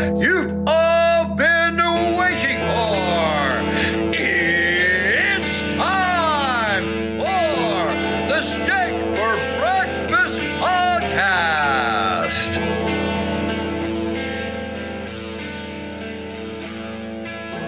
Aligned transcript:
you've 0.00 0.66
all 0.66 1.34
been 1.34 1.76
waiting 2.16 2.58
for. 2.58 3.60
It's 4.16 5.60
time 5.76 7.18
for 7.18 8.32
the 8.32 8.40
Steak 8.40 8.94
for 9.14 9.36
Breakfast 9.60 10.40
podcast. 10.58 12.56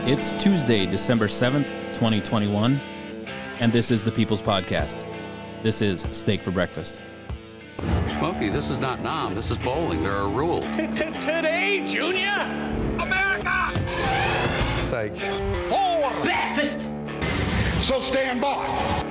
It's 0.07 0.33
Tuesday, 0.43 0.87
December 0.87 1.29
7th, 1.29 1.67
2021, 1.93 2.81
and 3.61 3.73
this 3.73 3.91
is 3.91 4.05
the 4.05 4.11
People's 4.11 4.43
Podcast. 4.43 5.05
This 5.63 5.83
is 5.83 6.07
Steak 6.13 6.41
for 6.43 6.51
Breakfast. 6.51 7.03
Smokey, 8.33 8.49
this 8.49 8.71
is 8.71 8.79
not 8.79 9.03
Nam. 9.03 9.35
This 9.35 9.51
is 9.51 9.59
bowling. 9.59 10.03
There 10.03 10.15
are 10.15 10.29
rules. 10.29 10.65
Today, 10.75 11.85
Junior? 11.87 12.31
America! 12.99 13.73
Steak. 14.79 15.13
Breakfast! 16.23 16.89
So 17.89 18.11
stand 18.11 18.41
by. 18.41 19.09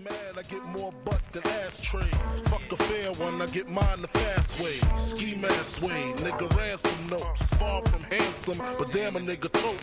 Mad, 0.00 0.36
I 0.36 0.42
get 0.42 0.64
more 0.64 0.92
butt 1.04 1.22
than 1.30 1.46
ashtrays. 1.46 2.42
Fuck 2.46 2.62
a 2.72 2.76
fair 2.76 3.12
one, 3.12 3.40
I 3.40 3.46
get 3.46 3.68
mine 3.68 4.02
the 4.02 4.08
fast 4.08 4.58
way. 4.58 4.80
Ski 4.98 5.36
mask 5.36 5.80
way, 5.80 6.12
nigga 6.16 6.52
ransom 6.56 7.06
notes. 7.06 7.46
Far 7.54 7.82
from 7.82 8.02
handsome, 8.04 8.58
but 8.78 8.90
damn 8.90 9.14
a 9.14 9.20
nigga 9.20 9.52
tote. 9.52 9.80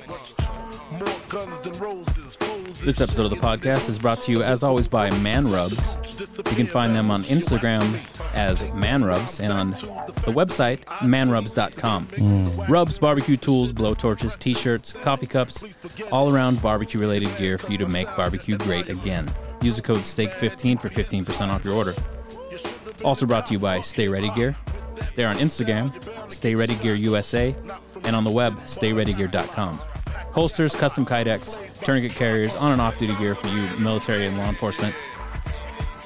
This 2.89 3.01
episode 3.01 3.25
of 3.25 3.29
the 3.29 3.37
podcast 3.37 3.87
is 3.87 3.99
brought 3.99 4.17
to 4.21 4.31
you, 4.31 4.41
as 4.41 4.63
always, 4.63 4.87
by 4.87 5.11
Man 5.19 5.47
Rubs. 5.47 5.95
You 6.37 6.55
can 6.55 6.65
find 6.65 6.95
them 6.95 7.11
on 7.11 7.23
Instagram 7.25 7.99
as 8.33 8.63
Man 8.73 9.03
Rubs 9.03 9.39
and 9.39 9.53
on 9.53 9.69
the 9.69 10.33
website, 10.33 10.83
manrubs.com. 10.85 12.07
Hmm. 12.07 12.61
Rubs, 12.63 12.97
barbecue 12.97 13.37
tools, 13.37 13.71
blow 13.71 13.93
torches, 13.93 14.35
t 14.35 14.55
shirts, 14.55 14.91
coffee 14.91 15.27
cups, 15.27 15.63
all 16.11 16.33
around 16.33 16.63
barbecue 16.63 16.99
related 16.99 17.29
gear 17.37 17.59
for 17.59 17.71
you 17.71 17.77
to 17.77 17.87
make 17.87 18.07
barbecue 18.15 18.57
great 18.57 18.89
again. 18.89 19.31
Use 19.61 19.75
the 19.75 19.83
code 19.83 19.99
STEAK15 19.99 20.81
for 20.81 20.89
15% 20.89 21.49
off 21.49 21.63
your 21.63 21.75
order. 21.75 21.93
Also 23.03 23.27
brought 23.27 23.45
to 23.45 23.53
you 23.53 23.59
by 23.59 23.81
Stay 23.81 24.07
Ready 24.07 24.31
Gear. 24.31 24.55
They're 25.15 25.29
on 25.29 25.35
Instagram, 25.35 25.93
Stay 26.31 26.55
Ready 26.55 26.73
Gear 26.77 26.95
USA, 26.95 27.55
and 28.03 28.15
on 28.15 28.23
the 28.23 28.31
web, 28.31 28.59
StayReadyGear.com. 28.61 29.79
Holsters, 30.31 30.75
custom 30.75 31.05
kydex, 31.05 31.58
tourniquet 31.83 32.11
carriers, 32.11 32.55
on 32.55 32.72
and 32.72 32.81
off 32.81 32.97
duty 32.97 33.16
gear 33.16 33.35
for 33.35 33.47
you 33.47 33.67
military 33.77 34.27
and 34.27 34.38
law 34.38 34.47
enforcement. 34.47 34.94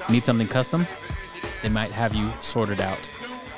Need 0.08 0.24
something 0.24 0.48
custom? 0.48 0.86
They 1.62 1.68
might 1.68 1.90
have 1.90 2.14
you 2.14 2.32
sorted 2.40 2.80
out. 2.80 3.08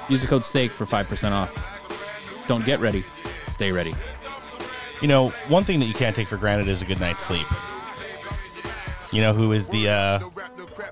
Use 0.08 0.22
the 0.22 0.28
code 0.28 0.44
STEAK 0.44 0.70
for 0.70 0.86
5% 0.86 1.32
off. 1.32 2.46
Don't 2.46 2.64
get 2.64 2.80
ready, 2.80 3.04
stay 3.48 3.72
ready. 3.72 3.94
You 5.02 5.08
know, 5.08 5.30
one 5.48 5.64
thing 5.64 5.80
that 5.80 5.86
you 5.86 5.94
can't 5.94 6.14
take 6.14 6.28
for 6.28 6.36
granted 6.36 6.68
is 6.68 6.82
a 6.82 6.84
good 6.84 7.00
night's 7.00 7.22
sleep. 7.22 7.46
You 9.16 9.22
know 9.22 9.32
who 9.32 9.52
is 9.52 9.66
the 9.68 9.88
uh, 9.88 10.18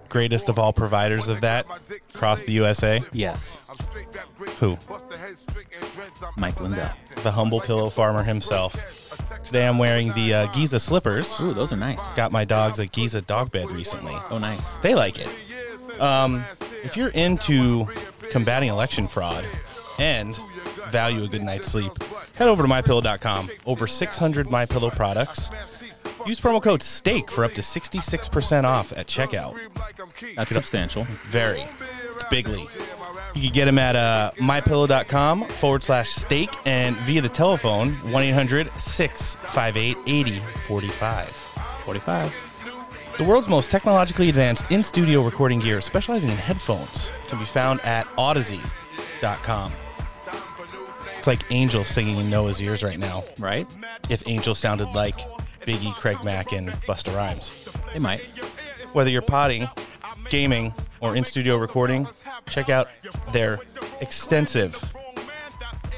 greatest 0.08 0.48
of 0.48 0.58
all 0.58 0.72
providers 0.72 1.28
of 1.28 1.42
that 1.42 1.66
across 2.14 2.40
the 2.40 2.52
USA? 2.52 3.02
Yes, 3.12 3.58
Who? 4.60 4.78
Mike 6.34 6.58
Lindell. 6.58 6.88
The 7.22 7.32
humble 7.32 7.60
pillow 7.60 7.90
farmer 7.90 8.22
himself. 8.22 8.76
Today 9.44 9.68
I'm 9.68 9.76
wearing 9.76 10.14
the 10.14 10.32
uh, 10.32 10.46
Giza 10.54 10.80
slippers. 10.80 11.38
Ooh, 11.38 11.52
those 11.52 11.70
are 11.70 11.76
nice. 11.76 12.14
Got 12.14 12.32
my 12.32 12.46
dogs 12.46 12.78
a 12.78 12.86
Giza 12.86 13.20
dog 13.20 13.50
bed 13.50 13.70
recently. 13.70 14.14
Oh, 14.30 14.38
nice. 14.38 14.78
They 14.78 14.94
like 14.94 15.18
it. 15.18 15.28
Um, 16.00 16.42
if 16.82 16.96
you're 16.96 17.10
into 17.10 17.86
combating 18.30 18.70
election 18.70 19.06
fraud 19.06 19.44
and 19.98 20.34
value 20.86 21.24
a 21.24 21.28
good 21.28 21.42
night's 21.42 21.70
sleep, 21.70 21.92
head 22.36 22.48
over 22.48 22.62
to 22.62 22.68
mypillow.com. 22.70 23.50
Over 23.66 23.86
600 23.86 24.46
MyPillow 24.46 24.96
products. 24.96 25.50
Use 26.26 26.40
promo 26.40 26.62
code 26.62 26.82
STEAK 26.82 27.30
for 27.30 27.44
up 27.44 27.52
to 27.52 27.60
66% 27.60 28.64
off 28.64 28.92
at 28.92 29.06
checkout. 29.06 29.58
That's 30.36 30.52
substantial. 30.52 31.06
Very. 31.26 31.66
It's 32.14 32.24
bigly. 32.24 32.64
You 33.34 33.42
can 33.42 33.52
get 33.52 33.64
them 33.66 33.78
at 33.78 33.96
uh, 33.96 34.30
mypillow.com 34.36 35.44
forward 35.44 35.82
slash 35.82 36.10
steak 36.10 36.50
and 36.64 36.96
via 36.98 37.20
the 37.20 37.28
telephone 37.28 37.94
1 38.10 38.22
800 38.22 38.70
658 38.78 39.96
8045. 40.06 41.28
45. 41.84 42.34
The 43.18 43.24
world's 43.24 43.48
most 43.48 43.70
technologically 43.70 44.28
advanced 44.28 44.70
in 44.70 44.82
studio 44.82 45.22
recording 45.22 45.60
gear, 45.60 45.80
specializing 45.80 46.30
in 46.30 46.36
headphones, 46.36 47.10
can 47.28 47.38
be 47.38 47.44
found 47.44 47.80
at 47.82 48.08
Odyssey.com. 48.16 49.72
It's 51.18 51.26
like 51.26 51.42
Angel 51.50 51.84
singing 51.84 52.18
in 52.18 52.28
Noah's 52.28 52.60
ears 52.60 52.82
right 52.82 52.98
now. 52.98 53.24
Right? 53.38 53.66
If 54.10 54.26
Angel 54.26 54.54
sounded 54.54 54.88
like 54.88 55.20
Biggie, 55.64 55.94
Craig 55.94 56.22
Mack, 56.24 56.52
and 56.52 56.70
Busta 56.86 57.14
Rhymes. 57.14 57.52
They 57.92 57.98
might. 57.98 58.20
Whether 58.92 59.10
you're 59.10 59.22
potting, 59.22 59.68
gaming, 60.28 60.74
or 61.00 61.16
in 61.16 61.24
studio 61.24 61.56
recording, 61.56 62.06
check 62.46 62.68
out 62.68 62.88
their 63.32 63.60
extensive 64.00 64.94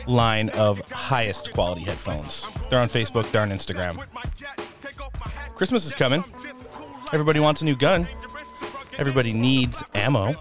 line 0.06 0.48
of 0.50 0.80
highest 0.90 1.52
quality 1.52 1.82
headphones. 1.82 2.46
They're 2.70 2.80
on 2.80 2.88
Facebook, 2.88 3.30
they're 3.30 3.42
on 3.42 3.50
Instagram. 3.50 4.04
Christmas 5.54 5.86
is 5.86 5.94
coming. 5.94 6.24
Everybody 7.12 7.40
wants 7.40 7.62
a 7.62 7.64
new 7.64 7.76
gun. 7.76 8.08
Everybody 8.98 9.32
needs 9.32 9.82
ammo. 9.94 10.32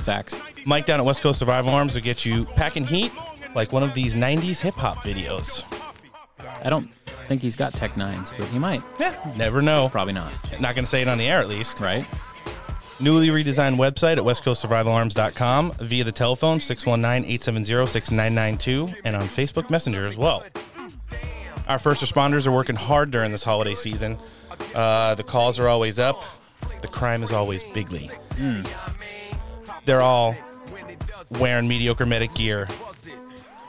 Facts. 0.00 0.38
Mike 0.64 0.86
down 0.86 1.00
at 1.00 1.06
West 1.06 1.22
Coast 1.22 1.38
Survival 1.38 1.72
Arms 1.72 1.94
will 1.94 2.02
get 2.02 2.24
you 2.24 2.44
packing 2.44 2.86
heat 2.86 3.12
like 3.54 3.72
one 3.72 3.82
of 3.82 3.94
these 3.94 4.16
90s 4.16 4.60
hip 4.60 4.74
hop 4.74 4.98
videos. 4.98 5.64
I 6.62 6.70
don't 6.70 6.90
think 7.26 7.42
he's 7.42 7.56
got 7.56 7.74
Tech 7.74 7.96
Nines, 7.96 8.32
but 8.38 8.48
he 8.48 8.58
might. 8.58 8.82
Yeah, 8.98 9.14
never 9.36 9.60
know. 9.60 9.88
Probably 9.88 10.14
not. 10.14 10.32
Not 10.60 10.74
going 10.74 10.84
to 10.84 10.90
say 10.90 11.02
it 11.02 11.08
on 11.08 11.18
the 11.18 11.26
air 11.26 11.40
at 11.40 11.48
least. 11.48 11.80
Right? 11.80 12.06
Newly 12.98 13.28
redesigned 13.28 13.76
website 13.76 14.16
at 14.16 14.24
westcoastsurvivalarms.com 14.24 15.72
via 15.72 16.04
the 16.04 16.12
telephone 16.12 16.58
619-870-6992 16.58 18.94
and 19.04 19.14
on 19.14 19.24
Facebook 19.24 19.68
Messenger 19.68 20.06
as 20.06 20.16
well. 20.16 20.42
Our 21.68 21.78
first 21.78 22.02
responders 22.02 22.46
are 22.46 22.52
working 22.52 22.76
hard 22.76 23.10
during 23.10 23.32
this 23.32 23.44
holiday 23.44 23.74
season. 23.74 24.18
Uh, 24.74 25.14
the 25.14 25.24
calls 25.24 25.58
are 25.58 25.68
always 25.68 25.98
up. 25.98 26.24
The 26.80 26.88
crime 26.88 27.22
is 27.22 27.32
always 27.32 27.62
bigly. 27.62 28.10
They're 29.84 30.00
all 30.00 30.34
wearing 31.32 31.68
mediocre 31.68 32.06
medic 32.06 32.32
gear, 32.34 32.66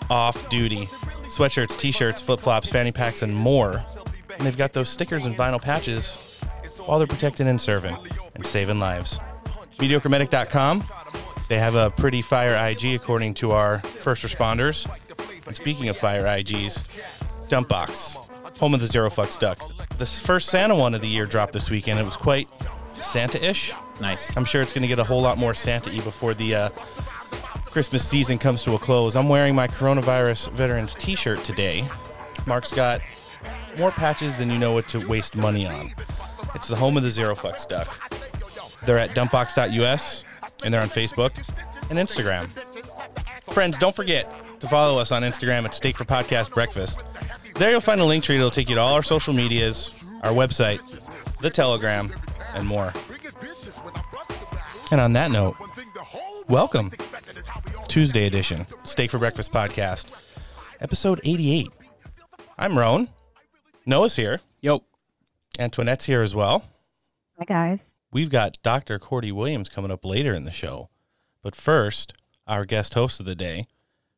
off 0.10 0.48
duty, 0.50 0.88
sweatshirts, 1.28 1.78
t-shirts, 1.78 2.22
flip-flops, 2.22 2.70
fanny 2.70 2.92
packs, 2.92 3.22
and 3.22 3.36
more. 3.36 3.84
And 4.38 4.46
they've 4.46 4.58
got 4.58 4.74
those 4.74 4.90
stickers 4.90 5.26
and 5.26 5.36
vinyl 5.38 5.62
patches 5.62 6.16
while 6.86 6.98
they're 6.98 7.08
protecting 7.08 7.48
and 7.48 7.60
serving 7.60 7.98
and 8.36 8.46
saving 8.46 8.80
lives. 8.80 9.20
MediocreMedic.com. 9.78 10.84
They 11.50 11.60
have 11.60 11.76
a 11.76 11.90
pretty 11.92 12.22
fire 12.22 12.56
IG 12.68 12.96
according 12.96 13.36
to 13.36 13.52
our 13.52 13.80
first 13.80 14.24
responders. 14.24 14.90
And 15.46 15.56
speaking 15.56 15.88
of 15.90 15.98
fire 15.98 16.24
IGs, 16.24 16.84
Dump 17.48 17.70
Box, 17.70 18.18
home 18.60 18.74
of 18.74 18.82
the 18.82 18.88
Zero 18.88 19.10
Fucks 19.10 19.40
Duck. 19.40 19.60
This 19.98 20.20
first 20.20 20.50
Santa 20.50 20.76
one 20.76 20.94
of 20.94 21.02
the 21.02 21.08
year 21.08 21.26
dropped 21.26 21.54
this 21.54 21.70
weekend. 21.70 22.00
It 22.00 22.04
was 22.04 22.18
quite 22.18 22.50
Santa-ish. 23.02 23.74
Nice. 24.02 24.36
I'm 24.36 24.46
sure 24.46 24.62
it's 24.62 24.74
going 24.74 24.82
to 24.82 24.88
get 24.88 25.00
a 25.00 25.04
whole 25.04 25.22
lot 25.22 25.38
more 25.38 25.54
Santa-y 25.54 26.02
before 26.02 26.34
the 26.34 26.56
uh, 26.56 26.70
Christmas 27.72 28.08
season 28.08 28.38
comes 28.38 28.64
to 28.64 28.74
a 28.76 28.80
close. 28.80 29.16
I'm 29.16 29.30
wearing 29.30 29.56
my 29.56 29.68
coronavirus 29.68 30.52
veterans 30.52 30.96
T-shirt 30.96 31.44
today. 31.44 31.88
Mark's 32.46 32.72
got 32.72 33.02
more 33.78 33.92
patches 33.92 34.38
than 34.38 34.50
you 34.50 34.58
know 34.58 34.72
what 34.72 34.88
to 34.90 35.06
waste 35.08 35.36
money 35.36 35.68
on. 35.68 35.94
It's 36.56 36.68
the 36.68 36.76
home 36.76 36.98
of 36.98 37.04
the 37.04 37.10
Zero 37.10 37.36
Fucks 37.36 37.68
Duck. 37.68 37.98
They're 38.86 38.98
at 38.98 39.12
dumpbox.us 39.12 40.24
and 40.64 40.74
they're 40.74 40.82
on 40.82 40.90
Facebook 40.90 41.36
and 41.90 42.00
Instagram. 42.00 42.50
Friends, 43.54 43.78
don't 43.78 43.96
forget 43.96 44.28
to 44.60 44.68
follow 44.68 45.00
us 45.00 45.12
on 45.12 45.22
Instagram 45.22 45.66
at 45.66 45.76
Steak 45.76 45.98
for 45.98 46.06
Podcast 46.06 46.52
Breakfast. 46.54 47.04
There 47.56 47.72
you'll 47.72 47.82
find 47.82 48.02
a 48.02 48.06
link 48.06 48.24
tree 48.24 48.38
that'll 48.38 48.50
take 48.52 48.70
you 48.70 48.76
to 48.76 48.82
all 48.82 48.94
our 48.94 49.04
social 49.04 49.34
medias, 49.34 49.94
our 50.24 50.32
website, 50.32 50.80
the 51.42 51.50
Telegram, 51.50 52.14
and 52.56 52.68
more. 52.68 52.94
And 54.90 55.02
on 55.02 55.14
that 55.14 55.32
note, 55.32 55.56
welcome. 56.48 56.92
Tuesday 57.98 58.28
edition, 58.28 58.68
Steak 58.84 59.10
for 59.10 59.18
Breakfast 59.18 59.52
podcast, 59.52 60.06
episode 60.80 61.20
88. 61.24 61.72
I'm 62.56 62.78
Roan. 62.78 63.08
Noah's 63.88 64.16
here. 64.16 64.40
Yo. 64.62 64.84
Antoinette's 65.58 66.06
here 66.06 66.22
as 66.22 66.36
well. 66.36 66.64
Hi, 67.40 67.46
guys. 67.46 67.90
We've 68.12 68.30
got 68.30 68.60
Dr. 68.62 69.00
Cordy 69.00 69.32
Williams 69.32 69.68
coming 69.68 69.90
up 69.90 70.06
later 70.06 70.32
in 70.34 70.46
the 70.46 70.52
show. 70.52 70.90
But 71.42 71.56
first, 71.56 72.14
our 72.46 72.66
guest 72.66 72.94
host 72.94 73.20
of 73.20 73.26
the 73.26 73.34
day. 73.34 73.66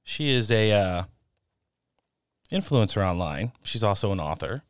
She 0.03 0.31
is 0.31 0.51
a 0.51 0.73
uh, 0.73 1.03
influencer 2.51 3.01
online. 3.01 3.53
She's 3.63 3.81
also 3.81 4.11
an 4.11 4.19
author. 4.19 4.63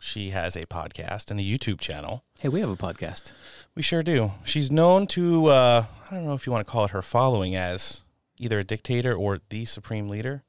She 0.00 0.30
has 0.30 0.56
a 0.56 0.66
podcast 0.66 1.30
and 1.30 1.38
a 1.38 1.44
YouTube 1.44 1.78
channel. 1.78 2.24
Hey, 2.40 2.48
we 2.48 2.58
have 2.58 2.70
a 2.70 2.76
podcast. 2.76 3.34
We 3.74 3.82
sure 3.82 4.02
do. 4.02 4.32
She's 4.44 4.70
known 4.70 5.06
to, 5.08 5.46
uh, 5.46 5.84
I 6.10 6.14
don't 6.14 6.24
know 6.24 6.34
if 6.34 6.46
you 6.46 6.52
want 6.52 6.66
to 6.66 6.70
call 6.70 6.84
it 6.84 6.90
her 6.90 7.02
following 7.02 7.54
as 7.54 8.02
either 8.36 8.58
a 8.58 8.64
dictator 8.64 9.14
or 9.14 9.40
the 9.48 9.64
supreme 9.64 10.08
leader. 10.08 10.42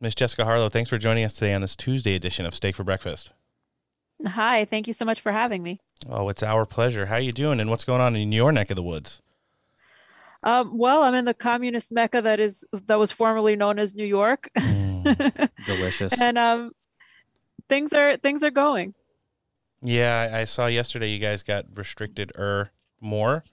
Miss 0.00 0.14
Jessica 0.14 0.44
Harlow, 0.44 0.68
thanks 0.68 0.90
for 0.90 0.98
joining 0.98 1.24
us 1.24 1.34
today 1.34 1.54
on 1.54 1.60
this 1.60 1.76
Tuesday 1.76 2.14
edition 2.14 2.46
of 2.46 2.54
Steak 2.54 2.76
for 2.76 2.84
Breakfast. 2.84 3.30
Hi, 4.26 4.64
thank 4.64 4.86
you 4.86 4.92
so 4.92 5.04
much 5.04 5.20
for 5.20 5.32
having 5.32 5.62
me. 5.62 5.80
Oh, 6.08 6.28
it's 6.28 6.42
our 6.42 6.66
pleasure. 6.66 7.06
How 7.06 7.14
are 7.16 7.20
you 7.20 7.32
doing 7.32 7.60
and 7.60 7.70
what's 7.70 7.84
going 7.84 8.00
on 8.00 8.16
in 8.16 8.32
your 8.32 8.50
neck 8.52 8.70
of 8.70 8.76
the 8.76 8.82
woods? 8.82 9.22
Um, 10.42 10.76
well, 10.78 11.02
I'm 11.02 11.14
in 11.14 11.24
the 11.24 11.34
communist 11.34 11.92
mecca 11.92 12.22
that 12.22 12.38
is 12.38 12.64
that 12.72 12.98
was 12.98 13.10
formerly 13.10 13.56
known 13.56 13.78
as 13.80 13.96
New 13.96 14.04
York, 14.04 14.50
Delicious. 15.66 16.20
and 16.20 16.38
um, 16.38 16.72
things 17.68 17.92
are 17.92 18.16
things 18.16 18.44
are 18.44 18.50
going. 18.52 18.94
Yeah, 19.82 20.30
I 20.32 20.40
I 20.40 20.44
saw 20.44 20.66
yesterday 20.66 21.08
you 21.10 21.18
guys 21.18 21.42
got 21.42 21.66
restricted 21.74 22.32
er 22.38 22.70
more. 23.00 23.44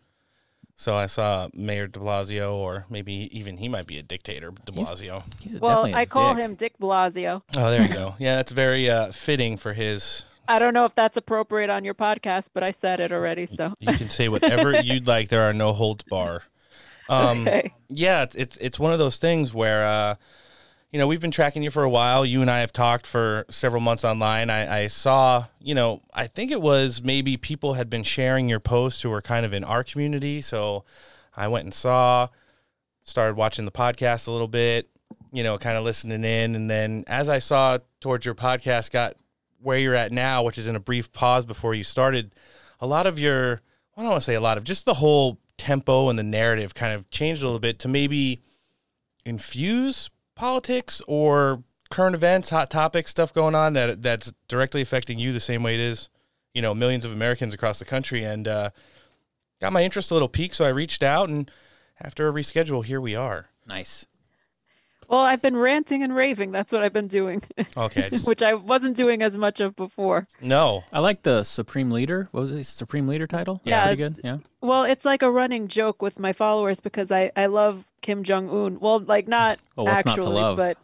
So 0.77 0.93
I 0.95 1.05
saw 1.05 1.47
Mayor 1.53 1.87
de 1.87 1.99
Blasio, 1.99 2.53
or 2.53 2.85
maybe 2.89 3.29
even 3.31 3.57
he 3.57 3.69
might 3.69 3.87
be 3.87 3.97
a 3.97 4.03
dictator, 4.03 4.51
de 4.65 4.71
Blasio. 4.73 5.23
He's 5.39 5.61
Well, 5.61 5.83
definitely 5.83 5.93
a 5.93 5.97
I 5.97 6.05
call 6.05 6.35
dick. 6.35 6.43
him 6.43 6.55
Dick 6.55 6.73
Blasio. 6.81 7.43
Oh, 7.55 7.71
there 7.71 7.81
you 7.83 7.93
go. 7.93 8.15
Yeah, 8.19 8.35
that's 8.35 8.51
very 8.51 8.89
uh, 8.89 9.11
fitting 9.13 9.55
for 9.55 9.71
his. 9.73 10.23
I 10.49 10.59
don't 10.59 10.73
know 10.73 10.83
if 10.85 10.93
that's 10.93 11.15
appropriate 11.15 11.69
on 11.69 11.85
your 11.85 11.93
podcast, 11.93 12.49
but 12.53 12.61
I 12.61 12.71
said 12.71 12.99
it 12.99 13.13
already. 13.13 13.45
So 13.45 13.73
You 13.79 13.93
can 13.93 14.09
say 14.09 14.27
whatever 14.27 14.77
you'd 14.81 15.07
like. 15.07 15.29
There 15.29 15.43
are 15.43 15.53
no 15.53 15.71
holds 15.71 16.03
bar. 16.03 16.43
Um, 17.07 17.47
okay. 17.47 17.73
yeah, 17.87 18.23
it's, 18.23 18.35
it's 18.35 18.57
it's 18.57 18.79
one 18.79 18.91
of 18.91 18.99
those 18.99 19.17
things 19.17 19.53
where 19.53 19.85
uh, 19.87 20.15
you 20.95 20.99
know 20.99 21.07
we've 21.07 21.19
been 21.19 21.29
tracking 21.29 21.61
you 21.61 21.71
for 21.71 21.83
a 21.83 21.89
while. 21.89 22.25
You 22.25 22.39
and 22.39 22.49
I 22.49 22.59
have 22.59 22.71
talked 22.71 23.05
for 23.05 23.45
several 23.49 23.81
months 23.81 24.05
online. 24.05 24.49
I, 24.49 24.83
I 24.83 24.87
saw, 24.87 25.43
you 25.59 25.75
know, 25.75 26.01
I 26.13 26.25
think 26.25 26.53
it 26.53 26.61
was 26.61 27.03
maybe 27.03 27.35
people 27.35 27.73
had 27.73 27.89
been 27.89 28.03
sharing 28.03 28.47
your 28.47 28.61
posts 28.61 29.01
who 29.01 29.09
were 29.09 29.21
kind 29.21 29.45
of 29.45 29.51
in 29.51 29.65
our 29.65 29.83
community. 29.83 30.39
So 30.39 30.85
I 31.35 31.49
went 31.49 31.65
and 31.65 31.73
saw, 31.73 32.29
started 33.03 33.35
watching 33.35 33.65
the 33.65 33.73
podcast 33.73 34.29
a 34.29 34.31
little 34.31 34.47
bit, 34.47 34.87
you 35.33 35.43
know, 35.43 35.57
kind 35.57 35.77
of 35.77 35.83
listening 35.83 36.23
in, 36.23 36.55
and 36.55 36.69
then 36.69 37.03
as 37.07 37.27
I 37.27 37.39
saw 37.39 37.79
towards 37.99 38.25
your 38.25 38.33
podcast 38.33 38.89
got 38.91 39.17
where 39.61 39.77
you're 39.77 39.95
at 39.95 40.13
now, 40.13 40.43
which 40.43 40.57
is 40.57 40.69
in 40.69 40.77
a 40.77 40.79
brief 40.79 41.11
pause 41.11 41.45
before 41.45 41.73
you 41.73 41.83
started, 41.83 42.31
a 42.79 42.87
lot 42.87 43.05
of 43.05 43.19
your 43.19 43.59
I 43.97 44.01
don't 44.01 44.11
want 44.11 44.21
to 44.21 44.25
say 44.25 44.35
a 44.35 44.39
lot 44.39 44.57
of 44.57 44.63
just 44.63 44.85
the 44.85 44.93
whole 44.93 45.39
tempo 45.57 46.07
and 46.07 46.17
the 46.17 46.23
narrative 46.23 46.73
kind 46.73 46.93
of 46.93 47.09
changed 47.09 47.43
a 47.43 47.45
little 47.47 47.59
bit 47.59 47.79
to 47.79 47.89
maybe 47.89 48.41
infuse 49.25 50.09
politics 50.35 51.01
or 51.07 51.63
current 51.89 52.15
events, 52.15 52.49
hot 52.49 52.69
topics, 52.69 53.11
stuff 53.11 53.33
going 53.33 53.55
on 53.55 53.73
that 53.73 54.01
that's 54.01 54.33
directly 54.47 54.81
affecting 54.81 55.17
you 55.17 55.31
the 55.31 55.39
same 55.39 55.63
way 55.63 55.75
it 55.75 55.79
is, 55.79 56.09
you 56.53 56.61
know, 56.61 56.73
millions 56.73 57.05
of 57.05 57.11
Americans 57.11 57.53
across 57.53 57.79
the 57.79 57.85
country. 57.85 58.23
And 58.23 58.47
uh, 58.47 58.69
got 59.61 59.73
my 59.73 59.83
interest 59.83 60.11
a 60.11 60.13
little 60.13 60.29
peaked, 60.29 60.55
so 60.55 60.65
I 60.65 60.69
reached 60.69 61.03
out, 61.03 61.29
and 61.29 61.49
after 61.99 62.27
a 62.27 62.33
reschedule, 62.33 62.83
here 62.83 63.01
we 63.01 63.15
are. 63.15 63.47
Nice. 63.65 64.05
Well, 65.07 65.21
I've 65.21 65.41
been 65.41 65.55
ranting 65.57 66.03
and 66.03 66.15
raving. 66.15 66.51
That's 66.51 66.71
what 66.71 66.83
I've 66.83 66.93
been 66.93 67.07
doing, 67.07 67.41
Okay, 67.77 68.05
I 68.05 68.09
just 68.09 68.27
which 68.27 68.41
I 68.43 68.53
wasn't 68.53 68.95
doing 68.97 69.21
as 69.21 69.37
much 69.37 69.59
of 69.61 69.75
before. 69.75 70.27
no. 70.41 70.83
I 70.91 70.99
like 70.99 71.23
the 71.23 71.43
Supreme 71.43 71.91
Leader. 71.91 72.27
What 72.31 72.41
was 72.41 72.51
it? 72.51 72.63
Supreme 72.65 73.07
Leader 73.07 73.27
title? 73.27 73.61
That's 73.63 73.69
Yeah. 73.77 73.85
Pretty 73.85 73.97
good. 73.97 74.21
Yeah. 74.23 74.37
Well, 74.61 74.83
it's 74.83 75.05
like 75.05 75.21
a 75.21 75.29
running 75.29 75.67
joke 75.67 76.01
with 76.01 76.19
my 76.19 76.33
followers 76.33 76.79
because 76.79 77.11
I 77.11 77.31
I 77.35 77.45
love 77.45 77.85
Kim 78.01 78.23
Jong 78.23 78.49
Un. 78.49 78.79
Well, 78.79 78.99
like 78.99 79.27
not 79.27 79.59
Well, 79.75 79.85
what's 79.85 80.05
not 80.05 80.15
to 80.15 80.21
actually, 80.21 80.41
love? 80.41 80.57
but 80.57 80.77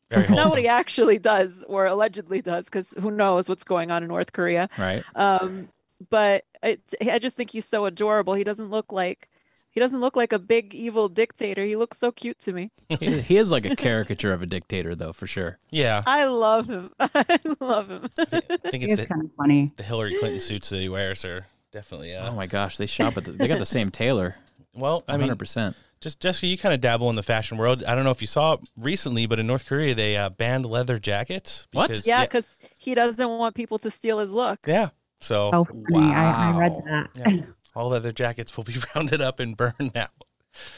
Very 0.10 0.28
not 0.34 0.48
what 0.48 0.58
he 0.58 0.66
actually 0.68 1.18
does 1.18 1.64
or 1.68 1.86
allegedly 1.86 2.42
does, 2.42 2.64
because 2.66 2.94
who 3.00 3.10
knows 3.10 3.48
what's 3.48 3.64
going 3.64 3.90
on 3.90 4.02
in 4.02 4.08
North 4.08 4.32
Korea. 4.32 4.68
Right. 4.76 5.04
Um, 5.14 5.68
but 6.10 6.44
it, 6.64 6.80
I 7.08 7.18
just 7.20 7.36
think 7.36 7.50
he's 7.50 7.64
so 7.64 7.84
adorable. 7.86 8.34
He 8.34 8.42
doesn't 8.44 8.70
look 8.70 8.92
like 8.92 9.28
he 9.72 9.80
doesn't 9.80 10.00
look 10.00 10.14
like 10.16 10.32
a 10.32 10.38
big 10.38 10.74
evil 10.74 11.08
dictator. 11.08 11.64
He 11.64 11.74
looks 11.76 11.98
so 11.98 12.12
cute 12.12 12.38
to 12.42 12.52
me. 12.52 12.70
he, 13.00 13.20
he 13.22 13.36
is 13.36 13.50
like 13.50 13.64
a 13.66 13.74
caricature 13.74 14.30
of 14.32 14.40
a 14.42 14.46
dictator, 14.46 14.94
though, 14.94 15.12
for 15.12 15.26
sure. 15.26 15.58
Yeah, 15.70 16.02
I 16.06 16.24
love 16.26 16.68
him. 16.68 16.90
I 17.00 17.38
love 17.58 17.88
him. 17.90 18.08
I 18.18 18.24
think 18.24 18.84
it's 18.84 18.92
It's 18.92 19.00
the, 19.02 19.06
kind 19.06 19.24
of 19.24 19.30
funny. 19.36 19.72
the 19.76 19.82
Hillary 19.82 20.16
Clinton 20.18 20.38
suits 20.40 20.68
that 20.70 20.80
he 20.80 20.88
wears 20.88 21.24
are 21.24 21.46
definitely. 21.72 22.14
Uh, 22.14 22.30
Oh 22.30 22.34
my 22.34 22.46
gosh, 22.46 22.76
they 22.76 22.86
shop 22.86 23.16
at 23.16 23.24
the, 23.24 23.32
they 23.32 23.48
got 23.48 23.58
the 23.58 23.66
same 23.66 23.90
tailor. 23.90 24.36
well, 24.74 25.02
I 25.08 25.16
mean, 25.16 25.28
100%. 25.30 25.74
just 26.00 26.20
Jessica, 26.20 26.46
you 26.46 26.56
kind 26.58 26.74
of 26.74 26.80
dabble 26.80 27.08
in 27.10 27.16
the 27.16 27.22
fashion 27.22 27.56
world. 27.58 27.82
I 27.84 27.94
don't 27.94 28.04
know 28.04 28.10
if 28.10 28.20
you 28.20 28.26
saw 28.26 28.58
recently, 28.76 29.26
but 29.26 29.38
in 29.38 29.46
North 29.46 29.66
Korea 29.66 29.94
they 29.94 30.16
uh, 30.16 30.28
banned 30.30 30.66
leather 30.66 30.98
jackets. 30.98 31.66
What? 31.72 31.88
because- 31.88 32.06
yeah, 32.06 32.24
because 32.24 32.58
he 32.76 32.94
doesn't 32.94 33.26
want 33.28 33.54
people 33.54 33.78
to 33.80 33.90
steal 33.90 34.18
his 34.18 34.32
look. 34.32 34.60
yeah. 34.66 34.90
So 35.20 35.50
Oh, 35.52 35.64
funny. 35.64 36.12
I, 36.12 36.52
I 36.52 36.58
read 36.58 36.82
that. 36.84 37.08
Yeah. 37.16 37.42
all 37.74 37.88
leather 37.90 38.12
jackets 38.12 38.56
will 38.56 38.64
be 38.64 38.76
rounded 38.94 39.20
up 39.20 39.40
and 39.40 39.56
burned 39.56 39.92
now, 39.94 40.08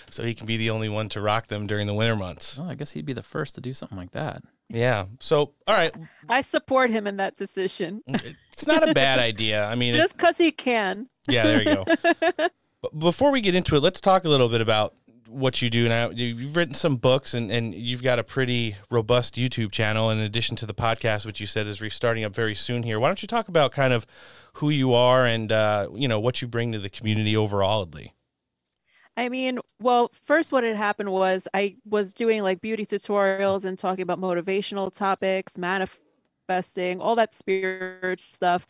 so 0.08 0.23
he 0.23 0.35
can 0.35 0.46
be 0.46 0.56
the 0.56 0.70
only 0.70 0.88
one 0.88 1.08
to 1.11 1.20
rock 1.20 1.49
them 1.49 1.67
during 1.67 1.87
the 1.87 1.94
winter 1.94 2.17
months. 2.17 2.58
Well, 2.58 2.70
I 2.70 2.75
guess 2.75 2.93
he'd 2.93 3.06
be 3.06 3.12
the 3.12 3.23
first 3.23 3.55
to 3.56 3.61
do 3.61 3.73
something 3.73 3.99
like 3.99 4.12
that. 4.12 4.43
Yeah. 4.69 5.06
So 5.20 5.52
all 5.67 5.75
right, 5.75 5.94
I 6.29 6.41
support 6.41 6.91
him 6.91 7.06
in 7.06 7.19
that 7.19 7.37
decision 7.37 8.02
it's 8.55 8.67
not 8.67 8.88
a 8.88 8.94
bad 8.94 9.19
idea. 9.19 9.67
I 9.67 9.75
mean, 9.75 9.94
just 9.94 10.17
because 10.17 10.38
he 10.38 10.52
can. 10.52 11.08
Yeah, 11.29 11.43
there 11.43 11.58
you 11.62 11.64
go. 11.64 11.85
but 12.81 12.99
before 12.99 13.31
we 13.31 13.40
get 13.40 13.55
into 13.55 13.76
it, 13.76 13.81
let's 13.81 14.00
talk 14.00 14.25
a 14.25 14.29
little 14.29 14.49
bit 14.49 14.61
about 14.61 14.94
what 15.26 15.61
you 15.61 15.70
do 15.70 15.88
now. 15.88 16.11
You've 16.11 16.55
written 16.55 16.75
some 16.75 16.97
books 16.97 17.35
and, 17.35 17.50
and 17.50 17.75
you've 17.75 18.02
got 18.02 18.19
a 18.19 18.25
pretty 18.25 18.76
robust 18.90 19.35
YouTube 19.35 19.73
channel 19.73 20.11
in 20.11 20.19
addition 20.19 20.55
to 20.56 20.67
the 20.67 20.75
podcast, 20.75 21.26
which 21.26 21.40
you 21.40 21.47
said 21.47 21.67
is 21.67 21.81
restarting 21.81 22.25
up 22.25 22.35
very 22.35 22.55
soon 22.55 22.85
here. 22.85 23.00
Why 23.00 23.08
don't 23.08 23.20
you 23.23 23.29
talk 23.29 23.49
about 23.49 23.73
kind 23.73 23.93
of 23.93 24.06
who 24.54 24.70
you 24.70 24.92
are 24.94 25.26
and, 25.26 25.50
uh, 25.50 25.88
you 25.94 26.08
know, 26.08 26.20
what 26.20 26.40
you 26.40 26.48
bring 26.48 26.72
to 26.72 26.78
the 26.78 26.88
community 26.88 27.36
overalledly? 27.36 28.12
I 29.16 29.28
mean, 29.28 29.60
well, 29.80 30.10
first, 30.12 30.52
what 30.52 30.64
had 30.64 30.76
happened 30.76 31.12
was 31.12 31.46
I 31.54 31.76
was 31.88 32.12
doing 32.12 32.42
like 32.42 32.60
beauty 32.60 32.84
tutorials 32.84 33.64
and 33.64 33.78
talking 33.78 34.02
about 34.02 34.20
motivational 34.20 34.96
topics, 34.96 35.56
manifesting, 35.56 37.00
all 37.00 37.14
that 37.16 37.34
spirit 37.34 38.20
stuff. 38.32 38.66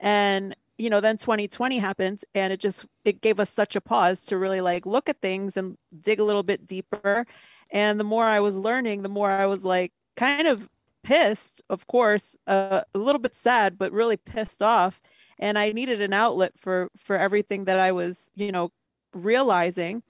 And, 0.00 0.54
you 0.76 0.90
know, 0.90 1.00
then 1.00 1.16
2020 1.16 1.78
happened 1.78 2.22
and 2.34 2.52
it 2.52 2.60
just, 2.60 2.84
it 3.04 3.22
gave 3.22 3.40
us 3.40 3.48
such 3.48 3.74
a 3.76 3.80
pause 3.80 4.26
to 4.26 4.36
really 4.36 4.60
like 4.60 4.84
look 4.84 5.08
at 5.08 5.22
things 5.22 5.56
and 5.56 5.78
dig 6.02 6.20
a 6.20 6.24
little 6.24 6.42
bit 6.42 6.66
deeper. 6.66 7.26
And 7.70 7.98
the 7.98 8.04
more 8.04 8.24
I 8.24 8.40
was 8.40 8.58
learning, 8.58 9.02
the 9.02 9.08
more 9.08 9.30
I 9.30 9.46
was 9.46 9.64
like 9.64 9.92
kind 10.16 10.46
of 10.46 10.68
pissed, 11.02 11.62
of 11.70 11.86
course, 11.86 12.36
uh, 12.46 12.82
a 12.94 12.98
little 12.98 13.20
bit 13.20 13.34
sad, 13.34 13.78
but 13.78 13.92
really 13.92 14.16
pissed 14.18 14.60
off. 14.60 15.00
And 15.38 15.58
I 15.58 15.72
needed 15.72 16.00
an 16.00 16.12
outlet 16.12 16.52
for, 16.56 16.88
for 16.96 17.16
everything 17.16 17.64
that 17.66 17.78
I 17.78 17.92
was, 17.92 18.30
you 18.34 18.52
know, 18.52 18.70
realizing. 19.14 20.02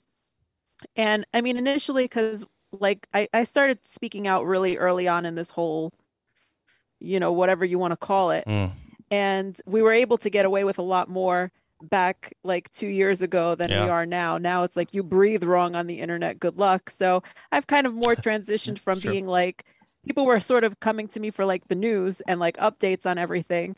And 0.95 1.25
i 1.33 1.41
mean 1.41 1.57
initially 1.57 2.05
because 2.05 2.45
like 2.73 3.07
I, 3.15 3.29
I 3.33 3.45
started 3.45 3.87
speaking 3.87 4.29
out 4.29 4.45
really 4.45 4.77
early 4.77 5.09
on 5.09 5.25
in 5.25 5.35
this 5.35 5.51
whole 5.51 5.93
you 7.01 7.19
know 7.21 7.33
whatever 7.33 7.65
you 7.65 7.79
want 7.79 7.93
to 7.93 7.97
call 7.97 8.31
it. 8.31 8.45
Mm. 8.47 8.73
and 9.11 9.57
we 9.67 9.81
were 9.81 9.93
able 9.93 10.19
to 10.19 10.29
get 10.29 10.45
away 10.45 10.65
with 10.65 10.79
a 10.79 10.83
lot 10.83 11.09
more 11.09 11.51
back 11.83 12.35
like 12.45 12.71
two 12.71 12.89
years 12.89 13.23
ago 13.23 13.55
than 13.55 13.71
Yeah. 13.71 13.85
we 13.85 13.91
are 13.91 14.07
now. 14.07 14.39
Now 14.39 14.63
it's 14.65 14.77
like 14.77 14.93
you 14.95 15.03
breathe 15.03 15.45
wrong 15.45 15.75
on 15.77 15.87
the 15.87 16.01
internet 16.01 16.39
good 16.41 16.59
luck. 16.59 16.91
So 16.91 17.23
i've 17.53 17.67
kind 17.67 17.87
of 17.87 17.95
more 17.95 18.15
transitioned 18.29 18.79
from 18.79 18.99
being 18.99 19.27
like 19.27 19.65
people 20.05 20.27
were 20.27 20.41
sort 20.41 20.65
of 20.65 20.79
coming 20.81 21.09
to 21.09 21.21
me 21.21 21.31
for 21.31 21.47
like 21.47 21.69
the 21.69 21.75
news 21.75 22.21
and 22.23 22.39
like 22.39 22.57
updates 22.59 23.07
on 23.07 23.17
everything 23.19 23.77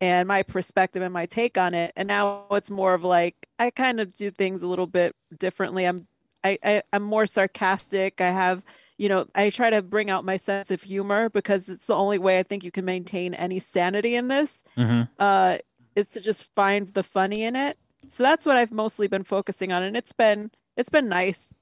and 0.00 0.26
my 0.26 0.42
perspective 0.42 1.02
and 1.02 1.12
my 1.12 1.26
take 1.26 1.58
on 1.58 1.74
it. 1.74 1.92
And 1.96 2.08
now 2.08 2.44
it's 2.52 2.70
more 2.70 2.94
of 2.94 3.04
like 3.04 3.34
i 3.58 3.70
kind 3.70 4.00
of 4.00 4.14
do 4.14 4.30
things 4.30 4.62
a 4.62 4.68
little 4.68 4.86
bit 4.86 5.14
differently. 5.38 5.84
I'm 5.84 6.06
I, 6.42 6.58
I 6.64 6.82
i'm 6.92 7.02
more 7.02 7.26
sarcastic. 7.26 8.20
I 8.20 8.30
have 8.30 8.62
you 8.96 9.08
know 9.08 9.26
i 9.34 9.48
try 9.50 9.70
to 9.70 9.80
bring 9.82 10.10
out 10.10 10.24
my 10.24 10.36
sense 10.36 10.70
of 10.70 10.82
humor 10.82 11.28
because 11.30 11.68
it's 11.70 11.86
the 11.86 11.94
only 11.94 12.18
way 12.18 12.38
i 12.38 12.42
think 12.42 12.62
you 12.62 12.70
can 12.70 12.84
maintain 12.84 13.32
any 13.32 13.58
sanity 13.58 14.14
in 14.14 14.28
this 14.28 14.62
Mm-hmm. 14.76 15.02
uh 15.18 15.58
is 15.96 16.08
to 16.10 16.20
just 16.20 16.54
find 16.54 16.88
the 16.94 17.02
funny 17.02 17.42
in 17.42 17.56
it. 17.56 17.76
So 18.08 18.22
that's 18.22 18.46
what 18.46 18.56
i've 18.56 18.72
mostly 18.72 19.08
been 19.08 19.24
focusing 19.24 19.72
on. 19.72 19.82
And 19.82 19.96
it's 19.96 20.12
been 20.12 20.50
it's 20.76 20.90
been 20.90 21.08
nice. 21.08 21.54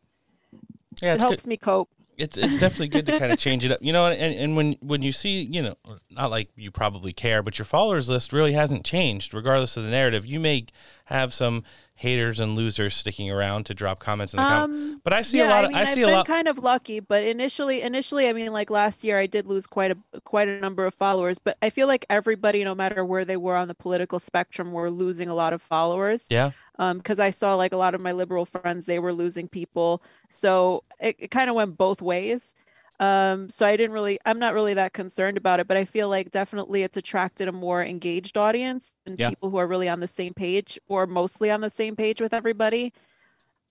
Yeah, 1.03 1.15
it 1.15 1.21
helps 1.21 1.45
good. 1.45 1.49
me 1.51 1.57
cope 1.57 1.91
It's 2.19 2.37
it's 2.37 2.57
definitely 2.57 2.89
good 2.89 3.07
to 3.07 3.19
kind 3.19 3.33
of 3.33 3.39
change 3.39 3.65
it 3.65 3.71
up, 3.71 3.79
you 3.81 3.93
know. 3.93 4.07
And, 4.07 4.35
and 4.35 4.57
when 4.57 4.77
when 4.81 5.03
you 5.03 5.13
see, 5.13 5.43
you 5.43 5.63
know, 5.63 5.77
not 6.11 6.31
like 6.31 6.51
you 6.57 6.71
probably 6.71 7.13
care, 7.13 7.43
but 7.43 7.59
your 7.59 7.65
followers 7.65 8.09
list 8.09 8.33
really 8.33 8.53
hasn't 8.53 8.85
changed, 8.85 9.33
regardless 9.33 9.77
of 9.77 9.85
the 9.85 9.91
narrative. 9.91 10.27
You 10.27 10.41
may 10.41 10.67
have 11.07 11.33
some 11.33 11.63
haters 11.99 12.41
and 12.41 12.55
losers 12.57 12.95
sticking 12.95 13.31
around 13.31 13.67
to 13.67 13.75
drop 13.75 13.99
comments 14.01 14.35
in 14.35 14.39
the 14.39 14.45
comments, 14.45 14.75
Um, 14.75 15.01
but 15.05 15.13
I 15.13 15.23
see 15.23 15.39
yeah, 15.39 15.45
a 15.45 15.47
lot. 15.47 15.65
I 15.65 15.67
Of, 15.67 15.73
mean, 15.73 15.77
I 15.77 15.85
see 15.85 16.03
a 16.03 16.07
been 16.07 16.15
lot. 16.15 16.27
kind 16.27 16.49
of 16.49 16.59
lucky, 16.59 17.01
but 17.01 17.25
initially, 17.25 17.83
initially, 17.83 18.29
I 18.29 18.33
mean, 18.33 18.53
like 18.53 18.71
last 18.71 19.05
year, 19.05 19.19
I 19.19 19.27
did 19.27 19.47
lose 19.47 19.67
quite 19.67 19.93
a 19.93 20.21
quite 20.25 20.49
a 20.49 20.61
number 20.61 20.87
of 20.87 20.95
followers. 20.95 21.39
But 21.39 21.59
I 21.63 21.71
feel 21.71 21.87
like 21.89 22.07
everybody, 22.11 22.65
no 22.65 22.75
matter 22.75 23.05
where 23.05 23.25
they 23.25 23.37
were 23.37 23.57
on 23.57 23.69
the 23.69 23.75
political 23.75 24.19
spectrum, 24.21 24.73
were 24.73 24.91
losing 24.91 25.29
a 25.29 25.35
lot 25.35 25.53
of 25.53 25.63
followers. 25.63 26.29
yeah, 26.31 26.53
Um, 26.79 26.99
because 26.99 27.19
I 27.21 27.31
saw 27.31 27.57
like 27.57 27.73
a 27.73 27.77
lot 27.77 27.95
of 27.95 28.01
my 28.01 28.13
liberal 28.13 28.45
friends, 28.45 28.87
they 28.87 28.99
were 29.01 29.13
losing 29.13 29.49
people, 29.49 30.03
so 30.29 30.85
it, 31.01 31.17
it 31.19 31.31
kind 31.31 31.51
of 31.51 31.57
went 31.57 31.77
both 31.77 32.01
ways. 32.03 32.55
Um, 33.01 33.49
so 33.49 33.65
I 33.67 33.77
didn't 33.77 33.93
really, 33.93 34.19
I'm 34.27 34.39
not 34.41 34.55
really 34.55 34.75
that 34.75 34.93
concerned 34.93 35.37
about 35.37 35.61
it, 35.61 35.69
but 35.69 35.77
I 35.77 35.85
feel 35.85 36.09
like 36.09 36.31
definitely 36.33 36.83
it's 36.83 36.97
attracted 36.97 37.47
a 37.49 37.53
more 37.53 37.83
engaged 37.85 38.37
audience 38.37 38.97
and 39.07 39.19
Yeah. 39.19 39.29
people 39.29 39.51
who 39.51 39.57
are 39.59 39.67
really 39.69 39.89
on 39.89 40.01
the 40.01 40.09
same 40.09 40.35
page 40.35 40.79
or 40.89 41.07
mostly 41.07 41.51
on 41.51 41.61
the 41.61 41.71
same 41.71 41.95
page 41.95 42.21
with 42.21 42.35
everybody. 42.35 42.93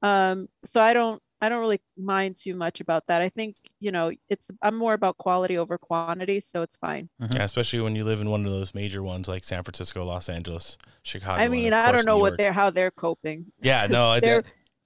Um, 0.01 0.48
so 0.63 0.81
I 0.81 0.93
don't, 0.93 1.22
I 1.41 1.50
don't 1.50 1.60
really 1.60 1.79
mind 1.98 2.36
too 2.36 2.55
much 2.55 2.79
about 2.79 3.07
that. 3.07 3.22
I 3.22 3.29
think, 3.29 3.57
you 3.79 3.91
know, 3.91 4.12
it's, 4.29 4.50
I'm 4.62 4.75
more 4.75 4.93
about 4.93 5.17
quality 5.17 5.57
over 5.57 5.77
quantity, 5.77 6.39
so 6.39 6.62
it's 6.63 6.77
fine. 6.77 7.10
Yeah, 7.19 7.43
especially 7.43 7.81
when 7.81 7.96
you 7.96 8.05
live 8.05 8.22
in 8.22 8.29
one 8.29 8.46
of 8.46 8.51
those 8.51 8.74
major 8.74 9.03
ones 9.03 9.27
like 9.27 9.43
San 9.43 9.62
Francisco, 9.63 10.03
Los 10.03 10.29
Angeles, 10.29 10.77
Chicago. 11.03 11.41
I 11.43 11.48
mean, 11.48 11.74
I 11.74 11.91
don't 11.91 12.05
know 12.05 12.15
New 12.15 12.22
what 12.22 12.29
York. 12.31 12.38
they're, 12.38 12.53
how 12.53 12.69
they're 12.72 12.91
coping. 12.91 13.48
Yeah, 13.62 13.86
no, 13.88 14.07
I, 14.12 14.19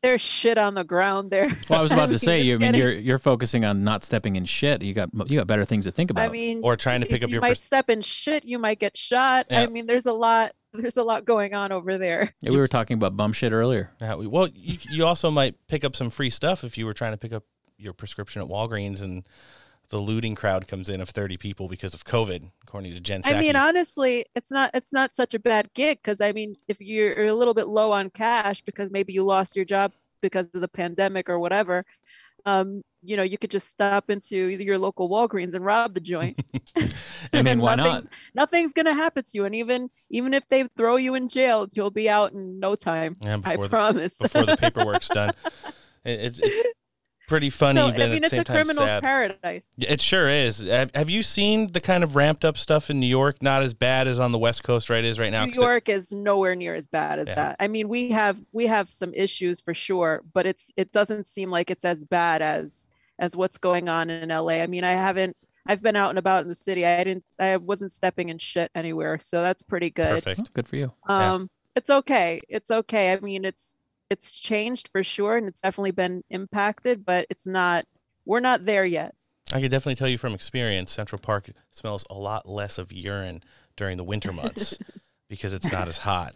They're, 0.01 0.11
they're 0.11 0.17
shit 0.17 0.57
on 0.57 0.73
the 0.73 0.83
ground 0.83 1.31
there. 1.31 1.47
Well, 1.69 1.79
I 1.79 1.81
was 1.81 1.91
about 1.91 2.05
to 2.07 2.11
mean, 2.11 2.19
say, 2.19 2.41
you. 2.41 2.55
I 2.55 2.57
mean, 2.57 2.71
getting- 2.73 2.81
you're 2.81 2.91
you're 2.93 3.17
focusing 3.17 3.65
on 3.65 3.83
not 3.83 4.03
stepping 4.03 4.35
in 4.35 4.45
shit. 4.45 4.81
You 4.81 4.93
got 4.93 5.09
you 5.29 5.37
got 5.39 5.47
better 5.47 5.65
things 5.65 5.85
to 5.85 5.91
think 5.91 6.09
about. 6.11 6.27
I 6.29 6.31
mean, 6.31 6.61
Or 6.63 6.75
trying 6.75 7.01
to 7.01 7.07
pick 7.07 7.21
you- 7.21 7.25
up 7.25 7.29
you 7.29 7.33
your 7.35 7.41
might 7.41 7.49
pers- 7.49 7.63
step 7.63 7.89
in 7.89 8.01
shit. 8.01 8.45
You 8.45 8.59
might 8.59 8.79
get 8.79 8.97
shot. 8.97 9.47
Yeah. 9.49 9.61
I 9.61 9.67
mean, 9.67 9.85
there's 9.87 10.05
a 10.05 10.13
lot. 10.13 10.53
There's 10.73 10.95
a 10.97 11.03
lot 11.03 11.25
going 11.25 11.53
on 11.53 11.71
over 11.73 11.97
there. 11.97 12.33
Yeah, 12.39 12.51
we 12.51 12.57
were 12.57 12.67
talking 12.67 12.95
about 12.95 13.17
bum 13.17 13.33
shit 13.33 13.51
earlier. 13.51 13.91
Yeah, 13.99 14.15
we- 14.15 14.27
well, 14.27 14.47
you, 14.55 14.77
you 14.89 15.05
also 15.05 15.29
might 15.29 15.55
pick 15.67 15.83
up 15.83 15.95
some 15.97 16.09
free 16.09 16.29
stuff 16.29 16.63
if 16.63 16.77
you 16.77 16.85
were 16.85 16.93
trying 16.93 17.11
to 17.11 17.17
pick 17.17 17.33
up 17.33 17.43
your 17.77 17.91
prescription 17.93 18.41
at 18.41 18.47
Walgreens 18.47 19.01
and 19.01 19.23
the 19.91 19.97
looting 19.97 20.35
crowd 20.35 20.67
comes 20.67 20.89
in 20.89 21.01
of 21.01 21.09
30 21.09 21.37
people 21.37 21.67
because 21.67 21.93
of 21.93 22.05
COVID, 22.05 22.49
according 22.63 22.93
to 22.93 22.99
Jen 23.01 23.21
Psaki. 23.21 23.35
I 23.35 23.39
mean, 23.39 23.55
honestly, 23.57 24.25
it's 24.35 24.49
not. 24.49 24.71
It's 24.73 24.93
not 24.93 25.13
such 25.13 25.33
a 25.33 25.39
bad 25.39 25.69
gig 25.73 25.99
because 26.01 26.21
I 26.21 26.31
mean, 26.31 26.55
if 26.67 26.79
you're 26.79 27.27
a 27.27 27.33
little 27.33 27.53
bit 27.53 27.67
low 27.67 27.91
on 27.91 28.09
cash 28.09 28.61
because 28.61 28.89
maybe 28.89 29.11
you 29.13 29.23
lost 29.23 29.55
your 29.55 29.65
job 29.65 29.91
because 30.21 30.49
of 30.53 30.61
the 30.61 30.67
pandemic 30.69 31.29
or 31.29 31.39
whatever, 31.39 31.85
um, 32.45 32.81
you 33.03 33.17
know, 33.17 33.23
you 33.23 33.37
could 33.37 33.51
just 33.51 33.67
stop 33.67 34.09
into 34.09 34.37
your 34.37 34.77
local 34.77 35.09
Walgreens 35.09 35.55
and 35.55 35.65
rob 35.65 35.93
the 35.93 35.99
joint. 35.99 36.39
I 37.33 37.41
mean, 37.41 37.59
why 37.59 37.75
not? 37.75 37.85
nothing's, 37.85 38.09
Nothing's 38.33 38.73
gonna 38.73 38.93
happen 38.93 39.23
to 39.23 39.31
you, 39.33 39.43
and 39.43 39.53
even 39.55 39.89
even 40.09 40.33
if 40.33 40.47
they 40.47 40.69
throw 40.77 40.95
you 40.95 41.15
in 41.15 41.27
jail, 41.27 41.67
you'll 41.73 41.91
be 41.91 42.09
out 42.09 42.31
in 42.31 42.61
no 42.61 42.75
time. 42.75 43.17
Yeah, 43.21 43.39
I 43.43 43.57
the- 43.57 43.67
promise. 43.67 44.17
before 44.17 44.45
the 44.45 44.55
paperwork's 44.61 45.09
done. 45.09 45.33
It, 46.05 46.19
it's, 46.21 46.39
it's 46.41 46.69
pretty 47.31 47.49
funny, 47.49 47.79
so, 47.79 47.91
but 47.91 48.01
I 48.01 48.07
mean, 48.07 48.19
the 48.19 48.25
it's 48.25 48.29
same 48.29 48.41
a 48.41 48.43
time 48.43 48.55
criminal's 48.57 48.89
sad. 48.89 49.01
paradise. 49.01 49.73
It 49.79 50.01
sure 50.01 50.29
is. 50.29 50.59
Have, 50.59 50.93
have 50.93 51.09
you 51.09 51.23
seen 51.23 51.71
the 51.71 51.79
kind 51.79 52.03
of 52.03 52.15
ramped 52.15 52.45
up 52.45 52.57
stuff 52.57 52.89
in 52.89 52.99
New 52.99 53.07
York? 53.07 53.41
Not 53.41 53.63
as 53.63 53.73
bad 53.73 54.07
as 54.07 54.19
on 54.19 54.31
the 54.31 54.37
West 54.37 54.63
Coast, 54.63 54.89
right? 54.89 55.03
Is 55.03 55.17
right 55.17 55.31
now. 55.31 55.45
New 55.45 55.53
York 55.53 55.89
is 55.89 56.11
nowhere 56.11 56.53
near 56.53 56.75
as 56.75 56.87
bad 56.87 57.17
as 57.19 57.29
Yeah. 57.29 57.35
that. 57.35 57.55
I 57.59 57.67
mean, 57.67 57.87
we 57.89 58.11
have 58.11 58.39
we 58.51 58.67
have 58.67 58.89
some 58.91 59.13
issues 59.13 59.61
for 59.61 59.73
sure, 59.73 60.21
but 60.33 60.45
it's 60.45 60.71
it 60.77 60.91
doesn't 60.91 61.25
seem 61.25 61.49
like 61.49 61.71
it's 61.71 61.85
as 61.85 62.05
bad 62.05 62.41
as 62.41 62.89
as 63.17 63.35
what's 63.35 63.57
going 63.57 63.87
on 63.89 64.09
in 64.09 64.29
LA. 64.29 64.61
I 64.61 64.67
mean, 64.67 64.83
I 64.83 64.91
haven't 64.91 65.35
I've 65.65 65.81
been 65.81 65.95
out 65.95 66.09
and 66.09 66.19
about 66.19 66.43
in 66.43 66.49
the 66.49 66.55
city. 66.55 66.85
I 66.85 67.03
didn't 67.03 67.23
I 67.39 67.57
wasn't 67.57 67.91
stepping 67.91 68.29
in 68.29 68.37
shit 68.37 68.69
anywhere, 68.75 69.17
so 69.19 69.41
that's 69.41 69.63
pretty 69.63 69.89
good. 69.89 70.23
Perfect. 70.23 70.53
Good 70.53 70.67
for 70.67 70.75
you. 70.75 70.91
Yeah. 71.07 71.33
Um 71.33 71.49
it's 71.75 71.89
okay. 71.89 72.41
It's 72.49 72.69
okay. 72.69 73.13
I 73.13 73.19
mean, 73.21 73.45
it's 73.45 73.77
it's 74.11 74.31
changed 74.31 74.89
for 74.89 75.03
sure 75.03 75.37
and 75.37 75.47
it's 75.47 75.61
definitely 75.61 75.91
been 75.91 76.21
impacted, 76.29 77.05
but 77.05 77.25
it's 77.29 77.47
not 77.47 77.85
we're 78.25 78.41
not 78.41 78.65
there 78.65 78.85
yet. 78.85 79.15
I 79.53 79.61
can 79.61 79.71
definitely 79.71 79.95
tell 79.95 80.09
you 80.09 80.17
from 80.17 80.33
experience, 80.33 80.91
Central 80.91 81.19
Park 81.19 81.49
smells 81.71 82.05
a 82.09 82.13
lot 82.13 82.47
less 82.47 82.77
of 82.77 82.91
urine 82.91 83.41
during 83.75 83.97
the 83.97 84.03
winter 84.03 84.33
months 84.33 84.77
because 85.29 85.53
it's 85.53 85.71
not 85.71 85.87
as 85.87 85.99
hot. 85.99 86.35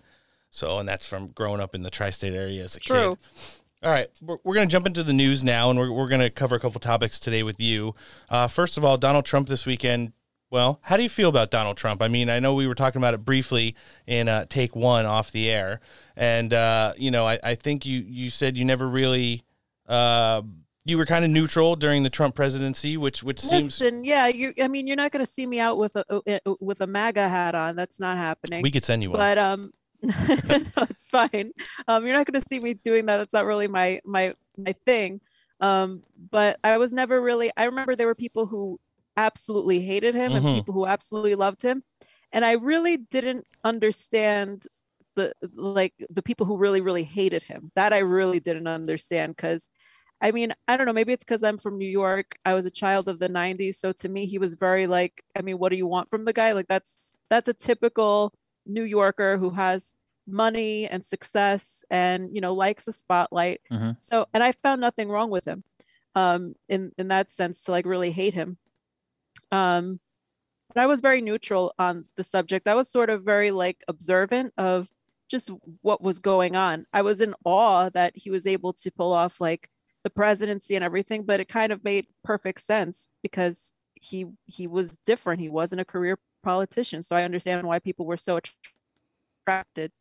So, 0.50 0.80
and 0.80 0.88
that's 0.88 1.06
from 1.06 1.28
growing 1.28 1.60
up 1.60 1.76
in 1.76 1.84
the 1.84 1.92
tri-state 1.92 2.34
area 2.34 2.64
as 2.64 2.78
a 2.78 2.80
True. 2.80 3.18
kid. 3.18 3.42
All 3.84 3.92
right, 3.92 4.08
we're, 4.22 4.38
we're 4.44 4.56
going 4.56 4.68
to 4.68 4.72
jump 4.72 4.88
into 4.88 5.04
the 5.04 5.14
news 5.14 5.44
now, 5.44 5.70
and 5.70 5.78
we're, 5.78 5.92
we're 5.92 6.08
going 6.08 6.22
to 6.22 6.30
cover 6.30 6.56
a 6.56 6.60
couple 6.60 6.80
topics 6.80 7.20
today 7.20 7.44
with 7.44 7.60
you. 7.60 7.94
Uh, 8.30 8.48
first 8.48 8.78
of 8.78 8.86
all, 8.86 8.98
Donald 8.98 9.26
Trump 9.26 9.48
this 9.50 9.66
weekend. 9.66 10.14
Well, 10.52 10.80
how 10.84 10.96
do 10.98 11.04
you 11.04 11.10
feel 11.10 11.30
about 11.30 11.52
Donald 11.52 11.76
Trump? 11.78 12.02
I 12.02 12.08
mean, 12.08 12.30
I 12.30 12.40
know 12.40 12.54
we 12.54 12.68
were 12.68 12.76
talking 12.76 13.02
about 13.02 13.14
it 13.14 13.26
briefly 13.26 13.76
in 14.08 14.30
uh, 14.30 14.46
take 14.48 14.76
one 14.76 15.06
off 15.06 15.32
the 15.32 15.50
air, 15.50 15.82
and 16.16 16.54
uh, 16.54 16.94
you 16.98 17.12
know, 17.12 17.28
I, 17.28 17.40
I 17.44 17.56
think 17.56 17.86
you 17.86 18.00
you 18.08 18.30
said 18.30 18.56
you 18.58 18.66
never 18.66 18.88
really. 18.88 19.44
Uh, 19.88 20.42
you 20.88 21.00
were 21.00 21.06
kind 21.08 21.26
of 21.26 21.32
neutral 21.32 21.76
during 21.76 22.04
the 22.04 22.12
Trump 22.12 22.36
presidency, 22.36 22.96
which 22.96 23.24
which 23.24 23.40
seems 23.40 23.80
Listen, 23.82 24.06
yeah, 24.06 24.28
you 24.28 24.54
I 24.62 24.68
mean, 24.68 24.86
you're 24.86 24.96
not 24.96 25.12
going 25.12 25.26
to 25.26 25.30
see 25.32 25.48
me 25.48 25.60
out 25.60 25.78
with 25.80 25.96
a 25.96 26.06
uh, 26.10 26.40
uh, 26.46 26.54
with 26.60 26.80
a 26.82 26.88
MAGA 26.88 27.28
hat 27.28 27.56
on. 27.56 27.76
That's 27.76 28.00
not 28.00 28.18
happening. 28.18 28.62
we 28.62 28.70
could 28.70 28.86
send 28.86 29.02
you 29.02 29.10
one. 29.12 29.20
but 29.20 29.38
um 29.40 29.72
no, 30.02 30.14
it's 30.90 31.08
fine 31.08 31.52
um 31.88 32.06
you're 32.06 32.16
not 32.16 32.28
going 32.28 32.40
to 32.40 32.48
see 32.48 32.60
me 32.60 32.76
doing 32.76 33.08
that 33.08 33.18
that's 33.18 33.34
not 33.34 33.46
really 33.46 33.68
my 33.68 34.00
my 34.06 34.36
my 34.58 34.74
thing 34.86 35.20
um 35.62 36.04
but 36.30 36.60
i 36.64 36.78
was 36.78 36.94
never 36.94 37.20
really 37.20 37.50
i 37.58 37.64
remember 37.64 37.96
there 37.96 38.06
were 38.06 38.14
people 38.14 38.46
who 38.46 38.80
absolutely 39.18 39.82
hated 39.82 40.16
him 40.16 40.32
Mhm. 40.34 40.38
and 40.38 40.46
people 40.56 40.74
who 40.74 40.86
absolutely 40.86 41.36
loved 41.36 41.62
him. 41.62 41.84
And 42.32 42.44
i 42.46 42.54
really 42.54 42.98
didn't 42.98 43.46
understand 43.64 44.68
the 45.16 45.34
like 45.56 45.94
the 46.10 46.22
people 46.24 46.46
who 46.46 46.58
really 46.58 46.82
really 46.82 47.04
hated 47.04 47.44
him. 47.44 47.72
That 47.76 47.94
i 47.94 48.00
really 48.00 48.40
didn't 48.42 48.68
understand 48.68 49.36
because 49.36 49.70
i 50.22 50.32
mean 50.32 50.54
i 50.68 50.76
don't 50.78 50.86
know 50.88 50.94
maybe 50.94 51.14
it's 51.14 51.24
because 51.24 51.44
i'm 51.44 51.58
from 51.58 51.78
new 51.78 51.88
york. 51.90 52.36
I 52.46 52.54
was 52.54 52.66
a 52.66 52.72
child 52.72 53.08
of 53.08 53.20
the 53.20 53.30
90s 53.30 53.80
so 53.80 53.92
to 53.94 54.10
me 54.10 54.26
he 54.26 54.38
was 54.38 54.56
very 54.56 54.88
like 54.88 55.24
i 55.38 55.42
mean 55.42 55.58
what 55.60 55.70
do 55.70 55.78
you 55.78 55.88
want 55.88 56.10
from 56.10 56.26
the 56.26 56.34
guy? 56.34 56.52
Like 56.54 56.68
that's 56.68 57.16
that's 57.30 57.48
a 57.50 57.54
typical 57.54 58.34
new 58.66 58.84
yorker 58.84 59.38
who 59.38 59.52
has 59.52 59.96
money 60.28 60.88
and 60.88 61.06
success 61.06 61.86
and 61.92 62.34
you 62.36 62.42
know 62.42 62.54
likes 62.54 62.86
the 62.86 62.92
spotlight. 62.94 63.62
Mhm. 63.72 63.96
so 64.02 64.26
and 64.34 64.44
i 64.44 64.52
found 64.52 64.82
nothing 64.82 65.08
wrong 65.10 65.30
with 65.30 65.46
him 65.46 65.64
um 66.16 66.56
in 66.68 66.92
in 66.98 67.08
that 67.10 67.32
sense 67.32 67.64
to 67.64 67.72
like 67.72 67.86
really 67.86 68.12
hate 68.12 68.34
him 68.34 68.58
um 69.52 70.00
but 70.74 70.82
i 70.82 70.86
was 70.86 71.02
very 71.02 71.22
neutral 71.22 71.74
on 71.80 72.06
the 72.18 72.24
subject. 72.24 72.68
I 72.68 72.76
was 72.76 72.90
sort 72.90 73.10
of 73.10 73.24
very 73.24 73.52
like 73.52 73.84
observant 73.88 74.54
of 74.58 74.90
just 75.28 75.50
what 75.82 76.02
was 76.02 76.20
going 76.20 76.56
on. 76.56 76.86
I 76.94 77.02
was 77.02 77.20
in 77.22 77.34
awe 77.44 77.90
that 77.90 78.16
he 78.16 78.30
was 78.30 78.46
able 78.46 78.74
to 78.74 78.92
pull 78.92 79.12
off 79.12 79.42
like 79.42 79.70
the 80.04 80.10
presidency 80.10 80.76
and 80.76 80.84
everything 80.84 81.24
but 81.24 81.40
it 81.40 81.48
kind 81.48 81.72
of 81.72 81.84
made 81.84 82.06
perfect 82.24 82.62
sense 82.62 83.08
because 83.24 83.74
he 83.96 84.26
he 84.46 84.68
was 84.68 84.98
different. 84.98 85.42
He 85.42 85.50
wasn't 85.50 85.82
a 85.82 85.86
career 85.86 86.18
politician. 86.44 87.02
So 87.04 87.16
i 87.16 87.24
understand 87.24 87.66
why 87.66 87.80
people 87.80 88.06
were 88.06 88.18
so 88.18 88.40
attracted 89.48 89.92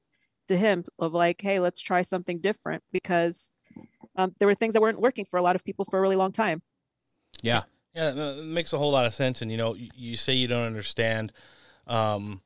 to 0.48 0.56
him 0.56 0.84
of 0.98 1.14
like 1.14 1.40
hey 1.40 1.58
let's 1.58 1.80
try 1.80 2.02
something 2.02 2.38
different 2.40 2.82
because 2.92 3.52
um, 4.16 4.34
there 4.38 4.48
were 4.48 4.54
things 4.54 4.74
that 4.74 4.82
weren't 4.82 5.00
working 5.00 5.24
for 5.24 5.38
a 5.38 5.42
lot 5.42 5.56
of 5.56 5.64
people 5.64 5.84
for 5.84 5.98
a 5.98 6.02
really 6.02 6.16
long 6.16 6.32
time. 6.32 6.62
Yeah. 7.42 7.62
Yeah, 7.94 8.10
it 8.10 8.44
makes 8.44 8.72
a 8.72 8.78
whole 8.78 8.90
lot 8.90 9.06
of 9.06 9.14
sense. 9.14 9.40
And 9.40 9.50
you 9.50 9.56
know, 9.56 9.74
you, 9.74 9.88
you 9.94 10.16
say 10.16 10.32
you 10.34 10.48
don't 10.48 10.66
understand 10.66 11.32
um, 11.86 12.40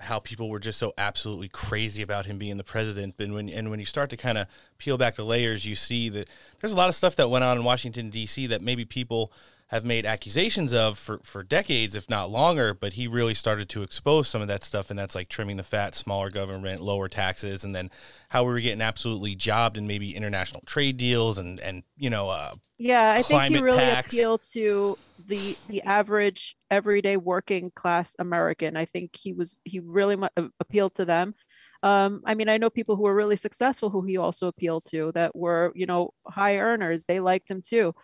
how 0.00 0.18
people 0.18 0.48
were 0.48 0.58
just 0.58 0.78
so 0.78 0.92
absolutely 0.96 1.48
crazy 1.48 2.02
about 2.02 2.26
him 2.26 2.38
being 2.38 2.56
the 2.56 2.64
president. 2.64 3.14
And 3.18 3.34
when 3.34 3.48
and 3.50 3.70
when 3.70 3.78
you 3.78 3.86
start 3.86 4.10
to 4.10 4.16
kind 4.16 4.38
of 4.38 4.46
peel 4.78 4.96
back 4.96 5.16
the 5.16 5.24
layers, 5.24 5.66
you 5.66 5.74
see 5.74 6.08
that 6.10 6.28
there's 6.60 6.72
a 6.72 6.76
lot 6.76 6.88
of 6.88 6.94
stuff 6.94 7.16
that 7.16 7.28
went 7.28 7.44
on 7.44 7.58
in 7.58 7.64
Washington 7.64 8.10
D.C. 8.10 8.46
that 8.46 8.62
maybe 8.62 8.84
people 8.84 9.32
have 9.68 9.84
made 9.84 10.06
accusations 10.06 10.72
of 10.72 10.98
for, 10.98 11.18
for 11.24 11.42
decades, 11.42 11.96
if 11.96 12.08
not 12.08 12.30
longer. 12.30 12.72
But 12.74 12.94
he 12.94 13.08
really 13.08 13.34
started 13.34 13.68
to 13.70 13.82
expose 13.82 14.28
some 14.28 14.42
of 14.42 14.48
that 14.48 14.64
stuff, 14.64 14.90
and 14.90 14.98
that's 14.98 15.14
like 15.14 15.28
trimming 15.28 15.56
the 15.56 15.62
fat, 15.62 15.94
smaller 15.94 16.30
government, 16.30 16.82
lower 16.82 17.08
taxes, 17.08 17.64
and 17.64 17.74
then 17.74 17.90
how 18.30 18.44
we 18.44 18.52
were 18.52 18.60
getting 18.60 18.82
absolutely 18.82 19.34
jobbed 19.34 19.76
in 19.76 19.86
maybe 19.86 20.14
international 20.14 20.62
trade 20.66 20.96
deals 20.96 21.38
and 21.38 21.60
and 21.60 21.82
you 21.96 22.10
know 22.10 22.28
uh, 22.28 22.54
Yeah, 22.78 23.10
I 23.16 23.22
think 23.22 23.44
he 23.46 23.56
really 23.56 23.88
pacts. 23.88 23.90
appealed 23.90 24.42
to 24.52 24.98
the 25.18 25.58
the 25.66 25.82
average 25.82 26.56
everyday 26.70 27.16
working 27.16 27.70
class 27.74 28.14
American. 28.18 28.76
I 28.76 28.84
think 28.84 29.16
he 29.16 29.32
was 29.32 29.56
he 29.64 29.80
really 29.80 30.16
mu- 30.16 30.28
appealed 30.60 30.94
to 30.96 31.06
them. 31.06 31.34
Um, 31.82 32.20
I 32.26 32.34
mean, 32.34 32.48
I 32.50 32.58
know 32.58 32.68
people 32.68 32.96
who 32.96 33.02
were 33.04 33.14
really 33.14 33.36
successful 33.36 33.88
who 33.90 34.02
he 34.02 34.18
also 34.18 34.46
appealed 34.48 34.84
to 34.86 35.10
that 35.12 35.34
were 35.34 35.72
you 35.74 35.86
know 35.86 36.10
high 36.26 36.58
earners. 36.58 37.06
They 37.06 37.20
liked 37.20 37.50
him 37.50 37.62
too. 37.62 37.94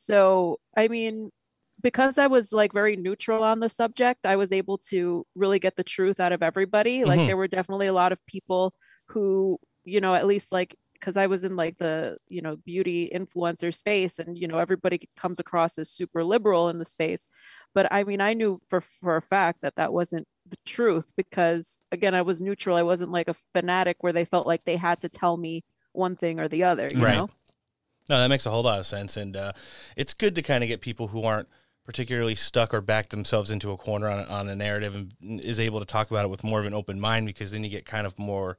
So 0.00 0.58
I 0.76 0.88
mean, 0.88 1.30
because 1.82 2.18
I 2.18 2.26
was 2.26 2.52
like 2.52 2.72
very 2.72 2.96
neutral 2.96 3.42
on 3.44 3.60
the 3.60 3.68
subject, 3.68 4.26
I 4.26 4.36
was 4.36 4.52
able 4.52 4.78
to 4.90 5.24
really 5.34 5.58
get 5.58 5.76
the 5.76 5.84
truth 5.84 6.20
out 6.20 6.32
of 6.32 6.42
everybody. 6.42 7.04
Like 7.04 7.22
Mhm. 7.22 7.26
there 7.26 7.36
were 7.36 7.48
definitely 7.48 7.86
a 7.86 7.92
lot 7.92 8.12
of 8.12 8.24
people 8.26 8.74
who 9.08 9.58
you 9.84 10.00
know 10.00 10.14
at 10.14 10.26
least 10.26 10.52
like 10.52 10.76
because 10.94 11.16
I 11.16 11.26
was 11.26 11.44
in 11.44 11.56
like 11.56 11.78
the 11.78 12.18
you 12.28 12.42
know 12.42 12.56
beauty 12.56 13.10
influencer 13.14 13.74
space 13.74 14.18
and 14.18 14.36
you 14.38 14.46
know 14.48 14.58
everybody 14.58 15.08
comes 15.16 15.40
across 15.40 15.78
as 15.78 15.90
super 15.90 16.22
liberal 16.24 16.68
in 16.68 16.78
the 16.78 16.84
space 16.84 17.28
but 17.74 17.90
I 17.92 18.04
mean 18.04 18.20
I 18.20 18.34
knew 18.34 18.60
for 18.68 18.80
for 18.80 19.16
a 19.16 19.22
fact 19.22 19.60
that 19.62 19.76
that 19.76 19.92
wasn't 19.92 20.26
the 20.46 20.56
truth 20.66 21.12
because 21.16 21.80
again 21.92 22.14
I 22.14 22.22
was 22.22 22.40
neutral 22.42 22.76
I 22.76 22.82
wasn't 22.82 23.12
like 23.12 23.28
a 23.28 23.34
fanatic 23.54 23.96
where 24.00 24.12
they 24.12 24.24
felt 24.24 24.46
like 24.46 24.64
they 24.64 24.76
had 24.76 25.00
to 25.00 25.08
tell 25.08 25.36
me 25.36 25.64
one 25.92 26.16
thing 26.16 26.38
or 26.40 26.48
the 26.48 26.64
other 26.64 26.92
you 26.92 27.06
Right. 27.06 27.06
know 27.06 27.30
No, 28.10 28.18
that 28.18 28.28
makes 28.28 28.44
a 28.44 28.50
whole 28.50 28.64
lot 28.64 28.80
of 28.80 28.86
sense, 28.86 29.16
and 29.16 29.36
uh, 29.36 29.52
it's 29.96 30.14
good 30.14 30.34
to 30.34 30.42
kind 30.42 30.64
of 30.64 30.68
get 30.68 30.80
people 30.80 31.06
who 31.06 31.22
aren't 31.22 31.48
particularly 31.84 32.34
stuck 32.34 32.74
or 32.74 32.80
back 32.80 33.10
themselves 33.10 33.52
into 33.52 33.70
a 33.70 33.76
corner 33.76 34.08
on, 34.08 34.26
on 34.26 34.48
a 34.48 34.56
narrative 34.56 34.96
and 34.96 35.40
is 35.40 35.60
able 35.60 35.78
to 35.78 35.86
talk 35.86 36.10
about 36.10 36.24
it 36.24 36.28
with 36.28 36.42
more 36.42 36.58
of 36.58 36.66
an 36.66 36.74
open 36.74 36.98
mind 36.98 37.26
because 37.26 37.52
then 37.52 37.62
you 37.62 37.70
get 37.70 37.84
kind 37.86 38.08
of 38.08 38.18
more 38.18 38.58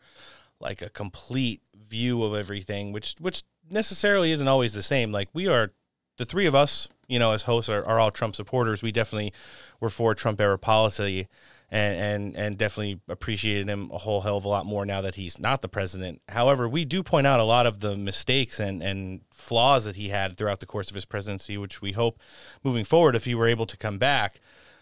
like 0.62 0.82
a 0.82 0.90
complete 0.90 1.62
view 1.76 2.24
of 2.24 2.34
everything, 2.34 2.94
which 2.94 3.16
which 3.20 3.44
necessarily 3.70 4.32
isn't 4.32 4.48
always 4.48 4.72
the 4.72 4.82
same. 4.82 5.12
Like 5.12 5.28
we 5.34 5.50
are 5.50 5.74
the 6.16 6.26
three 6.26 6.46
of 6.46 6.56
us, 6.56 6.88
you 7.10 7.20
know, 7.20 7.34
as 7.34 7.44
hosts 7.44 7.70
are, 7.70 7.86
are 7.86 8.00
all 8.00 8.10
Trump 8.10 8.38
supporters. 8.38 8.82
We 8.82 8.94
definitely 8.94 9.34
were 9.82 9.90
for 9.90 10.16
Trump 10.16 10.40
era 10.40 10.58
policy 10.58 11.28
and, 11.72 11.98
and 11.98 12.36
and 12.36 12.58
definitely 12.58 13.00
appreciated 13.08 13.68
him 13.70 13.90
a 13.92 13.98
whole 13.98 14.22
hell 14.22 14.38
of 14.38 14.46
a 14.46 14.50
lot 14.50 14.66
more 14.66 14.86
now 14.86 15.02
that 15.02 15.16
he's 15.16 15.40
not 15.40 15.62
the 15.62 15.70
president. 15.70 16.22
However, 16.28 16.68
we 16.68 16.84
do 16.84 17.02
point 17.02 17.26
out 17.26 17.40
a 17.40 17.46
lot 17.46 17.66
of 17.66 17.80
the 17.80 17.96
mistakes 17.96 18.60
and, 18.60 18.84
and 18.84 19.22
flaws 19.32 19.86
that 19.86 19.96
he 19.96 20.10
had 20.10 20.38
throughout 20.38 20.60
the 20.60 20.66
course 20.66 20.90
of 20.90 20.96
his 20.96 21.06
presidency, 21.06 21.58
which 21.58 21.82
we 21.82 21.94
hope 21.94 22.20
moving 22.62 22.84
forward, 22.84 23.16
if 23.16 23.24
he 23.24 23.34
were 23.34 23.48
able 23.48 23.66
to 23.66 23.78
come 23.78 23.98
back, 23.98 24.40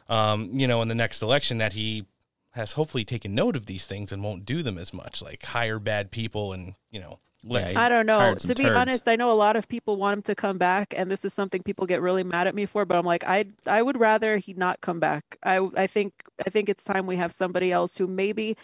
um, 0.09 0.49
you 0.51 0.67
know, 0.67 0.81
in 0.81 0.87
the 0.87 0.95
next 0.95 1.21
election, 1.21 1.59
that 1.59 1.73
he 1.73 2.05
has 2.51 2.73
hopefully 2.73 3.05
taken 3.05 3.35
note 3.35 3.55
of 3.55 3.67
these 3.67 3.85
things 3.85 4.11
and 4.11 4.23
won't 4.23 4.43
do 4.43 4.63
them 4.63 4.79
as 4.79 4.91
much, 4.91 5.21
like 5.21 5.45
hire 5.45 5.79
bad 5.79 6.09
people 6.09 6.53
and 6.53 6.73
you 6.89 6.99
know. 6.99 7.19
Let, 7.45 7.71
Yeah, 7.71 7.81
I 7.81 7.87
don't 7.89 8.05
know. 8.05 8.35
To 8.35 8.47
be 8.55 8.63
turds. 8.63 8.75
honest, 8.75 9.07
I 9.07 9.15
know 9.15 9.31
a 9.31 9.33
lot 9.33 9.55
of 9.55 9.67
people 9.69 9.95
want 9.95 10.17
him 10.17 10.21
to 10.23 10.35
come 10.35 10.57
back, 10.57 10.93
and 10.97 11.09
this 11.09 11.23
is 11.23 11.33
something 11.33 11.63
people 11.63 11.85
get 11.85 12.01
really 12.01 12.23
mad 12.23 12.47
at 12.47 12.55
me 12.55 12.65
for. 12.65 12.83
But 12.85 12.97
I'm 12.97 13.05
like, 13.05 13.23
I 13.23 13.45
I 13.65 13.81
would 13.81 13.97
rather 13.99 14.37
he 14.37 14.53
not 14.53 14.81
come 14.81 14.99
back. 14.99 15.37
I 15.43 15.57
I 15.75 15.87
think 15.87 16.13
I 16.45 16.49
think 16.49 16.67
it's 16.67 16.83
time 16.83 17.05
we 17.07 17.15
have 17.15 17.31
somebody 17.31 17.71
else 17.71 17.97
who 17.97 18.07
maybe 18.07 18.57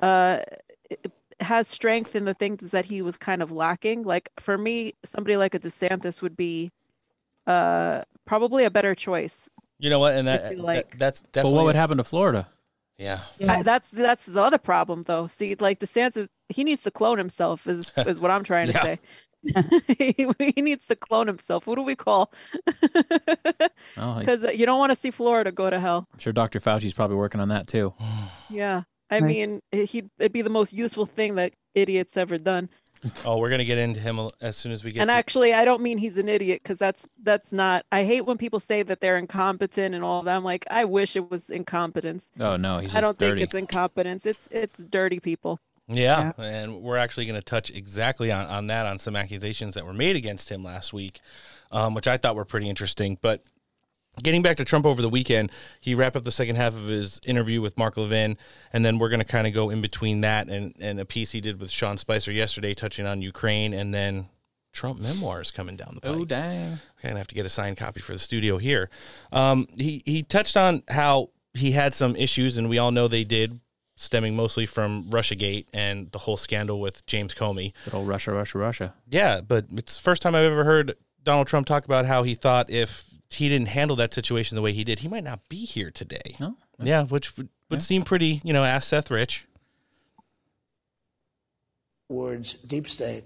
uh 0.00 0.38
has 1.40 1.68
strength 1.68 2.14
in 2.16 2.24
the 2.24 2.32
things 2.34 2.70
that 2.70 2.86
he 2.86 3.02
was 3.02 3.16
kind 3.18 3.42
of 3.42 3.52
lacking. 3.52 4.04
Like 4.04 4.30
for 4.40 4.56
me, 4.56 4.94
somebody 5.04 5.36
like 5.36 5.54
a 5.54 5.58
DeSantis 5.58 6.22
would 6.22 6.36
be 6.36 6.70
uh 7.46 8.02
probably 8.24 8.64
a 8.64 8.70
better 8.70 8.94
choice. 8.94 9.50
you 9.78 9.90
know 9.90 9.98
what? 9.98 10.14
And 10.14 10.26
that, 10.28 10.48
feel 10.48 10.58
that- 10.58 10.64
like- 10.64 10.98
that's 10.98 11.22
But 11.32 11.46
what 11.50 11.64
would 11.64 11.76
happen 11.76 11.98
to 11.98 12.04
Florida? 12.04 12.48
Yeah, 12.98 13.20
I- 13.48 13.62
that's 13.62 13.90
that's 13.90 14.26
the 14.26 14.40
other 14.40 14.58
problem 14.58 15.02
though. 15.04 15.26
See, 15.26 15.54
like 15.58 15.80
DeSantis, 15.80 16.28
he 16.48 16.62
needs 16.64 16.82
to 16.84 16.90
clone 16.90 17.18
himself. 17.18 17.66
Is 17.66 17.90
is 18.06 18.20
what 18.20 18.30
I'm 18.30 18.44
trying 18.44 18.68
to 18.68 18.72
say. 18.74 18.98
he, 19.98 20.26
he 20.54 20.62
needs 20.62 20.86
to 20.86 20.96
clone 20.96 21.26
himself. 21.26 21.66
What 21.66 21.74
do 21.74 21.82
we 21.82 21.96
call? 21.96 22.32
Oh, 23.96 24.18
Because 24.18 24.44
uh, 24.44 24.50
you 24.50 24.66
don't 24.66 24.78
want 24.78 24.90
to 24.90 24.96
see 24.96 25.10
Florida 25.10 25.52
go 25.52 25.70
to 25.70 25.78
hell. 25.78 26.06
I'm 26.12 26.18
sure 26.18 26.32
Dr. 26.32 26.58
Fauci's 26.60 26.92
probably 26.92 27.16
working 27.16 27.40
on 27.40 27.48
that 27.48 27.66
too. 27.66 27.94
Yeah, 28.50 28.82
I 29.10 29.18
Right. 29.20 29.22
mean, 29.24 29.60
he 29.72 30.04
it'd 30.18 30.32
be 30.32 30.42
the 30.42 30.50
most 30.50 30.72
useful 30.72 31.06
thing 31.06 31.36
that 31.36 31.52
idiot's 31.74 32.16
ever 32.16 32.38
done. 32.38 32.68
Oh, 33.24 33.38
we're 33.38 33.50
gonna 33.50 33.64
get 33.64 33.78
into 33.78 34.00
him 34.00 34.28
as 34.40 34.56
soon 34.56 34.72
as 34.72 34.82
we 34.82 34.92
get. 34.92 35.00
And 35.00 35.08
to, 35.08 35.14
actually, 35.14 35.52
I 35.52 35.64
don't 35.64 35.82
mean 35.82 35.98
he's 35.98 36.18
an 36.18 36.28
idiot 36.28 36.60
because 36.62 36.78
that's 36.78 37.06
that's 37.22 37.52
not. 37.52 37.84
I 37.92 38.04
hate 38.04 38.22
when 38.22 38.38
people 38.38 38.60
say 38.60 38.82
that 38.82 39.00
they're 39.00 39.18
incompetent 39.18 39.94
and 39.94 40.02
all 40.02 40.22
that. 40.22 40.36
I'm 40.36 40.44
like, 40.44 40.64
I 40.70 40.84
wish 40.84 41.16
it 41.16 41.30
was 41.30 41.50
incompetence. 41.50 42.32
Oh 42.40 42.56
no, 42.56 42.78
he's 42.78 42.92
just 42.92 42.96
I 42.96 43.00
don't 43.00 43.18
dirty. 43.18 43.40
think 43.40 43.44
it's 43.44 43.54
incompetence. 43.54 44.24
It's 44.26 44.48
it's 44.50 44.82
dirty 44.84 45.20
people. 45.20 45.60
yeah, 45.86 46.32
and 46.38 46.80
we're 46.80 46.96
actually 46.96 47.26
going 47.26 47.38
to 47.38 47.44
touch 47.44 47.70
exactly 47.70 48.32
on, 48.32 48.46
on 48.46 48.68
that 48.68 48.86
on 48.86 48.98
some 48.98 49.16
accusations 49.16 49.74
that 49.74 49.84
were 49.84 49.92
made 49.92 50.16
against 50.16 50.48
him 50.48 50.64
last 50.64 50.94
week, 50.94 51.20
um, 51.70 51.92
which 51.92 52.08
I 52.08 52.16
thought 52.16 52.36
were 52.36 52.46
pretty 52.46 52.70
interesting. 52.70 53.18
But 53.20 53.42
getting 54.22 54.42
back 54.42 54.56
to 54.58 54.64
Trump 54.64 54.86
over 54.86 55.02
the 55.02 55.08
weekend, 55.08 55.50
he 55.80 55.94
wrapped 55.94 56.16
up 56.16 56.24
the 56.24 56.30
second 56.30 56.56
half 56.56 56.74
of 56.74 56.86
his 56.86 57.20
interview 57.26 57.60
with 57.60 57.76
Mark 57.76 57.96
Levin, 57.96 58.36
and 58.72 58.84
then 58.84 58.98
we're 58.98 59.08
going 59.08 59.20
to 59.20 59.26
kind 59.26 59.46
of 59.46 59.52
go 59.52 59.70
in 59.70 59.80
between 59.80 60.20
that 60.22 60.48
and, 60.48 60.74
and 60.80 61.00
a 61.00 61.04
piece 61.04 61.32
he 61.32 61.40
did 61.40 61.60
with 61.60 61.70
Sean 61.70 61.96
Spicer 61.96 62.32
yesterday, 62.32 62.74
touching 62.74 63.06
on 63.06 63.22
Ukraine, 63.22 63.72
and 63.72 63.92
then 63.92 64.28
Trump 64.72 65.00
memoirs 65.00 65.50
coming 65.50 65.76
down 65.76 65.94
the 65.94 66.00
pike. 66.00 66.10
oh 66.12 66.24
dang. 66.24 66.72
I'm 66.72 66.80
gonna 67.02 67.18
have 67.18 67.28
to 67.28 67.34
get 67.34 67.46
a 67.46 67.50
signed 67.50 67.76
copy 67.76 68.00
for 68.00 68.12
the 68.12 68.18
studio 68.18 68.58
here. 68.58 68.90
Um, 69.32 69.68
he 69.76 70.02
he 70.04 70.22
touched 70.22 70.56
on 70.56 70.82
how 70.88 71.30
he 71.54 71.70
had 71.72 71.94
some 71.94 72.16
issues, 72.16 72.58
and 72.58 72.68
we 72.68 72.78
all 72.78 72.90
know 72.90 73.06
they 73.06 73.24
did, 73.24 73.60
stemming 73.96 74.34
mostly 74.34 74.66
from 74.66 75.04
RussiaGate 75.10 75.66
and 75.72 76.10
the 76.10 76.18
whole 76.18 76.36
scandal 76.36 76.80
with 76.80 77.06
James 77.06 77.34
Comey. 77.34 77.72
Good 77.84 77.94
old 77.94 78.08
Russia, 78.08 78.32
Russia, 78.32 78.58
Russia. 78.58 78.94
Yeah, 79.08 79.40
but 79.40 79.66
it's 79.72 79.96
the 79.96 80.02
first 80.02 80.22
time 80.22 80.34
I've 80.34 80.50
ever 80.50 80.64
heard 80.64 80.96
Donald 81.22 81.46
Trump 81.46 81.66
talk 81.66 81.84
about 81.84 82.04
how 82.06 82.24
he 82.24 82.34
thought 82.34 82.68
if 82.70 83.08
he 83.30 83.48
didn't 83.48 83.68
handle 83.68 83.96
that 83.96 84.14
situation 84.14 84.54
the 84.54 84.62
way 84.62 84.72
he 84.72 84.84
did, 84.84 85.00
he 85.00 85.08
might 85.08 85.24
not 85.24 85.48
be 85.48 85.64
here 85.64 85.90
today. 85.90 86.36
No? 86.38 86.56
Yeah, 86.78 87.04
which 87.04 87.36
would, 87.36 87.48
would 87.70 87.82
seem 87.82 88.02
pretty, 88.02 88.40
you 88.44 88.52
know, 88.52 88.64
ask 88.64 88.88
Seth 88.88 89.10
Rich. 89.10 89.46
towards 92.08 92.54
deep 92.54 92.88
state, 92.88 93.24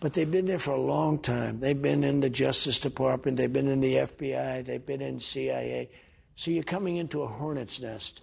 but 0.00 0.14
they've 0.14 0.30
been 0.30 0.46
there 0.46 0.58
for 0.58 0.72
a 0.72 0.80
long 0.80 1.18
time. 1.18 1.58
They've 1.58 1.80
been 1.80 2.04
in 2.04 2.20
the 2.20 2.30
Justice 2.30 2.78
Department, 2.78 3.36
they've 3.36 3.52
been 3.52 3.68
in 3.68 3.80
the 3.80 3.96
FBI, 3.96 4.64
they've 4.64 4.84
been 4.84 5.02
in 5.02 5.20
CIA. 5.20 5.90
So 6.36 6.50
you're 6.50 6.62
coming 6.62 6.96
into 6.96 7.22
a 7.22 7.26
hornet's 7.26 7.80
nest. 7.80 8.22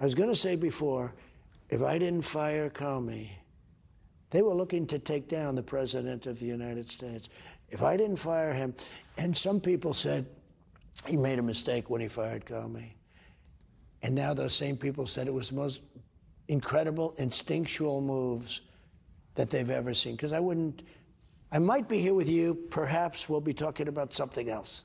I 0.00 0.04
was 0.04 0.14
going 0.14 0.30
to 0.30 0.36
say 0.36 0.56
before, 0.56 1.14
if 1.70 1.82
I 1.82 1.98
didn't 1.98 2.22
fire 2.22 2.68
Comey, 2.68 3.30
they 4.30 4.42
were 4.42 4.54
looking 4.54 4.86
to 4.88 4.98
take 4.98 5.28
down 5.28 5.54
the 5.54 5.62
President 5.62 6.26
of 6.26 6.40
the 6.40 6.46
United 6.46 6.90
States. 6.90 7.30
If 7.74 7.82
I 7.82 7.96
didn't 7.96 8.16
fire 8.16 8.52
him, 8.52 8.72
and 9.18 9.36
some 9.36 9.60
people 9.60 9.92
said 9.92 10.26
he 11.08 11.16
made 11.16 11.40
a 11.40 11.42
mistake 11.42 11.90
when 11.90 12.00
he 12.00 12.06
fired 12.06 12.44
Comey. 12.46 12.92
And 14.00 14.14
now 14.14 14.32
those 14.32 14.54
same 14.54 14.76
people 14.76 15.08
said 15.08 15.26
it 15.26 15.34
was 15.34 15.48
the 15.48 15.56
most 15.56 15.82
incredible 16.46 17.14
instinctual 17.18 18.00
moves 18.00 18.60
that 19.34 19.50
they've 19.50 19.68
ever 19.70 19.92
seen. 19.92 20.14
Because 20.14 20.32
I 20.32 20.38
wouldn't, 20.38 20.82
I 21.50 21.58
might 21.58 21.88
be 21.88 21.98
here 21.98 22.14
with 22.14 22.28
you. 22.28 22.54
Perhaps 22.70 23.28
we'll 23.28 23.40
be 23.40 23.54
talking 23.54 23.88
about 23.88 24.14
something 24.14 24.48
else. 24.48 24.84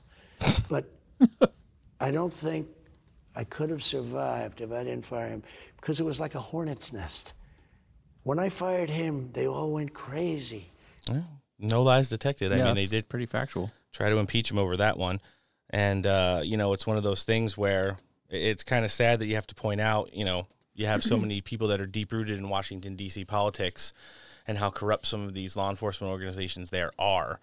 But 0.68 0.90
I 2.00 2.10
don't 2.10 2.32
think 2.32 2.66
I 3.36 3.44
could 3.44 3.70
have 3.70 3.84
survived 3.84 4.62
if 4.62 4.72
I 4.72 4.82
didn't 4.82 5.06
fire 5.06 5.28
him 5.28 5.44
because 5.76 6.00
it 6.00 6.04
was 6.04 6.18
like 6.18 6.34
a 6.34 6.40
hornet's 6.40 6.92
nest. 6.92 7.34
When 8.24 8.40
I 8.40 8.48
fired 8.48 8.90
him, 8.90 9.30
they 9.32 9.46
all 9.46 9.70
went 9.70 9.94
crazy. 9.94 10.72
No 11.60 11.82
lies 11.82 12.08
detected. 12.08 12.52
I 12.52 12.56
yeah, 12.56 12.64
mean, 12.66 12.76
they 12.76 12.86
did 12.86 13.08
pretty 13.08 13.26
factual. 13.26 13.70
try 13.92 14.08
to 14.08 14.16
impeach 14.18 14.50
him 14.50 14.58
over 14.58 14.76
that 14.78 14.98
one. 14.98 15.20
And, 15.70 16.06
uh, 16.06 16.40
you 16.42 16.56
know, 16.56 16.72
it's 16.72 16.86
one 16.86 16.96
of 16.96 17.02
those 17.02 17.22
things 17.22 17.56
where 17.56 17.98
it's 18.28 18.64
kind 18.64 18.84
of 18.84 18.90
sad 18.90 19.20
that 19.20 19.26
you 19.26 19.34
have 19.36 19.46
to 19.48 19.54
point 19.54 19.80
out, 19.80 20.14
you 20.14 20.24
know, 20.24 20.46
you 20.74 20.86
have 20.86 21.02
so 21.02 21.16
many 21.18 21.40
people 21.40 21.68
that 21.68 21.80
are 21.80 21.86
deep 21.86 22.12
rooted 22.12 22.38
in 22.38 22.48
Washington, 22.48 22.96
D.C. 22.96 23.24
politics 23.24 23.92
and 24.46 24.58
how 24.58 24.70
corrupt 24.70 25.06
some 25.06 25.22
of 25.22 25.34
these 25.34 25.56
law 25.56 25.70
enforcement 25.70 26.10
organizations 26.10 26.70
there 26.70 26.90
are. 26.98 27.38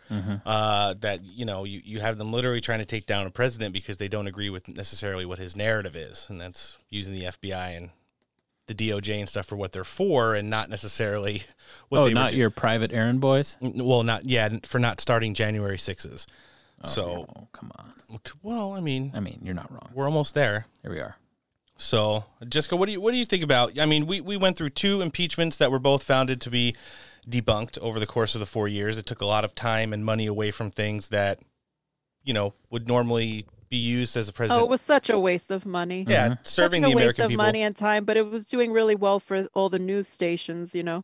Uh, 0.45 0.93
that, 0.99 1.23
you 1.23 1.45
know, 1.45 1.63
you, 1.63 1.82
you 1.86 1.99
have 2.01 2.17
them 2.17 2.34
literally 2.34 2.60
trying 2.60 2.80
to 2.80 2.86
take 2.86 3.06
down 3.06 3.25
a 3.25 3.30
president 3.30 3.71
because 3.71 3.97
they 3.97 4.10
don't 4.10 4.27
agree 4.27 4.49
with 4.49 4.67
necessarily 4.67 5.25
what 5.25 5.39
his 5.39 5.56
narrative 5.56 5.95
is. 5.95 6.25
And 6.30 6.41
that's 6.41 6.77
using 6.89 7.13
the 7.13 7.23
FBI 7.25 7.77
and 7.77 7.91
the 8.67 8.75
DOJ 8.75 9.19
and 9.19 9.27
stuff 9.30 9.45
for 9.45 9.56
what 9.56 9.71
they're 9.71 9.84
for 9.84 10.36
and 10.36 10.49
not 10.49 10.69
necessarily 10.69 11.43
what 11.89 11.99
oh, 11.99 12.08
not 12.10 12.34
your 12.34 12.49
private 12.49 12.91
errand 12.93 13.19
boys. 13.21 13.58
well, 13.62 14.03
not 14.03 14.25
yeah, 14.25 14.49
for 14.63 14.80
not 14.80 14.99
starting 14.99 15.34
January 15.34 15.77
sixes. 15.77 16.27
Oh, 16.84 16.88
so, 16.88 17.25
Oh, 17.36 17.47
come 17.53 17.71
on. 17.77 17.93
well, 18.43 18.73
I 18.73 18.80
mean, 18.80 19.12
I 19.15 19.19
mean, 19.19 19.39
you're 19.43 19.56
not 19.56 19.71
wrong. 19.71 19.89
we're 19.93 20.06
almost 20.06 20.34
there. 20.36 20.67
Here 20.84 20.91
we 20.91 20.99
are. 20.99 21.15
So, 21.80 22.25
Jessica, 22.47 22.75
what 22.75 22.88
do 22.88 22.91
you 22.91 23.01
what 23.01 23.12
do 23.12 23.17
you 23.17 23.25
think 23.25 23.43
about? 23.43 23.80
I 23.80 23.86
mean, 23.86 24.06
we 24.08 24.19
we 24.21 24.36
went 24.38 24.58
through 24.58 24.69
two 24.69 25.01
impeachments 25.01 25.58
that 25.58 25.71
were 25.71 25.80
both 25.80 26.03
founded 26.03 26.41
to 26.41 26.49
be 26.49 26.75
debunked 27.30 27.77
over 27.80 27.99
the 27.99 28.08
course 28.08 28.36
of 28.36 28.39
the 28.39 28.45
four 28.45 28.67
years. 28.67 28.97
It 28.97 29.06
took 29.06 29.21
a 29.21 29.25
lot 29.25 29.43
of 29.45 29.53
time 29.53 29.93
and 29.93 30.03
money 30.03 30.25
away 30.25 30.49
from 30.51 30.71
things 30.71 31.10
that 31.10 31.39
you 32.23 32.34
know 32.34 32.53
would 32.71 32.88
normally 32.88 33.45
be 33.69 33.77
used 33.77 34.15
as 34.15 34.30
a 34.30 34.34
president. 34.34 34.62
Oh, 34.62 34.65
it 34.65 34.69
was 34.69 34.82
such 34.82 35.10
a 35.10 35.19
waste 35.19 35.51
of 35.51 35.65
money. 35.65 36.06
yeah, 36.08 36.30
Mm-hmm. 36.30 36.34
serving 36.43 36.84
such 36.84 36.91
the 36.91 36.97
a 36.97 37.06
waste 37.06 37.19
of 37.19 37.30
people 37.30 37.43
money 37.45 37.62
and 37.62 37.75
time, 37.75 38.06
but 38.06 38.17
it 38.17 38.30
was 38.30 38.45
doing 38.45 38.71
really 38.71 38.95
well 38.95 39.19
for 39.19 39.47
all 39.53 39.69
the 39.69 39.80
news 39.80 40.08
stations. 40.08 40.73
You 40.75 40.84
know. 40.84 41.03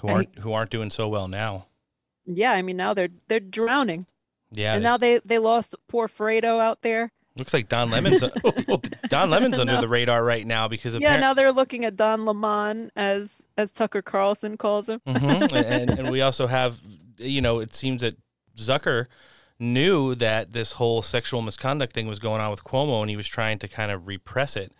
who 0.00 0.08
aren't 0.08 0.38
who 0.38 0.52
aren't 0.52 0.70
doing 0.70 0.90
so 0.90 1.08
well 1.08 1.28
now. 1.28 1.66
Yeah, 2.26 2.52
I 2.52 2.62
mean 2.62 2.76
now 2.76 2.94
they're 2.94 3.08
they're 3.28 3.40
drowning, 3.40 4.06
Yeah, 4.52 4.74
and 4.74 4.82
now 4.82 4.96
they 4.96 5.20
they 5.24 5.38
lost 5.38 5.74
poor 5.88 6.08
Fredo 6.08 6.60
out 6.60 6.82
there. 6.82 7.10
looks 7.36 7.54
like 7.54 7.68
Don 7.68 7.90
Lemon's 7.90 8.22
Don 9.08 9.30
Lemon's 9.30 9.58
under 9.58 9.80
the 9.80 9.88
radar 9.88 10.22
right 10.24 10.46
now 10.46 10.68
because 10.68 10.94
of 10.94 11.00
Yeah, 11.02 11.16
appar- 11.16 11.20
now 11.20 11.34
they're 11.34 11.52
looking 11.52 11.84
at 11.84 11.96
Don 11.96 12.24
Lemon 12.26 12.90
as 12.96 13.44
as 13.56 13.72
Tucker 13.72 14.02
Carlson 14.02 14.56
calls 14.56 14.88
him. 14.88 15.00
Mhm. 15.06 15.52
and, 15.52 15.90
and 15.98 16.10
we 16.10 16.20
also 16.20 16.46
have, 16.46 16.80
you 17.16 17.40
know, 17.40 17.60
it 17.60 17.74
seems 17.74 18.02
that 18.02 18.16
Zucker 18.56 19.06
knew 19.60 20.14
that 20.14 20.52
this 20.52 20.72
whole 20.72 21.02
sexual 21.02 21.42
misconduct 21.42 21.92
thing 21.92 22.06
was 22.06 22.18
going 22.18 22.40
on 22.40 22.50
with 22.50 22.64
Cuomo, 22.64 23.00
and 23.00 23.10
he 23.10 23.16
was 23.16 23.26
trying 23.26 23.58
to 23.58 23.68
kind 23.68 23.90
of 23.90 24.06
repress 24.06 24.56
it. 24.56 24.72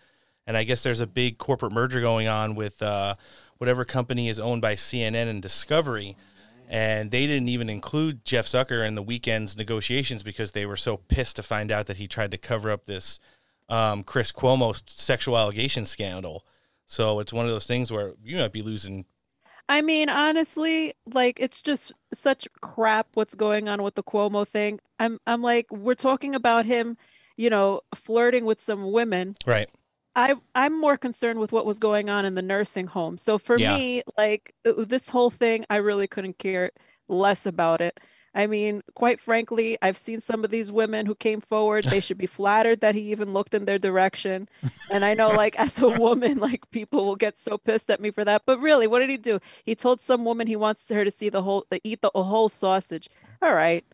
And 0.47 0.57
I 0.57 0.63
guess 0.63 0.83
there's 0.83 0.99
a 0.99 1.07
big 1.07 1.37
corporate 1.37 1.71
merger 1.71 2.01
going 2.01 2.27
on 2.27 2.55
with 2.55 2.81
uh, 2.81 3.15
whatever 3.57 3.85
company 3.85 4.29
is 4.29 4.39
owned 4.39 4.61
by 4.61 4.75
CNN 4.75 5.27
and 5.27 5.41
Discovery. 5.41 6.15
And 6.67 7.11
they 7.11 7.25
didn't 7.25 7.49
even 7.49 7.69
include 7.69 8.25
Jeff 8.25 8.45
Zucker 8.45 8.87
in 8.87 8.95
the 8.95 9.03
weekend's 9.03 9.57
negotiations 9.57 10.23
because 10.23 10.51
they 10.51 10.65
were 10.65 10.77
so 10.77 10.97
pissed 10.97 11.35
to 11.35 11.43
find 11.43 11.71
out 11.71 11.87
that 11.87 11.97
he 11.97 12.07
tried 12.07 12.31
to 12.31 12.37
cover 12.37 12.71
up 12.71 12.85
this 12.85 13.19
um, 13.69 14.03
Chris 14.03 14.31
Cuomo 14.31 14.79
sexual 14.87 15.37
allegation 15.37 15.85
scandal. 15.85 16.45
So 16.85 17.19
it's 17.19 17.33
one 17.33 17.45
of 17.45 17.51
those 17.51 17.67
things 17.67 17.91
where 17.91 18.13
you 18.23 18.37
might 18.37 18.51
be 18.51 18.61
losing 18.61 19.05
I 19.69 19.81
mean, 19.83 20.09
honestly, 20.09 20.93
like 21.13 21.39
it's 21.39 21.61
just 21.61 21.93
such 22.13 22.47
crap 22.61 23.07
what's 23.13 23.35
going 23.35 23.69
on 23.69 23.83
with 23.83 23.95
the 23.95 24.03
Cuomo 24.03 24.47
thing. 24.47 24.79
I'm 24.99 25.19
I'm 25.27 25.41
like 25.43 25.67
we're 25.71 25.95
talking 25.95 26.35
about 26.35 26.65
him, 26.65 26.97
you 27.37 27.49
know, 27.51 27.81
flirting 27.95 28.45
with 28.45 28.61
some 28.61 28.91
women. 28.91 29.37
right. 29.45 29.69
I 30.15 30.35
I'm 30.55 30.79
more 30.79 30.97
concerned 30.97 31.39
with 31.39 31.51
what 31.51 31.65
was 31.67 31.79
going 31.79 32.09
on 32.09 32.25
in 32.25 32.35
the 32.35 32.41
nursing 32.41 32.87
home. 32.87 33.17
So 33.17 33.37
for 33.37 33.59
Yeah. 33.59 33.73
me, 33.73 34.03
like 34.17 34.53
this 34.65 35.09
whole 35.09 35.29
thing, 35.31 35.65
I 35.69 35.77
really 35.77 36.07
couldn't 36.07 36.39
care 36.39 36.71
less 37.07 37.45
about 37.45 37.81
it. 37.81 37.99
I 38.33 38.47
mean, 38.47 38.81
quite 38.93 39.19
frankly, 39.19 39.77
I've 39.81 39.97
seen 39.97 40.21
some 40.21 40.43
of 40.43 40.51
these 40.51 40.71
women 40.71 41.05
who 41.05 41.15
came 41.15 41.41
forward. 41.41 41.85
They 41.85 41.99
should 41.99 42.17
be 42.17 42.27
flattered 42.27 42.81
that 42.81 42.95
he 42.95 43.11
even 43.11 43.33
looked 43.33 43.53
in 43.53 43.65
their 43.65 43.79
direction. 43.79 44.47
And 44.89 45.03
I 45.03 45.13
know, 45.13 45.29
like, 45.29 45.57
as 45.59 45.81
a 45.81 45.89
woman, 45.99 46.39
like, 46.39 46.69
people 46.71 47.05
will 47.05 47.15
get 47.15 47.37
so 47.37 47.57
pissed 47.57 47.89
at 47.89 47.99
me 47.99 48.11
for 48.11 48.23
that. 48.25 48.43
But 48.45 48.59
really, 48.59 48.87
what 48.87 48.99
did 48.99 49.09
he 49.09 49.17
do? 49.17 49.39
He 49.63 49.75
told 49.75 50.01
some 50.01 50.25
woman 50.25 50.47
he 50.47 50.55
wants 50.55 50.89
her 50.89 51.03
to 51.03 51.11
see 51.11 51.29
the 51.29 51.41
whole, 51.41 51.65
to 51.71 51.79
eat 51.83 52.01
the 52.01 52.11
a 52.13 52.23
whole 52.23 52.49
sausage. 52.49 53.09
All 53.41 53.53
right. 53.53 53.85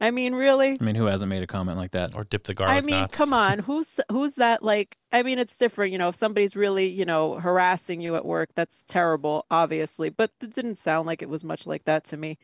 I 0.00 0.10
mean, 0.10 0.34
really? 0.34 0.76
I 0.78 0.84
mean, 0.84 0.96
who 0.96 1.06
hasn't 1.06 1.30
made 1.30 1.42
a 1.42 1.46
comment 1.46 1.78
like 1.78 1.92
that? 1.92 2.14
Or 2.14 2.24
dip 2.24 2.44
the 2.44 2.54
garlic 2.54 2.76
I 2.76 2.80
mean, 2.80 3.00
knots. 3.02 3.16
come 3.16 3.32
on. 3.32 3.58
Who's 3.60 4.00
who's 4.10 4.34
that 4.34 4.62
like 4.62 4.98
I 5.12 5.22
mean, 5.22 5.38
it's 5.38 5.56
different, 5.56 5.92
you 5.92 5.98
know, 5.98 6.08
if 6.08 6.14
somebody's 6.14 6.56
really, 6.56 6.88
you 6.88 7.04
know, 7.04 7.34
harassing 7.34 8.00
you 8.00 8.16
at 8.16 8.24
work, 8.24 8.50
that's 8.54 8.84
terrible, 8.84 9.46
obviously. 9.50 10.10
But 10.10 10.32
it 10.42 10.54
didn't 10.54 10.76
sound 10.76 11.06
like 11.06 11.22
it 11.22 11.28
was 11.28 11.44
much 11.44 11.66
like 11.66 11.84
that 11.84 12.04
to 12.06 12.16
me. 12.16 12.38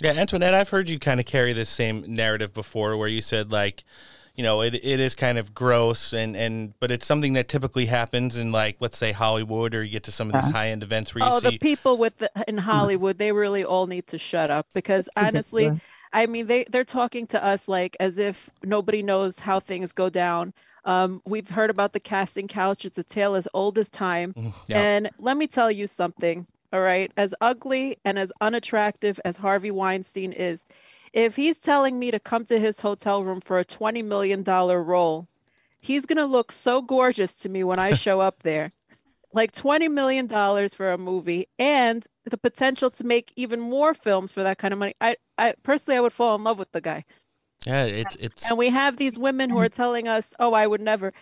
Yeah, 0.00 0.12
Antoinette, 0.12 0.54
I've 0.54 0.70
heard 0.70 0.88
you 0.88 0.98
kind 0.98 1.20
of 1.20 1.26
carry 1.26 1.52
this 1.52 1.70
same 1.70 2.04
narrative 2.06 2.52
before 2.52 2.96
where 2.96 3.08
you 3.08 3.22
said 3.22 3.52
like, 3.52 3.84
you 4.34 4.42
know, 4.42 4.62
it, 4.62 4.74
it 4.74 4.98
is 4.98 5.14
kind 5.14 5.38
of 5.38 5.54
gross 5.54 6.12
and, 6.12 6.34
and 6.36 6.72
but 6.80 6.90
it's 6.90 7.06
something 7.06 7.34
that 7.34 7.48
typically 7.48 7.86
happens 7.86 8.38
in 8.38 8.50
like 8.50 8.76
let's 8.80 8.96
say 8.96 9.12
Hollywood 9.12 9.74
or 9.74 9.82
you 9.84 9.90
get 9.90 10.04
to 10.04 10.10
some 10.12 10.28
of 10.28 10.32
these 10.34 10.44
uh-huh. 10.44 10.52
Yeah. 10.54 10.58
high 10.58 10.68
end 10.70 10.82
events 10.82 11.14
where 11.14 11.24
you 11.24 11.30
Oh, 11.30 11.38
see 11.38 11.50
the 11.50 11.58
people 11.58 11.98
with 11.98 12.18
the, 12.18 12.30
in 12.48 12.56
mm-hmm. 12.56 12.64
Hollywood, 12.64 13.18
they 13.18 13.32
really 13.32 13.64
all 13.64 13.86
need 13.86 14.06
to 14.08 14.18
shut 14.18 14.50
up 14.50 14.66
because 14.74 15.08
honestly, 15.16 15.64
ridiculous. 15.64 15.82
I 16.12 16.26
mean, 16.26 16.46
they 16.46 16.64
they're 16.64 16.84
talking 16.84 17.26
to 17.28 17.42
us 17.42 17.68
like 17.68 17.96
as 18.00 18.18
if 18.18 18.50
nobody 18.62 19.02
knows 19.02 19.40
how 19.40 19.60
things 19.60 19.92
go 19.92 20.10
down. 20.10 20.52
Um, 20.84 21.22
we've 21.24 21.48
heard 21.50 21.70
about 21.70 21.92
the 21.92 22.00
casting 22.00 22.48
couch; 22.48 22.84
it's 22.84 22.98
a 22.98 23.04
tale 23.04 23.34
as 23.34 23.48
old 23.54 23.78
as 23.78 23.88
time. 23.88 24.34
Mm, 24.34 24.52
yeah. 24.66 24.78
And 24.80 25.10
let 25.18 25.36
me 25.36 25.46
tell 25.46 25.70
you 25.70 25.86
something. 25.86 26.46
All 26.72 26.80
right, 26.80 27.12
as 27.16 27.34
ugly 27.40 27.98
and 28.04 28.18
as 28.18 28.32
unattractive 28.40 29.20
as 29.24 29.36
Harvey 29.38 29.70
Weinstein 29.70 30.32
is, 30.32 30.66
if 31.12 31.36
he's 31.36 31.58
telling 31.58 31.98
me 31.98 32.10
to 32.10 32.18
come 32.18 32.46
to 32.46 32.58
his 32.58 32.80
hotel 32.80 33.22
room 33.22 33.40
for 33.40 33.58
a 33.58 33.64
twenty 33.64 34.02
million 34.02 34.42
dollar 34.42 34.82
role, 34.82 35.28
he's 35.80 36.06
gonna 36.06 36.26
look 36.26 36.50
so 36.50 36.80
gorgeous 36.80 37.36
to 37.40 37.48
me 37.50 37.62
when 37.62 37.78
I 37.78 37.92
show 37.94 38.20
up 38.20 38.42
there. 38.42 38.72
Like 39.34 39.52
20 39.52 39.88
million 39.88 40.26
dollars 40.26 40.74
for 40.74 40.92
a 40.92 40.98
movie 40.98 41.48
and 41.58 42.06
the 42.26 42.36
potential 42.36 42.90
to 42.90 43.02
make 43.02 43.32
even 43.34 43.60
more 43.60 43.94
films 43.94 44.30
for 44.30 44.42
that 44.42 44.58
kind 44.58 44.74
of 44.74 44.78
money. 44.78 44.92
I 45.00 45.16
i 45.38 45.54
personally 45.62 45.96
i 45.96 46.00
would 46.02 46.12
fall 46.12 46.36
in 46.36 46.44
love 46.44 46.58
with 46.58 46.72
the 46.72 46.82
guy. 46.82 47.06
Yeah, 47.64 47.84
it's 47.84 48.14
it's 48.20 48.50
and 48.50 48.58
we 48.58 48.68
have 48.68 48.98
these 48.98 49.18
women 49.18 49.48
who 49.48 49.58
are 49.58 49.70
telling 49.82 50.06
us 50.06 50.34
oh 50.38 50.52
i 50.52 50.66
would 50.66 50.82
never. 50.82 51.14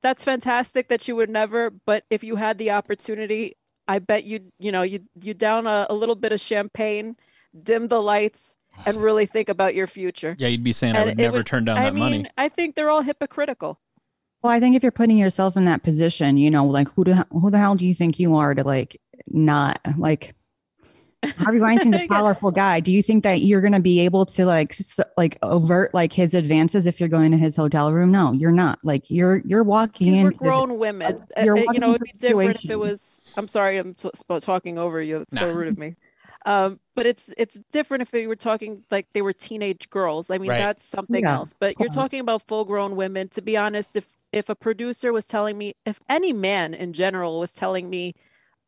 That's 0.00 0.24
fantastic 0.24 0.88
that 0.88 1.08
you 1.08 1.16
would 1.16 1.28
never 1.28 1.68
but 1.68 2.04
if 2.08 2.24
you 2.24 2.36
had 2.36 2.56
the 2.56 2.70
opportunity 2.70 3.54
i 3.88 3.98
bet 3.98 4.24
you 4.24 4.40
you 4.58 4.70
know 4.70 4.82
you 4.82 5.00
you 5.22 5.34
down 5.34 5.66
a, 5.66 5.86
a 5.90 5.94
little 5.94 6.14
bit 6.14 6.30
of 6.32 6.40
champagne 6.40 7.16
dim 7.62 7.88
the 7.88 8.00
lights 8.00 8.58
and 8.86 8.96
really 8.98 9.26
think 9.26 9.48
about 9.48 9.74
your 9.74 9.86
future 9.88 10.36
Yeah, 10.38 10.48
you'd 10.48 10.62
be 10.62 10.72
saying 10.72 10.94
I 10.94 11.04
would 11.04 11.12
it 11.12 11.16
never 11.16 11.42
turn 11.42 11.64
down 11.64 11.78
I 11.78 11.82
that 11.84 11.94
mean, 11.94 12.02
money. 12.04 12.26
i 12.36 12.48
think 12.48 12.74
they're 12.76 12.90
all 12.90 13.02
hypocritical 13.02 13.80
Well, 14.42 14.52
I 14.52 14.60
think 14.60 14.76
if 14.76 14.82
you're 14.84 14.92
putting 14.92 15.18
yourself 15.18 15.56
in 15.56 15.64
that 15.64 15.82
position, 15.82 16.36
you 16.36 16.48
know, 16.48 16.64
like 16.64 16.88
who 16.94 17.02
do, 17.02 17.14
who 17.32 17.50
the 17.50 17.58
hell 17.58 17.74
do 17.74 17.84
you 17.84 17.92
think 17.94 18.20
you 18.20 18.36
are 18.36 18.54
to 18.54 18.62
like 18.62 19.00
not 19.26 19.80
like 19.96 20.36
Harvey 21.36 21.58
Weinstein's 21.58 21.96
a 21.96 22.06
powerful 22.08 22.50
guy. 22.50 22.80
Do 22.80 22.92
you 22.92 23.02
think 23.02 23.24
that 23.24 23.42
you're 23.42 23.60
going 23.60 23.72
to 23.72 23.80
be 23.80 24.00
able 24.00 24.24
to 24.26 24.46
like 24.46 24.70
s- 24.70 25.00
like 25.16 25.36
overt 25.42 25.92
like 25.92 26.12
his 26.12 26.32
advances 26.34 26.86
if 26.86 27.00
you're 27.00 27.08
going 27.08 27.32
to 27.32 27.36
his 27.38 27.56
hotel 27.56 27.92
room? 27.92 28.12
No, 28.12 28.32
you're 28.32 28.52
not. 28.52 28.78
Like 28.84 29.10
you're 29.10 29.38
you're 29.44 29.64
walking 29.64 30.12
These 30.12 30.18
in. 30.20 30.24
were 30.26 30.30
grown 30.32 30.78
women. 30.78 31.24
Uh, 31.36 31.42
You're 31.42 31.58
uh, 31.58 31.64
you 31.72 31.80
know, 31.80 31.90
it'd 31.94 32.02
be 32.02 32.10
into 32.10 32.26
a 32.26 32.30
different 32.30 32.64
if 32.64 32.70
it 32.70 32.78
was. 32.78 33.22
I'm 33.36 33.48
sorry, 33.48 33.78
I'm 33.78 33.94
t- 33.94 34.10
talking 34.40 34.78
over 34.78 35.02
you. 35.02 35.18
It's 35.22 35.38
so 35.38 35.52
rude 35.52 35.68
of 35.68 35.78
me. 35.78 35.96
Um, 36.46 36.78
but 36.94 37.04
it's 37.04 37.34
it's 37.36 37.60
different 37.72 38.02
if 38.02 38.12
we 38.12 38.26
were 38.28 38.36
talking 38.36 38.84
like 38.90 39.10
they 39.10 39.20
were 39.22 39.32
teenage 39.32 39.90
girls. 39.90 40.30
I 40.30 40.38
mean, 40.38 40.50
Right. 40.50 40.58
that's 40.58 40.84
something 40.84 41.24
Yeah. 41.24 41.34
else. 41.34 41.52
But 41.58 41.74
you're 41.80 41.88
Uh-huh. 41.88 42.02
talking 42.02 42.20
about 42.20 42.42
full-grown 42.46 42.94
women. 42.96 43.28
To 43.30 43.42
be 43.42 43.56
honest, 43.56 43.96
if 43.96 44.16
if 44.32 44.48
a 44.48 44.54
producer 44.54 45.12
was 45.12 45.26
telling 45.26 45.58
me, 45.58 45.74
if 45.84 46.00
any 46.08 46.32
man 46.32 46.74
in 46.74 46.92
general 46.92 47.40
was 47.40 47.52
telling 47.52 47.90
me, 47.90 48.14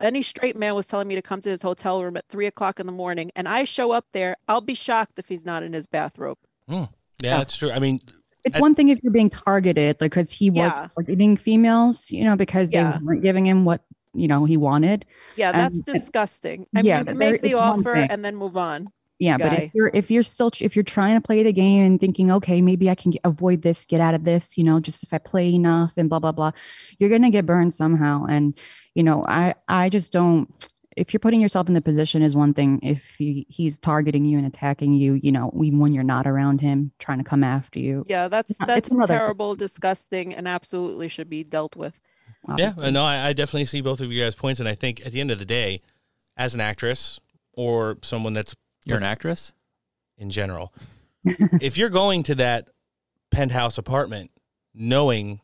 any 0.01 0.23
straight 0.23 0.57
man 0.57 0.75
was 0.75 0.89
telling 0.89 1.09
me 1.09 1.15
to 1.15 1.23
come 1.23 1.41
to 1.43 1.51
his 1.51 1.63
hotel 1.63 2.03
room 2.03 2.17
at 2.17 2.27
three 2.29 2.47
o'clock 2.47 2.81
in 2.81 2.87
the 2.87 2.93
morning, 2.93 3.31
and 3.37 3.49
I 3.49 3.65
show 3.65 3.93
up 3.93 4.07
there, 4.13 4.37
I'll 4.49 4.61
be 4.61 4.75
shocked 4.75 5.19
if 5.19 5.29
he's 5.29 5.45
not 5.45 5.63
in 5.63 5.73
his 5.73 5.87
bathrobe. 5.87 6.39
Hmm. 6.69 6.85
yeah, 7.23 7.39
that's 7.39 7.57
true. 7.57 7.71
I 7.71 7.79
mean, 7.79 8.01
It's 8.45 8.57
I- 8.57 8.61
one 8.61 8.75
thing 8.75 8.89
if 8.89 8.99
you're 9.03 9.13
being 9.13 9.29
targeted, 9.31 10.01
like 10.01 10.13
because 10.13 10.33
he 10.33 10.49
was 10.51 10.73
Yeah. 10.77 10.89
targeting 10.97 11.37
females, 11.37 12.11
you 12.11 12.25
know, 12.25 12.37
because 12.37 12.71
they 12.71 12.79
Yeah. 12.79 12.99
weren't 13.03 13.23
giving 13.23 13.47
him 13.47 13.65
what 13.67 13.83
you 14.15 14.27
know 14.29 14.45
he 14.45 14.57
wanted. 14.57 15.05
Yeah, 15.37 15.53
that's 15.53 15.77
Um, 15.77 15.83
disgusting. 15.85 16.67
I 16.75 16.79
mean, 16.79 16.87
yeah, 16.87 16.99
you 17.01 17.05
can 17.05 17.19
make 17.19 17.43
the 17.43 17.55
offer 17.55 17.95
and 17.95 18.25
then 18.25 18.35
move 18.37 18.57
on. 18.57 18.89
Yeah, 19.21 19.37
but 19.37 19.53
if 19.53 19.75
you're 19.75 19.91
if 19.93 20.11
you're 20.11 20.23
still 20.23 20.51
if 20.61 20.75
you're 20.75 20.83
trying 20.83 21.15
to 21.15 21.21
play 21.21 21.43
the 21.43 21.53
game 21.53 21.85
and 21.85 22.01
thinking, 22.01 22.33
okay, 22.33 22.63
maybe 22.63 22.89
I 22.89 22.95
can 22.95 23.11
get, 23.13 23.21
avoid 23.23 23.61
this, 23.61 23.85
get 23.85 24.01
out 24.01 24.15
of 24.15 24.25
this, 24.25 24.57
you 24.57 24.65
know, 24.65 24.81
just 24.81 25.03
if 25.03 25.13
I 25.13 25.19
play 25.19 25.53
enough 25.55 25.93
and 25.99 26.09
blah 26.09 26.19
blah 26.19 26.33
blah, 26.33 26.53
you're 26.99 27.11
gonna 27.11 27.31
get 27.31 27.45
burned 27.45 27.75
somehow. 27.75 28.25
And 28.25 28.59
you 28.95 29.03
know, 29.03 29.23
I 29.29 29.55
I 29.69 29.91
just 29.91 30.11
don't. 30.11 30.49
If 30.97 31.13
you're 31.13 31.21
putting 31.21 31.41
yourself 31.41 31.69
in 31.69 31.75
the 31.75 31.83
position 31.83 32.23
is 32.23 32.35
one 32.35 32.53
thing. 32.55 32.81
If 32.83 33.15
he, 33.17 33.47
he's 33.49 33.79
targeting 33.79 34.25
you 34.25 34.39
and 34.39 34.47
attacking 34.47 34.95
you, 34.95 35.15
you 35.15 35.31
know, 35.31 35.53
even 35.63 35.79
when 35.79 35.93
you're 35.93 36.03
not 36.03 36.27
around 36.27 36.61
him, 36.61 36.91
trying 36.99 37.19
to 37.19 37.25
come 37.25 37.45
after 37.45 37.79
you. 37.79 38.05
Yeah, 38.09 38.27
that's 38.29 38.51
It's 38.51 38.59
that's 38.67 38.91
another 38.91 39.07
thing. 39.07 39.19
terrible, 39.19 39.55
disgusting, 39.55 40.35
and 40.35 40.49
absolutely 40.49 41.09
should 41.09 41.31
be 41.31 41.45
dealt 41.45 41.77
with. 41.77 42.01
Yeah, 42.57 42.73
I 42.79 42.91
know. 42.91 43.05
I, 43.05 43.29
I 43.29 43.33
definitely 43.35 43.67
see 43.67 43.83
both 43.83 44.01
of 44.01 44.11
you 44.11 44.23
guys' 44.25 44.35
points, 44.35 44.61
and 44.61 44.69
I 44.69 44.75
think 44.75 45.05
at 45.05 45.13
the 45.13 45.21
end 45.21 45.31
of 45.31 45.39
the 45.39 45.45
day, 45.45 45.83
as 46.37 46.55
an 46.55 46.61
actress 46.61 47.21
or 47.53 47.99
someone 48.03 48.33
that's 48.33 48.55
You're 48.91 48.99
an 48.99 49.05
actress 49.05 49.53
in 50.19 50.31
general, 50.31 50.73
if 51.61 51.79
you're 51.79 51.89
going 51.89 52.23
to 52.25 52.35
that 52.37 52.69
penthouse 53.31 53.79
apartment, 53.79 54.31
knowing 54.75 55.41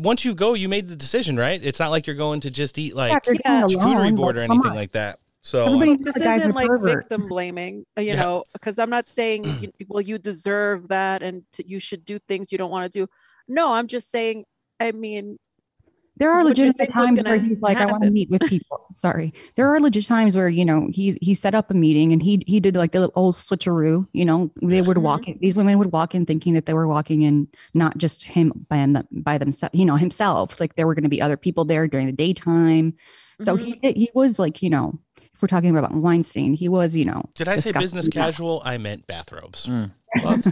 once 0.00 0.24
you 0.24 0.34
go, 0.34 0.54
you 0.54 0.68
made 0.68 0.88
the 0.88 0.96
decision, 0.96 1.36
right? 1.36 1.60
It's 1.62 1.80
not 1.80 1.90
like 1.90 2.06
you're 2.06 2.16
going 2.16 2.40
to 2.42 2.50
just 2.50 2.78
eat 2.78 2.94
like 2.94 3.12
if 3.26 3.26
you're 3.26 3.36
charcuterie 3.68 3.74
alone, 3.96 4.14
board 4.14 4.36
or 4.36 4.40
anything 4.40 4.70
on. 4.70 4.74
like 4.74 4.92
that. 4.92 5.18
So 5.42 5.66
Everybody 5.66 5.90
um, 5.92 5.98
this 6.02 6.14
the 6.14 6.20
guy's 6.24 6.36
a 6.40 6.44
isn't 6.44 6.54
like 6.54 6.68
pervert. 6.68 7.00
victim 7.00 7.28
blaming, 7.28 7.84
you 7.98 8.04
Yeah. 8.04 8.22
know, 8.22 8.44
because 8.54 8.78
I'm 8.78 8.88
not 8.88 9.08
saying, 9.10 9.44
you, 9.60 9.72
well, 9.88 10.00
you 10.00 10.16
deserve 10.18 10.88
that 10.88 11.22
and 11.22 11.42
t- 11.52 11.64
you 11.66 11.80
should 11.80 12.04
do 12.04 12.18
things 12.20 12.50
you 12.50 12.56
don't 12.56 12.70
want 12.70 12.90
to 12.90 12.98
do. 13.00 13.06
No, 13.46 13.74
I'm 13.74 13.86
just 13.86 14.10
saying, 14.10 14.44
I 14.80 14.92
mean, 14.92 15.36
There 16.16 16.30
are 16.32 16.44
what 16.44 16.44
legitimate 16.44 16.92
times 16.92 17.24
where 17.24 17.38
he's 17.38 17.60
like, 17.60 17.80
I 17.80 17.86
want 17.86 18.02
to 18.04 18.08
meet 18.08 18.30
with 18.30 18.44
people. 18.44 18.86
Sorry. 18.94 19.34
There 19.56 19.72
are 19.74 19.80
legit 19.80 20.06
times 20.06 20.36
where, 20.36 20.48
you 20.48 20.64
know, 20.64 20.88
he 20.92 21.18
he 21.20 21.34
set 21.34 21.54
up 21.54 21.70
a 21.70 21.74
meeting 21.74 22.12
and 22.12 22.22
he 22.22 22.42
he 22.46 22.60
did 22.60 22.76
like 22.76 22.92
the 22.92 23.00
little 23.00 23.12
old 23.16 23.34
switcheroo, 23.34 24.06
you 24.12 24.24
know, 24.24 24.50
they 24.62 24.80
would 24.82 24.98
Mm-hmm. 24.98 25.04
walk 25.04 25.26
in, 25.26 25.38
these 25.40 25.54
women 25.56 25.78
would 25.78 25.92
walk 25.92 26.14
in 26.14 26.24
thinking 26.24 26.54
that 26.54 26.66
they 26.66 26.74
were 26.74 26.86
walking 26.86 27.22
in 27.22 27.48
not 27.74 27.98
just 27.98 28.24
him 28.24 28.52
by 28.68 28.76
them 28.78 29.02
by 29.10 29.38
themselves, 29.38 29.74
you 29.74 29.84
know, 29.84 29.96
himself. 29.96 30.60
Like 30.60 30.76
there 30.76 30.86
were 30.86 30.94
going 30.94 31.02
to 31.04 31.08
be 31.08 31.20
other 31.22 31.36
people 31.36 31.64
there 31.64 31.88
during 31.88 32.06
the 32.06 32.12
daytime. 32.12 32.94
So 33.40 33.56
he 33.56 33.72
Mm-hmm. 33.72 33.80
did, 33.82 33.96
he 33.96 34.10
was 34.14 34.38
like, 34.38 34.62
you 34.62 34.70
know, 34.70 34.98
we're 35.44 35.48
talking 35.48 35.76
about 35.76 35.92
Weinstein, 35.92 36.54
he 36.54 36.70
was, 36.70 36.96
you 36.96 37.04
know. 37.04 37.22
did 37.34 37.48
I 37.48 37.56
say 37.56 37.70
business 37.72 38.08
casual? 38.08 38.62
I 38.64 38.78
meant 38.78 39.06
bathrobes. 39.06 39.66
Mm. 39.66 39.90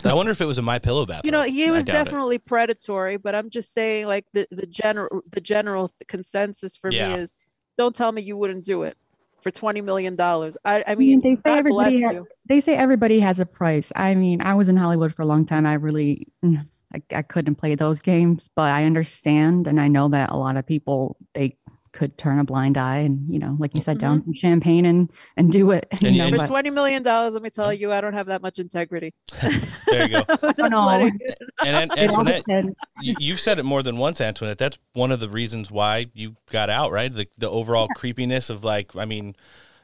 I 0.04 0.12
wonder 0.12 0.32
if 0.32 0.40
it 0.42 0.44
was 0.44 0.58
a 0.58 0.62
my 0.62 0.78
pillow 0.78 1.06
bathrobe. 1.06 1.24
you 1.24 1.30
know, 1.30 1.44
he 1.44 1.70
was 1.70 1.86
doubt 1.86 1.94
it. 1.94 2.04
definitely 2.04 2.36
predatory, 2.38 3.16
but 3.16 3.34
I'm 3.34 3.48
just 3.48 3.72
saying, 3.72 4.06
like 4.06 4.26
the 4.34 4.46
the 4.50 4.66
general 4.66 5.22
the 5.30 5.40
general 5.40 5.90
consensus 6.08 6.76
for 6.76 6.90
Yeah. 6.90 7.14
me 7.16 7.22
is, 7.22 7.34
don't 7.78 7.96
tell 7.96 8.12
me 8.12 8.20
you 8.20 8.36
wouldn't 8.36 8.64
do 8.66 8.82
it 8.82 8.98
for 9.40 9.50
twenty 9.50 9.80
million 9.80 10.14
dollars. 10.14 10.58
I 10.64 10.80
I 10.80 10.84
I 10.88 10.94
mean, 10.96 11.08
mean, 11.08 11.20
they 11.22 11.36
say 11.36 11.42
God 11.56 11.64
bless 11.70 11.86
everybody 11.94 12.02
ha- 12.18 12.24
they 12.50 12.60
say 12.60 12.74
everybody 12.76 13.20
has 13.20 13.40
a 13.40 13.46
price. 13.46 13.92
I 13.96 14.14
mean, 14.14 14.42
I 14.42 14.52
was 14.54 14.68
in 14.68 14.76
Hollywood 14.76 15.14
for 15.14 15.22
a 15.22 15.26
long 15.26 15.46
time. 15.46 15.64
I 15.64 15.74
really 15.74 16.26
mm, 16.44 16.66
I, 16.94 17.02
I 17.14 17.22
couldn't 17.22 17.54
play 17.54 17.74
those 17.74 18.02
games, 18.02 18.50
but 18.54 18.68
I 18.70 18.84
understand 18.84 19.66
and 19.68 19.80
I 19.80 19.88
know 19.88 20.08
that 20.10 20.30
a 20.30 20.36
lot 20.36 20.56
of 20.58 20.66
people 20.66 21.16
they 21.34 21.56
could 21.92 22.16
turn 22.18 22.38
a 22.38 22.44
blind 22.44 22.76
eye 22.78 22.98
and 22.98 23.24
you 23.32 23.38
know, 23.38 23.56
like 23.58 23.74
you 23.74 23.80
said, 23.80 23.98
down 23.98 24.22
some 24.24 24.34
champagne 24.34 24.84
and 24.86 25.10
and 25.36 25.52
do 25.52 25.70
it. 25.72 25.86
You 26.00 26.08
And- 26.08 26.16
know, 26.18 26.30
For 26.30 26.36
but- 26.38 26.46
twenty 26.48 26.70
million 26.70 27.02
dollars, 27.02 27.34
let 27.34 27.42
me 27.42 27.50
tell 27.50 27.72
you, 27.72 27.92
I 27.92 28.00
don't 28.00 28.14
have 28.14 28.26
that 28.26 28.42
much 28.42 28.58
integrity. 28.58 29.12
There 29.86 30.04
you 30.06 30.08
go. 30.08 30.24
Just 30.56 30.70
no. 30.70 30.86
letting 30.86 31.18
you 31.20 31.30
And 31.64 31.90
An- 31.92 31.98
It 31.98 32.10
all 32.10 32.26
Antoinette, 32.26 32.74
you, 33.02 33.14
you've 33.18 33.40
said 33.40 33.58
it 33.58 33.64
more 33.64 33.82
than 33.82 33.98
once, 33.98 34.20
Antoinette. 34.22 34.56
That's 34.56 34.78
one 34.94 35.12
of 35.12 35.20
the 35.20 35.28
reasons 35.28 35.70
why 35.70 36.06
you 36.14 36.36
got 36.50 36.70
out, 36.70 36.92
right? 36.92 37.12
The 37.12 37.26
the 37.36 37.50
overall 37.50 37.88
creepiness 37.96 38.48
of 38.48 38.64
like, 38.64 38.96
I 38.96 39.04
mean, 39.04 39.36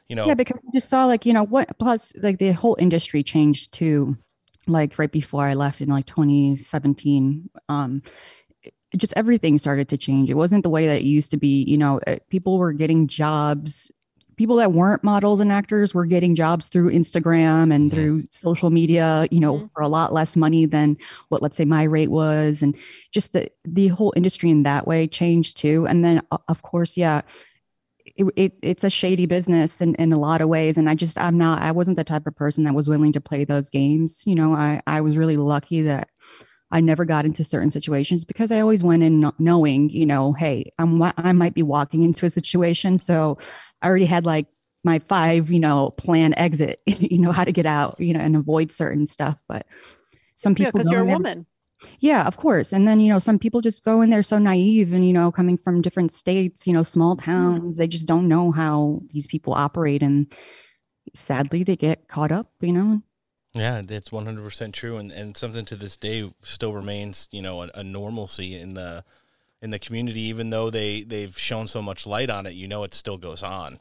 you 0.07 0.15
know, 0.15 0.25
Yeah, 0.25 0.33
because 0.33 0.57
I 0.57 0.69
just 0.73 0.89
saw 0.89 1.05
like, 1.05 1.27
you 1.27 1.33
know, 1.33 1.43
what 1.45 1.77
plus 1.77 2.11
like 2.23 2.39
the 2.39 2.53
whole 2.53 2.75
industry 2.79 3.21
changed 3.23 3.71
too. 3.73 4.17
Like 4.67 4.97
right 4.97 5.11
before 5.11 5.45
I 5.45 5.53
left 5.53 5.79
in 5.81 5.89
like 5.89 6.05
2017. 6.07 7.49
Um 7.69 8.01
it- 8.05 8.11
just 8.97 9.13
everything 9.15 9.57
started 9.57 9.89
to 9.89 9.97
change. 9.97 10.29
It 10.29 10.35
wasn't 10.35 10.63
the 10.63 10.69
way 10.69 10.87
that 10.87 11.01
it 11.01 11.05
used 11.05 11.31
to 11.31 11.37
be. 11.37 11.63
You 11.63 11.77
know, 11.77 11.99
uh, 12.07 12.17
people 12.29 12.57
were 12.57 12.73
getting 12.73 13.07
jobs. 13.07 13.91
People 14.35 14.55
that 14.55 14.71
weren't 14.71 15.03
models 15.03 15.41
and 15.41 15.51
actors 15.51 15.93
were 15.93 16.05
getting 16.05 16.33
jobs 16.33 16.69
through 16.69 16.91
Instagram 16.93 17.73
and 17.73 17.91
through 17.91 18.23
social 18.29 18.69
media, 18.69 19.27
you 19.31 19.39
know, 19.39 19.69
for 19.73 19.81
a 19.81 19.89
lot 19.89 20.13
less 20.13 20.37
money 20.37 20.65
than 20.65 20.97
what 21.27 21.41
let's 21.41 21.57
say 21.57 21.65
my 21.65 21.83
rate 21.83 22.09
was. 22.09 22.61
And 22.61 22.77
just 23.11 23.33
the 23.33 23.51
the 23.65 23.89
whole 23.89 24.13
industry 24.15 24.49
in 24.49 24.63
that 24.63 24.87
way 24.87 25.07
changed 25.07 25.57
too. 25.57 25.85
And 25.87 26.05
then 26.05 26.21
of 26.47 26.61
course, 26.61 26.95
yeah, 26.95 27.21
it, 28.15 28.25
it, 28.35 28.53
it's 28.61 28.83
a 28.83 28.89
shady 28.89 29.25
business 29.25 29.81
in, 29.81 29.95
in 29.95 30.11
a 30.13 30.17
lot 30.17 30.41
of 30.41 30.49
ways. 30.49 30.77
And 30.77 30.89
I 30.89 30.95
just, 30.95 31.17
I'm 31.17 31.37
not, 31.37 31.61
I 31.61 31.71
wasn't 31.71 31.97
the 31.97 32.03
type 32.03 32.27
of 32.27 32.35
person 32.35 32.63
that 32.65 32.73
was 32.73 32.89
willing 32.89 33.13
to 33.13 33.21
play 33.21 33.43
those 33.45 33.69
games. 33.69 34.23
You 34.25 34.35
know, 34.35 34.53
I, 34.53 34.81
I 34.87 35.01
was 35.01 35.17
really 35.17 35.37
lucky 35.37 35.81
that 35.83 36.09
I 36.71 36.81
never 36.81 37.05
got 37.05 37.25
into 37.25 37.43
certain 37.43 37.71
situations 37.71 38.23
because 38.23 38.51
I 38.51 38.59
always 38.59 38.83
went 38.83 39.03
in 39.03 39.31
knowing, 39.39 39.89
you 39.89 40.05
know, 40.05 40.33
hey, 40.33 40.71
I'm, 40.77 41.01
I 41.01 41.31
might 41.31 41.53
be 41.53 41.63
walking 41.63 42.03
into 42.03 42.25
a 42.25 42.29
situation. 42.29 42.97
So 42.97 43.37
I 43.81 43.87
already 43.87 44.05
had 44.05 44.25
like 44.25 44.47
my 44.83 44.99
five, 44.99 45.51
you 45.51 45.59
know, 45.59 45.91
plan 45.91 46.33
exit, 46.37 46.81
you 46.85 47.17
know, 47.17 47.31
how 47.31 47.43
to 47.43 47.51
get 47.51 47.65
out, 47.65 47.99
you 47.99 48.13
know, 48.13 48.19
and 48.19 48.35
avoid 48.35 48.71
certain 48.71 49.07
stuff. 49.07 49.41
But 49.47 49.65
some 50.35 50.55
people, 50.55 50.65
yeah, 50.65 50.71
because 50.71 50.91
you're 50.91 51.01
a 51.01 51.05
woman. 51.05 51.45
Yeah, 51.99 52.25
of 52.25 52.37
course. 52.37 52.73
And 52.73 52.87
then, 52.87 52.99
you 52.99 53.11
know, 53.11 53.19
some 53.19 53.39
people 53.39 53.61
just 53.61 53.85
go 53.85 54.01
in 54.01 54.09
there 54.09 54.23
so 54.23 54.37
naive 54.37 54.93
and, 54.93 55.05
you 55.05 55.13
know, 55.13 55.31
coming 55.31 55.57
from 55.57 55.81
different 55.81 56.11
states, 56.11 56.67
you 56.67 56.73
know, 56.73 56.83
small 56.83 57.15
mm-hmm. 57.15 57.31
towns, 57.31 57.77
they 57.77 57.87
just 57.87 58.07
don't 58.07 58.27
know 58.27 58.51
how 58.51 59.01
these 59.11 59.27
people 59.27 59.53
operate. 59.53 60.03
And 60.03 60.31
sadly, 61.15 61.63
they 61.63 61.75
get 61.75 62.07
caught 62.07 62.31
up, 62.31 62.51
you 62.61 62.73
know. 62.73 63.01
Yeah, 63.53 63.81
it's 63.87 64.09
100% 64.09 64.73
true. 64.73 64.97
And, 64.97 65.11
and 65.11 65.35
something 65.35 65.65
to 65.65 65.75
this 65.75 65.97
day 65.97 66.31
still 66.43 66.73
remains, 66.73 67.27
you 67.31 67.41
know, 67.41 67.63
a, 67.63 67.69
a 67.75 67.83
normalcy 67.83 68.55
in 68.59 68.75
the, 68.75 69.03
in 69.61 69.71
the 69.71 69.79
community, 69.79 70.21
even 70.21 70.51
though 70.51 70.69
they, 70.69 71.03
they've 71.03 71.37
shown 71.37 71.67
so 71.67 71.81
much 71.81 72.05
light 72.05 72.29
on 72.29 72.45
it, 72.45 72.53
you 72.53 72.67
know, 72.67 72.83
it 72.83 72.93
still 72.93 73.17
goes 73.17 73.41
on. 73.43 73.79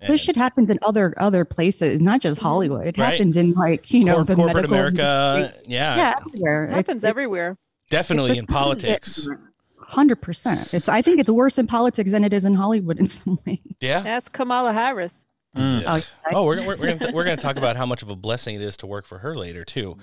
And 0.00 0.12
this 0.12 0.20
shit 0.20 0.36
happens 0.36 0.70
in 0.70 0.78
other 0.82 1.14
other 1.16 1.44
places, 1.44 2.00
not 2.00 2.20
just 2.20 2.38
mm-hmm. 2.38 2.48
Hollywood. 2.48 2.86
It 2.86 2.98
right. 2.98 3.12
happens 3.12 3.36
in 3.36 3.52
like 3.52 3.90
you 3.90 4.04
know 4.04 4.22
the 4.22 4.34
corporate 4.34 4.64
America. 4.64 5.54
Yeah, 5.66 5.96
yeah, 5.96 6.14
everywhere. 6.18 6.64
It 6.64 6.70
happens 6.72 6.96
it's, 6.96 7.04
everywhere. 7.04 7.56
Definitely 7.90 8.38
in 8.38 8.46
politics. 8.46 9.28
Hundred 9.78 10.20
percent. 10.20 10.74
It's. 10.74 10.88
I 10.88 11.00
think 11.00 11.20
it's 11.20 11.30
worse 11.30 11.58
in 11.58 11.66
politics 11.66 12.10
than 12.10 12.24
it 12.24 12.32
is 12.32 12.44
in 12.44 12.54
Hollywood 12.54 12.98
in 12.98 13.06
some 13.06 13.38
ways. 13.46 13.60
Yeah. 13.80 14.02
Ask 14.04 14.32
Kamala 14.32 14.72
Harris. 14.72 15.26
Mm. 15.54 15.84
Okay. 15.84 16.06
Oh, 16.32 16.44
we're, 16.44 16.66
we're, 16.66 16.76
we're, 16.76 16.96
gonna, 16.96 17.12
we're 17.12 17.24
gonna 17.24 17.36
talk 17.36 17.56
about 17.56 17.76
how 17.76 17.86
much 17.86 18.02
of 18.02 18.10
a 18.10 18.16
blessing 18.16 18.56
it 18.56 18.60
is 18.60 18.76
to 18.78 18.86
work 18.86 19.06
for 19.06 19.18
her 19.18 19.36
later 19.36 19.64
too. 19.64 19.96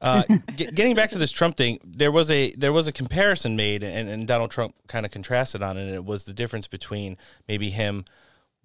Uh, 0.00 0.24
get, 0.56 0.74
getting 0.74 0.96
back 0.96 1.10
to 1.10 1.18
this 1.18 1.30
Trump 1.30 1.56
thing, 1.56 1.78
there 1.84 2.10
was 2.10 2.30
a 2.30 2.52
there 2.52 2.72
was 2.72 2.86
a 2.86 2.92
comparison 2.92 3.54
made, 3.54 3.82
and, 3.82 4.08
and 4.08 4.26
Donald 4.26 4.50
Trump 4.50 4.74
kind 4.88 5.06
of 5.06 5.12
contrasted 5.12 5.62
on 5.62 5.76
it. 5.76 5.82
And 5.82 5.94
it 5.94 6.04
was 6.04 6.24
the 6.24 6.32
difference 6.32 6.66
between 6.66 7.16
maybe 7.46 7.70
him 7.70 8.04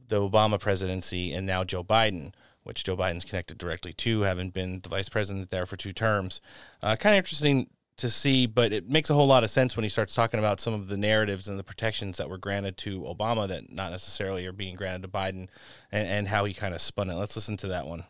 the 0.08 0.20
Obama 0.20 0.60
presidency 0.60 1.32
and 1.32 1.46
now 1.46 1.64
Joe 1.64 1.84
Biden, 1.84 2.34
which 2.64 2.84
Joe 2.84 2.98
Biden's 2.98 3.24
connected 3.24 3.58
directly 3.58 3.94
to, 3.94 4.22
having 4.22 4.50
been 4.50 4.82
the 4.82 4.90
vice 4.90 5.10
president 5.10 5.52
there 5.52 5.66
for 5.66 5.78
two 5.78 5.94
terms. 5.94 6.42
Uh, 6.82 6.96
kind 6.96 7.14
of 7.14 7.20
interesting 7.20 7.70
to 7.98 8.10
see, 8.10 8.48
but 8.48 8.74
it 8.74 8.90
makes 8.90 9.10
a 9.10 9.14
whole 9.14 9.28
lot 9.28 9.44
of 9.44 9.50
sense 9.50 9.78
when 9.78 9.84
he 9.84 9.90
starts 9.90 10.16
talking 10.16 10.40
about 10.40 10.60
some 10.60 10.74
of 10.74 10.88
the 10.88 10.98
narratives 10.98 11.48
and 11.48 11.60
the 11.60 11.64
protections 11.64 12.18
that 12.18 12.30
were 12.30 12.38
granted 12.38 12.78
to 12.78 13.02
Obama 13.02 13.48
that 13.48 13.72
not 13.72 13.92
necessarily 13.92 14.46
are 14.48 14.52
being 14.52 14.76
granted 14.76 15.04
to 15.04 15.08
Biden 15.08 15.48
and, 15.92 16.08
and 16.08 16.28
how 16.28 16.46
he 16.46 16.54
kind 16.54 16.74
of 16.74 16.82
spun 16.82 17.10
it. 17.10 17.14
Let's 17.14 17.36
listen 17.36 17.58
to 17.58 17.68
that 17.68 17.86
one. 17.86 18.06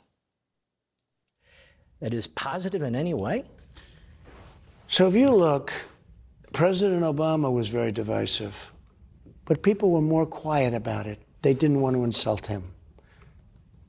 That 1.99 2.13
is 2.13 2.27
positive 2.27 2.81
in 2.81 2.95
any 2.95 3.13
way? 3.13 3.43
So 4.87 5.07
if 5.07 5.15
you 5.15 5.29
look, 5.29 5.73
President 6.53 7.03
Obama 7.03 7.51
was 7.51 7.69
very 7.69 7.91
divisive, 7.91 8.71
but 9.45 9.63
people 9.63 9.91
were 9.91 10.01
more 10.01 10.25
quiet 10.25 10.73
about 10.73 11.07
it. 11.07 11.19
They 11.41 11.53
didn't 11.53 11.81
want 11.81 11.95
to 11.95 12.03
insult 12.03 12.45
him, 12.47 12.63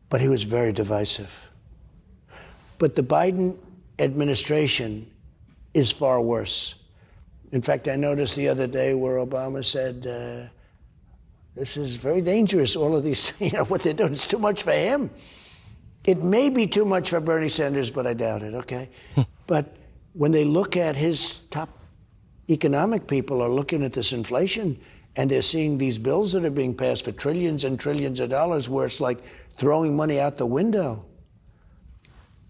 but 0.08 0.20
he 0.20 0.28
was 0.28 0.42
very 0.42 0.72
divisive. 0.72 1.50
But 2.78 2.96
the 2.96 3.02
Biden 3.02 3.58
administration 3.98 5.10
is 5.74 5.92
far 5.92 6.20
worse. 6.20 6.76
In 7.52 7.62
fact, 7.62 7.88
I 7.88 7.96
noticed 7.96 8.36
the 8.36 8.48
other 8.48 8.66
day 8.66 8.94
where 8.94 9.16
Obama 9.16 9.64
said, 9.64 10.06
uh, 10.06 10.48
This 11.54 11.76
is 11.76 11.96
very 11.96 12.20
dangerous, 12.20 12.74
all 12.76 12.96
of 12.96 13.04
these, 13.04 13.32
you 13.40 13.50
know, 13.50 13.64
what 13.64 13.82
they're 13.82 13.92
doing. 13.92 14.12
It's 14.12 14.26
too 14.26 14.38
much 14.38 14.62
for 14.62 14.72
him. 14.72 15.10
It 16.04 16.22
may 16.22 16.50
be 16.50 16.66
too 16.66 16.84
much 16.84 17.10
for 17.10 17.20
Bernie 17.20 17.48
Sanders, 17.48 17.90
but 17.90 18.06
I 18.06 18.14
doubt 18.14 18.42
it, 18.42 18.54
okay? 18.54 18.90
but 19.46 19.76
when 20.12 20.32
they 20.32 20.44
look 20.44 20.76
at 20.76 20.96
his 20.96 21.40
top 21.50 21.70
economic 22.50 23.06
people 23.06 23.42
are 23.42 23.48
looking 23.48 23.82
at 23.82 23.92
this 23.92 24.12
inflation, 24.12 24.78
and 25.16 25.30
they're 25.30 25.42
seeing 25.42 25.78
these 25.78 25.98
bills 25.98 26.32
that 26.32 26.44
are 26.44 26.50
being 26.50 26.74
passed 26.74 27.04
for 27.04 27.12
trillions 27.12 27.64
and 27.64 27.78
trillions 27.78 28.20
of 28.20 28.30
dollars 28.30 28.68
where 28.68 28.86
it's 28.86 29.00
like 29.00 29.20
throwing 29.56 29.96
money 29.96 30.20
out 30.20 30.36
the 30.36 30.46
window. 30.46 31.04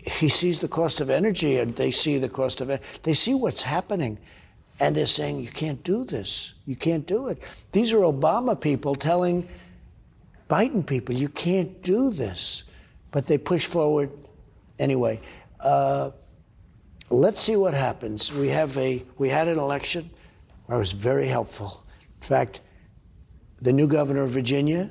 He 0.04 0.28
sees 0.28 0.60
the 0.60 0.68
cost 0.68 1.00
of 1.00 1.08
energy 1.08 1.58
and 1.58 1.74
they 1.76 1.90
see 1.90 2.18
the 2.18 2.28
cost 2.28 2.60
of. 2.60 2.70
They 3.02 3.14
see 3.14 3.34
what's 3.34 3.62
happening 3.62 4.18
and 4.80 4.94
they're 4.94 5.06
saying, 5.06 5.40
you 5.40 5.50
can't 5.50 5.82
do 5.84 6.04
this. 6.04 6.54
You 6.66 6.76
can't 6.76 7.06
do 7.06 7.28
it. 7.28 7.42
These 7.72 7.92
are 7.92 7.98
Obama 7.98 8.60
people 8.60 8.94
telling 8.94 9.48
Biden 10.48 10.86
people, 10.86 11.14
you 11.14 11.28
can't 11.28 11.82
do 11.82 12.10
this. 12.10 12.64
But 13.12 13.26
they 13.26 13.38
push 13.38 13.66
forward 13.66 14.10
anyway. 14.78 15.20
Uh, 15.60 16.10
let's 17.10 17.40
see 17.40 17.56
what 17.56 17.74
happens. 17.74 18.32
We 18.32 18.48
have 18.48 18.76
a 18.76 19.04
we 19.18 19.28
had 19.28 19.48
an 19.48 19.58
election. 19.58 20.10
I 20.68 20.76
was 20.76 20.92
very 20.92 21.28
helpful. 21.28 21.84
In 22.20 22.26
fact, 22.26 22.60
the 23.62 23.72
new 23.72 23.86
governor 23.86 24.24
of 24.24 24.30
Virginia 24.30 24.90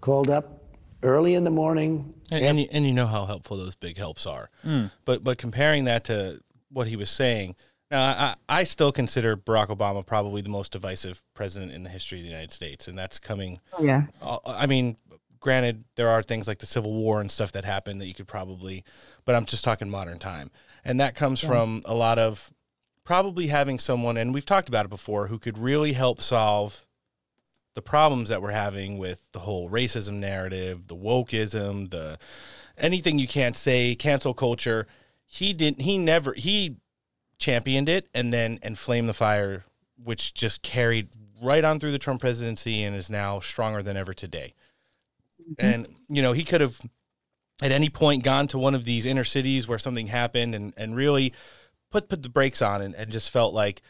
called 0.00 0.30
up 0.30 0.59
early 1.02 1.34
in 1.34 1.44
the 1.44 1.50
morning. 1.50 2.14
And, 2.30 2.44
and, 2.44 2.60
you, 2.60 2.68
and 2.70 2.86
you 2.86 2.92
know 2.92 3.06
how 3.06 3.26
helpful 3.26 3.56
those 3.56 3.74
big 3.74 3.98
helps 3.98 4.26
are. 4.26 4.50
Mm. 4.64 4.90
But 5.04 5.24
but 5.24 5.38
comparing 5.38 5.84
that 5.84 6.04
to 6.04 6.40
what 6.70 6.86
he 6.86 6.96
was 6.96 7.10
saying, 7.10 7.56
now 7.90 8.36
I, 8.48 8.60
I 8.60 8.64
still 8.64 8.92
consider 8.92 9.36
Barack 9.36 9.68
Obama 9.68 10.06
probably 10.06 10.42
the 10.42 10.48
most 10.48 10.72
divisive 10.72 11.22
president 11.34 11.72
in 11.72 11.82
the 11.82 11.90
history 11.90 12.18
of 12.18 12.24
the 12.24 12.30
United 12.30 12.52
States, 12.52 12.86
and 12.86 12.96
that's 12.98 13.18
coming. 13.18 13.60
Oh, 13.72 13.82
yeah. 13.82 14.04
I 14.46 14.66
mean, 14.66 14.96
granted, 15.40 15.84
there 15.96 16.08
are 16.08 16.22
things 16.22 16.46
like 16.46 16.58
the 16.58 16.66
Civil 16.66 16.92
War 16.92 17.20
and 17.20 17.30
stuff 17.30 17.52
that 17.52 17.64
happened 17.64 18.00
that 18.00 18.06
you 18.06 18.14
could 18.14 18.28
probably, 18.28 18.84
but 19.24 19.34
I'm 19.34 19.44
just 19.44 19.64
talking 19.64 19.90
modern 19.90 20.18
time, 20.18 20.50
and 20.84 21.00
that 21.00 21.14
comes 21.14 21.42
yeah. 21.42 21.48
from 21.48 21.82
a 21.84 21.94
lot 21.94 22.18
of 22.18 22.52
probably 23.02 23.48
having 23.48 23.80
someone, 23.80 24.16
and 24.16 24.32
we've 24.32 24.46
talked 24.46 24.68
about 24.68 24.84
it 24.84 24.90
before, 24.90 25.26
who 25.26 25.38
could 25.38 25.58
really 25.58 25.94
help 25.94 26.20
solve 26.20 26.86
the 27.74 27.82
problems 27.82 28.28
that 28.28 28.42
we're 28.42 28.50
having 28.50 28.98
with 28.98 29.30
the 29.32 29.40
whole 29.40 29.70
racism 29.70 30.14
narrative, 30.14 30.88
the 30.88 30.96
wokeism, 30.96 31.90
the 31.90 32.18
anything 32.76 33.18
you 33.18 33.28
can't 33.28 33.56
say, 33.56 33.94
cancel 33.94 34.34
culture. 34.34 34.86
He 35.26 35.52
didn't. 35.52 35.80
He 35.80 35.98
never. 35.98 36.32
He 36.32 36.76
championed 37.38 37.88
it 37.88 38.08
and 38.14 38.32
then 38.32 38.52
and 38.62 38.72
inflamed 38.72 39.08
the 39.08 39.14
fire, 39.14 39.64
which 39.96 40.34
just 40.34 40.62
carried 40.62 41.08
right 41.42 41.64
on 41.64 41.80
through 41.80 41.92
the 41.92 41.98
Trump 41.98 42.20
presidency 42.20 42.82
and 42.82 42.94
is 42.94 43.08
now 43.08 43.40
stronger 43.40 43.82
than 43.82 43.96
ever 43.96 44.12
today. 44.12 44.54
Mm-hmm. 45.40 45.64
And 45.64 45.88
you 46.08 46.22
know, 46.22 46.32
he 46.32 46.44
could 46.44 46.60
have 46.60 46.80
at 47.62 47.72
any 47.72 47.88
point 47.88 48.24
gone 48.24 48.48
to 48.48 48.58
one 48.58 48.74
of 48.74 48.84
these 48.84 49.06
inner 49.06 49.24
cities 49.24 49.68
where 49.68 49.78
something 49.78 50.08
happened 50.08 50.54
and 50.54 50.74
and 50.76 50.96
really 50.96 51.32
put 51.90 52.08
put 52.08 52.22
the 52.22 52.28
brakes 52.28 52.60
on 52.60 52.82
and, 52.82 52.94
and 52.94 53.10
just 53.10 53.30
felt 53.30 53.54
like 53.54 53.82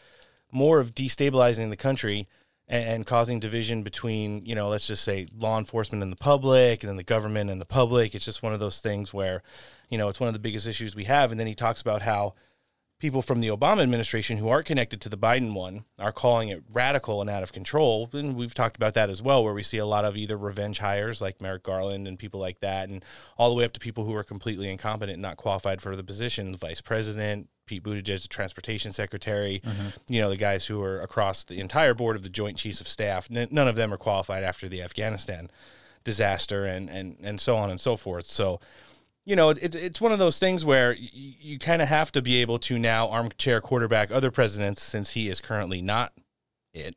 more 0.53 0.81
of 0.81 0.95
destabilizing 0.95 1.71
the 1.71 1.77
country 1.77 2.29
and, 2.71 3.05
causing 3.05 3.41
division 3.41 3.83
between 3.83 4.45
you 4.47 4.55
know 4.55 4.69
let's 4.69 4.87
just 4.87 5.03
say 5.03 5.27
law 5.37 5.59
enforcement 5.59 6.03
and 6.03 6.13
the 6.13 6.17
public 6.17 6.83
and 6.83 6.89
then 6.89 6.97
the 6.97 7.03
government 7.03 7.51
and 7.51 7.61
the 7.61 7.67
public 7.67 8.15
it's 8.15 8.25
just 8.25 8.43
one 8.43 8.55
of 8.55 8.61
those 8.61 8.81
things 8.81 9.13
where 9.13 9.43
you 9.89 9.99
know 9.99 10.09
it's 10.09 10.21
one 10.21 10.29
of 10.29 10.33
the 10.33 10.39
biggest 10.39 10.67
issues 10.67 10.95
we 10.95 11.05
have 11.05 11.31
and 11.33 11.41
then 11.41 11.47
he 11.47 11.55
talks 11.55 11.81
about 11.81 12.03
how 12.03 12.33
people 13.01 13.23
from 13.23 13.41
the 13.41 13.49
Obama 13.49 13.83
administration 13.83 14.37
who 14.37 14.49
aren't 14.49 14.67
connected 14.67 15.01
to 15.01 15.09
the 15.09 15.17
Biden 15.17 15.55
one 15.55 15.85
are 15.99 16.13
calling 16.13 16.51
it 16.51 16.63
radical 16.71 17.21
and 17.21 17.31
out 17.31 17.43
of 17.43 17.53
control. 17.53 18.09
And 18.13 18.37
we've 18.37 18.55
talked 18.55 18.77
about 18.77 18.95
that 18.95 19.09
as 19.11 19.23
well, 19.23 19.43
where 19.43 19.55
we 19.55 19.63
see 19.63 19.79
a 19.79 19.87
lot 19.87 20.05
of 20.05 20.17
either 20.17 20.37
revenge 20.37 20.79
hires 20.79 21.21
like 21.21 21.41
Merrick 21.41 21.63
Garland 21.63 22.07
and 22.07 22.19
people 22.19 22.39
like 22.39 22.61
that, 22.61 22.91
and 22.91 23.03
all 23.39 23.49
the 23.49 23.57
way 23.57 23.65
up 23.65 23.73
to 23.73 23.81
people 23.81 24.05
who 24.05 24.15
are 24.15 24.23
completely 24.23 24.71
incompetent 24.71 25.15
and 25.15 25.23
not 25.23 25.39
qualified 25.39 25.81
for 25.81 25.97
the 25.97 26.05
position, 26.05 26.55
vice 26.55 26.83
president, 26.83 27.49
Pete 27.71 27.85
Buttigieg, 27.85 28.23
the 28.23 28.29
transportation 28.29 28.91
secretary, 28.91 29.63
mm-hmm. 29.65 29.89
you 30.09 30.21
know, 30.21 30.29
the 30.29 30.37
guys 30.37 30.67
who 30.67 30.83
are 30.83 31.01
across 31.01 31.45
the 31.45 31.61
entire 31.61 31.95
board 31.95 32.17
of 32.17 32.25
the 32.25 32.29
Joint 32.29 32.57
Chiefs 32.57 32.81
of 32.81 32.89
Staff. 32.89 33.29
N- 33.31 33.47
none 33.53 33.69
of 33.69 33.77
them 33.77 33.95
are 33.95 33.97
qualified 33.97 34.43
after 34.43 34.69
the 34.69 34.83
Afghanistan 34.83 35.49
disaster 36.03 36.65
and, 36.65 36.91
and, 36.91 37.17
and 37.23 37.41
so 37.41 37.57
on 37.57 37.71
and 37.71 37.81
so 37.81 37.97
forth. 37.97 38.27
So, 38.27 38.59
you 39.25 39.37
know, 39.37 39.51
it, 39.51 39.77
it's 39.77 40.01
one 40.01 40.11
of 40.11 40.19
those 40.19 40.41
things 40.41 40.65
where 40.65 40.95
you, 40.95 41.35
you 41.41 41.59
kind 41.61 41.81
of 41.81 41.87
have 41.87 42.11
to 42.11 42.21
be 42.21 42.41
able 42.41 42.59
to 42.59 42.77
now 42.77 43.09
armchair 43.09 43.61
quarterback 43.61 44.11
other 44.11 44.33
presidents 44.33 44.83
since 44.83 45.11
he 45.11 45.29
is 45.29 45.41
currently 45.41 45.81
not 45.81 46.13
it. 46.75 46.97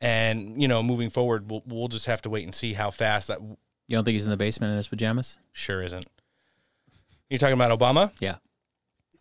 And, 0.00 0.62
you 0.62 0.66
know, 0.66 0.82
moving 0.82 1.10
forward, 1.10 1.50
we'll, 1.50 1.62
we'll 1.66 1.88
just 1.88 2.06
have 2.06 2.22
to 2.22 2.30
wait 2.30 2.44
and 2.44 2.54
see 2.54 2.72
how 2.72 2.90
fast 2.90 3.28
that. 3.28 3.42
You 3.42 3.56
don't 3.90 4.04
think 4.04 4.14
he's 4.14 4.24
in 4.24 4.30
the 4.30 4.38
basement 4.38 4.70
in 4.70 4.78
his 4.78 4.88
pajamas? 4.88 5.36
Sure 5.52 5.82
isn't. 5.82 6.06
You're 7.28 7.38
talking 7.38 7.52
about 7.52 7.78
Obama? 7.78 8.12
Yeah. 8.18 8.36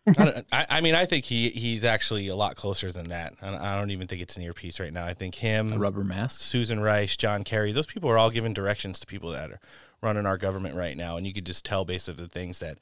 I, 0.08 0.66
I, 0.70 0.82
mean, 0.82 0.96
I 0.96 1.06
think 1.06 1.26
he 1.26 1.50
he's 1.50 1.84
actually 1.84 2.28
a 2.28 2.36
lot 2.36 2.56
closer 2.56 2.92
than 2.92 3.08
that. 3.08 3.34
I 3.42 3.78
don't 3.78 3.92
even 3.92 4.08
think 4.08 4.22
it's 4.22 4.38
an 4.38 4.44
earpiece 4.44 4.80
right 4.80 4.94
now. 4.94 5.06
I 5.06 5.14
think 5.14 5.36
him, 5.36 5.74
a 5.74 5.78
rubber 5.78 6.04
mask, 6.04 6.42
Susan 6.42 6.80
Rice, 6.80 7.18
John 7.18 7.44
Kerry, 7.44 7.72
those 7.72 7.88
people 7.88 8.10
are 8.10 8.18
all 8.18 8.30
giving 8.30 8.54
directions 8.54 9.00
to 9.00 9.08
people 9.08 9.32
that 9.32 9.52
are 9.52 9.60
running 10.02 10.26
our 10.26 10.38
government 10.38 10.76
right 10.76 10.96
now, 10.96 11.18
and 11.18 11.26
you 11.26 11.34
could 11.34 11.46
just 11.46 11.66
tell 11.66 11.86
based 11.86 12.08
on 12.08 12.18
the 12.18 12.28
things 12.28 12.60
that 12.60 12.78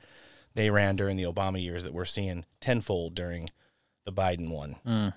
they 0.56 0.70
ran 0.70 0.96
during 0.96 1.18
the 1.18 1.24
Obama 1.24 1.62
years 1.62 1.84
that 1.84 1.94
we're 1.94 2.06
seeing 2.06 2.46
tenfold 2.60 3.16
during 3.16 3.50
the 4.06 4.12
Biden 4.12 4.52
one. 4.54 4.76
Mm. 4.86 5.14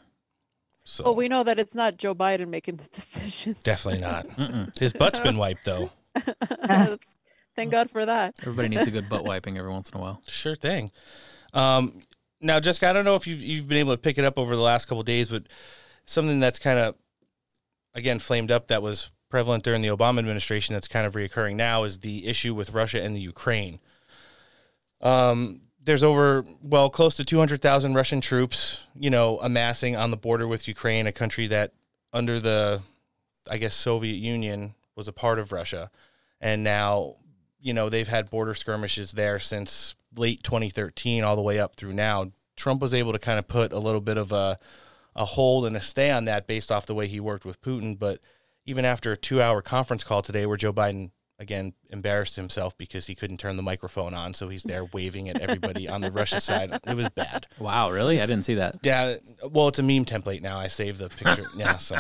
So 0.85 1.05
Well, 1.05 1.17
we 1.17 1.29
know 1.29 1.43
that 1.43 1.59
it's 1.59 1.75
not 1.75 1.97
Joe 1.97 2.15
Biden 2.15 2.49
making 2.49 2.77
the 2.77 2.85
decisions. 2.93 3.63
definitely 3.63 4.01
not. 4.01 4.27
His 4.79 4.93
butt's 4.93 5.21
been 5.21 5.37
wiped 5.37 5.65
though. 5.65 5.91
Thank 7.57 7.71
God 7.71 7.91
for 7.91 8.05
that. 8.05 8.35
Everybody 8.43 8.69
needs 8.69 8.87
a 8.87 8.91
good 8.91 9.09
butt 9.09 9.25
wiping 9.25 9.57
every 9.57 9.71
once 9.71 9.89
in 9.89 9.99
a 9.99 10.01
while. 10.01 10.23
Sure 10.27 10.55
thing. 10.55 10.93
Um, 11.57 12.03
now, 12.41 12.61
Jessica, 12.61 12.89
I 12.89 12.93
don't 12.93 13.07
know 13.07 13.17
if 13.17 13.27
you've 13.27 13.43
you've 13.43 13.67
been 13.67 13.79
able 13.79 13.95
to 13.95 13.99
pick 13.99 14.19
it 14.19 14.25
up 14.25 14.39
over 14.39 14.55
the 14.55 14.63
last 14.63 14.87
couple 14.87 15.03
days, 15.03 15.29
but 15.29 15.45
something 16.05 16.39
that's 16.39 16.59
kind 16.59 16.79
of 16.79 16.95
again 17.95 18.19
flamed 18.19 18.53
up 18.53 18.69
that 18.69 18.83
was 18.83 19.11
prevalent 19.31 19.65
during 19.65 19.83
the 19.83 19.89
Obama 19.89 20.19
administration 20.19 20.75
that's 20.75 20.87
kind 20.87 21.07
of 21.07 21.15
reoccurring 21.15 21.57
now 21.57 21.83
is 21.83 22.01
the 22.01 22.27
issue 22.27 22.55
with 22.55 22.73
Russia 22.73 23.03
and 23.03 23.17
the 23.17 23.21
Ukraine. 23.21 23.81
Um, 25.01 25.63
there's 25.83 26.03
over 26.03 26.45
well 26.63 26.91
close 26.91 27.15
to 27.15 27.25
200,000 27.25 27.95
Russian 27.95 28.21
troops, 28.21 28.85
you 28.95 29.09
know, 29.11 29.39
amassing 29.39 29.97
on 29.97 30.11
the 30.11 30.17
border 30.17 30.47
with 30.47 30.69
Ukraine, 30.69 31.07
a 31.07 31.13
country 31.13 31.47
that 31.49 31.73
under 32.13 32.39
the 32.39 32.83
I 33.51 33.57
guess 33.57 33.75
Soviet 33.75 34.17
Union 34.17 34.75
was 34.95 35.09
a 35.09 35.13
part 35.13 35.39
of 35.39 35.53
Russia. 35.53 35.91
And 36.41 36.63
now, 36.63 37.15
you 37.61 37.73
know, 37.73 37.89
they've 37.89 38.07
had 38.07 38.31
border 38.31 38.55
skirmishes 38.55 39.13
there 39.13 39.39
since 39.39 39.95
late 40.19 40.43
2013 40.43 41.25
all 41.25 41.37
the 41.37 41.43
way 41.43 41.59
up 41.59 41.77
through 41.77 41.93
now. 41.93 42.33
Trump 42.57 42.81
was 42.81 42.95
able 42.95 43.13
to 43.13 43.19
kind 43.19 43.39
of 43.39 43.47
put 43.47 43.73
a 43.73 43.79
little 43.79 44.01
bit 44.01 44.17
of 44.17 44.33
a 44.33 44.59
a 45.17 45.25
hold 45.25 45.67
and 45.67 45.77
a 45.77 45.81
stay 45.81 46.11
on 46.11 46.27
that 46.27 46.47
based 46.47 46.71
off 46.71 46.87
the 46.87 46.95
way 46.95 47.09
he 47.09 47.19
worked 47.19 47.45
with 47.47 47.61
Putin, 47.63 47.99
but 47.99 48.21
even 48.67 48.85
after 48.85 49.13
a 49.13 49.17
2-hour 49.17 49.63
conference 49.63 50.05
call 50.05 50.21
today 50.21 50.45
where 50.45 50.59
Joe 50.59 50.73
Biden 50.73 51.11
again 51.39 51.73
embarrassed 51.91 52.37
himself 52.37 52.77
because 52.79 53.07
he 53.07 53.15
couldn't 53.15 53.39
turn 53.39 53.57
the 53.57 53.63
microphone 53.63 54.15
on, 54.15 54.35
so 54.35 54.49
he's 54.49 54.63
there 54.63 54.85
waving 54.85 55.29
at 55.29 55.41
everybody 55.41 55.89
on 55.89 56.01
the 56.01 56.11
Russia 56.11 56.41
side. 56.41 56.79
It 56.87 56.97
was 56.97 57.09
bad. 57.11 57.47
Wow, 57.59 57.91
really? 57.91 58.21
I 58.21 58.27
didn't 58.27 58.45
see 58.45 58.55
that. 58.55 58.77
Yeah, 58.83 59.17
well, 59.51 59.69
it's 59.69 59.79
a 59.79 59.83
meme 59.83 60.05
template 60.05 60.43
now. 60.43 60.59
I 60.59 60.69
save 60.69 60.99
the 60.99 61.09
picture. 61.09 61.47
yeah, 61.57 61.77
so. 61.77 61.97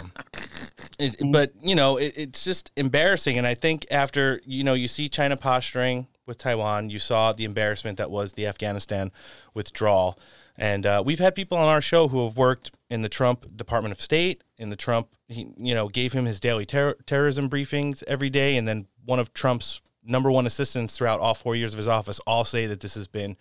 It's, 0.98 1.16
but 1.16 1.52
you 1.62 1.74
know, 1.74 1.96
it, 1.96 2.14
it's 2.16 2.44
just 2.44 2.70
embarrassing, 2.76 3.38
and 3.38 3.46
I 3.46 3.54
think 3.54 3.86
after 3.90 4.40
you 4.44 4.64
know 4.64 4.74
you 4.74 4.88
see 4.88 5.08
China 5.08 5.36
posturing 5.36 6.06
with 6.26 6.38
Taiwan, 6.38 6.90
you 6.90 6.98
saw 6.98 7.32
the 7.32 7.44
embarrassment 7.44 7.98
that 7.98 8.10
was 8.10 8.32
the 8.32 8.46
Afghanistan 8.46 9.12
withdrawal, 9.54 10.18
and 10.56 10.86
uh, 10.86 11.02
we've 11.04 11.18
had 11.18 11.34
people 11.34 11.58
on 11.58 11.68
our 11.68 11.80
show 11.80 12.08
who 12.08 12.24
have 12.24 12.36
worked 12.36 12.72
in 12.90 13.02
the 13.02 13.08
Trump 13.08 13.56
Department 13.56 13.92
of 13.92 14.00
State, 14.00 14.42
in 14.56 14.70
the 14.70 14.76
Trump, 14.76 15.08
he, 15.28 15.48
you 15.58 15.74
know, 15.74 15.88
gave 15.88 16.12
him 16.12 16.24
his 16.24 16.40
daily 16.40 16.64
ter- 16.64 16.96
terrorism 17.06 17.50
briefings 17.50 18.02
every 18.06 18.30
day, 18.30 18.56
and 18.56 18.66
then 18.66 18.86
one 19.04 19.18
of 19.18 19.32
Trump's 19.32 19.82
number 20.04 20.30
one 20.30 20.46
assistants 20.46 20.96
throughout 20.96 21.20
all 21.20 21.34
four 21.34 21.54
years 21.54 21.72
of 21.74 21.78
his 21.78 21.88
office 21.88 22.20
all 22.20 22.44
say 22.44 22.66
that 22.66 22.80
this 22.80 22.94
has 22.94 23.08
been 23.08 23.36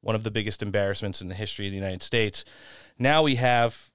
one 0.00 0.14
of 0.14 0.24
the 0.24 0.30
biggest 0.30 0.62
embarrassments 0.62 1.20
in 1.20 1.28
the 1.28 1.34
history 1.34 1.66
of 1.66 1.72
the 1.72 1.78
United 1.78 2.02
States. 2.02 2.44
Now 2.98 3.22
we 3.22 3.36
have 3.36 3.87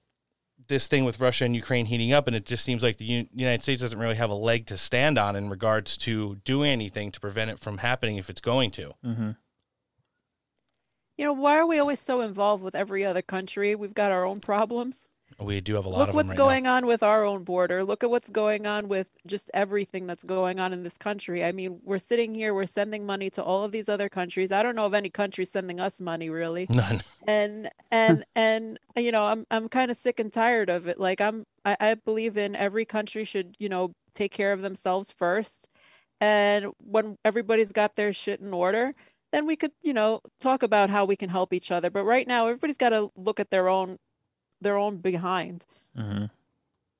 this 0.68 0.86
thing 0.86 1.04
with 1.04 1.20
Russia 1.20 1.44
and 1.44 1.54
Ukraine 1.54 1.86
heating 1.86 2.12
up, 2.12 2.26
and 2.26 2.34
it 2.34 2.46
just 2.46 2.64
seems 2.64 2.82
like 2.82 2.98
the 2.98 3.04
U- 3.04 3.26
United 3.34 3.62
States 3.62 3.82
doesn't 3.82 3.98
really 3.98 4.16
have 4.16 4.30
a 4.30 4.34
leg 4.34 4.66
to 4.66 4.76
stand 4.76 5.18
on 5.18 5.36
in 5.36 5.48
regards 5.48 5.96
to 5.98 6.36
doing 6.44 6.70
anything 6.70 7.10
to 7.12 7.20
prevent 7.20 7.50
it 7.50 7.58
from 7.58 7.78
happening 7.78 8.16
if 8.16 8.30
it's 8.30 8.40
going 8.40 8.70
to. 8.72 8.92
Mm-hmm. 9.04 9.30
You 11.16 11.24
know, 11.24 11.32
why 11.32 11.56
are 11.56 11.66
we 11.66 11.78
always 11.78 12.00
so 12.00 12.20
involved 12.20 12.62
with 12.62 12.74
every 12.74 13.04
other 13.04 13.22
country? 13.22 13.74
We've 13.74 13.94
got 13.94 14.10
our 14.10 14.24
own 14.24 14.40
problems. 14.40 15.08
We 15.38 15.60
do 15.60 15.74
have 15.74 15.86
a 15.86 15.88
lot 15.88 15.98
Look 15.98 16.08
of 16.10 16.14
what's 16.14 16.30
right 16.30 16.36
going 16.36 16.66
on 16.66 16.86
with 16.86 17.02
our 17.02 17.24
own 17.24 17.44
border. 17.44 17.84
Look 17.84 18.04
at 18.04 18.10
what's 18.10 18.30
going 18.30 18.66
on 18.66 18.88
with 18.88 19.10
just 19.26 19.50
everything 19.52 20.06
that's 20.06 20.24
going 20.24 20.60
on 20.60 20.72
in 20.72 20.82
this 20.82 20.96
country. 20.96 21.44
I 21.44 21.52
mean, 21.52 21.80
we're 21.84 21.98
sitting 21.98 22.34
here, 22.34 22.54
we're 22.54 22.66
sending 22.66 23.04
money 23.04 23.30
to 23.30 23.42
all 23.42 23.64
of 23.64 23.72
these 23.72 23.88
other 23.88 24.08
countries. 24.08 24.52
I 24.52 24.62
don't 24.62 24.76
know 24.76 24.86
of 24.86 24.94
any 24.94 25.10
country 25.10 25.44
sending 25.44 25.80
us 25.80 26.00
money 26.00 26.30
really. 26.30 26.66
None. 26.70 27.02
And 27.26 27.70
and 27.90 28.24
and 28.34 28.78
you 28.96 29.12
know, 29.12 29.26
I'm 29.26 29.46
I'm 29.50 29.68
kind 29.68 29.90
of 29.90 29.96
sick 29.96 30.20
and 30.20 30.32
tired 30.32 30.70
of 30.70 30.86
it. 30.86 31.00
Like 31.00 31.20
I'm 31.20 31.44
I, 31.64 31.76
I 31.80 31.94
believe 31.94 32.36
in 32.36 32.54
every 32.54 32.84
country 32.84 33.24
should, 33.24 33.56
you 33.58 33.68
know, 33.68 33.94
take 34.14 34.32
care 34.32 34.52
of 34.52 34.62
themselves 34.62 35.12
first. 35.12 35.68
And 36.20 36.66
when 36.78 37.18
everybody's 37.24 37.72
got 37.72 37.96
their 37.96 38.12
shit 38.12 38.40
in 38.40 38.54
order, 38.54 38.94
then 39.32 39.46
we 39.46 39.56
could, 39.56 39.72
you 39.82 39.92
know, 39.92 40.20
talk 40.40 40.62
about 40.62 40.90
how 40.90 41.04
we 41.04 41.16
can 41.16 41.28
help 41.28 41.52
each 41.52 41.72
other. 41.72 41.90
But 41.90 42.04
right 42.04 42.26
now, 42.26 42.46
everybody's 42.46 42.76
got 42.76 42.90
to 42.90 43.10
look 43.16 43.40
at 43.40 43.50
their 43.50 43.68
own, 43.68 43.98
their 44.60 44.76
own 44.76 44.98
behind. 44.98 45.66
Mm-hmm. 45.96 46.26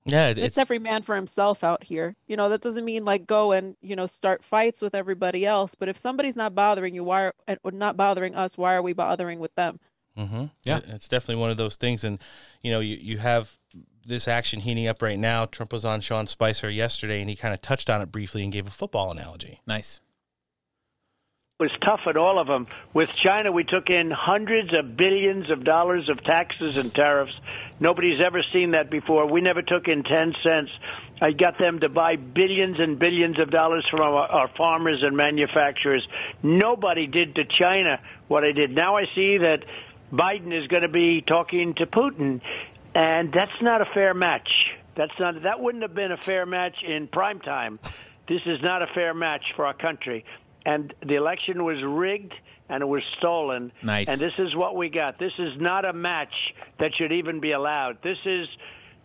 Yeah, 0.07 0.29
It's, 0.29 0.39
it's 0.39 0.59
every 0.59 0.79
man 0.79 1.03
for 1.03 1.17
himself 1.17 1.65
out 1.65 1.85
here. 1.85 2.15
You 2.27 2.37
know, 2.37 2.51
that 2.51 2.61
doesn't 2.61 2.85
mean 2.85 3.05
like 3.07 3.27
go 3.27 3.53
and 3.53 3.77
you 3.81 3.97
know 3.97 4.07
start 4.07 4.45
fights 4.45 4.83
with 4.83 4.95
everybody 4.95 5.47
else. 5.47 5.75
But 5.75 5.89
if 5.89 5.97
somebody's 5.97 6.37
not 6.37 6.55
bothering 6.55 6.95
you, 6.95 7.03
why 7.03 7.33
are, 7.49 7.57
not 7.73 7.97
bothering 7.97 8.35
us? 8.35 8.59
Why 8.59 8.75
are 8.75 8.83
we 8.83 8.93
bothering 8.93 9.41
with 9.41 9.55
them? 9.55 9.81
Mm-hmm. 10.19 10.45
Yeah. 10.63 10.81
It's 10.89 11.09
definitely 11.09 11.41
one 11.41 11.51
of 11.51 11.57
those 11.57 11.77
things, 11.77 12.05
and 12.05 12.19
you 12.63 12.71
know, 12.71 12.81
you 12.81 12.97
you 13.01 13.19
have 13.19 13.59
this 14.07 14.29
action 14.29 14.61
heating 14.61 14.87
up 14.87 15.01
right 15.01 15.19
now. 15.19 15.47
Trump 15.47 15.73
was 15.73 15.87
on 15.87 16.03
Sean 16.03 16.27
Spicer 16.27 16.69
yesterday, 16.69 17.21
and 17.21 17.31
he 17.31 17.37
kind 17.37 17.55
of 17.55 17.63
touched 17.63 17.89
on 17.89 18.03
it 18.03 18.13
briefly 18.13 18.43
and 18.43 18.53
gave 18.53 18.67
a 18.67 18.71
football 18.71 19.11
analogy. 19.11 19.61
Nice. 19.67 20.01
Was 21.61 21.71
tough 21.83 22.01
at 22.09 22.17
all 22.17 22.41
of 22.41 22.49
them. 22.49 22.67
With 22.93 23.11
China, 23.23 23.53
we 23.53 23.63
took 23.63 23.89
in 23.89 24.11
hundreds 24.11 24.75
of 24.75 24.97
billions 24.97 25.51
of 25.51 25.63
dollars 25.63 26.09
of 26.09 26.21
taxes 26.25 26.77
and 26.77 26.93
tariffs. 26.93 27.33
Nobody's 27.79 28.21
ever 28.21 28.43
seen 28.53 28.73
that 28.73 28.91
before. 28.91 29.31
We 29.31 29.41
never 29.41 29.63
took 29.63 29.87
in 29.87 30.03
10 30.03 30.35
cents. 30.43 30.73
I 31.21 31.31
got 31.31 31.57
them 31.57 31.79
to 31.79 31.89
buy 31.89 32.17
billions 32.17 32.81
and 32.81 32.99
billions 32.99 33.39
of 33.39 33.53
dollars 33.53 33.87
from 33.89 34.01
our, 34.01 34.27
our 34.27 34.49
farmers 34.57 35.05
and 35.05 35.17
manufacturers. 35.17 36.05
Nobody 36.43 37.07
did 37.07 37.37
to 37.37 37.45
China 37.45 38.01
what 38.27 38.43
I 38.43 38.51
did. 38.51 38.73
Now 38.73 38.97
I 38.97 39.05
see 39.15 39.39
that 39.39 39.65
Biden 40.13 40.53
is 40.53 40.67
going 40.67 40.83
to 40.83 40.89
be 40.89 41.23
talking 41.23 41.75
to 41.75 41.87
Putin, 41.87 42.41
and 42.97 43.33
that's 43.33 43.63
not 43.63 43.81
a 43.81 43.87
fair 43.95 44.13
match. 44.13 44.51
That's 44.97 45.17
not. 45.21 45.43
That 45.45 45.61
wouldn't 45.61 45.83
have 45.85 45.95
been 45.95 46.11
a 46.11 46.17
fair 46.17 46.47
match 46.47 46.83
in 46.83 47.07
prime 47.07 47.39
time. 47.39 47.79
This 48.27 48.43
is 48.45 48.61
not 48.61 48.83
a 48.83 48.87
fair 48.89 49.15
match 49.15 49.53
for 49.55 49.67
our 49.67 49.75
country. 49.75 50.25
And 50.67 50.95
the 51.05 51.17
election 51.17 51.65
was 51.65 51.83
rigged 51.83 52.35
and 52.69 52.83
it 52.83 52.87
was 52.87 53.03
stolen. 53.19 53.73
Nice. 53.83 54.09
And 54.09 54.19
this 54.19 54.35
is 54.39 54.57
what 54.57 54.77
we 54.77 54.89
got. 54.89 55.19
This 55.19 55.35
is 55.39 55.61
not 55.61 55.85
a 55.85 55.93
match 55.93 56.55
that 56.79 56.95
should 56.95 57.13
even 57.13 57.41
be 57.41 57.53
allowed. 57.53 58.03
This 58.03 58.19
is 58.25 58.49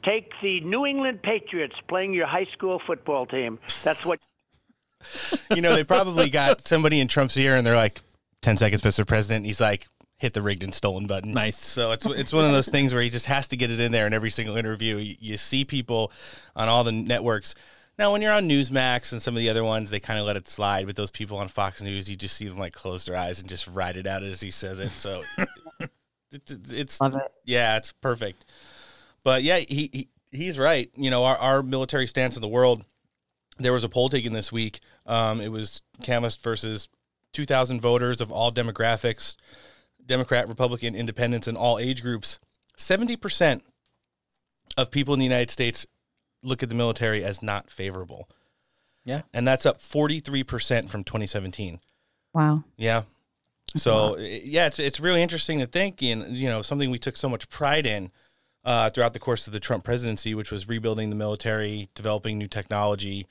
take 0.04 0.32
the 0.42 0.62
New 0.62 0.86
England 0.86 1.22
Patriots 1.22 1.76
playing 1.88 2.14
your 2.14 2.28
high 2.28 2.48
school 2.54 2.82
football 2.86 3.26
team. 3.26 3.60
That's 3.84 4.04
what 4.06 4.20
You 5.56 5.62
know, 5.62 5.76
they 5.76 5.84
probably 5.84 6.30
got 6.30 6.62
somebody 6.62 7.00
in 7.00 7.08
Trump's 7.08 7.38
ear, 7.38 7.56
and 7.56 7.66
they're 7.66 7.76
like, 7.76 8.02
10 8.42 8.58
seconds, 8.58 8.82
Mr. 8.82 9.06
President." 9.06 9.46
He's 9.46 9.62
like, 9.62 9.88
"Hit 10.18 10.34
the 10.34 10.42
rigged 10.42 10.64
and 10.64 10.74
stolen 10.74 11.08
button." 11.08 11.32
Nice. 11.32 11.58
So 11.58 11.92
it's 11.92 12.06
it's 12.06 12.34
one 12.34 12.46
of 12.46 12.52
those 12.52 12.70
things 12.70 12.94
where 12.94 13.04
he 13.04 13.10
just 13.10 13.26
has 13.26 13.48
to 13.50 13.58
get 13.58 13.72
it 13.72 13.80
in 13.80 13.92
there 13.92 14.08
in 14.08 14.14
every 14.14 14.30
single 14.30 14.56
interview. 14.58 14.98
You, 14.98 15.16
you 15.20 15.38
see 15.38 15.66
people 15.66 16.12
on 16.56 16.70
all 16.70 16.84
the 16.84 16.92
networks. 16.92 17.56
Now, 18.00 18.14
when 18.14 18.22
you're 18.22 18.32
on 18.32 18.48
Newsmax 18.48 19.12
and 19.12 19.22
some 19.22 19.36
of 19.36 19.42
the 19.42 19.50
other 19.50 19.66
ones, 19.66 19.90
they 19.90 20.00
kind 20.00 20.22
of 20.22 20.26
let 20.26 20.38
it 20.38 20.48
slide. 20.48 20.86
But 20.86 20.96
those 20.96 21.12
people 21.12 21.38
on 21.38 21.50
Fox 21.50 21.82
News, 21.82 22.10
you 22.10 22.16
just 22.16 22.38
see 22.38 22.48
them 22.48 22.58
like 22.58 22.72
close 22.72 23.06
their 23.06 23.18
eyes 23.18 23.42
and 23.42 23.50
just 23.50 23.68
ride 23.68 23.98
it 23.98 24.08
out 24.08 24.24
as 24.24 24.40
he 24.40 24.52
says 24.52 24.80
it. 24.80 24.92
So 24.92 25.22
it's, 26.32 26.54
it's 26.72 27.02
it. 27.02 27.14
yeah, 27.44 27.76
it's 27.76 27.92
perfect. 27.92 28.46
But 29.22 29.44
yeah, 29.44 29.58
he, 29.58 29.90
he 29.92 30.08
he's 30.32 30.58
right. 30.58 30.90
You 30.96 31.12
know, 31.12 31.26
our, 31.26 31.38
our 31.38 31.62
military 31.62 32.08
stance 32.08 32.38
in 32.38 32.42
the 32.42 32.48
world. 32.48 32.86
There 33.58 33.74
was 33.74 33.84
a 33.84 33.90
poll 33.90 34.08
taken 34.08 34.32
this 34.32 34.50
week. 34.50 34.80
Um, 35.06 35.42
it 35.42 35.50
was 35.50 35.82
canvassed 36.02 36.42
versus 36.42 36.88
2,000 37.34 37.82
voters 37.82 38.22
of 38.22 38.32
all 38.32 38.50
demographics, 38.50 39.36
Democrat, 40.06 40.48
Republican, 40.48 40.96
Independents, 40.96 41.50
and 41.50 41.58
all 41.58 41.78
age 41.78 42.02
groups. 42.02 42.40
70% 42.78 43.60
of 44.78 44.90
people 44.90 45.14
in 45.14 45.20
the 45.20 45.26
United 45.26 45.52
States 45.52 45.86
look 46.42 46.64
at 46.64 46.70
the 46.70 46.76
military 46.76 47.24
as 47.24 47.44
not 47.44 47.70
favorable. 47.70 48.30
Yeah. 49.06 49.22
And 49.34 49.48
that's 49.48 49.66
up 49.66 49.80
43% 49.80 50.90
from 50.90 51.04
2017. 51.04 51.80
Wow. 52.34 52.64
Yeah. 52.78 53.04
So 53.76 54.18
yeah, 54.18 54.66
it's 54.66 54.80
it's 54.80 55.00
really 55.00 55.22
interesting 55.22 55.60
to 55.60 55.68
think, 55.68 56.02
and 56.02 56.36
you 56.36 56.50
know, 56.50 56.62
something 56.62 56.90
we 56.90 56.98
took 56.98 57.16
so 57.16 57.30
much 57.30 57.50
pride 57.50 57.86
in 57.86 58.12
uh, 58.64 58.90
throughout 58.90 59.14
the 59.14 59.20
course 59.20 59.48
of 59.48 59.54
the 59.54 59.60
Trump 59.60 59.84
presidency, 59.84 60.34
which 60.34 60.52
was 60.52 60.68
rebuilding 60.68 61.10
the 61.10 61.16
military, 61.16 61.88
developing 61.94 62.38
new 62.38 62.48
technology, 62.48 63.28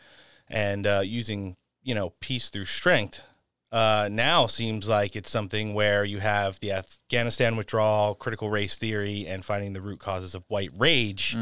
and 0.48 0.86
uh, 0.86 1.00
using 1.04 1.56
you 1.82 1.94
know 1.94 2.12
peace 2.20 2.50
through 2.50 2.66
strength. 2.66 3.22
Uh, 3.70 4.08
now 4.10 4.46
seems 4.46 4.88
like 4.88 5.14
it's 5.14 5.30
something 5.30 5.74
where 5.74 6.02
you 6.02 6.20
have 6.20 6.58
the 6.60 6.72
Afghanistan 6.72 7.56
withdrawal, 7.56 8.14
critical 8.14 8.48
race 8.48 8.76
theory, 8.76 9.26
and 9.26 9.44
finding 9.44 9.74
the 9.74 9.80
root 9.80 9.98
causes 9.98 10.34
of 10.34 10.44
white 10.48 10.70
rage. 10.78 11.34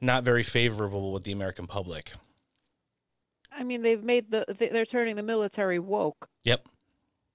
Not 0.00 0.24
very 0.24 0.42
favorable 0.42 1.12
with 1.12 1.24
the 1.24 1.32
American 1.32 1.66
public. 1.66 2.12
I 3.52 3.62
mean, 3.62 3.82
they've 3.82 4.02
made 4.02 4.30
the 4.30 4.44
they- 4.48 4.68
they're 4.68 4.84
turning 4.84 5.16
the 5.16 5.22
military 5.22 5.78
woke. 5.78 6.28
Yep. 6.44 6.66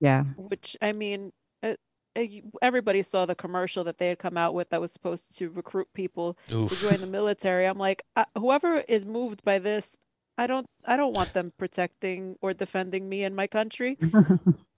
Yeah. 0.01 0.23
which 0.37 0.77
I 0.81 0.91
mean, 0.93 1.31
uh, 1.63 1.73
uh, 2.17 2.21
you- 2.21 2.51
everybody 2.61 3.01
saw 3.01 3.25
the 3.25 3.35
commercial 3.35 3.83
that 3.85 3.97
they 3.97 4.07
had 4.07 4.17
come 4.19 4.37
out 4.37 4.53
with 4.53 4.69
that 4.69 4.79
was 4.81 4.91
supposed 4.93 5.37
to 5.37 5.49
recruit 5.49 5.87
people 5.93 6.37
Oof. 6.53 6.69
to 6.69 6.89
join 6.89 7.01
the 7.01 7.07
military. 7.07 7.65
I'm 7.65 7.77
like, 7.77 8.03
uh, 8.15 8.25
whoever 8.37 8.83
is 8.87 9.05
moved 9.05 9.43
by 9.43 9.59
this, 9.59 9.97
I 10.37 10.47
don't, 10.47 10.65
I 10.85 10.95
don't 10.95 11.13
want 11.13 11.33
them 11.33 11.51
protecting 11.57 12.37
or 12.41 12.53
defending 12.53 13.09
me 13.09 13.23
and 13.23 13.35
my 13.35 13.47
country. 13.47 13.97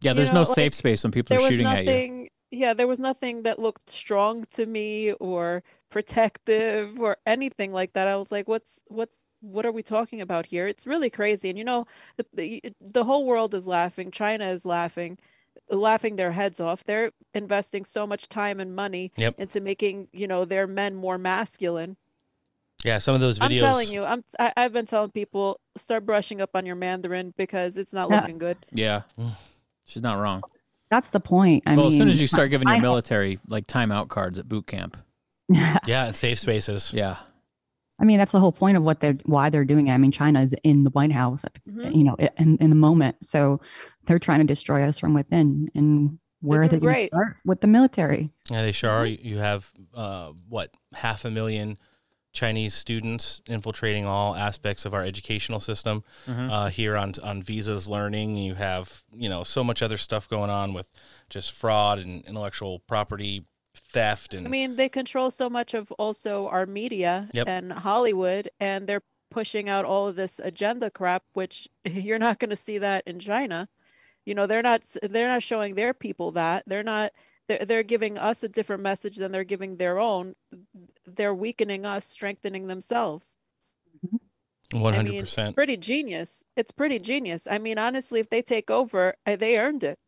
Yeah, 0.03 0.11
You 0.11 0.15
there's 0.15 0.29
know, 0.29 0.41
no 0.41 0.49
like, 0.49 0.55
safe 0.55 0.73
space 0.73 1.03
when 1.03 1.11
people 1.11 1.35
There 1.35 1.37
are 1.37 1.47
was 1.47 1.51
shooting 1.51 1.67
at 1.67 1.85
you. 1.85 2.27
Nothing. 2.51 2.59
yeah, 2.59 2.73
there 2.73 2.87
was 2.87 2.99
nothing 2.99 3.43
that 3.43 3.59
looked 3.59 3.89
strong 3.89 4.45
to 4.51 4.65
me 4.65 5.13
or 5.13 5.63
protective 5.89 6.99
or 6.99 7.17
anything 7.25 7.73
like 7.73 7.93
that. 7.93 8.07
I 8.07 8.15
was 8.17 8.31
like, 8.31 8.47
what's 8.47 8.81
what's 8.87 9.27
what 9.41 9.65
are 9.65 9.71
we 9.71 9.83
talking 9.83 10.21
about 10.21 10.45
here? 10.47 10.67
It's 10.67 10.85
really 10.87 11.09
crazy. 11.09 11.49
And 11.49 11.57
you 11.57 11.65
know, 11.65 11.85
the 12.17 12.25
the, 12.33 12.63
the 12.79 13.03
whole 13.03 13.25
world 13.25 13.53
is 13.53 13.67
laughing. 13.67 14.11
China 14.11 14.45
is 14.45 14.65
laughing, 14.65 15.17
laughing 15.69 16.15
their 16.15 16.31
heads 16.31 16.59
off. 16.59 16.83
They're 16.83 17.11
investing 17.33 17.85
so 17.85 18.05
much 18.07 18.29
time 18.29 18.59
and 18.59 18.75
money 18.75 19.11
Yep. 19.17 19.35
into 19.39 19.59
making, 19.61 20.07
you 20.13 20.27
know, 20.27 20.45
their 20.45 20.67
men 20.67 20.95
more 20.95 21.17
masculine. 21.17 21.97
Yeah, 22.83 22.97
some 22.97 23.13
of 23.13 23.21
those 23.21 23.37
videos. 23.37 23.43
I'm 23.43 23.59
telling 23.59 23.91
you, 23.91 24.03
I'm 24.05 24.23
I, 24.39 24.53
I've 24.57 24.73
been 24.73 24.85
telling 24.87 25.11
people 25.11 25.59
start 25.77 26.05
brushing 26.05 26.41
up 26.41 26.51
on 26.55 26.65
your 26.65 26.75
Mandarin 26.75 27.33
because 27.37 27.77
it's 27.77 27.93
not 27.93 28.09
Yeah. 28.09 28.21
looking 28.21 28.37
good. 28.39 28.57
Yeah. 28.71 29.01
Mm. 29.19 29.31
She's 29.85 30.01
not 30.01 30.17
wrong. 30.19 30.41
That's 30.91 31.09
the 31.09 31.19
point. 31.19 31.63
I 31.65 31.71
well, 31.75 31.85
mean, 31.85 31.93
as 31.93 31.97
soon 31.97 32.09
as 32.09 32.21
you 32.21 32.27
start 32.27 32.51
giving 32.51 32.67
your 32.67 32.77
I- 32.77 32.81
military 32.81 33.39
like 33.47 33.65
timeout 33.65 34.09
cards 34.09 34.37
at 34.37 34.47
boot 34.47 34.67
camp. 34.67 34.97
yeah, 35.49 36.05
and 36.05 36.15
safe 36.15 36.37
spaces. 36.37 36.91
Yeah. 36.93 37.17
I 37.99 38.03
mean, 38.03 38.17
that's 38.17 38.31
the 38.31 38.39
whole 38.39 38.51
point 38.51 38.77
of 38.77 38.83
what 38.83 38.99
they're 38.99 39.17
why 39.25 39.49
they're 39.49 39.65
doing 39.65 39.87
it. 39.87 39.93
I 39.93 39.97
mean, 39.97 40.11
China 40.11 40.41
is 40.41 40.55
in 40.63 40.83
the 40.83 40.89
White 40.91 41.11
House, 41.11 41.43
at 41.43 41.53
the, 41.53 41.71
Mhm. 41.71 41.95
you 41.95 42.03
know, 42.03 42.15
in, 42.37 42.57
in 42.57 42.69
the 42.69 42.75
moment. 42.75 43.17
So 43.23 43.61
they're 44.05 44.19
trying 44.19 44.39
to 44.39 44.45
destroy 44.45 44.83
us 44.83 44.97
from 44.99 45.13
within. 45.13 45.69
And 45.75 46.17
where 46.41 46.63
are 46.63 46.67
they 46.67 46.77
going 46.79 46.95
to 46.95 47.03
start 47.05 47.37
with 47.45 47.61
the 47.61 47.67
military? 47.67 48.31
Yeah, 48.49 48.63
they 48.63 48.71
sure 48.71 48.89
are. 48.89 49.05
Mm-hmm. 49.05 49.27
You 49.27 49.37
have 49.37 49.71
uh, 49.93 50.31
what 50.49 50.73
half 50.93 51.25
a 51.25 51.29
million 51.31 51.77
Chinese 52.33 52.73
students 52.73 53.41
infiltrating 53.45 54.05
all 54.05 54.35
aspects 54.35 54.85
of 54.85 54.93
our 54.93 55.01
educational 55.03 55.59
system 55.59 56.03
Mhm. 56.27 56.49
uh, 56.51 56.67
here 56.69 56.95
on 56.95 57.13
on 57.23 57.43
visas 57.43 57.89
learning. 57.89 58.35
You 58.37 58.55
have 58.55 59.03
you 59.11 59.27
know 59.29 59.43
so 59.43 59.63
much 59.63 59.81
other 59.81 59.97
stuff 59.97 60.29
going 60.29 60.49
on 60.49 60.73
with 60.73 60.91
just 61.29 61.51
fraud 61.51 61.99
and 61.99 62.23
intellectual 62.25 62.79
property 62.79 63.43
theft 63.93 64.33
and 64.33 64.45
I 64.45 64.49
mean, 64.49 64.75
they 64.75 64.89
control 64.89 65.31
so 65.31 65.49
much 65.49 65.73
of 65.73 65.91
also 65.93 66.47
our 66.47 66.65
media 66.65 67.29
Yep. 67.33 67.47
and 67.47 67.71
Hollywood, 67.73 68.49
and 68.59 68.87
they're 68.87 69.03
pushing 69.29 69.69
out 69.69 69.85
all 69.85 70.07
of 70.09 70.15
this 70.17 70.39
agenda 70.39 70.89
crap, 70.89 71.23
which 71.33 71.67
you're 71.85 72.19
not 72.19 72.39
going 72.39 72.49
to 72.49 72.55
see 72.55 72.77
that 72.79 73.03
in 73.07 73.19
China. 73.19 73.69
You 74.25 74.35
know, 74.35 74.45
they're 74.47 74.61
not 74.61 74.83
they're 75.03 75.27
not 75.29 75.43
showing 75.43 75.75
their 75.75 75.93
people 75.93 76.31
that. 76.31 76.63
They're 76.67 76.83
not 76.83 77.11
they're, 77.51 77.65
they're 77.65 77.83
giving 77.83 78.17
us 78.17 78.43
a 78.43 78.49
different 78.49 78.81
message 78.81 79.17
than 79.17 79.31
they're 79.31 79.43
giving 79.43 79.77
their 79.77 79.99
own. 79.99 80.35
They're 81.05 81.35
weakening 81.35 81.85
us, 81.85 82.05
strengthening 82.05 82.67
themselves. 82.67 83.37
one 84.71 84.93
I 84.93 84.97
hundred 84.97 85.11
mean, 85.11 85.21
percent. 85.23 85.55
pretty 85.55 85.77
genius. 85.77 86.43
It's 86.55 86.71
pretty 86.71 86.99
genius. 86.99 87.47
I 87.49 87.57
mean, 87.57 87.77
honestly, 87.77 88.19
if 88.19 88.29
they 88.29 88.41
take 88.41 88.71
over, 88.71 89.15
uh, 89.25 89.35
they 89.35 89.57
earned 89.57 89.83
it. 89.83 89.99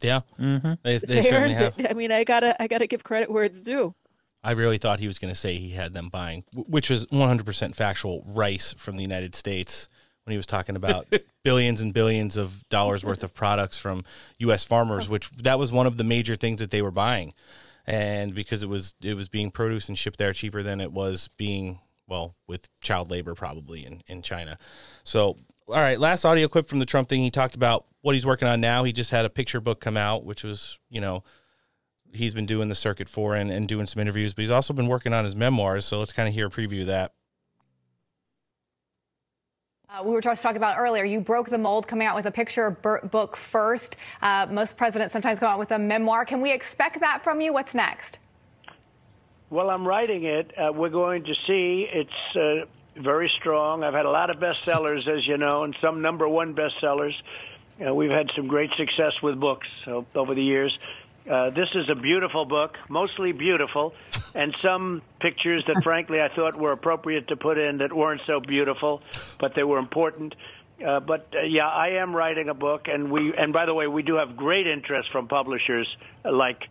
Yeah, 0.00 0.20
mm-hmm. 0.38 0.74
they, 0.82 0.98
they, 0.98 1.06
They, 1.06 1.22
certainly 1.22 1.54
earned 1.54 1.60
have. 1.60 1.78
it. 1.78 1.90
I 1.90 1.94
mean, 1.94 2.12
I 2.12 2.24
gotta 2.24 2.60
I 2.62 2.68
gotta 2.68 2.86
give 2.86 3.04
credit 3.04 3.30
where 3.30 3.44
it's 3.44 3.60
due. 3.62 3.94
I 4.42 4.52
really 4.52 4.78
thought 4.78 5.00
he 5.00 5.08
was 5.08 5.18
going 5.18 5.32
to 5.32 5.38
say 5.38 5.56
he 5.56 5.70
had 5.70 5.94
them 5.94 6.10
buying, 6.10 6.44
which 6.54 6.88
was 6.88 7.06
100% 7.06 7.74
factual, 7.74 8.22
rice 8.24 8.72
from 8.78 8.94
the 8.96 9.02
United 9.02 9.34
States 9.34 9.88
when 10.28 10.32
he 10.32 10.36
was 10.36 10.46
talking 10.46 10.76
about 10.76 11.06
billions 11.42 11.80
and 11.80 11.94
billions 11.94 12.36
of 12.36 12.68
dollars 12.68 13.02
worth 13.02 13.24
of 13.24 13.34
products 13.34 13.78
from 13.78 14.04
U.S. 14.38 14.62
farmers, 14.62 15.08
oh. 15.08 15.12
which 15.12 15.30
that 15.30 15.58
was 15.58 15.72
one 15.72 15.86
of 15.86 15.96
the 15.96 16.04
major 16.04 16.36
things 16.36 16.60
that 16.60 16.70
they 16.70 16.82
were 16.82 16.90
buying, 16.90 17.32
and 17.86 18.34
because 18.34 18.62
it 18.62 18.68
was 18.68 18.94
it 19.02 19.14
was 19.14 19.28
being 19.28 19.50
produced 19.50 19.88
and 19.88 19.98
shipped 19.98 20.18
there 20.18 20.34
cheaper 20.34 20.62
than 20.62 20.80
it 20.80 20.92
was 20.92 21.28
being 21.38 21.80
well 22.06 22.36
with 22.46 22.68
child 22.80 23.10
labor 23.10 23.34
probably 23.34 23.84
in 23.84 24.02
in 24.06 24.22
China. 24.22 24.58
So 25.02 25.38
all 25.68 25.80
right, 25.80 25.98
last 25.98 26.24
audio 26.24 26.48
clip 26.48 26.66
from 26.66 26.78
the 26.78 26.86
Trump 26.86 27.08
thing. 27.08 27.22
He 27.22 27.30
talked 27.30 27.54
about 27.54 27.86
what 28.02 28.14
he's 28.14 28.26
working 28.26 28.48
on 28.48 28.60
now. 28.60 28.84
He 28.84 28.92
just 28.92 29.10
had 29.10 29.24
a 29.24 29.30
picture 29.30 29.60
book 29.60 29.80
come 29.80 29.96
out, 29.96 30.24
which 30.24 30.44
was 30.44 30.78
you 30.90 31.00
know 31.00 31.24
he's 32.12 32.34
been 32.34 32.46
doing 32.46 32.68
the 32.68 32.74
circuit 32.74 33.08
for 33.08 33.34
and, 33.34 33.50
and 33.50 33.68
doing 33.68 33.86
some 33.86 34.00
interviews, 34.00 34.34
but 34.34 34.42
he's 34.42 34.50
also 34.50 34.72
been 34.74 34.86
working 34.88 35.12
on 35.12 35.24
his 35.24 35.36
memoirs. 35.36 35.84
So 35.84 35.98
let's 35.98 36.12
kind 36.12 36.28
of 36.28 36.34
hear 36.34 36.46
a 36.46 36.50
preview 36.50 36.82
of 36.82 36.86
that. 36.88 37.12
Uh, 39.90 40.02
we 40.02 40.10
were 40.10 40.20
just 40.20 40.42
talking 40.42 40.58
about 40.58 40.76
earlier. 40.78 41.02
You 41.02 41.18
broke 41.18 41.48
the 41.48 41.56
mold 41.56 41.88
coming 41.88 42.06
out 42.06 42.14
with 42.14 42.26
a 42.26 42.30
picture 42.30 42.70
book 43.10 43.38
first. 43.38 43.96
Uh, 44.20 44.46
most 44.50 44.76
presidents 44.76 45.14
sometimes 45.14 45.38
come 45.38 45.48
out 45.50 45.58
with 45.58 45.70
a 45.70 45.78
memoir. 45.78 46.26
Can 46.26 46.42
we 46.42 46.52
expect 46.52 47.00
that 47.00 47.24
from 47.24 47.40
you? 47.40 47.54
What's 47.54 47.74
next? 47.74 48.18
Well, 49.48 49.70
I'm 49.70 49.88
writing 49.88 50.24
it. 50.24 50.52
Uh, 50.58 50.72
we're 50.74 50.90
going 50.90 51.24
to 51.24 51.34
see. 51.46 51.88
It's 51.90 52.36
uh, 52.36 52.66
very 53.02 53.32
strong. 53.40 53.82
I've 53.82 53.94
had 53.94 54.04
a 54.04 54.10
lot 54.10 54.28
of 54.28 54.36
bestsellers, 54.36 55.08
as 55.08 55.26
you 55.26 55.38
know, 55.38 55.64
and 55.64 55.74
some 55.80 56.02
number 56.02 56.28
one 56.28 56.54
bestsellers. 56.54 57.14
Uh, 57.82 57.94
we've 57.94 58.10
had 58.10 58.30
some 58.36 58.46
great 58.46 58.70
success 58.76 59.14
with 59.22 59.40
books 59.40 59.68
over 60.14 60.34
the 60.34 60.44
years. 60.44 60.76
Uh, 61.28 61.50
this 61.50 61.68
is 61.74 61.88
a 61.90 61.94
beautiful 61.94 62.44
book, 62.46 62.76
mostly 62.88 63.32
beautiful, 63.32 63.92
and 64.34 64.56
some 64.62 65.02
pictures 65.20 65.62
that, 65.66 65.76
frankly, 65.84 66.20
I 66.20 66.28
thought 66.34 66.56
were 66.56 66.72
appropriate 66.72 67.28
to 67.28 67.36
put 67.36 67.58
in 67.58 67.78
that 67.78 67.92
weren't 67.92 68.22
so 68.26 68.40
beautiful, 68.40 69.02
but 69.38 69.54
they 69.54 69.62
were 69.64 69.78
important. 69.78 70.34
Uh, 70.84 71.00
but 71.00 71.28
uh, 71.34 71.42
yeah, 71.42 71.66
I 71.66 71.96
am 72.00 72.14
writing 72.14 72.48
a 72.48 72.54
book, 72.54 72.86
and 72.86 73.10
we. 73.10 73.34
And 73.36 73.52
by 73.52 73.66
the 73.66 73.74
way, 73.74 73.88
we 73.88 74.02
do 74.02 74.14
have 74.14 74.36
great 74.36 74.66
interest 74.66 75.10
from 75.10 75.26
publishers. 75.28 75.88
uh, 76.24 76.32
Like 76.32 76.62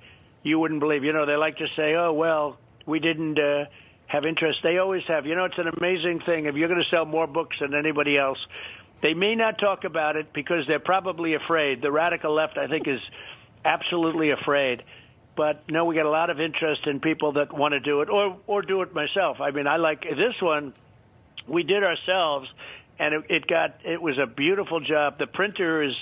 you 0.43 0.59
wouldn't 0.59 0.79
believe. 0.79 1.03
You 1.03 1.11
know, 1.13 1.25
they 1.25 1.35
like 1.35 1.57
to 1.57 1.67
say, 1.75 1.93
"Oh 1.95 2.13
well, 2.13 2.57
we 2.85 2.99
didn't 2.99 3.37
uh, 3.37 3.65
have 4.07 4.25
interest." 4.25 4.59
They 4.63 4.77
always 4.77 5.03
have. 5.07 5.25
You 5.25 5.35
know, 5.35 5.43
it's 5.43 5.57
an 5.57 5.67
amazing 5.77 6.21
thing. 6.21 6.45
If 6.45 6.55
you're 6.55 6.69
going 6.69 6.81
to 6.81 6.89
sell 6.89 7.05
more 7.05 7.27
books 7.27 7.57
than 7.59 7.75
anybody 7.75 8.17
else, 8.17 8.39
they 9.01 9.13
may 9.13 9.35
not 9.35 9.59
talk 9.59 9.83
about 9.83 10.15
it 10.15 10.31
because 10.33 10.65
they're 10.67 10.79
probably 10.79 11.33
afraid. 11.33 11.81
The 11.81 11.91
radical 11.91 12.33
left, 12.33 12.57
I 12.57 12.67
think, 12.67 12.87
is 12.87 13.01
absolutely 13.65 14.31
afraid. 14.31 14.83
But 15.35 15.69
no, 15.69 15.85
we 15.85 15.95
got 15.95 16.07
a 16.07 16.09
lot 16.09 16.29
of 16.31 16.39
interest 16.39 16.87
in 16.87 16.99
people 16.99 17.33
that 17.33 17.53
want 17.53 17.73
to 17.73 17.79
do 17.79 18.01
it, 18.01 18.09
or 18.09 18.37
or 18.47 18.61
do 18.63 18.81
it 18.81 18.93
myself. 18.93 19.39
I 19.39 19.51
mean, 19.51 19.67
I 19.67 19.77
like 19.77 20.01
this 20.01 20.41
one. 20.41 20.73
We 21.47 21.63
did 21.63 21.83
ourselves, 21.83 22.49
and 22.97 23.13
it, 23.13 23.23
it 23.29 23.47
got 23.47 23.75
it 23.85 24.01
was 24.01 24.17
a 24.17 24.25
beautiful 24.25 24.79
job. 24.79 25.19
The 25.19 25.27
printer 25.27 25.83
is 25.83 25.95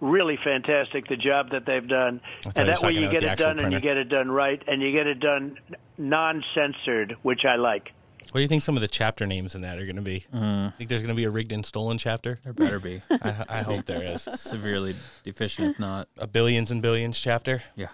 really 0.00 0.38
fantastic. 0.42 1.08
The 1.08 1.16
job 1.16 1.50
that 1.50 1.66
they've 1.66 1.86
done, 1.86 2.20
and 2.54 2.68
that 2.68 2.80
way 2.80 2.92
you 2.92 3.10
get 3.10 3.24
it 3.24 3.38
done, 3.38 3.58
and 3.58 3.72
you 3.72 3.80
get 3.80 3.96
it 3.96 4.08
done 4.08 4.30
right, 4.30 4.62
and 4.68 4.80
you 4.80 4.92
get 4.92 5.08
it 5.08 5.18
done 5.18 5.58
non-censored, 5.98 7.16
which 7.22 7.44
I 7.44 7.56
like. 7.56 7.92
What 8.36 8.40
do 8.40 8.42
you 8.42 8.48
think 8.48 8.60
some 8.60 8.76
of 8.76 8.82
the 8.82 8.88
chapter 8.88 9.26
names 9.26 9.54
in 9.54 9.62
that 9.62 9.78
are 9.78 9.86
going 9.86 9.96
to 9.96 10.02
be? 10.02 10.26
I 10.30 10.70
think 10.76 10.90
there's 10.90 11.00
going 11.02 11.14
to 11.14 11.16
be 11.16 11.24
a 11.24 11.30
rigged 11.30 11.52
and 11.52 11.64
stolen 11.64 11.96
chapter? 11.96 12.38
There 12.44 12.52
better 12.52 12.78
be. 12.78 13.00
I, 13.10 13.46
I 13.48 13.62
hope 13.62 13.86
there 13.86 14.02
is. 14.02 14.24
Severely 14.24 14.94
deficient, 15.22 15.70
if 15.70 15.78
not. 15.80 16.08
A 16.18 16.26
billions 16.26 16.70
and 16.70 16.82
billions 16.82 17.18
chapter? 17.18 17.62
Yeah. 17.76 17.88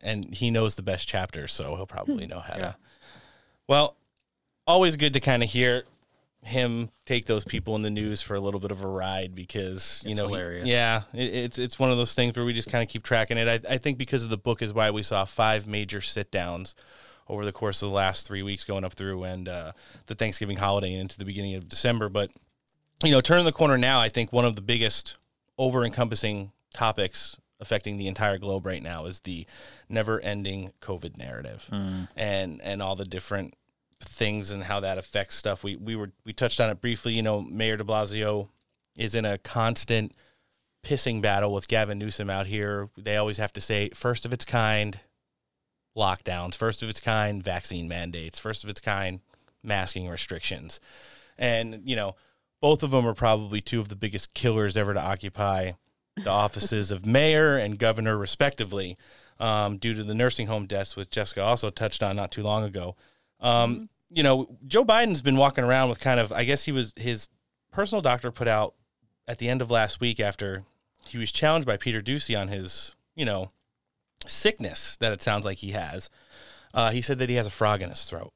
And 0.00 0.32
he 0.32 0.52
knows 0.52 0.76
the 0.76 0.82
best 0.82 1.08
chapter, 1.08 1.48
so 1.48 1.74
he'll 1.74 1.88
probably 1.88 2.24
know 2.24 2.38
how 2.38 2.54
to. 2.54 2.76
Well, 3.66 3.96
always 4.64 4.94
good 4.94 5.14
to 5.14 5.18
kind 5.20 5.42
of 5.42 5.50
hear 5.50 5.82
him 6.44 6.90
take 7.04 7.24
those 7.26 7.44
people 7.44 7.74
in 7.74 7.82
the 7.82 7.90
news 7.90 8.22
for 8.22 8.36
a 8.36 8.40
little 8.40 8.60
bit 8.60 8.70
of 8.70 8.84
a 8.84 8.86
ride 8.86 9.34
because 9.34 10.04
you 10.04 10.12
It's 10.12 10.20
know 10.20 10.28
he- 10.28 10.34
yeah 10.66 11.02
it, 11.12 11.34
it's 11.34 11.58
it's 11.58 11.78
one 11.80 11.90
of 11.90 11.96
those 11.96 12.14
things 12.14 12.34
where 12.36 12.44
we 12.44 12.52
just 12.52 12.68
kind 12.68 12.82
of 12.82 12.88
keep 12.88 13.04
tracking 13.04 13.38
it 13.38 13.64
I, 13.64 13.74
I 13.74 13.78
think 13.78 13.96
because 13.96 14.24
of 14.24 14.30
the 14.30 14.36
book 14.36 14.60
is 14.60 14.72
why 14.72 14.90
we 14.90 15.04
saw 15.04 15.24
five 15.24 15.68
major 15.68 16.00
sit 16.00 16.32
downs 16.32 16.74
over 17.28 17.44
the 17.44 17.52
course 17.52 17.82
of 17.82 17.88
the 17.88 17.94
last 17.94 18.26
three 18.26 18.42
weeks 18.42 18.64
going 18.64 18.84
up 18.84 18.94
through 18.94 19.22
and 19.24 19.48
uh, 19.48 19.72
the 20.06 20.14
thanksgiving 20.14 20.56
holiday 20.58 20.92
and 20.92 21.02
into 21.02 21.18
the 21.18 21.24
beginning 21.24 21.54
of 21.54 21.68
december 21.68 22.08
but 22.08 22.30
you 23.04 23.10
know 23.10 23.20
turning 23.20 23.44
the 23.44 23.52
corner 23.52 23.78
now 23.78 24.00
i 24.00 24.08
think 24.08 24.32
one 24.32 24.44
of 24.44 24.56
the 24.56 24.62
biggest 24.62 25.16
over 25.58 25.84
encompassing 25.84 26.52
topics 26.74 27.36
affecting 27.60 27.96
the 27.96 28.08
entire 28.08 28.38
globe 28.38 28.66
right 28.66 28.82
now 28.82 29.04
is 29.04 29.20
the 29.20 29.46
never 29.88 30.18
ending 30.20 30.72
covid 30.80 31.16
narrative 31.16 31.68
Mm. 31.72 32.08
and 32.16 32.60
and 32.62 32.82
all 32.82 32.96
the 32.96 33.04
different 33.04 33.54
things 34.00 34.50
and 34.50 34.64
how 34.64 34.80
that 34.80 34.98
affects 34.98 35.36
stuff. 35.36 35.62
We 35.62 35.76
we 35.76 35.94
were 35.94 36.10
we 36.24 36.32
touched 36.32 36.60
on 36.60 36.68
it 36.70 36.80
briefly. 36.80 37.12
You 37.12 37.22
know, 37.22 37.40
Mayor 37.40 37.76
De 37.76 37.84
Blasio 37.84 38.48
is 38.96 39.14
in 39.14 39.24
a 39.24 39.38
constant 39.38 40.12
pissing 40.84 41.22
battle 41.22 41.52
with 41.52 41.68
Gavin 41.68 41.98
Newsom 42.00 42.28
out 42.28 42.46
here. 42.48 42.88
They 42.96 43.16
always 43.16 43.36
have 43.36 43.52
to 43.52 43.60
say 43.60 43.90
first 43.94 44.26
of 44.26 44.32
its 44.32 44.44
kind 44.44 44.98
lockdowns, 45.96 46.54
first 46.54 46.82
of 46.82 46.88
its 46.88 47.00
kind 47.00 47.42
vaccine 47.42 47.88
mandates, 47.88 48.38
first 48.38 48.64
of 48.64 48.70
its 48.70 48.80
kind 48.80 49.20
masking 49.62 50.08
restrictions. 50.08 50.80
And, 51.38 51.82
you 51.84 51.96
know, 51.96 52.16
both 52.60 52.82
of 52.82 52.90
them 52.90 53.06
are 53.06 53.14
probably 53.14 53.60
two 53.60 53.80
of 53.80 53.88
the 53.88 53.96
biggest 53.96 54.34
killers 54.34 54.76
ever 54.76 54.94
to 54.94 55.02
occupy 55.02 55.72
the 56.16 56.30
offices 56.44 56.90
of 56.90 57.06
mayor 57.06 57.56
and 57.56 57.78
governor, 57.78 58.16
respectively, 58.16 58.96
um, 59.40 59.78
due 59.78 59.94
to 59.94 60.04
the 60.04 60.14
nursing 60.14 60.46
home 60.46 60.66
deaths, 60.66 60.96
which 60.96 61.10
Jessica 61.10 61.42
also 61.42 61.70
touched 61.70 62.02
on 62.02 62.16
not 62.16 62.30
too 62.30 62.42
long 62.42 62.64
ago. 62.64 62.96
Um, 63.40 63.88
You 64.10 64.22
know, 64.22 64.56
Joe 64.66 64.84
Biden's 64.84 65.22
been 65.22 65.36
walking 65.36 65.64
around 65.64 65.88
with 65.88 65.98
kind 65.98 66.20
of, 66.20 66.32
I 66.32 66.44
guess 66.44 66.64
he 66.64 66.72
was, 66.72 66.92
his 66.96 67.28
personal 67.72 68.02
doctor 68.02 68.30
put 68.30 68.46
out 68.46 68.74
at 69.26 69.38
the 69.38 69.48
end 69.48 69.62
of 69.62 69.70
last 69.70 70.00
week 70.00 70.20
after 70.20 70.64
he 71.06 71.18
was 71.18 71.32
challenged 71.32 71.66
by 71.66 71.76
Peter 71.76 72.02
Doocy 72.02 72.38
on 72.38 72.48
his, 72.48 72.94
you 73.16 73.24
know, 73.24 73.48
sickness 74.26 74.96
that 74.98 75.12
it 75.12 75.22
sounds 75.22 75.44
like 75.44 75.58
he 75.58 75.72
has. 75.72 76.10
Uh, 76.74 76.90
he 76.90 77.02
said 77.02 77.18
that 77.18 77.28
he 77.28 77.36
has 77.36 77.46
a 77.46 77.50
frog 77.50 77.82
in 77.82 77.90
his 77.90 78.04
throat. 78.04 78.32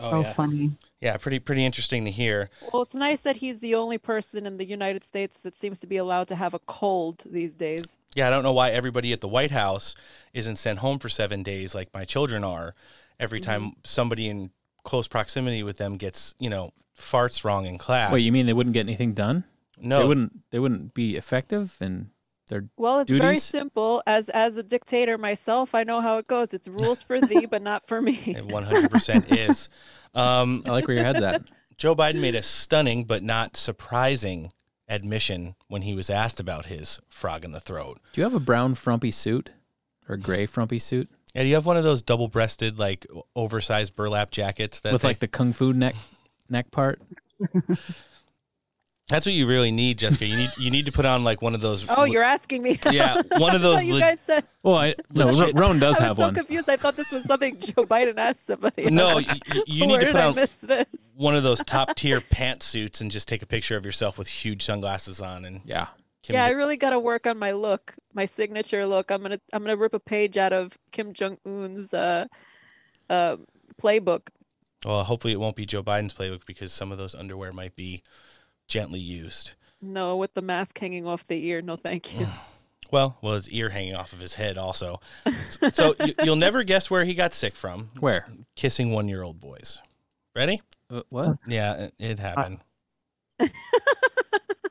Oh, 0.00 0.22
funny. 0.34 0.70
Yeah, 1.00 1.16
pretty 1.16 1.40
pretty 1.40 1.64
interesting 1.64 2.04
to 2.04 2.10
hear. 2.10 2.50
Well, 2.72 2.82
it's 2.82 2.94
nice 2.94 3.22
that 3.22 3.38
he's 3.38 3.58
the 3.60 3.74
only 3.74 3.98
person 3.98 4.46
in 4.46 4.56
the 4.56 4.64
United 4.64 5.02
States 5.02 5.40
that 5.40 5.56
seems 5.56 5.80
to 5.80 5.88
be 5.88 5.96
allowed 5.96 6.28
to 6.28 6.36
have 6.36 6.54
a 6.54 6.60
cold 6.60 7.24
these 7.26 7.54
days. 7.56 7.98
Yeah, 8.14 8.28
I 8.28 8.30
don't 8.30 8.44
know 8.44 8.52
why 8.52 8.70
everybody 8.70 9.12
at 9.12 9.20
the 9.20 9.26
White 9.28 9.50
House 9.50 9.96
isn't 10.32 10.56
sent 10.56 10.78
home 10.80 11.00
for 11.00 11.08
seven 11.08 11.42
days 11.42 11.74
like 11.74 11.92
my 11.92 12.04
children 12.04 12.44
are. 12.44 12.74
Every 13.18 13.40
time 13.40 13.62
Mm-hmm. 13.62 13.80
somebody 13.84 14.28
in 14.28 14.50
close 14.84 15.08
proximity 15.08 15.64
with 15.64 15.78
them 15.78 15.96
gets, 15.96 16.34
you 16.38 16.48
know, 16.50 16.70
farts 16.96 17.42
wrong 17.44 17.66
in 17.66 17.76
class. 17.78 18.12
Wait, 18.12 18.22
you 18.24 18.30
mean 18.30 18.46
they 18.46 18.52
wouldn't 18.52 18.74
get 18.74 18.86
anything 18.86 19.14
done? 19.14 19.42
No. 19.80 19.98
they 20.02 20.08
wouldn't. 20.08 20.50
They 20.50 20.58
wouldn't 20.60 20.94
be 20.94 21.16
effective 21.16 21.76
in 21.80 22.10
their 22.48 22.64
Well, 22.76 23.00
it's 23.00 23.08
duties. 23.08 23.20
very 23.22 23.38
simple. 23.38 24.02
As 24.06 24.28
as 24.30 24.56
a 24.56 24.62
dictator 24.62 25.16
myself, 25.18 25.74
I 25.74 25.84
know 25.84 26.00
how 26.00 26.18
it 26.18 26.26
goes. 26.26 26.52
It's 26.52 26.68
rules 26.68 27.02
for 27.02 27.20
thee, 27.20 27.46
but 27.46 27.62
not 27.62 27.86
for 27.86 28.00
me. 28.02 28.14
It 28.26 28.46
100% 28.48 29.36
is. 29.36 29.68
Um, 30.14 30.62
I 30.66 30.70
like 30.70 30.86
where 30.88 30.96
your 30.96 31.04
head's 31.04 31.22
at. 31.22 31.42
Joe 31.76 31.94
Biden 31.94 32.20
made 32.20 32.34
a 32.34 32.42
stunning 32.42 33.04
but 33.04 33.22
not 33.22 33.56
surprising 33.56 34.52
admission 34.88 35.54
when 35.68 35.82
he 35.82 35.94
was 35.94 36.08
asked 36.10 36.40
about 36.40 36.66
his 36.66 36.98
frog 37.08 37.44
in 37.44 37.52
the 37.52 37.60
throat. 37.60 38.00
Do 38.12 38.20
you 38.20 38.24
have 38.24 38.34
a 38.34 38.40
brown 38.40 38.74
frumpy 38.74 39.10
suit 39.10 39.50
or 40.08 40.14
a 40.14 40.18
gray 40.18 40.46
frumpy 40.46 40.78
suit 40.78 41.08
Yeah, 41.34 41.42
do 41.42 41.48
you 41.48 41.54
have 41.54 41.66
one 41.66 41.76
of 41.76 41.84
those 41.84 42.00
double-breasted, 42.02 42.78
like 42.78 43.06
oversized 43.36 43.94
burlap 43.94 44.30
jackets 44.30 44.80
that 44.80 44.92
with 44.94 45.02
they- 45.02 45.08
like 45.08 45.18
the 45.20 45.28
kung 45.28 45.52
fu 45.52 45.72
neck 45.72 45.94
neck 46.48 46.70
part? 46.70 47.00
That's 49.08 49.24
what 49.24 49.34
you 49.34 49.46
really 49.46 49.70
need, 49.70 49.98
Jessica. 49.98 50.26
You 50.26 50.36
need 50.36 50.50
you 50.58 50.70
need 50.70 50.84
to 50.86 50.92
put 50.92 51.06
on 51.06 51.24
like 51.24 51.40
one 51.40 51.54
of 51.54 51.62
those. 51.62 51.86
Oh, 51.88 52.04
you're 52.04 52.22
asking 52.22 52.62
me? 52.62 52.78
Yeah, 52.90 53.22
one 53.38 53.54
of 53.54 53.62
those 53.62 53.82
you 53.82 53.94
le- 53.94 54.00
guys 54.00 54.20
said. 54.20 54.44
Well, 54.62 54.74
I 54.76 54.94
no, 55.14 55.26
Legit- 55.28 55.54
Roan 55.58 55.78
does 55.78 55.98
I 55.98 56.02
have 56.04 56.18
was 56.18 56.28
so 56.28 56.32
confused. 56.32 56.68
I 56.68 56.76
thought 56.76 56.94
this 56.96 57.10
was 57.10 57.24
something 57.24 57.58
Joe 57.60 57.84
Biden 57.86 58.18
asked 58.18 58.44
somebody. 58.46 58.90
No, 58.90 59.16
you, 59.18 59.32
you- 59.54 59.64
you 59.66 59.86
need 59.86 59.92
Where 59.92 60.00
to 60.00 60.06
put 60.12 60.16
I 60.16 60.26
on 60.26 60.34
miss 60.34 60.56
this? 60.58 60.84
one 61.16 61.34
of 61.34 61.42
those 61.42 61.60
top 61.66 61.96
tier 61.96 62.20
pantsuits 62.20 63.00
and 63.00 63.10
just 63.10 63.28
take 63.28 63.40
a 63.40 63.46
picture 63.46 63.76
of 63.78 63.86
yourself 63.86 64.18
with 64.18 64.28
huge 64.28 64.62
sunglasses 64.64 65.20
on 65.22 65.44
and 65.46 65.62
yeah. 65.64 65.86
Kim 66.22 66.34
yeah, 66.34 66.44
I 66.44 66.50
really 66.50 66.76
got 66.76 66.90
to 66.90 66.98
work 66.98 67.26
on 67.26 67.38
my 67.38 67.52
look, 67.52 67.94
my 68.12 68.26
signature 68.26 68.84
look. 68.84 69.10
I'm 69.10 69.22
gonna 69.22 69.40
I'm 69.54 69.62
gonna 69.62 69.76
rip 69.76 69.94
a 69.94 70.00
page 70.00 70.36
out 70.36 70.52
of 70.52 70.76
Kim 70.92 71.14
Jong 71.14 71.38
Un's 71.46 71.94
uh, 71.94 72.26
uh, 73.08 73.36
playbook. 73.80 74.28
well, 74.84 75.02
hopefully 75.04 75.32
it 75.32 75.40
won't 75.40 75.56
be 75.56 75.64
Joe 75.64 75.82
Biden's 75.82 76.12
playbook 76.12 76.44
because 76.44 76.72
some 76.72 76.92
of 76.92 76.98
those 76.98 77.14
underwear 77.14 77.52
might 77.54 77.74
be 77.74 78.02
gently 78.68 79.00
used. 79.00 79.52
No, 79.80 80.16
with 80.16 80.34
the 80.34 80.42
mask 80.42 80.78
hanging 80.78 81.06
off 81.06 81.26
the 81.26 81.44
ear. 81.46 81.62
No, 81.62 81.76
thank 81.76 82.18
you. 82.18 82.26
Well, 82.90 83.18
well, 83.20 83.34
his 83.34 83.50
ear 83.50 83.68
hanging 83.68 83.94
off 83.94 84.14
of 84.14 84.20
his 84.20 84.32
head 84.32 84.56
also. 84.56 84.98
so 85.74 85.94
you, 86.02 86.14
you'll 86.24 86.36
never 86.36 86.64
guess 86.64 86.90
where 86.90 87.04
he 87.04 87.12
got 87.12 87.34
sick 87.34 87.54
from. 87.54 87.90
Where? 88.00 88.26
Kissing 88.56 88.92
one-year-old 88.92 89.38
boys. 89.38 89.82
Ready? 90.34 90.62
Uh, 90.88 91.02
what? 91.10 91.36
Yeah, 91.46 91.74
it, 91.74 91.94
it 91.98 92.18
happened. 92.18 92.60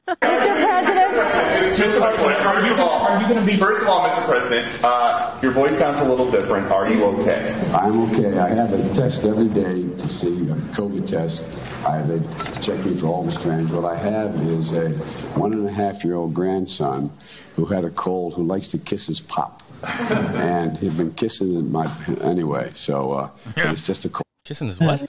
Just 0.08 1.97
a 1.97 2.16
quick, 2.18 2.39
are 2.45 2.66
you, 2.66 2.74
are 2.76 3.22
you 3.22 3.28
going 3.28 3.39
to 3.39 3.45
be, 3.45 3.58
first 3.58 3.82
of 3.82 3.89
all, 3.89 4.08
Mr. 4.08 4.26
President, 4.26 4.84
uh, 4.84 5.38
your 5.41 5.51
voice 5.51 5.78
sounds 5.78 5.99
a 5.99 6.05
little 6.05 6.32
different. 6.32 6.72
Are 6.72 6.89
you 6.89 7.03
okay? 7.03 7.53
I'm 7.74 8.14
okay. 8.14 8.39
I 8.39 8.47
have 8.47 8.72
a 8.72 8.93
test 8.95 9.26
every 9.26 9.49
day 9.49 9.84
to 9.84 10.08
see 10.08 10.43
a 10.43 10.55
COVID 10.76 11.08
test. 11.08 11.43
I 11.86 12.01
they 12.03 12.20
check 12.62 12.84
me 12.86 12.95
for 12.95 13.08
all 13.08 13.24
the 13.24 13.34
strands. 13.34 13.74
What 13.74 13.84
I 13.84 13.97
have 13.97 14.34
is 14.47 14.72
a 14.72 14.91
one 15.38 15.51
and 15.51 15.68
a 15.68 15.72
half 15.72 16.05
year 16.05 16.16
old 16.16 16.34
grandson 16.34 17.12
who 17.58 17.66
had 17.66 17.84
a 17.84 17.89
cold 17.89 18.34
who 18.34 18.43
likes 18.43 18.70
to 18.70 18.78
kiss 18.78 19.08
his 19.08 19.20
pop, 19.20 19.62
and 19.84 20.78
he'd 20.78 20.95
been 20.95 21.14
kissing 21.16 21.70
my 21.70 21.93
anyway. 22.22 22.72
So 22.76 23.12
uh, 23.12 23.30
it's 23.58 23.86
just 23.86 24.05
a 24.05 24.10
cold. 24.10 24.24
Kissing 24.45 24.68
his 24.68 24.80
what? 24.80 25.05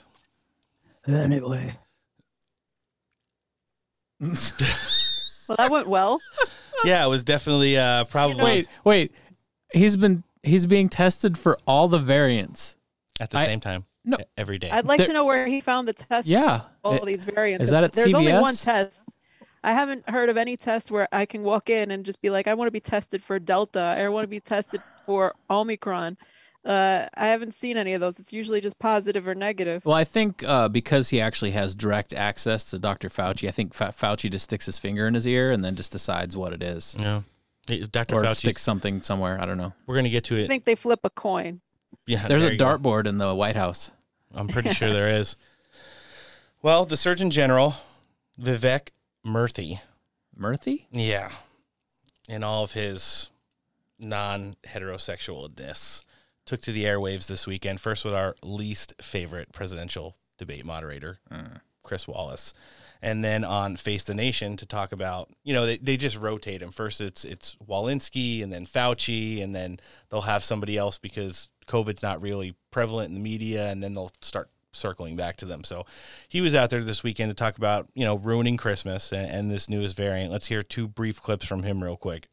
Anyway. 1.07 1.77
Well, 5.47 5.55
that 5.57 5.71
went 5.71 5.87
well. 5.87 6.19
yeah, 6.85 7.03
it 7.03 7.09
was 7.09 7.23
definitely 7.23 7.75
uh, 7.75 8.03
probably 8.03 8.43
Wait, 8.43 8.67
wait. 8.83 9.11
He's 9.73 9.97
been 9.97 10.23
he's 10.43 10.67
being 10.67 10.89
tested 10.89 11.39
for 11.39 11.57
all 11.65 11.87
the 11.87 11.97
variants 11.97 12.77
at 13.19 13.31
the 13.31 13.39
I- 13.39 13.45
same 13.45 13.59
time. 13.59 13.85
No. 14.05 14.17
every 14.37 14.57
day. 14.59 14.69
I'd 14.69 14.85
like 14.85 14.99
There- 14.99 15.07
to 15.07 15.13
know 15.13 15.25
where 15.25 15.45
he 15.47 15.59
found 15.59 15.87
the 15.87 15.93
test. 15.93 16.27
for 16.27 16.31
Yeah. 16.33 16.61
all 16.83 16.93
It- 16.93 17.05
these 17.05 17.23
variants. 17.23 17.63
is 17.63 17.69
that 17.71 17.83
at 17.83 17.93
There's 17.93 18.13
only 18.13 18.31
one 18.31 18.55
test. 18.55 19.17
I 19.63 19.73
haven't 19.73 20.07
heard 20.09 20.29
of 20.29 20.37
any 20.37 20.55
test 20.55 20.89
where 20.91 21.07
I 21.11 21.25
can 21.25 21.43
walk 21.43 21.69
in 21.69 21.89
and 21.91 22.05
just 22.05 22.21
be 22.21 22.29
like, 22.29 22.47
I 22.47 22.53
want 22.53 22.67
to 22.67 22.71
be 22.71 22.79
tested 22.79 23.21
for 23.23 23.39
Delta. 23.39 23.95
I 23.97 24.07
want 24.07 24.23
to 24.23 24.27
be 24.29 24.39
tested 24.39 24.81
for 25.05 25.33
Omicron. 25.49 26.17
Uh, 26.65 27.07
I 27.15 27.27
haven't 27.27 27.53
seen 27.53 27.77
any 27.77 27.93
of 27.93 28.01
those. 28.01 28.19
It's 28.19 28.33
usually 28.33 28.59
just 28.61 28.79
positive 28.79 29.27
or 29.27 29.33
negative. 29.35 29.85
Well, 29.85 29.95
I 29.95 30.03
think 30.03 30.43
uh, 30.45 30.67
because 30.67 31.09
he 31.09 31.21
actually 31.21 31.51
has 31.51 31.73
direct 31.73 32.11
access 32.13 32.69
to 32.71 32.79
Dr. 32.79 33.09
Fauci, 33.09 33.47
I 33.47 33.51
think 33.51 33.73
Fa- 33.73 33.93
Fauci 33.97 34.29
just 34.29 34.43
sticks 34.43 34.65
his 34.65 34.77
finger 34.77 35.07
in 35.07 35.13
his 35.13 35.25
ear 35.25 35.51
and 35.51 35.63
then 35.63 35.75
just 35.75 35.91
decides 35.91 36.35
what 36.35 36.51
it 36.51 36.61
is. 36.61 36.95
Yeah. 36.99 37.21
Hey, 37.67 37.79
Dr. 37.85 38.15
Or 38.15 38.23
Fauci. 38.23 38.35
sticks 38.37 38.61
something 38.61 39.01
somewhere. 39.01 39.39
I 39.39 39.45
don't 39.45 39.57
know. 39.57 39.73
We're 39.85 39.95
gonna 39.95 40.09
get 40.09 40.25
to 40.25 40.35
it. 40.35 40.45
I 40.45 40.47
think 40.47 40.65
they 40.65 40.75
flip 40.75 40.99
a 41.05 41.09
coin. 41.09 41.61
Yeah, 42.05 42.27
There's 42.27 42.41
there 42.43 42.51
a 42.51 42.57
dartboard 42.57 43.05
in 43.07 43.19
the 43.19 43.33
White 43.33 43.55
House. 43.55 43.91
I'm 44.33 44.47
pretty 44.47 44.73
sure 44.73 44.91
there 44.91 45.09
is. 45.19 45.35
Well, 46.61 46.83
the 46.83 46.97
Surgeon 46.97 47.31
General, 47.31 47.75
Vivek 48.37 48.89
Murthy. 49.25 49.79
Murthy? 50.37 50.87
Yeah. 50.91 51.31
In 52.27 52.43
all 52.43 52.65
of 52.65 52.73
his 52.73 53.29
non 53.97 54.57
heterosexualness, 54.67 56.03
took 56.49 56.61
to 56.61 56.71
the 56.71 56.83
airwaves 56.85 57.27
this 57.27 57.45
weekend, 57.45 57.79
first 57.79 58.03
with 58.03 58.13
our 58.13 58.35
least 58.41 58.93
favorite 58.99 59.51
presidential 59.51 60.17
debate 60.39 60.65
moderator, 60.65 61.19
mm. 61.31 61.61
Chris 61.83 62.07
Wallace. 62.07 62.55
And 63.03 63.23
then 63.23 63.45
on 63.45 63.77
Face 63.77 64.03
the 64.03 64.15
Nation 64.15 64.57
to 64.57 64.65
talk 64.65 64.91
about, 64.91 65.29
you 65.43 65.53
know, 65.53 65.67
they, 65.67 65.77
they 65.77 65.95
just 65.95 66.17
rotate 66.17 66.61
him. 66.63 66.71
First 66.71 67.01
it's 67.01 67.23
it's 67.23 67.55
Walensky 67.57 68.43
and 68.43 68.51
then 68.51 68.65
Fauci, 68.65 69.43
and 69.43 69.55
then 69.55 69.79
they'll 70.09 70.21
have 70.21 70.43
somebody 70.43 70.75
else 70.75 70.97
because 70.97 71.49
COVID's 71.67 72.01
not 72.01 72.19
really 72.19 72.55
prevalent 72.71 73.09
in 73.09 73.13
the 73.13 73.21
media, 73.21 73.69
and 73.69 73.83
then 73.83 73.93
they'll 73.93 74.11
start 74.21 74.49
circling 74.73 75.15
back 75.15 75.37
to 75.37 75.45
them. 75.45 75.63
So 75.63 75.85
he 76.27 76.41
was 76.41 76.55
out 76.55 76.71
there 76.71 76.81
this 76.81 77.03
weekend 77.03 77.29
to 77.29 77.35
talk 77.35 77.57
about, 77.57 77.87
you 77.93 78.05
know, 78.05 78.17
ruining 78.17 78.57
Christmas 78.57 79.13
and, 79.13 79.29
and 79.29 79.51
this 79.51 79.69
newest 79.69 79.95
variant. 79.95 80.31
Let's 80.31 80.47
hear 80.47 80.63
two 80.63 80.87
brief 80.87 81.21
clips 81.21 81.45
from 81.45 81.61
him 81.61 81.83
real 81.83 81.95
quick. 81.95 82.27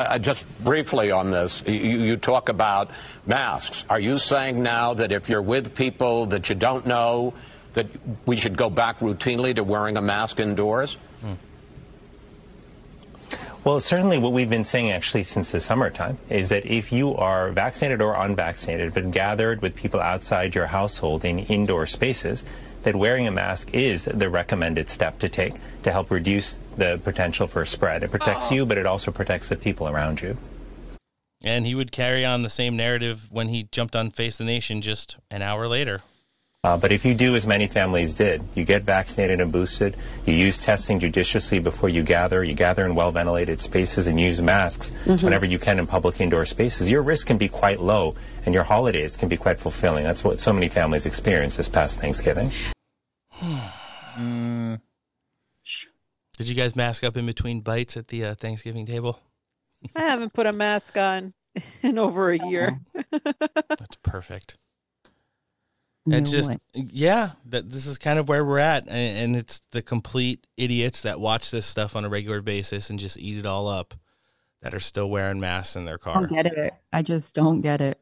Uh, 0.00 0.18
just 0.18 0.46
briefly 0.64 1.10
on 1.10 1.30
this, 1.30 1.62
you, 1.66 1.74
you 1.74 2.16
talk 2.16 2.48
about 2.48 2.90
masks. 3.26 3.84
Are 3.90 4.00
you 4.00 4.16
saying 4.16 4.62
now 4.62 4.94
that 4.94 5.12
if 5.12 5.28
you're 5.28 5.42
with 5.42 5.74
people 5.74 6.24
that 6.26 6.48
you 6.48 6.54
don't 6.54 6.86
know, 6.86 7.34
that 7.74 7.86
we 8.24 8.38
should 8.38 8.56
go 8.56 8.70
back 8.70 9.00
routinely 9.00 9.54
to 9.54 9.62
wearing 9.62 9.98
a 9.98 10.00
mask 10.00 10.40
indoors? 10.40 10.96
Well, 13.62 13.78
certainly 13.82 14.16
what 14.16 14.32
we've 14.32 14.48
been 14.48 14.64
saying 14.64 14.90
actually 14.90 15.24
since 15.24 15.52
the 15.52 15.60
summertime 15.60 16.16
is 16.30 16.48
that 16.48 16.64
if 16.64 16.92
you 16.92 17.14
are 17.16 17.50
vaccinated 17.52 18.00
or 18.00 18.14
unvaccinated 18.14 18.94
but 18.94 19.10
gathered 19.10 19.60
with 19.60 19.76
people 19.76 20.00
outside 20.00 20.54
your 20.54 20.64
household 20.64 21.26
in 21.26 21.40
indoor 21.40 21.86
spaces, 21.86 22.42
that 22.82 22.96
wearing 22.96 23.26
a 23.26 23.30
mask 23.30 23.70
is 23.72 24.04
the 24.04 24.28
recommended 24.28 24.88
step 24.88 25.18
to 25.20 25.28
take 25.28 25.54
to 25.82 25.92
help 25.92 26.10
reduce 26.10 26.58
the 26.76 27.00
potential 27.02 27.46
for 27.46 27.64
spread. 27.64 28.02
It 28.02 28.10
protects 28.10 28.50
oh. 28.50 28.54
you, 28.54 28.66
but 28.66 28.78
it 28.78 28.86
also 28.86 29.10
protects 29.10 29.48
the 29.48 29.56
people 29.56 29.88
around 29.88 30.22
you. 30.22 30.36
And 31.42 31.66
he 31.66 31.74
would 31.74 31.92
carry 31.92 32.24
on 32.24 32.42
the 32.42 32.50
same 32.50 32.76
narrative 32.76 33.28
when 33.30 33.48
he 33.48 33.68
jumped 33.72 33.96
on 33.96 34.10
Face 34.10 34.36
the 34.36 34.44
Nation 34.44 34.82
just 34.82 35.16
an 35.30 35.40
hour 35.40 35.66
later. 35.66 36.02
Uh, 36.62 36.76
but 36.76 36.92
if 36.92 37.06
you 37.06 37.14
do 37.14 37.34
as 37.34 37.46
many 37.46 37.66
families 37.66 38.14
did, 38.16 38.42
you 38.54 38.66
get 38.66 38.82
vaccinated 38.82 39.40
and 39.40 39.50
boosted, 39.50 39.96
you 40.26 40.34
use 40.34 40.62
testing 40.62 41.00
judiciously 41.00 41.58
before 41.58 41.88
you 41.88 42.02
gather, 42.02 42.44
you 42.44 42.52
gather 42.52 42.84
in 42.84 42.94
well 42.94 43.10
ventilated 43.10 43.62
spaces 43.62 44.06
and 44.06 44.20
use 44.20 44.42
masks 44.42 44.92
Mhm. 45.06 45.22
whenever 45.24 45.46
you 45.46 45.58
can 45.58 45.78
in 45.78 45.86
public 45.86 46.20
indoor 46.20 46.44
spaces, 46.44 46.90
your 46.90 47.00
risk 47.00 47.26
can 47.26 47.38
be 47.38 47.48
quite 47.48 47.80
low 47.80 48.14
and 48.44 48.52
your 48.54 48.64
holidays 48.64 49.16
can 49.16 49.26
be 49.30 49.38
quite 49.38 49.58
fulfilling. 49.58 50.04
That's 50.04 50.22
what 50.22 50.38
so 50.38 50.52
many 50.52 50.68
families 50.68 51.06
experienced 51.06 51.56
this 51.56 51.68
past 51.68 51.98
Thanksgiving. 51.98 52.52
Mm. 54.18 54.80
Did 56.36 56.48
you 56.48 56.54
guys 56.54 56.74
mask 56.74 57.04
up 57.04 57.16
in 57.16 57.24
between 57.26 57.60
bites 57.60 57.96
at 57.96 58.08
the 58.08 58.24
uh, 58.24 58.34
Thanksgiving 58.34 58.84
table? 58.84 59.20
I 59.94 60.00
haven't 60.02 60.34
put 60.34 60.46
a 60.46 60.52
mask 60.52 60.96
on 60.98 61.32
in 61.82 61.96
over 61.96 62.30
a 62.30 62.48
year. 62.48 62.80
That's 63.12 63.96
perfect. 64.02 64.58
It's 66.06 66.30
just 66.30 66.52
yeah, 66.72 67.32
that 67.46 67.70
this 67.70 67.86
is 67.86 67.98
kind 67.98 68.18
of 68.18 68.28
where 68.28 68.44
we're 68.44 68.58
at, 68.58 68.88
and, 68.88 69.18
and 69.18 69.36
it's 69.36 69.60
the 69.70 69.82
complete 69.82 70.46
idiots 70.56 71.02
that 71.02 71.20
watch 71.20 71.50
this 71.50 71.66
stuff 71.66 71.94
on 71.94 72.04
a 72.04 72.08
regular 72.08 72.40
basis 72.40 72.90
and 72.90 72.98
just 72.98 73.18
eat 73.18 73.38
it 73.38 73.46
all 73.46 73.68
up 73.68 73.94
that 74.62 74.74
are 74.74 74.80
still 74.80 75.10
wearing 75.10 75.40
masks 75.40 75.76
in 75.76 75.84
their 75.84 75.96
I 75.96 75.98
car. 75.98 76.26
don't 76.26 76.32
get 76.32 76.46
it. 76.46 76.74
I 76.92 77.02
just 77.02 77.34
don't 77.34 77.60
get 77.60 77.80
it. 77.80 78.00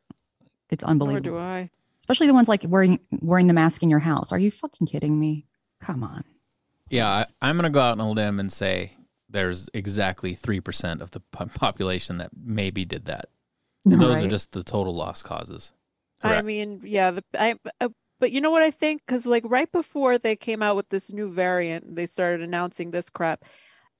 It's 0.70 0.82
Nor 0.82 0.90
unbelievable. 0.92 1.32
do 1.32 1.38
I. 1.38 1.70
Especially 1.98 2.26
the 2.26 2.34
ones 2.34 2.48
like 2.48 2.62
wearing 2.66 3.00
wearing 3.20 3.48
the 3.48 3.52
mask 3.52 3.82
in 3.82 3.90
your 3.90 3.98
house. 3.98 4.32
Are 4.32 4.38
you 4.38 4.50
fucking 4.50 4.86
kidding 4.86 5.18
me? 5.18 5.46
Come 5.80 6.02
on. 6.02 6.24
Yeah, 6.88 7.08
I, 7.08 7.24
I'm 7.42 7.56
going 7.56 7.64
to 7.64 7.70
go 7.70 7.80
out 7.80 7.98
on 7.98 8.00
a 8.00 8.10
limb 8.10 8.40
and 8.40 8.50
say 8.50 8.92
there's 9.28 9.68
exactly 9.74 10.34
3% 10.34 11.02
of 11.02 11.10
the 11.10 11.20
population 11.20 12.18
that 12.18 12.30
maybe 12.34 12.84
did 12.84 13.04
that. 13.06 13.26
And 13.84 14.00
those 14.00 14.22
are 14.22 14.28
just 14.28 14.52
the 14.52 14.64
total 14.64 14.94
lost 14.94 15.24
causes. 15.24 15.72
I 16.22 16.42
mean, 16.42 16.80
yeah, 16.84 17.10
the 17.12 17.24
I, 17.38 17.56
uh, 17.80 17.88
But 18.20 18.32
you 18.32 18.40
know 18.40 18.50
what 18.50 18.62
I 18.62 18.70
think? 18.70 19.02
Because 19.06 19.26
like 19.26 19.44
right 19.46 19.70
before 19.70 20.18
they 20.18 20.36
came 20.36 20.62
out 20.62 20.76
with 20.76 20.88
this 20.90 21.12
new 21.12 21.30
variant, 21.30 21.94
they 21.96 22.06
started 22.06 22.42
announcing 22.42 22.90
this 22.90 23.10
crap. 23.10 23.44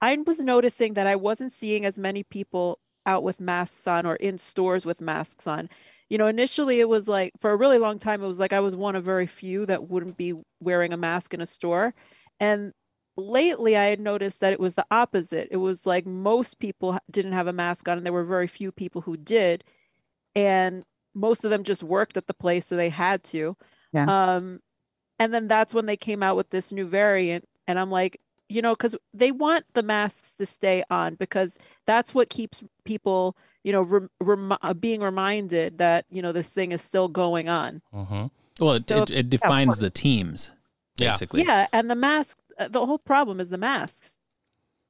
I 0.01 0.17
was 0.27 0.41
noticing 0.45 0.95
that 0.95 1.07
I 1.07 1.17
wasn't 1.17 1.53
seeing 1.53 1.85
as 1.85 1.99
many 1.99 2.23
people 2.25 2.81
out 3.07 3.23
with 3.25 3.41
masks 3.41 3.87
on 3.89 4.07
or 4.07 4.17
in 4.17 4.39
stores 4.39 4.87
with 4.87 5.01
masks 5.01 5.47
on. 5.47 5.69
You 6.11 6.19
know, 6.19 6.27
initially 6.27 6.81
it 6.81 6.89
was 6.89 7.09
like 7.09 7.33
for 7.39 7.51
a 7.53 7.57
really 7.57 7.79
long 7.79 7.99
time, 7.99 8.23
it 8.23 8.27
was 8.27 8.41
like 8.41 8.53
I 8.53 8.61
was 8.61 8.77
one 8.77 8.97
of 8.97 9.05
very 9.05 9.27
few 9.27 9.67
that 9.67 9.89
wouldn't 9.89 10.17
be 10.17 10.35
wearing 10.61 10.93
a 10.93 10.97
mask 10.97 11.35
in 11.35 11.41
a 11.41 11.47
store. 11.47 11.95
And 12.41 12.73
lately 13.17 13.77
I 13.77 13.87
had 13.87 14.01
noticed 14.01 14.41
that 14.41 14.53
it 14.53 14.61
was 14.61 14.75
the 14.77 14.87
opposite. 14.91 15.49
It 15.51 15.59
was 15.59 15.87
like 15.87 16.07
most 16.07 16.59
people 16.61 16.99
didn't 17.11 17.33
have 17.33 17.47
a 17.49 17.53
mask 17.53 17.89
on 17.89 17.99
and 17.99 18.07
there 18.07 18.13
were 18.13 18.25
very 18.25 18.47
few 18.47 18.73
people 18.73 19.03
who 19.03 19.17
did. 19.17 19.65
And 20.35 20.85
most 21.19 21.45
of 21.45 21.51
them 21.51 21.63
just 21.63 21.83
worked 21.83 22.17
at 22.17 22.27
the 22.27 22.35
place, 22.35 22.67
so 22.67 22.77
they 22.77 22.91
had 22.91 23.23
to. 23.25 23.57
Yeah. 23.93 24.37
Um, 24.37 24.61
and 25.19 25.35
then 25.35 25.49
that's 25.49 25.75
when 25.75 25.87
they 25.87 25.97
came 25.97 26.23
out 26.23 26.37
with 26.37 26.51
this 26.51 26.73
new 26.73 26.87
variant. 26.87 27.49
And 27.67 27.79
I'm 27.79 27.91
like, 27.91 28.21
you 28.49 28.63
know, 28.63 28.73
because 28.73 28.97
they 29.13 29.31
want 29.31 29.65
the 29.75 29.83
masks 29.83 30.33
to 30.33 30.47
stay 30.47 30.85
on 30.91 31.17
because 31.17 31.59
that's 31.87 32.15
what 32.15 32.31
keeps 32.31 32.63
people, 32.85 33.37
you 33.63 33.73
know, 33.73 33.83
rem- 33.83 34.11
rem- 34.21 34.59
uh, 34.63 34.75
being 34.75 35.01
reminded 35.01 35.79
that, 35.79 36.07
you 36.11 36.23
know, 36.23 36.33
this 36.33 36.53
thing 36.55 36.73
is 36.73 36.81
still 36.81 37.09
going 37.09 37.49
on. 37.49 37.83
Mm-hmm. 37.93 38.27
Well, 38.61 38.75
it, 38.75 38.89
So 38.89 39.03
it, 39.03 39.11
it 39.11 39.31
defines 39.31 39.79
the 39.79 39.91
teams, 39.91 40.53
basically. 40.97 41.43
Yeah. 41.43 41.67
And 41.73 41.91
the 41.91 41.95
mask, 41.95 42.39
uh, 42.59 42.69
the 42.69 42.87
whole 42.87 42.99
problem 42.99 43.41
is 43.41 43.51
the 43.51 43.59
masks. 43.59 44.21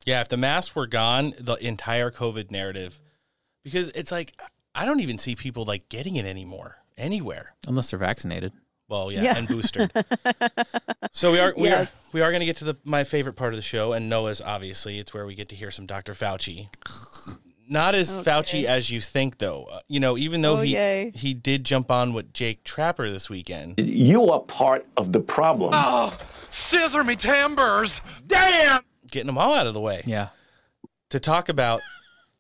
Yeah, 0.07 0.21
if 0.21 0.29
the 0.29 0.37
masks 0.37 0.75
were 0.75 0.87
gone, 0.87 1.35
the 1.39 1.55
entire 1.55 2.11
COVID 2.11 2.51
narrative, 2.51 3.01
because 3.65 3.89
it's 3.89 4.13
like 4.13 4.35
I 4.79 4.85
don't 4.85 5.01
even 5.01 5.19
see 5.19 5.35
people 5.35 5.65
like 5.65 5.89
getting 5.89 6.17
it 6.17 6.25
anymore 6.25 6.77
anywhere. 6.97 7.55
Unless 7.67 7.91
they're 7.91 7.99
vaccinated. 7.99 8.53
Well, 8.89 9.11
yeah, 9.13 9.23
Yeah. 9.23 9.37
and 9.39 9.49
boosted. 9.49 9.91
so 11.13 11.33
we 11.33 11.39
are 11.41 11.53
we 11.57 11.65
Yes. 11.69 11.95
are 11.95 11.99
we 12.13 12.21
are 12.23 12.31
going 12.31 12.41
to 12.41 12.47
get 12.47 12.57
to 12.57 12.65
the 12.65 12.77
my 12.85 13.05
favorite 13.05 13.35
part 13.35 13.53
of 13.53 13.59
the 13.59 13.63
show, 13.63 13.93
and 13.93 14.09
Noah's 14.09 14.41
obviously 14.41 14.99
it's 14.99 15.13
where 15.13 15.27
we 15.27 15.35
get 15.35 15.49
to 15.51 15.57
hear 15.57 15.71
some 15.71 15.85
Dr. 15.87 16.15
Fauci. 16.15 16.69
Not 17.71 17.95
as 17.95 18.15
Fauci 18.15 18.65
as 18.65 18.89
you 18.91 19.03
think, 19.03 19.37
though. 19.39 19.65
Uh, 19.71 19.81
you 19.89 20.01
know, 20.01 20.17
even 20.17 20.41
though 20.41 20.57
Oh, 20.59 20.63
he 20.63 20.73
yay. 20.73 21.13
he 21.15 21.35
did 21.35 21.65
jump 21.65 21.91
on 21.91 22.15
with 22.15 22.33
Jake 22.33 22.61
Tapper 22.65 23.11
this 23.11 23.29
weekend. 23.29 23.75
You 23.79 24.31
are 24.31 24.41
part 24.41 24.87
of 24.97 25.13
the 25.13 25.21
problem. 25.21 25.73
Oh, 25.75 26.17
scissor 26.51 27.05
me 27.05 27.17
timbers. 27.17 28.01
Damn. 28.27 28.83
getting 29.11 29.27
them 29.27 29.37
all 29.39 29.53
out 29.55 29.67
of 29.67 29.75
the 29.75 29.81
way. 29.81 30.03
Yeah. 30.07 30.29
To 31.11 31.21
talk 31.21 31.49
about 31.51 31.81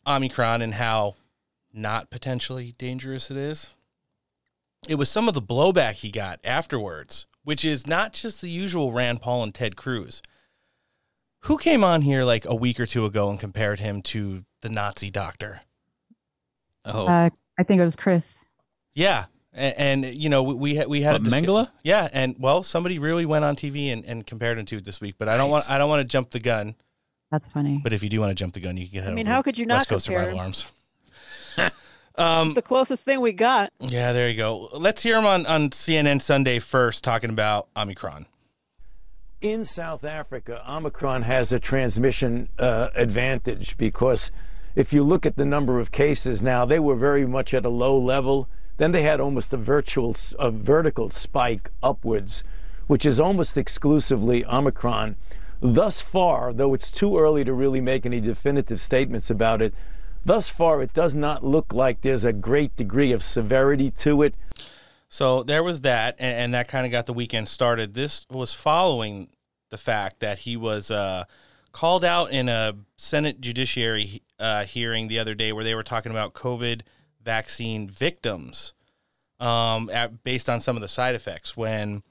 Omicron 0.06 0.62
and 0.62 0.72
how 0.72 1.14
not 1.72 2.10
potentially 2.10 2.74
dangerous 2.78 3.30
it 3.30 3.36
is. 3.36 3.70
It 4.88 4.94
was 4.94 5.08
some 5.08 5.28
of 5.28 5.34
the 5.34 5.42
blowback 5.42 5.94
he 5.94 6.10
got 6.10 6.40
afterwards, 6.44 7.26
which 7.44 7.64
is 7.64 7.86
not 7.86 8.12
just 8.12 8.40
the 8.40 8.48
usual 8.50 8.92
Rand 8.92 9.20
Paul 9.22 9.42
and 9.42 9.54
Ted 9.54 9.76
Cruz. 9.76 10.22
Who 11.42 11.58
came 11.58 11.84
on 11.84 12.02
here 12.02 12.24
like 12.24 12.44
a 12.44 12.54
week 12.54 12.78
or 12.80 12.86
two 12.86 13.04
ago 13.04 13.30
and 13.30 13.38
compared 13.38 13.80
him 13.80 14.02
to 14.02 14.44
the 14.62 14.68
Nazi 14.68 15.10
doctor? 15.10 15.62
Oh, 16.84 17.06
Uh, 17.06 17.30
I 17.58 17.62
think 17.64 17.80
it 17.80 17.84
was 17.84 17.96
Chris. 17.96 18.36
Yeah. 18.94 19.26
And, 19.52 20.04
and 20.04 20.14
you 20.14 20.28
know, 20.28 20.42
we 20.42 20.54
we 20.54 20.74
had, 20.76 20.86
we 20.88 21.02
had 21.02 21.12
What, 21.12 21.20
a 21.22 21.24
discu- 21.24 21.44
Mengele? 21.46 21.70
Yeah, 21.82 22.08
and 22.12 22.36
well, 22.38 22.62
somebody 22.62 22.98
really 22.98 23.26
went 23.26 23.44
on 23.44 23.56
TV 23.56 23.92
and, 23.92 24.04
and 24.04 24.24
compared 24.26 24.58
him 24.58 24.66
to 24.66 24.76
it 24.76 24.84
this 24.84 25.00
week, 25.00 25.16
but 25.18 25.28
I 25.28 25.36
don't 25.36 25.50
want 25.50 25.68
I 25.70 25.78
don't 25.78 25.88
want 25.88 26.00
to 26.00 26.04
jump 26.04 26.30
the 26.30 26.38
gun. 26.38 26.74
That's 27.32 27.44
funny. 27.52 27.80
But 27.82 27.92
if 27.92 28.02
you 28.02 28.08
do 28.08 28.20
want 28.20 28.30
to 28.30 28.34
jump 28.34 28.52
the 28.54 28.60
gun, 28.60 28.76
you 28.76 28.86
can 28.86 29.00
get 29.00 29.08
I 29.08 29.12
mean, 29.12 29.26
how 29.26 29.42
could 29.42 29.58
you 29.58 29.66
not 29.66 29.78
West 29.78 29.88
Coast 29.88 30.06
compare 30.06 30.20
Survival 30.20 30.38
him? 30.38 30.44
Arms. 30.44 30.66
um, 32.16 32.48
It's 32.48 32.54
the 32.56 32.62
closest 32.62 33.04
thing 33.04 33.20
we 33.20 33.32
got. 33.32 33.72
yeah, 33.80 34.12
there 34.12 34.28
you 34.28 34.36
go. 34.36 34.68
Let's 34.72 35.02
hear 35.02 35.16
him 35.18 35.26
on, 35.26 35.46
on 35.46 35.70
CNN 35.70 36.20
Sunday 36.22 36.58
first 36.58 37.04
talking 37.04 37.30
about 37.30 37.68
Omicron. 37.76 38.26
in 39.40 39.64
South 39.64 40.04
Africa, 40.04 40.62
Omicron 40.68 41.22
has 41.22 41.52
a 41.52 41.58
transmission 41.60 42.48
uh, 42.58 42.88
advantage 42.94 43.76
because 43.76 44.30
if 44.74 44.92
you 44.92 45.02
look 45.02 45.24
at 45.26 45.36
the 45.36 45.44
number 45.46 45.78
of 45.80 45.90
cases 45.92 46.42
now, 46.42 46.64
they 46.64 46.78
were 46.78 46.96
very 46.96 47.26
much 47.26 47.54
at 47.54 47.64
a 47.64 47.68
low 47.68 47.96
level. 47.96 48.48
Then 48.78 48.92
they 48.92 49.02
had 49.02 49.20
almost 49.20 49.52
a 49.52 49.56
virtual, 49.56 50.10
s- 50.10 50.34
a 50.38 50.50
vertical 50.50 51.08
spike 51.10 51.70
upwards, 51.82 52.44
which 52.86 53.04
is 53.04 53.18
almost 53.20 53.56
exclusively 53.56 54.44
Omicron. 54.46 55.16
Thus 55.60 56.00
far, 56.00 56.52
though 56.52 56.74
it's 56.74 56.90
too 56.92 57.18
early 57.18 57.42
to 57.44 57.52
really 57.52 57.80
make 57.80 58.06
any 58.06 58.20
definitive 58.20 58.80
statements 58.80 59.30
about 59.30 59.60
it, 59.62 59.74
thus 60.24 60.48
far 60.48 60.82
it 60.82 60.92
does 60.92 61.14
not 61.14 61.44
look 61.44 61.72
like 61.72 62.00
there's 62.00 62.24
a 62.24 62.32
great 62.32 62.76
degree 62.76 63.12
of 63.12 63.22
severity 63.22 63.90
to 63.90 64.22
it. 64.22 64.34
So 65.08 65.42
there 65.42 65.62
was 65.62 65.82
that, 65.82 66.16
and, 66.18 66.52
that 66.52 66.68
kind 66.68 66.84
of 66.84 66.92
got 66.92 67.06
the 67.06 67.14
weekend 67.14 67.48
started. 67.48 67.94
This 67.94 68.26
was 68.30 68.52
following 68.52 69.30
the 69.70 69.78
fact 69.78 70.20
that 70.20 70.40
he 70.40 70.56
was 70.56 70.90
uh, 70.90 71.24
called 71.72 72.04
out 72.04 72.30
in 72.30 72.48
a 72.48 72.74
Senate 72.96 73.40
Judiciary 73.40 74.22
uh, 74.38 74.64
hearing 74.64 75.08
the 75.08 75.18
other 75.18 75.34
day 75.34 75.52
where 75.52 75.64
they 75.64 75.74
were 75.74 75.82
talking 75.82 76.12
about 76.12 76.34
COVID 76.34 76.82
vaccine 77.22 77.88
victims 77.88 78.74
um, 79.40 79.88
at, 79.90 80.22
based 80.24 80.50
on 80.50 80.60
some 80.60 80.76
of 80.76 80.82
the 80.82 80.88
side 80.88 81.14
effects. 81.14 81.56
When 81.56 82.02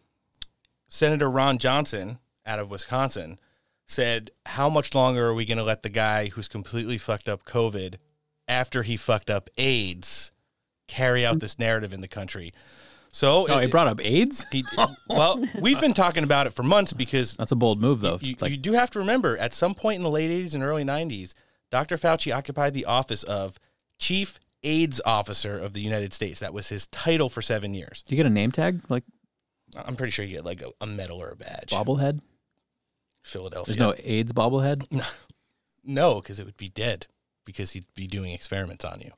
Senator 0.87 1.29
Ron 1.29 1.57
Johnson 1.57 2.19
out 2.45 2.59
of 2.59 2.71
Wisconsin 2.71 3.39
said, 3.87 4.31
How 4.45 4.69
much 4.69 4.93
longer 4.93 5.27
are 5.27 5.33
we 5.33 5.45
going 5.45 5.57
to 5.57 5.63
let 5.63 5.83
the 5.83 5.89
guy 5.89 6.27
who's 6.27 6.47
completely 6.47 6.97
fucked 6.97 7.27
up 7.27 7.43
COVID 7.45 7.95
after 8.47 8.83
he 8.83 8.97
fucked 8.97 9.29
up 9.29 9.49
AIDS 9.57 10.31
carry 10.87 11.25
out 11.25 11.39
this 11.39 11.57
narrative 11.57 11.93
in 11.93 12.01
the 12.01 12.07
country? 12.07 12.53
So 13.11 13.47
Oh, 13.49 13.59
he 13.59 13.67
brought 13.67 13.87
up 13.87 13.99
AIDS? 14.03 14.45
He, 14.51 14.63
well, 15.09 15.43
we've 15.59 15.79
been 15.79 15.93
talking 15.93 16.23
about 16.23 16.45
it 16.45 16.53
for 16.53 16.61
months 16.63 16.93
because 16.93 17.35
that's 17.35 17.51
a 17.51 17.55
bold 17.55 17.81
move, 17.81 18.01
though. 18.01 18.19
You, 18.21 18.35
you 18.41 18.57
do 18.57 18.73
have 18.73 18.91
to 18.91 18.99
remember, 18.99 19.37
at 19.37 19.53
some 19.53 19.73
point 19.73 19.95
in 19.97 20.03
the 20.03 20.09
late 20.11 20.29
'80s 20.29 20.53
and 20.53 20.63
early 20.63 20.83
'90s, 20.83 21.33
Dr. 21.71 21.97
Fauci 21.97 22.35
occupied 22.35 22.73
the 22.73 22.85
office 22.85 23.23
of 23.23 23.59
Chief 23.97 24.39
AIDS 24.61 25.01
Officer 25.05 25.57
of 25.57 25.73
the 25.73 25.81
United 25.81 26.13
States. 26.13 26.41
That 26.41 26.53
was 26.53 26.69
his 26.69 26.87
title 26.87 27.29
for 27.29 27.41
seven 27.41 27.73
years. 27.73 28.03
Do 28.05 28.13
you 28.13 28.17
get 28.17 28.27
a 28.27 28.33
name 28.33 28.51
tag 28.51 28.81
like 28.89 29.03
I'm 29.75 29.95
pretty 29.95 30.11
sure 30.11 30.23
you 30.25 30.35
get 30.35 30.45
like 30.45 30.61
a, 30.61 30.71
a 30.81 30.85
medal 30.85 31.21
or 31.21 31.29
a 31.29 31.35
badge. 31.35 31.69
bobblehead? 31.71 32.19
Philadelphia. 33.27 33.75
There's 33.75 33.79
no 33.79 33.93
AIDS 34.03 34.33
bobblehead. 34.33 35.03
No, 35.89 36.15
because 36.15 36.37
it 36.37 36.45
would 36.45 36.57
be 36.57 36.67
dead 36.67 37.07
because 37.45 37.71
he'd 37.71 37.85
be 37.95 38.07
doing 38.07 38.33
experiments 38.33 38.83
on 38.83 38.99
you. 38.99 39.11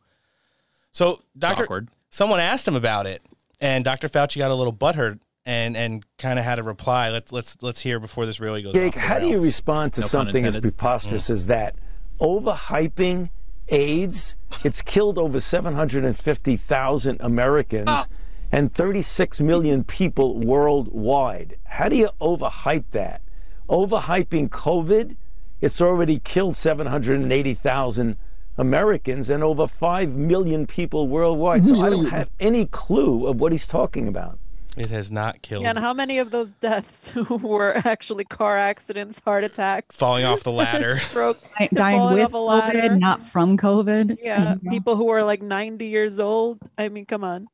So, 0.91 1.23
Doctor, 1.35 1.63
awkward. 1.63 1.89
someone 2.11 2.39
asked 2.39 2.67
him 2.67 2.75
about 2.75 3.07
it, 3.07 3.23
and 3.59 3.83
Dr. 3.83 4.07
Fauci 4.07 4.37
got 4.37 4.51
a 4.51 4.55
little 4.55 4.71
butthurt 4.71 5.19
and 5.45 5.75
and 5.75 6.05
kind 6.19 6.37
of 6.37 6.45
had 6.45 6.59
a 6.59 6.63
reply. 6.63 7.09
Let's 7.09 7.31
let's 7.31 7.57
let's 7.63 7.81
hear 7.81 7.99
before 7.99 8.27
this 8.27 8.39
really 8.39 8.61
goes. 8.61 8.73
Jake, 8.73 8.89
off 8.89 8.93
the 8.93 8.99
how 8.99 9.19
do 9.19 9.27
you 9.27 9.41
respond 9.41 9.93
to 9.93 10.01
No 10.01 10.07
something 10.07 10.45
as 10.45 10.55
intended. 10.55 10.61
preposterous 10.61 11.27
mm. 11.27 11.31
as 11.31 11.47
that? 11.47 11.75
Overhyping 12.21 13.29
AIDS, 13.69 14.35
it's 14.63 14.81
killed 14.81 15.17
over 15.17 15.39
750,000 15.39 17.17
Americans 17.19 17.85
ah. 17.87 18.05
and 18.51 18.73
36 18.73 19.39
million 19.39 19.83
people 19.83 20.37
worldwide. 20.37 21.57
How 21.63 21.89
do 21.89 21.97
you 21.97 22.09
overhype 22.21 22.85
that? 22.91 23.21
Overhyping 23.69 24.49
COVID, 24.49 25.15
it's 25.61 25.79
already 25.79 26.19
killed 26.19 26.55
780,000 26.55 28.17
Americans 28.57 29.29
and 29.29 29.43
over 29.43 29.67
5 29.67 30.09
million 30.15 30.65
people 30.65 31.07
worldwide. 31.07 31.63
So 31.63 31.79
I 31.81 31.89
don't 31.89 32.09
have 32.09 32.29
any 32.39 32.65
clue 32.65 33.27
of 33.27 33.39
what 33.39 33.51
he's 33.51 33.67
talking 33.67 34.07
about. 34.07 34.39
It 34.77 34.89
has 34.89 35.11
not 35.11 35.41
killed. 35.41 35.65
And 35.65 35.77
how 35.77 35.93
many 35.93 36.19
of 36.19 36.31
those 36.31 36.53
deaths 36.53 37.13
were 37.29 37.81
actually 37.85 38.23
car 38.23 38.57
accidents, 38.57 39.19
heart 39.19 39.43
attacks, 39.43 39.95
Falling 39.95 40.25
off 40.25 40.43
the 40.43 40.51
ladder. 40.51 40.97
stroke, 40.99 41.39
Dying 41.73 42.13
with 42.13 42.25
off 42.25 42.33
a 42.33 42.37
ladder? 42.37 42.79
COVID, 42.79 42.99
not 42.99 43.23
from 43.23 43.57
COVID. 43.57 44.17
Yeah, 44.21 44.55
people 44.69 44.95
who 44.95 45.09
are 45.09 45.23
like 45.23 45.41
90 45.41 45.85
years 45.85 46.19
old. 46.19 46.59
I 46.77 46.89
mean, 46.89 47.05
come 47.05 47.23
on. 47.23 47.47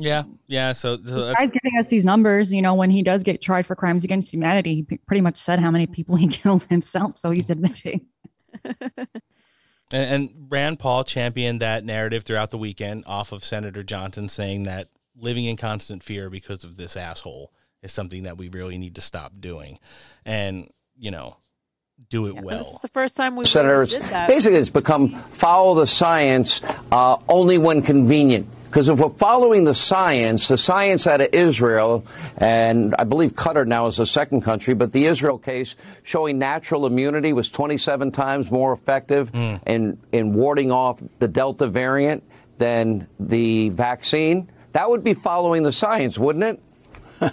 Yeah, 0.00 0.24
yeah. 0.46 0.72
So, 0.72 0.96
so 0.96 1.26
that's 1.26 1.42
Guy's 1.42 1.50
giving 1.50 1.78
us 1.80 1.88
these 1.88 2.04
numbers. 2.04 2.52
You 2.52 2.62
know, 2.62 2.74
when 2.74 2.90
he 2.90 3.02
does 3.02 3.22
get 3.22 3.42
tried 3.42 3.66
for 3.66 3.74
crimes 3.74 4.04
against 4.04 4.32
humanity, 4.32 4.74
he 4.76 4.82
p- 4.82 4.98
pretty 5.06 5.20
much 5.20 5.38
said 5.38 5.60
how 5.60 5.70
many 5.70 5.86
people 5.86 6.16
he 6.16 6.28
killed 6.28 6.64
himself. 6.64 7.18
So 7.18 7.30
he's 7.30 7.50
admitting. 7.50 8.06
And, 9.92 10.14
and 10.14 10.46
Rand 10.48 10.78
Paul 10.78 11.04
championed 11.04 11.60
that 11.60 11.84
narrative 11.84 12.24
throughout 12.24 12.50
the 12.50 12.58
weekend 12.58 13.04
off 13.06 13.32
of 13.32 13.44
Senator 13.44 13.82
Johnson 13.82 14.28
saying 14.28 14.64
that 14.64 14.88
living 15.16 15.44
in 15.44 15.56
constant 15.56 16.02
fear 16.02 16.30
because 16.30 16.64
of 16.64 16.76
this 16.76 16.96
asshole 16.96 17.52
is 17.82 17.92
something 17.92 18.24
that 18.24 18.38
we 18.38 18.48
really 18.48 18.78
need 18.78 18.94
to 18.94 19.00
stop 19.00 19.32
doing. 19.40 19.78
And, 20.24 20.70
you 20.96 21.10
know, 21.10 21.36
do 22.08 22.26
it 22.26 22.40
well. 22.40 22.58
This 22.58 22.68
is 22.68 22.80
the 22.80 22.88
first 22.88 23.16
time 23.16 23.36
we 23.36 23.44
Senator, 23.44 23.80
really 23.80 23.90
did 23.92 24.02
that. 24.04 24.28
basically 24.28 24.58
it's 24.58 24.70
become 24.70 25.10
follow 25.32 25.74
the 25.74 25.86
science 25.86 26.62
uh, 26.90 27.16
only 27.28 27.58
when 27.58 27.82
convenient. 27.82 28.48
Because 28.70 28.88
if 28.88 29.00
we're 29.00 29.08
following 29.08 29.64
the 29.64 29.74
science, 29.74 30.46
the 30.46 30.56
science 30.56 31.08
out 31.08 31.20
of 31.20 31.30
Israel, 31.32 32.06
and 32.36 32.94
I 32.96 33.02
believe 33.02 33.32
Qatar 33.34 33.66
now 33.66 33.86
is 33.86 33.96
the 33.96 34.06
second 34.06 34.42
country, 34.42 34.74
but 34.74 34.92
the 34.92 35.06
Israel 35.06 35.38
case 35.38 35.74
showing 36.04 36.38
natural 36.38 36.86
immunity 36.86 37.32
was 37.32 37.50
27 37.50 38.12
times 38.12 38.48
more 38.48 38.72
effective 38.72 39.30
hmm. 39.30 39.56
in, 39.66 39.98
in 40.12 40.34
warding 40.34 40.70
off 40.70 41.02
the 41.18 41.26
Delta 41.26 41.66
variant 41.66 42.22
than 42.58 43.08
the 43.18 43.70
vaccine, 43.70 44.48
that 44.70 44.88
would 44.88 45.02
be 45.02 45.14
following 45.14 45.64
the 45.64 45.72
science, 45.72 46.16
wouldn't 46.16 46.60
it? 47.20 47.32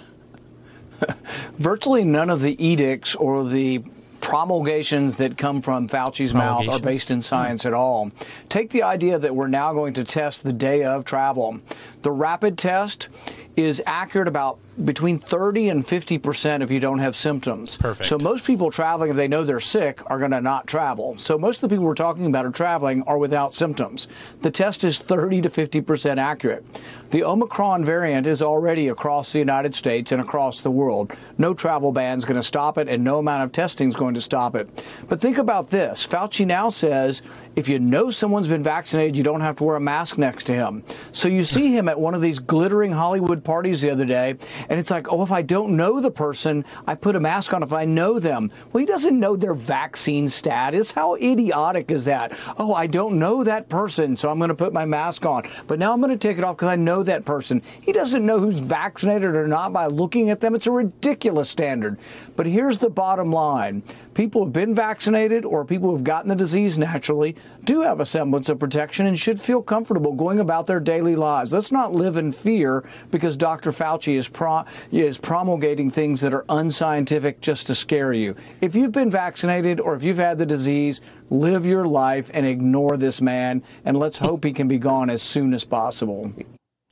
virtually 1.56 2.02
none 2.02 2.30
of 2.30 2.42
the 2.42 2.66
edicts 2.66 3.14
or 3.14 3.44
the 3.44 3.84
promulgations 4.20 5.16
that 5.16 5.38
come 5.38 5.62
from 5.62 5.88
Fauci's 5.88 6.34
mouth 6.34 6.68
are 6.68 6.80
based 6.80 7.10
in 7.10 7.18
hmm. 7.18 7.22
science 7.22 7.66
at 7.66 7.72
all. 7.72 8.10
Take 8.48 8.70
the 8.70 8.82
idea 8.82 9.18
that 9.18 9.34
we're 9.34 9.48
now 9.48 9.72
going 9.72 9.94
to 9.94 10.04
test 10.04 10.44
the 10.44 10.52
day 10.52 10.84
of 10.84 11.04
travel. 11.04 11.60
The 12.02 12.10
rapid 12.10 12.58
test 12.58 13.08
is 13.56 13.82
accurate 13.86 14.28
about 14.28 14.58
between 14.84 15.18
30 15.18 15.68
and 15.68 15.86
50 15.86 16.18
percent 16.18 16.62
if 16.62 16.70
you 16.70 16.80
don't 16.80 16.98
have 16.98 17.16
symptoms. 17.16 17.76
Perfect. 17.76 18.08
So 18.08 18.18
most 18.18 18.44
people 18.44 18.70
traveling, 18.70 19.10
if 19.10 19.16
they 19.16 19.28
know 19.28 19.44
they're 19.44 19.60
sick, 19.60 20.00
are 20.06 20.18
going 20.18 20.30
to 20.30 20.40
not 20.40 20.66
travel. 20.66 21.16
So 21.18 21.38
most 21.38 21.62
of 21.62 21.68
the 21.68 21.74
people 21.74 21.86
we're 21.86 21.94
talking 21.94 22.26
about 22.26 22.46
are 22.46 22.50
traveling 22.50 23.02
are 23.02 23.18
without 23.18 23.54
symptoms. 23.54 24.08
The 24.42 24.50
test 24.50 24.84
is 24.84 24.98
30 25.00 25.42
to 25.42 25.50
50 25.50 25.80
percent 25.80 26.20
accurate. 26.20 26.64
The 27.10 27.24
Omicron 27.24 27.86
variant 27.86 28.26
is 28.26 28.42
already 28.42 28.88
across 28.88 29.32
the 29.32 29.38
United 29.38 29.74
States 29.74 30.12
and 30.12 30.20
across 30.20 30.60
the 30.60 30.70
world. 30.70 31.14
No 31.38 31.54
travel 31.54 31.90
ban 31.90 32.18
is 32.18 32.26
going 32.26 32.36
to 32.36 32.42
stop 32.42 32.76
it, 32.76 32.86
and 32.86 33.02
no 33.02 33.18
amount 33.18 33.44
of 33.44 33.52
testing 33.52 33.88
is 33.88 33.96
going 33.96 34.14
to 34.14 34.22
stop 34.22 34.54
it. 34.54 34.68
But 35.08 35.20
think 35.20 35.38
about 35.38 35.70
this: 35.70 36.06
Fauci 36.06 36.46
now 36.46 36.70
says 36.70 37.22
if 37.56 37.68
you 37.68 37.78
know 37.78 38.10
someone's 38.10 38.46
been 38.46 38.62
vaccinated, 38.62 39.16
you 39.16 39.24
don't 39.24 39.40
have 39.40 39.56
to 39.56 39.64
wear 39.64 39.76
a 39.76 39.80
mask 39.80 40.18
next 40.18 40.44
to 40.44 40.54
him. 40.54 40.84
So 41.12 41.28
you 41.28 41.42
see 41.42 41.76
him 41.76 41.88
at 41.88 41.98
one 41.98 42.14
of 42.14 42.20
these 42.20 42.38
glittering 42.38 42.92
Hollywood 42.92 43.42
parties 43.42 43.80
the 43.80 43.90
other 43.90 44.04
day, 44.04 44.36
and 44.68 44.78
it's 44.78 44.90
like, 44.90 45.10
oh, 45.10 45.22
if 45.22 45.32
I 45.32 45.42
don't 45.42 45.76
know 45.76 46.00
the 46.00 46.10
person, 46.10 46.64
I 46.86 46.94
put 46.94 47.16
a 47.16 47.20
mask 47.20 47.52
on 47.52 47.62
if 47.62 47.72
I 47.72 47.84
know 47.84 48.18
them. 48.18 48.50
Well, 48.72 48.80
he 48.80 48.86
doesn't 48.86 49.18
know 49.18 49.36
their 49.36 49.54
vaccine 49.54 50.28
status. 50.28 50.92
How 50.92 51.14
idiotic 51.14 51.90
is 51.90 52.04
that? 52.04 52.38
Oh, 52.58 52.74
I 52.74 52.86
don't 52.86 53.18
know 53.18 53.44
that 53.44 53.68
person, 53.68 54.16
so 54.16 54.30
I'm 54.30 54.38
going 54.38 54.48
to 54.48 54.54
put 54.54 54.72
my 54.72 54.84
mask 54.84 55.24
on. 55.24 55.48
But 55.66 55.78
now 55.78 55.92
I'm 55.92 56.00
going 56.00 56.16
to 56.16 56.18
take 56.18 56.38
it 56.38 56.44
off 56.44 56.56
because 56.56 56.68
I 56.68 56.76
know 56.76 57.02
that 57.02 57.24
person. 57.24 57.62
He 57.80 57.92
doesn't 57.92 58.24
know 58.24 58.40
who's 58.40 58.60
vaccinated 58.60 59.34
or 59.34 59.48
not 59.48 59.72
by 59.72 59.86
looking 59.86 60.30
at 60.30 60.40
them. 60.40 60.54
It's 60.54 60.66
a 60.66 60.72
ridiculous 60.72 61.48
standard. 61.50 61.98
But 62.36 62.46
here's 62.46 62.78
the 62.78 62.90
bottom 62.90 63.32
line 63.32 63.82
people 64.18 64.42
who've 64.42 64.52
been 64.52 64.74
vaccinated 64.74 65.44
or 65.44 65.64
people 65.64 65.90
who've 65.90 66.02
gotten 66.02 66.28
the 66.28 66.34
disease 66.34 66.76
naturally 66.76 67.36
do 67.62 67.82
have 67.82 68.00
a 68.00 68.04
semblance 68.04 68.48
of 68.48 68.58
protection 68.58 69.06
and 69.06 69.16
should 69.16 69.40
feel 69.40 69.62
comfortable 69.62 70.12
going 70.12 70.40
about 70.40 70.66
their 70.66 70.80
daily 70.80 71.14
lives. 71.14 71.52
Let's 71.52 71.70
not 71.70 71.94
live 71.94 72.16
in 72.16 72.32
fear 72.32 72.84
because 73.12 73.36
Dr. 73.36 73.70
Fauci 73.70 74.16
is, 74.16 74.26
pro- 74.26 74.64
is 74.90 75.18
promulgating 75.18 75.92
things 75.92 76.20
that 76.22 76.34
are 76.34 76.44
unscientific 76.48 77.40
just 77.40 77.68
to 77.68 77.76
scare 77.76 78.12
you. 78.12 78.34
If 78.60 78.74
you've 78.74 78.90
been 78.90 79.08
vaccinated 79.08 79.78
or 79.78 79.94
if 79.94 80.02
you've 80.02 80.18
had 80.18 80.36
the 80.36 80.46
disease, 80.46 81.00
live 81.30 81.64
your 81.64 81.86
life 81.86 82.28
and 82.34 82.44
ignore 82.44 82.96
this 82.96 83.20
man, 83.20 83.62
and 83.84 83.96
let's 83.96 84.18
hope 84.18 84.42
he 84.42 84.52
can 84.52 84.66
be 84.66 84.78
gone 84.78 85.10
as 85.10 85.22
soon 85.22 85.54
as 85.54 85.62
possible. 85.62 86.32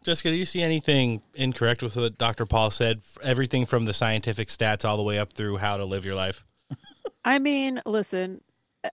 Jessica, 0.05 0.31
do 0.31 0.37
you 0.37 0.45
see 0.45 0.63
anything 0.63 1.23
incorrect 1.35 1.83
with 1.83 1.97
what 1.97 2.19
Dr. 2.19 2.47
Paul 2.47 2.71
said? 2.71 3.01
Everything 3.21 3.67
from 3.67 3.85
the 3.85 3.93
scientific 3.93 4.47
stats 4.47 4.85
all 4.85 4.97
the 4.97 5.03
way 5.03 5.19
up 5.19 5.33
through 5.33 5.57
how 5.57 5.77
to 5.77 5.85
live 5.85 6.05
your 6.05 6.15
life. 6.15 6.45
I 7.27 7.39
mean, 7.41 7.83
listen, 7.85 8.41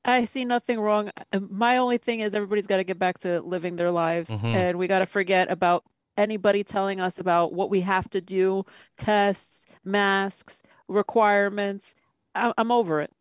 I 0.03 0.23
see 0.25 0.43
nothing 0.43 0.79
wrong. 0.79 1.11
Uh, 1.31 1.39
My 1.49 1.77
only 1.77 1.97
thing 1.99 2.19
is 2.19 2.33
everybody's 2.33 2.67
got 2.67 2.77
to 2.77 2.83
get 2.83 2.97
back 2.97 3.19
to 3.19 3.39
living 3.41 3.75
their 3.75 3.91
lives, 3.91 4.41
Mhm. 4.41 4.53
and 4.55 4.77
we 4.79 4.87
got 4.87 4.99
to 4.99 5.05
forget 5.05 5.51
about 5.51 5.83
anybody 6.17 6.63
telling 6.63 6.99
us 6.99 7.19
about 7.19 7.53
what 7.53 7.69
we 7.69 7.81
have 7.81 8.09
to 8.09 8.19
do, 8.21 8.65
tests, 8.97 9.67
masks, 9.83 10.63
requirements. 10.87 11.95
I- 12.35 12.53
I'm 12.57 12.71
over 12.71 13.01
it. 13.01 13.11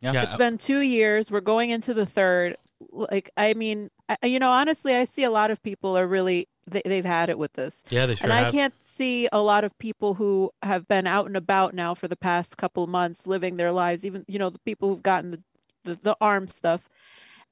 Yeah. 0.00 0.22
It's 0.22 0.36
been 0.36 0.58
two 0.58 0.80
years. 0.80 1.30
We're 1.30 1.40
going 1.40 1.70
into 1.70 1.92
the 1.94 2.06
third. 2.06 2.56
Like, 2.92 3.30
I 3.36 3.54
mean, 3.54 3.90
I, 4.08 4.26
you 4.26 4.38
know, 4.38 4.52
honestly, 4.52 4.94
I 4.94 5.04
see 5.04 5.24
a 5.24 5.30
lot 5.30 5.50
of 5.50 5.62
people 5.62 5.96
are 5.98 6.06
really 6.06 6.48
they, 6.70 6.82
they've 6.84 7.04
had 7.04 7.30
it 7.30 7.38
with 7.38 7.52
this. 7.54 7.84
Yeah, 7.90 8.06
they 8.06 8.14
sure 8.14 8.24
And 8.24 8.32
I 8.32 8.44
have. 8.44 8.52
can't 8.52 8.74
see 8.80 9.28
a 9.32 9.40
lot 9.40 9.64
of 9.64 9.78
people 9.78 10.14
who 10.14 10.50
have 10.62 10.86
been 10.88 11.06
out 11.06 11.26
and 11.26 11.36
about 11.36 11.74
now 11.74 11.94
for 11.94 12.08
the 12.08 12.16
past 12.16 12.56
couple 12.56 12.84
of 12.84 12.90
months, 12.90 13.26
living 13.26 13.56
their 13.56 13.72
lives. 13.72 14.04
Even 14.06 14.24
you 14.28 14.38
know, 14.38 14.50
the 14.50 14.60
people 14.60 14.88
who've 14.88 15.02
gotten 15.02 15.30
the 15.30 15.42
the, 15.84 15.98
the 16.02 16.16
arm 16.20 16.46
stuff, 16.48 16.88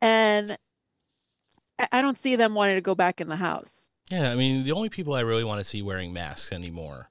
and 0.00 0.58
I, 1.78 1.88
I 1.92 2.02
don't 2.02 2.18
see 2.18 2.36
them 2.36 2.54
wanting 2.54 2.76
to 2.76 2.82
go 2.82 2.94
back 2.94 3.20
in 3.20 3.28
the 3.28 3.36
house. 3.36 3.90
Yeah, 4.10 4.30
I 4.30 4.36
mean, 4.36 4.64
the 4.64 4.72
only 4.72 4.88
people 4.88 5.14
I 5.14 5.20
really 5.20 5.44
want 5.44 5.60
to 5.60 5.64
see 5.64 5.82
wearing 5.82 6.12
masks 6.12 6.52
anymore 6.52 7.10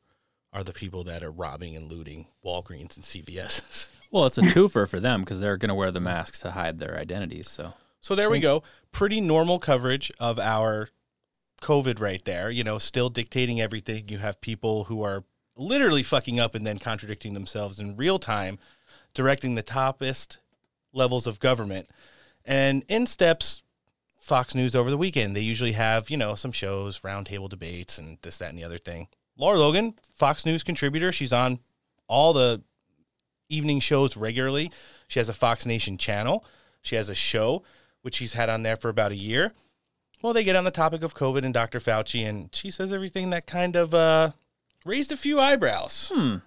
are 0.53 0.63
the 0.63 0.73
people 0.73 1.03
that 1.03 1.21
are 1.23 1.31
robbing 1.31 1.75
and 1.75 1.91
looting 1.91 2.27
Walgreens 2.43 2.95
and 2.95 3.03
CVS's. 3.03 3.89
Well, 4.11 4.27
it's 4.27 4.37
a 4.37 4.43
twofer 4.43 4.87
for 4.87 5.01
them 5.01 5.21
because 5.21 5.41
they're 5.41 5.57
going 5.57 5.69
to 5.69 5.75
wear 5.75 5.91
the 5.91 5.99
masks 5.99 6.39
to 6.41 6.51
hide 6.51 6.79
their 6.79 6.97
identities. 6.97 7.49
So, 7.49 7.73
So 7.99 8.15
there 8.15 8.29
we 8.29 8.39
mm. 8.39 8.43
go. 8.43 8.63
Pretty 8.93 9.19
normal 9.19 9.59
coverage 9.59 10.09
of 10.21 10.39
our 10.39 10.89
COVID 11.65 11.99
right 11.99 12.23
there. 12.25 12.49
You 12.49 12.63
know, 12.63 12.77
still 12.77 13.09
dictating 13.09 13.59
everything. 13.59 14.07
You 14.07 14.19
have 14.19 14.39
people 14.39 14.85
who 14.85 15.01
are 15.01 15.23
literally 15.57 16.03
fucking 16.03 16.39
up 16.39 16.53
and 16.53 16.65
then 16.65 16.77
contradicting 16.77 17.33
themselves 17.33 17.79
in 17.79 17.95
real 17.95 18.19
time, 18.19 18.59
directing 19.13 19.55
the 19.55 19.63
toppest 19.63 20.37
levels 20.93 21.25
of 21.25 21.39
government. 21.39 21.89
And 22.45 22.83
in 22.87 23.07
steps 23.07 23.63
Fox 24.25 24.55
News 24.55 24.75
over 24.75 24.89
the 24.89 24.97
weekend. 24.97 25.35
They 25.35 25.41
usually 25.41 25.73
have, 25.73 26.09
you 26.09 26.17
know, 26.17 26.33
some 26.33 26.51
shows, 26.51 27.01
roundtable 27.01 27.47
debates, 27.47 27.99
and 27.99 28.17
this, 28.23 28.39
that, 28.39 28.49
and 28.49 28.57
the 28.57 28.63
other 28.63 28.79
thing. 28.79 29.07
Lara 29.37 29.59
Logan, 29.59 29.93
Fox 30.15 30.47
News 30.47 30.63
contributor. 30.63 31.11
She's 31.11 31.31
on 31.31 31.59
all 32.07 32.33
the 32.33 32.63
evening 33.49 33.79
shows 33.79 34.17
regularly. 34.17 34.71
She 35.07 35.19
has 35.19 35.29
a 35.29 35.33
Fox 35.33 35.67
Nation 35.67 35.99
channel. 35.99 36.43
She 36.81 36.95
has 36.95 37.07
a 37.07 37.13
show, 37.13 37.61
which 38.01 38.15
she's 38.15 38.33
had 38.33 38.49
on 38.49 38.63
there 38.63 38.75
for 38.75 38.89
about 38.89 39.11
a 39.11 39.15
year. 39.15 39.53
Well, 40.25 40.33
they 40.33 40.43
get 40.43 40.55
on 40.55 40.63
the 40.63 40.71
topic 40.71 41.03
of 41.03 41.13
COVID 41.13 41.45
and 41.45 41.53
Dr. 41.53 41.79
Fauci, 41.79 42.27
and 42.27 42.49
she 42.51 42.71
says 42.71 42.91
everything 42.91 43.29
that 43.29 43.45
kind 43.45 43.75
of 43.75 43.93
uh, 43.93 44.31
raised 44.83 45.11
a 45.11 45.17
few 45.17 45.39
eyebrows. 45.39 46.11
Hmm. 46.11 46.37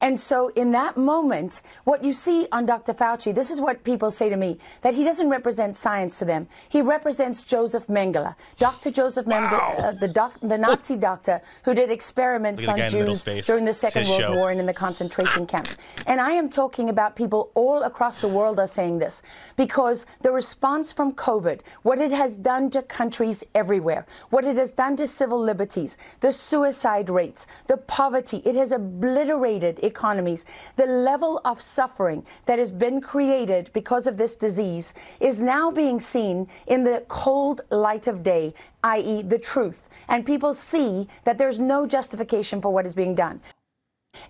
And 0.00 0.18
so, 0.18 0.48
in 0.54 0.70
that 0.72 0.96
moment, 0.96 1.60
what 1.82 2.04
you 2.04 2.12
see 2.12 2.46
on 2.52 2.66
Dr. 2.66 2.94
Fauci, 2.94 3.34
this 3.34 3.50
is 3.50 3.60
what 3.60 3.82
people 3.82 4.12
say 4.12 4.28
to 4.28 4.36
me 4.36 4.56
that 4.82 4.94
he 4.94 5.02
doesn't 5.02 5.28
represent 5.28 5.76
science 5.76 6.20
to 6.20 6.24
them. 6.24 6.46
He 6.68 6.82
represents 6.82 7.42
Joseph 7.42 7.88
Mengele, 7.88 8.36
Dr. 8.58 8.92
Joseph 8.92 9.26
Mengele, 9.26 9.82
uh, 9.82 9.92
the, 9.92 10.06
doc, 10.06 10.38
the 10.40 10.56
Nazi 10.56 10.94
doctor 10.94 11.42
who 11.64 11.74
did 11.74 11.90
experiments 11.90 12.64
Look 12.64 12.78
at 12.78 12.92
the 12.92 12.96
guy 12.96 13.00
on 13.00 13.08
in 13.08 13.12
the 13.12 13.24
Jews 13.24 13.46
during 13.46 13.64
the 13.64 13.72
Second 13.72 14.06
World 14.06 14.20
show. 14.20 14.36
War 14.36 14.52
and 14.52 14.60
in 14.60 14.66
the 14.66 14.72
concentration 14.72 15.48
camps. 15.48 15.76
And 16.06 16.20
I 16.20 16.30
am 16.30 16.48
talking 16.48 16.90
about 16.90 17.16
people 17.16 17.50
all 17.54 17.82
across 17.82 18.20
the 18.20 18.28
world 18.28 18.60
are 18.60 18.68
saying 18.68 18.98
this 18.98 19.24
because 19.56 20.06
the 20.20 20.30
response 20.30 20.92
from 20.92 21.12
COVID, 21.12 21.62
what 21.82 21.98
it 21.98 22.12
has 22.12 22.36
done 22.36 22.70
to 22.70 22.82
countries 22.82 23.42
everywhere, 23.52 24.06
what 24.30 24.44
it 24.44 24.56
has 24.58 24.70
done 24.70 24.94
to 24.96 25.08
civil 25.08 25.40
liberties, 25.40 25.98
the 26.20 26.30
suicide 26.30 27.10
rates, 27.10 27.48
the 27.66 27.76
poverty, 27.76 28.42
it 28.44 28.54
has 28.54 28.70
obliterated 28.70 29.80
economies. 29.88 30.44
The 30.76 30.86
level 30.86 31.40
of 31.44 31.60
suffering 31.60 32.24
that 32.46 32.58
has 32.60 32.70
been 32.70 33.00
created 33.00 33.70
because 33.72 34.06
of 34.06 34.16
this 34.16 34.36
disease 34.36 34.94
is 35.18 35.42
now 35.42 35.70
being 35.72 35.98
seen 35.98 36.46
in 36.66 36.84
the 36.84 37.02
cold 37.08 37.62
light 37.70 38.06
of 38.06 38.22
day, 38.22 38.54
i.e., 38.84 39.22
the 39.22 39.38
truth. 39.38 39.88
And 40.06 40.24
people 40.24 40.54
see 40.54 41.08
that 41.24 41.36
there's 41.38 41.58
no 41.58 41.86
justification 41.86 42.60
for 42.60 42.70
what 42.72 42.86
is 42.86 42.94
being 42.94 43.14
done. 43.16 43.40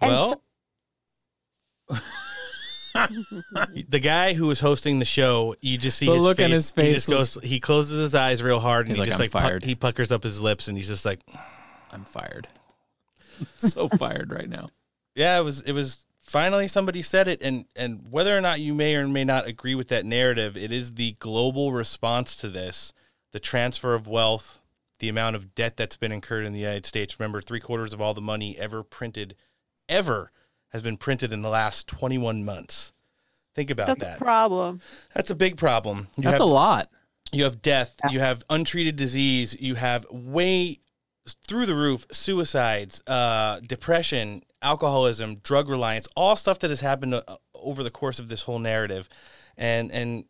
And 0.01 0.13
well, 0.13 0.41
the 3.89 4.01
guy 4.01 4.35
who 4.35 4.47
was 4.47 4.61
hosting 4.61 4.99
the 4.99 5.05
show, 5.05 5.55
you 5.61 5.79
just 5.79 5.99
see 5.99 6.07
The 6.07 6.15
his 6.15 6.23
look 6.25 6.37
face. 6.39 6.45
on 6.45 6.51
his 6.51 6.71
He 6.71 6.75
face 6.83 6.95
just 7.07 7.09
goes. 7.09 7.43
He 7.45 7.61
closes 7.61 8.01
his 8.01 8.15
eyes 8.15 8.43
real 8.43 8.61
hard, 8.61 8.89
and 8.89 8.97
He's 8.97 9.05
he 9.07 9.11
like, 9.11 9.19
just 9.19 9.21
"I'm 9.21 9.25
like 9.25 9.31
pu- 9.33 9.49
fired." 9.49 9.65
he 9.65 9.75
puckers 9.75 10.11
up 10.11 10.23
his 10.23 10.41
lips, 10.41 10.69
and 10.69 10.77
he's 10.77 10.89
just 10.89 11.05
like, 11.05 11.21
I'm 11.93 12.05
fired. 12.05 12.49
so 13.59 13.89
fired 13.89 14.33
right 14.33 14.49
now. 14.49 14.69
"Yeah, 15.19 15.39
it 15.39 15.43
was. 15.43 15.62
It 15.62 15.73
was." 15.73 16.05
Finally, 16.21 16.69
somebody 16.69 17.01
said 17.01 17.27
it, 17.27 17.41
and 17.43 17.64
and 17.75 18.07
whether 18.11 18.37
or 18.37 18.41
not 18.43 18.61
you 18.61 18.75
may 18.75 18.95
or 18.97 19.09
may 19.09 19.25
not 19.25 19.47
agree 19.47 19.75
with 19.75 19.89
that 19.89 20.05
narrative, 20.05 20.57
it 20.59 20.71
is 20.71 20.93
the 20.95 21.12
global 21.19 21.73
response 21.73 22.37
to 22.37 22.49
this, 22.51 22.93
the 23.33 23.41
transfer 23.41 23.95
of 23.95 24.07
wealth, 24.07 24.61
the 24.99 25.09
amount 25.09 25.37
of 25.37 25.55
debt 25.55 25.79
that's 25.79 25.97
been 25.97 26.12
incurred 26.12 26.45
in 26.45 26.53
the 26.53 26.59
United 26.61 26.85
States. 26.85 27.19
Remember, 27.19 27.41
three 27.41 27.61
quarters 27.61 27.95
of 27.95 28.01
all 28.03 28.12
the 28.12 28.21
money 28.21 28.59
ever 28.59 28.83
printed, 28.83 29.37
ever, 29.89 30.31
has 30.69 30.83
been 30.83 30.99
printed 30.99 31.33
in 31.33 31.41
the 31.41 31.49
last 31.49 31.89
21 31.89 32.45
months. 32.45 32.93
Think 33.55 33.71
about 33.71 33.87
That's 33.87 34.01
that. 34.03 34.16
a 34.16 34.19
problem. 34.23 34.83
That's 35.14 35.31
a 35.31 35.35
big 35.35 35.57
problem. 35.57 36.09
You 36.19 36.25
That's 36.25 36.35
have- 36.35 36.41
a 36.41 36.45
lot. 36.45 36.91
You 37.33 37.45
have 37.45 37.61
death. 37.62 37.97
You 38.11 38.21
have 38.21 38.45
untreated 38.51 38.97
disease. 38.97 39.57
You 39.59 39.75
have 39.77 40.05
way 40.11 40.81
through 41.47 41.64
the 41.66 41.75
roof 41.75 42.07
suicides, 42.12 43.03
uh, 43.07 43.61
depression, 43.61 44.43
alcoholism, 44.63 45.37
drug 45.37 45.69
reliance, 45.69 46.09
all 46.17 46.37
stuff 46.37 46.59
that 46.61 46.71
has 46.71 46.81
happened 46.81 47.15
uh, 47.15 47.23
over 47.55 47.83
the 47.83 47.91
course 47.91 48.19
of 48.19 48.29
this 48.29 48.43
whole 48.43 48.59
narrative, 48.59 49.09
and 49.57 49.91
and 49.93 50.25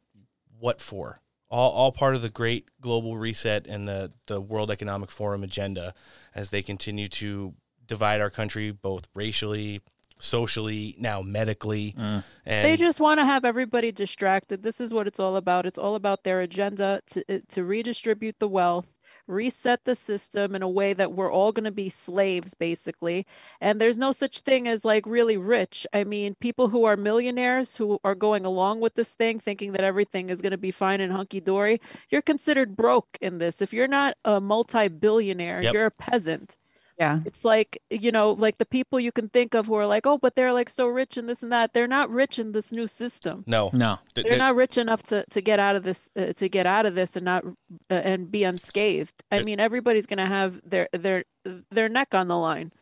what 0.59 0.81
for? 0.81 1.21
All 1.51 1.71
all 1.71 1.93
part 1.93 2.15
of 2.15 2.23
the 2.23 2.29
great 2.29 2.69
global 2.81 3.17
reset 3.17 3.67
and 3.67 3.89
the 3.89 4.13
the 4.27 4.41
World 4.41 4.71
Economic 4.71 5.11
Forum 5.11 5.43
agenda 5.43 5.95
as 6.35 6.51
they 6.51 6.63
continue 6.63 7.09
to 7.09 7.55
divide 7.87 8.21
our 8.21 8.31
country 8.31 8.71
both 8.71 9.09
racially, 9.15 9.81
socially, 10.19 10.95
now 10.99 11.23
medically, 11.23 11.95
and 11.97 12.23
they 12.45 12.77
just 12.77 13.01
want 13.01 13.19
to 13.21 13.25
have 13.25 13.47
everybody 13.47 13.93
distracted. 13.93 14.63
This 14.63 14.79
is 14.81 14.93
what 14.93 15.07
it's 15.07 15.19
all 15.19 15.37
about. 15.37 15.65
It's 15.65 15.79
all 15.79 15.95
about 15.95 16.25
their 16.25 16.41
agenda 16.41 17.01
to 17.07 17.41
to 17.41 17.65
redistribute 17.65 18.39
the 18.41 18.49
wealth, 18.49 18.98
reset 19.29 19.85
the 19.85 19.95
system 19.95 20.55
in 20.55 20.63
a 20.63 20.69
way 20.69 20.93
that 20.95 21.13
we're 21.13 21.33
all 21.33 21.53
going 21.53 21.65
to 21.65 21.71
be 21.71 21.89
slaves, 21.89 22.55
basically. 22.55 23.27
And 23.61 23.81
there's 23.81 23.99
no 23.99 24.13
such 24.13 24.41
thing 24.41 24.67
as 24.67 24.85
like 24.85 25.07
really 25.07 25.37
rich. 25.37 25.87
I 25.93 26.05
mean, 26.05 26.35
people 26.41 26.69
who 26.69 26.85
are 26.85 26.97
millionaires 26.97 27.77
who 27.77 27.99
are 28.05 28.15
going 28.15 28.45
along 28.45 28.81
with 28.81 28.95
this 28.95 29.15
thing, 29.15 29.39
thinking 29.39 29.73
that 29.73 29.85
everything 29.85 30.31
is 30.31 30.41
going 30.43 30.53
to 30.53 30.59
be 30.59 30.71
fine 30.71 31.01
and 31.01 31.13
hunky 31.13 31.41
dory, 31.41 31.81
you're 32.11 32.23
considered 32.23 32.77
broke 32.77 33.19
in 33.21 33.39
this. 33.39 33.63
If 33.63 33.73
you're 33.73 33.89
not 33.89 34.17
a 34.25 34.41
multi 34.41 34.89
billionaire, 34.89 35.63
Yep. 35.63 35.75
you're 35.75 35.87
a 35.87 35.91
peasant. 35.91 36.57
Yeah. 36.99 37.21
It's 37.25 37.45
like, 37.45 37.81
you 37.91 38.11
know, 38.11 38.33
like 38.33 38.59
the 38.59 38.67
people 38.67 38.99
you 38.99 39.13
can 39.13 39.29
think 39.29 39.55
of 39.55 39.67
who 39.67 39.75
are 39.75 39.87
like, 39.87 40.05
oh, 40.07 40.19
but 40.19 40.35
they're 40.35 40.53
like 40.53 40.69
so 40.69 40.87
rich 40.89 41.17
and 41.17 41.29
this 41.29 41.43
and 41.45 41.53
that. 41.53 41.73
They're 41.73 41.87
not 41.87 42.11
rich 42.11 42.39
in 42.41 42.51
this 42.53 42.73
new 42.73 42.89
system. 42.89 43.45
No, 43.47 43.71
no, 43.73 43.99
Th- 44.15 44.25
They're 44.25 44.33
th- 44.33 44.39
not 44.39 44.57
rich 44.57 44.77
enough 44.77 45.03
to, 45.05 45.25
to 45.31 45.41
get 45.41 45.61
out 45.61 45.77
of 45.77 45.85
this 45.85 46.11
uh, 46.17 46.33
to 46.33 46.49
get 46.49 46.67
out 46.67 46.87
of 46.87 46.95
this 46.97 47.15
and 47.15 47.25
not 47.25 47.45
uh, 47.47 47.95
and 47.95 48.31
be 48.31 48.43
unscathed. 48.43 49.23
I 49.31 49.37
There- 49.37 49.45
mean, 49.45 49.61
everybody's 49.61 50.07
gonna 50.07 50.27
have 50.27 50.61
their 50.69 50.89
their 50.93 51.25
their 51.71 51.89
neck 51.89 52.15
on 52.15 52.27
the 52.27 52.37
line. 52.37 52.73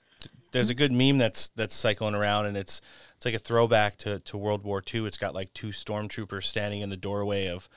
There's 0.52 0.70
a 0.70 0.74
good 0.74 0.92
meme 0.92 1.18
that's 1.18 1.48
that's 1.48 1.74
cycling 1.74 2.14
around, 2.14 2.46
and 2.46 2.56
it's 2.56 2.80
it's 3.16 3.26
like 3.26 3.34
a 3.34 3.38
throwback 3.38 3.98
to, 3.98 4.20
to 4.20 4.38
World 4.38 4.62
War 4.64 4.82
II. 4.94 5.04
It's 5.06 5.18
got 5.18 5.34
like 5.34 5.52
two 5.52 5.68
stormtroopers 5.68 6.44
standing 6.44 6.80
in 6.80 6.88
the 6.88 6.96
doorway 6.96 7.46
of, 7.48 7.68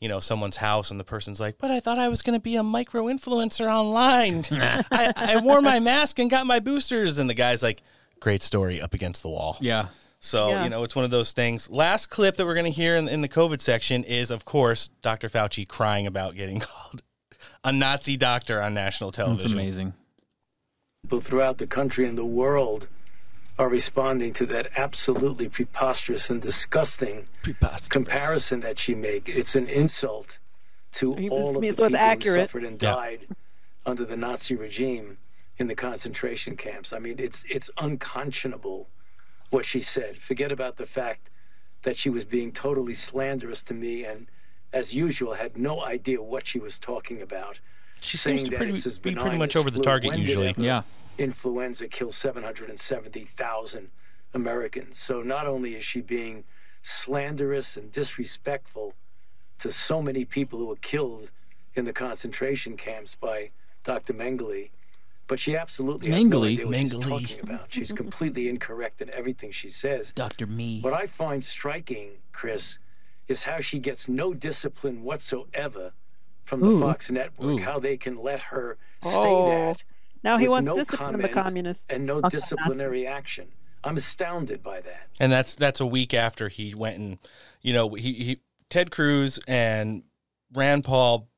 you 0.00 0.08
know, 0.08 0.20
someone's 0.20 0.56
house, 0.56 0.90
and 0.90 0.98
the 1.00 1.04
person's 1.04 1.40
like, 1.40 1.58
"But 1.58 1.70
I 1.70 1.80
thought 1.80 1.98
I 1.98 2.08
was 2.08 2.22
going 2.22 2.38
to 2.38 2.42
be 2.42 2.56
a 2.56 2.62
micro 2.62 3.04
influencer 3.04 3.66
online. 3.72 4.44
I, 4.50 5.12
I 5.16 5.36
wore 5.38 5.60
my 5.60 5.80
mask 5.80 6.18
and 6.18 6.30
got 6.30 6.46
my 6.46 6.60
boosters." 6.60 7.18
And 7.18 7.28
the 7.28 7.34
guy's 7.34 7.62
like, 7.62 7.82
"Great 8.20 8.42
story." 8.42 8.80
Up 8.80 8.94
against 8.94 9.22
the 9.22 9.28
wall. 9.28 9.56
Yeah. 9.60 9.88
So 10.20 10.48
Yeah. 10.50 10.64
you 10.64 10.70
know, 10.70 10.82
it's 10.82 10.96
one 10.96 11.04
of 11.04 11.10
those 11.10 11.32
things. 11.32 11.70
Last 11.70 12.06
clip 12.06 12.36
that 12.36 12.46
we're 12.46 12.54
going 12.54 12.64
to 12.64 12.70
hear 12.72 12.96
in, 12.96 13.08
in 13.08 13.20
the 13.20 13.28
COVID 13.28 13.60
section 13.60 14.02
is, 14.04 14.30
of 14.30 14.44
course, 14.44 14.88
Dr. 15.02 15.28
Fauci 15.28 15.66
crying 15.66 16.06
about 16.06 16.34
getting 16.34 16.58
called 16.60 17.02
a 17.64 17.72
Nazi 17.72 18.16
doctor 18.16 18.60
on 18.60 18.74
national 18.74 19.12
television. 19.12 19.52
amazing. 19.58 19.94
people 21.02 21.20
throughout 21.20 21.58
the 21.58 21.66
country 21.66 22.06
and 22.08 22.18
the 22.18 22.24
world 22.24 22.88
are 23.58 23.68
responding 23.68 24.32
to 24.34 24.46
that 24.46 24.68
absolutely 24.76 25.48
preposterous 25.48 26.30
and 26.30 26.40
disgusting 26.40 27.26
comparison 27.88 28.60
that 28.60 28.78
she 28.78 28.94
made. 28.94 29.22
It's 29.28 29.54
an 29.56 29.68
insult 29.68 30.38
to 30.92 31.14
He 31.16 31.28
all 31.28 31.38
was- 31.48 31.56
of 31.56 31.62
the 31.62 31.72
so 31.72 31.84
it's 31.84 31.92
people 31.92 31.98
who 31.98 32.04
accurate. 32.12 32.48
suffered 32.48 32.64
and 32.64 32.80
Yeah. 32.82 32.92
died 32.94 33.20
under 33.84 34.04
the 34.04 34.16
Nazi 34.16 34.54
regime 34.54 35.18
in 35.58 35.66
the 35.66 35.74
concentration 35.74 36.56
camps. 36.56 36.92
I 36.92 36.98
mean, 36.98 37.16
it's 37.18 37.44
it's 37.48 37.68
unconscionable 37.78 38.88
what 39.50 39.64
she 39.64 39.80
said. 39.80 40.18
Forget 40.18 40.52
about 40.52 40.76
the 40.76 40.86
fact 40.86 41.30
that 41.82 41.96
she 41.96 42.10
was 42.10 42.24
being 42.24 42.52
totally 42.52 42.94
slanderous 42.94 43.62
to 43.64 43.74
me 43.74 44.04
and, 44.04 44.26
as 44.72 44.94
usual, 44.94 45.34
had 45.34 45.56
no 45.56 45.82
idea 45.84 46.22
what 46.22 46.46
she 46.46 46.58
was 46.58 46.78
talking 46.78 47.20
about. 47.22 47.58
She 48.00 48.16
seems 48.16 48.42
to 48.44 48.50
pretty- 48.56 48.72
be 49.02 49.14
pretty 49.14 49.38
much 49.38 49.56
over 49.56 49.70
the 49.70 49.80
target 49.80 50.16
usually. 50.16 50.48
ever 50.48 50.60
Yeah. 50.60 50.82
Influenza 51.18 51.88
killed 51.88 52.14
770,000 52.14 53.90
Americans. 54.34 54.98
So 54.98 55.22
not 55.22 55.46
only 55.46 55.74
is 55.74 55.84
she 55.84 56.00
being 56.00 56.44
slanderous 56.82 57.76
and 57.76 57.90
disrespectful 57.92 58.94
to 59.58 59.72
so 59.72 60.00
many 60.00 60.24
people 60.24 60.58
who 60.58 60.66
were 60.66 60.76
killed 60.76 61.30
in 61.74 61.84
the 61.84 61.92
concentration 61.92 62.76
camps 62.76 63.14
by 63.14 63.50
Dr. 63.84 64.14
Mengele, 64.14 64.70
but 65.26 65.38
she 65.40 65.56
absolutely 65.56 66.10
has 66.10 66.26
no 66.26 66.40
Mengele? 66.40 66.52
idea 66.52 66.66
what 66.66 66.76
she's 66.76 66.96
talking 66.98 67.40
about. 67.42 67.66
She's 67.68 67.92
completely 67.92 68.48
incorrect 68.48 69.02
in 69.02 69.10
everything 69.10 69.50
she 69.50 69.68
says. 69.70 70.12
Dr. 70.12 70.46
Me. 70.46 70.80
What 70.80 70.94
I 70.94 71.06
find 71.06 71.44
striking, 71.44 72.12
Chris, 72.32 72.78
is 73.26 73.44
how 73.44 73.60
she 73.60 73.78
gets 73.78 74.08
no 74.08 74.32
discipline 74.32 75.02
whatsoever 75.02 75.92
from 76.44 76.60
the 76.60 76.66
Ooh. 76.68 76.80
Fox 76.80 77.10
Network. 77.10 77.46
Ooh. 77.46 77.58
How 77.58 77.78
they 77.78 77.96
can 77.98 78.22
let 78.22 78.40
her 78.44 78.78
say 79.02 79.10
Oh. 79.14 79.50
that. 79.50 79.84
Now 80.24 80.36
he 80.38 80.48
wants 80.48 80.66
no 80.66 80.74
discipline 80.76 81.12
from 81.12 81.22
the 81.22 81.28
communists. 81.28 81.86
and 81.90 82.06
no 82.06 82.16
Okay. 82.18 82.28
disciplinary 82.30 83.06
action. 83.06 83.48
I'm 83.84 83.96
astounded 83.96 84.62
by 84.62 84.80
that. 84.80 85.08
and 85.20 85.30
that's 85.30 85.54
that's 85.54 85.80
a 85.80 85.86
week 85.86 86.12
after 86.12 86.48
he 86.48 86.74
went 86.74 86.98
and 86.98 87.18
you 87.62 87.72
know 87.72 87.94
he, 87.94 88.12
he 88.12 88.40
Ted 88.68 88.90
Cruz 88.90 89.38
and 89.46 90.02
Rand 90.52 90.84
Paul 90.84 91.28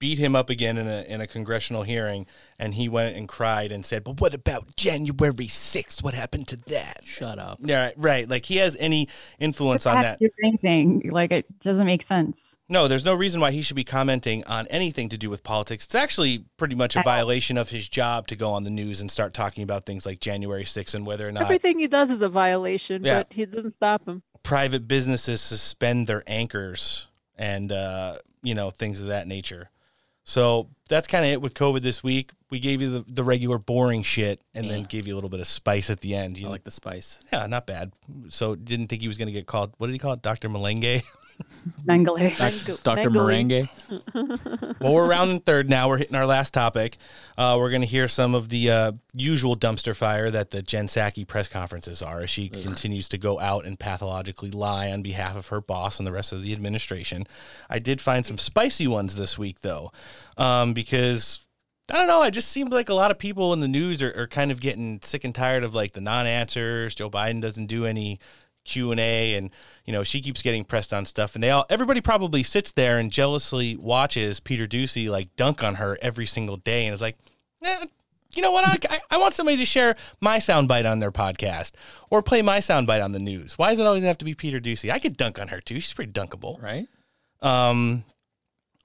beat 0.00 0.18
him 0.18 0.34
up 0.34 0.50
again 0.50 0.76
in 0.78 0.88
a 0.88 1.02
in 1.02 1.20
a 1.20 1.26
congressional 1.28 1.84
hearing 1.84 2.26
and 2.58 2.74
he 2.74 2.88
went 2.88 3.14
and 3.16 3.28
cried 3.28 3.70
and 3.70 3.86
said, 3.86 4.02
"But 4.02 4.20
what 4.20 4.34
about 4.34 4.74
January 4.76 5.46
6th? 5.46 6.02
What 6.02 6.14
happened 6.14 6.48
to 6.48 6.56
that?" 6.56 7.02
Shut 7.04 7.38
up. 7.38 7.58
Yeah, 7.62 7.84
right, 7.84 7.94
right. 7.96 8.28
Like 8.28 8.46
he 8.46 8.56
has 8.56 8.76
any 8.80 9.06
influence 9.38 9.86
on 9.86 10.00
that. 10.02 10.20
Anything. 10.42 11.08
Like 11.12 11.30
it 11.30 11.60
doesn't 11.60 11.86
make 11.86 12.02
sense. 12.02 12.56
No, 12.68 12.88
there's 12.88 13.04
no 13.04 13.14
reason 13.14 13.40
why 13.40 13.50
he 13.52 13.62
should 13.62 13.76
be 13.76 13.84
commenting 13.84 14.42
on 14.44 14.66
anything 14.68 15.08
to 15.10 15.18
do 15.18 15.28
with 15.30 15.42
politics. 15.44 15.84
It's 15.84 15.94
actually 15.94 16.44
pretty 16.56 16.74
much 16.74 16.96
a 16.96 17.02
violation 17.02 17.56
of 17.58 17.68
his 17.68 17.88
job 17.88 18.26
to 18.28 18.36
go 18.36 18.52
on 18.52 18.64
the 18.64 18.70
news 18.70 19.00
and 19.00 19.10
start 19.10 19.34
talking 19.34 19.62
about 19.62 19.86
things 19.86 20.06
like 20.06 20.20
January 20.20 20.64
6th 20.64 20.94
and 20.94 21.04
whether 21.06 21.28
or 21.28 21.32
not 21.32 21.42
Everything 21.44 21.78
he 21.78 21.88
does 21.88 22.10
is 22.10 22.22
a 22.22 22.28
violation, 22.28 23.04
Yeah. 23.04 23.18
but 23.18 23.32
he 23.34 23.44
doesn't 23.46 23.72
stop 23.72 24.08
him. 24.08 24.22
private 24.42 24.88
businesses 24.88 25.40
suspend 25.42 26.06
their 26.06 26.22
anchors 26.26 27.06
and 27.36 27.70
uh, 27.72 28.16
you 28.42 28.54
know 28.54 28.70
things 28.70 29.00
of 29.02 29.08
that 29.08 29.26
nature. 29.26 29.68
So 30.24 30.68
that's 30.88 31.06
kind 31.06 31.24
of 31.24 31.30
it 31.30 31.40
with 31.40 31.54
COVID 31.54 31.82
this 31.82 32.02
week. 32.02 32.30
We 32.50 32.60
gave 32.60 32.82
you 32.82 32.90
the, 32.90 33.04
the 33.08 33.24
regular 33.24 33.58
boring 33.58 34.02
shit 34.02 34.40
and 34.54 34.68
then 34.68 34.84
gave 34.84 35.06
you 35.06 35.14
a 35.14 35.16
little 35.16 35.30
bit 35.30 35.40
of 35.40 35.46
spice 35.46 35.90
at 35.90 36.00
the 36.00 36.14
end. 36.14 36.36
You 36.36 36.46
I 36.46 36.50
like 36.50 36.64
the 36.64 36.70
spice. 36.70 37.18
Yeah, 37.32 37.46
not 37.46 37.66
bad. 37.66 37.92
So 38.28 38.54
didn't 38.54 38.88
think 38.88 39.02
he 39.02 39.08
was 39.08 39.16
going 39.16 39.28
to 39.28 39.32
get 39.32 39.46
called. 39.46 39.72
What 39.78 39.86
did 39.86 39.92
he 39.92 39.98
call 39.98 40.12
it? 40.12 40.22
Dr. 40.22 40.48
Melange? 41.86 42.36
Mengele. 42.36 42.82
Dr. 42.82 43.10
Merengue. 43.10 43.68
well, 44.80 44.92
we're 44.94 45.08
rounding 45.08 45.40
third 45.40 45.68
now. 45.68 45.88
We're 45.88 45.98
hitting 45.98 46.16
our 46.16 46.26
last 46.26 46.54
topic. 46.54 46.96
Uh, 47.36 47.56
we're 47.58 47.70
going 47.70 47.82
to 47.82 47.86
hear 47.86 48.08
some 48.08 48.34
of 48.34 48.48
the 48.48 48.70
uh, 48.70 48.92
usual 49.12 49.56
dumpster 49.56 49.94
fire 49.94 50.30
that 50.30 50.50
the 50.50 50.62
Jen 50.62 50.86
Psaki 50.86 51.26
press 51.26 51.48
conferences 51.48 52.02
are 52.02 52.20
as 52.20 52.30
she 52.30 52.48
continues 52.48 53.08
to 53.10 53.18
go 53.18 53.38
out 53.40 53.64
and 53.64 53.78
pathologically 53.78 54.50
lie 54.50 54.90
on 54.90 55.02
behalf 55.02 55.36
of 55.36 55.48
her 55.48 55.60
boss 55.60 55.98
and 55.98 56.06
the 56.06 56.12
rest 56.12 56.32
of 56.32 56.42
the 56.42 56.52
administration. 56.52 57.26
I 57.68 57.78
did 57.78 58.00
find 58.00 58.24
some 58.24 58.38
spicy 58.38 58.86
ones 58.86 59.16
this 59.16 59.38
week, 59.38 59.60
though, 59.60 59.92
um, 60.36 60.72
because 60.72 61.46
I 61.90 61.94
don't 61.94 62.08
know. 62.08 62.20
I 62.20 62.30
just 62.30 62.50
seemed 62.50 62.72
like 62.72 62.88
a 62.88 62.94
lot 62.94 63.10
of 63.10 63.18
people 63.18 63.52
in 63.52 63.60
the 63.60 63.68
news 63.68 64.02
are, 64.02 64.14
are 64.16 64.26
kind 64.26 64.52
of 64.52 64.60
getting 64.60 65.00
sick 65.02 65.24
and 65.24 65.34
tired 65.34 65.64
of 65.64 65.74
like 65.74 65.92
the 65.92 66.00
non-answers. 66.00 66.94
Joe 66.94 67.10
Biden 67.10 67.40
doesn't 67.40 67.66
do 67.66 67.84
any 67.84 68.20
Q 68.64 68.90
and 68.90 69.00
A, 69.00 69.34
and 69.34 69.50
you 69.84 69.92
know 69.92 70.02
she 70.02 70.20
keeps 70.20 70.42
getting 70.42 70.64
pressed 70.64 70.92
on 70.92 71.04
stuff, 71.04 71.34
and 71.34 71.42
they 71.42 71.50
all 71.50 71.66
everybody 71.70 72.00
probably 72.00 72.42
sits 72.42 72.72
there 72.72 72.98
and 72.98 73.10
jealously 73.10 73.76
watches 73.76 74.40
Peter 74.40 74.66
Doocy 74.66 75.08
like 75.08 75.34
dunk 75.36 75.62
on 75.62 75.76
her 75.76 75.98
every 76.02 76.26
single 76.26 76.56
day, 76.56 76.86
and 76.86 76.94
is 76.94 77.00
like, 77.00 77.18
eh, 77.62 77.86
you 78.34 78.42
know 78.42 78.52
what? 78.52 78.66
I, 78.66 78.78
I, 78.94 79.00
I 79.12 79.18
want 79.18 79.34
somebody 79.34 79.56
to 79.56 79.64
share 79.66 79.96
my 80.20 80.38
soundbite 80.38 80.90
on 80.90 81.00
their 81.00 81.12
podcast 81.12 81.72
or 82.10 82.22
play 82.22 82.42
my 82.42 82.58
soundbite 82.58 83.02
on 83.02 83.12
the 83.12 83.18
news. 83.18 83.58
Why 83.58 83.70
does 83.70 83.80
it 83.80 83.86
always 83.86 84.04
have 84.04 84.18
to 84.18 84.24
be 84.24 84.34
Peter 84.34 84.60
Doocy? 84.60 84.90
I 84.90 84.98
could 84.98 85.16
dunk 85.16 85.38
on 85.40 85.48
her 85.48 85.60
too. 85.60 85.80
She's 85.80 85.94
pretty 85.94 86.12
dunkable, 86.12 86.62
right? 86.62 86.86
Um, 87.42 88.04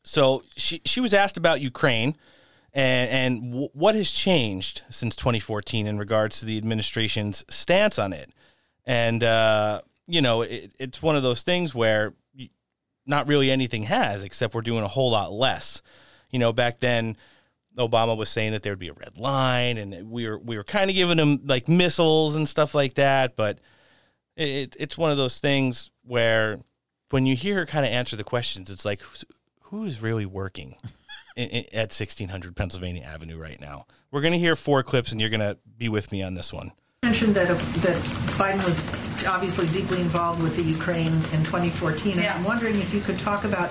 so 0.03 0.43
she 0.55 0.81
she 0.85 0.99
was 0.99 1.13
asked 1.13 1.37
about 1.37 1.61
Ukraine 1.61 2.15
and 2.73 3.09
and 3.09 3.51
w- 3.51 3.69
what 3.73 3.95
has 3.95 4.11
changed 4.11 4.83
since 4.89 5.15
2014 5.15 5.87
in 5.87 5.97
regards 5.97 6.39
to 6.39 6.45
the 6.45 6.57
administration's 6.57 7.43
stance 7.49 7.97
on 7.97 8.13
it. 8.13 8.31
And 8.85 9.23
uh, 9.23 9.81
you 10.07 10.21
know, 10.21 10.41
it, 10.41 10.73
it's 10.79 11.01
one 11.01 11.15
of 11.15 11.23
those 11.23 11.43
things 11.43 11.73
where 11.73 12.13
not 13.07 13.27
really 13.27 13.51
anything 13.51 13.83
has, 13.83 14.23
except 14.23 14.55
we're 14.55 14.61
doing 14.61 14.83
a 14.83 14.87
whole 14.87 15.11
lot 15.11 15.31
less. 15.31 15.81
You 16.29 16.39
know, 16.39 16.53
back 16.53 16.79
then. 16.79 17.17
Obama 17.77 18.15
was 18.15 18.29
saying 18.29 18.53
that 18.53 18.63
there'd 18.63 18.79
be 18.79 18.87
a 18.87 18.93
red 18.93 19.19
line, 19.19 19.77
and 19.77 20.09
we 20.09 20.25
were 20.25 20.39
we 20.39 20.55
were 20.55 20.63
kind 20.63 20.89
of 20.89 20.95
giving 20.95 21.17
him 21.17 21.41
like 21.43 21.67
missiles 21.67 22.37
and 22.37 22.47
stuff 22.47 22.73
like 22.73 22.93
that. 22.93 23.35
But 23.35 23.59
it, 24.37 24.77
it's 24.79 24.97
one 24.97 25.11
of 25.11 25.17
those 25.17 25.39
things 25.39 25.91
where 26.03 26.59
when 27.09 27.25
you 27.25 27.35
hear 27.35 27.55
her 27.55 27.65
kind 27.65 27.85
of 27.85 27.91
answer 27.91 28.15
the 28.15 28.23
questions, 28.23 28.69
it's 28.69 28.85
like 28.85 29.01
who 29.63 29.83
is 29.83 30.01
really 30.01 30.25
working 30.25 30.75
in, 31.35 31.49
in, 31.49 31.65
at 31.73 31.91
1600 31.91 32.55
Pennsylvania 32.55 33.03
Avenue 33.03 33.37
right 33.37 33.59
now? 33.59 33.85
We're 34.11 34.21
going 34.21 34.33
to 34.33 34.39
hear 34.39 34.55
four 34.55 34.83
clips, 34.83 35.11
and 35.11 35.19
you're 35.19 35.29
going 35.29 35.39
to 35.41 35.57
be 35.77 35.89
with 35.89 36.11
me 36.11 36.23
on 36.23 36.35
this 36.35 36.53
one. 36.53 36.71
Mentioned 37.05 37.35
that, 37.35 37.47
that 37.85 37.95
Biden 38.35 38.65
was 38.65 38.83
obviously 39.27 39.67
deeply 39.67 40.01
involved 40.01 40.41
with 40.41 40.55
the 40.57 40.63
Ukraine 40.63 41.13
in 41.35 41.43
2014, 41.43 42.17
and 42.17 42.25
I'm 42.25 42.43
wondering 42.43 42.75
if 42.77 42.91
you 42.95 42.99
could 42.99 43.19
talk 43.19 43.43
about 43.43 43.69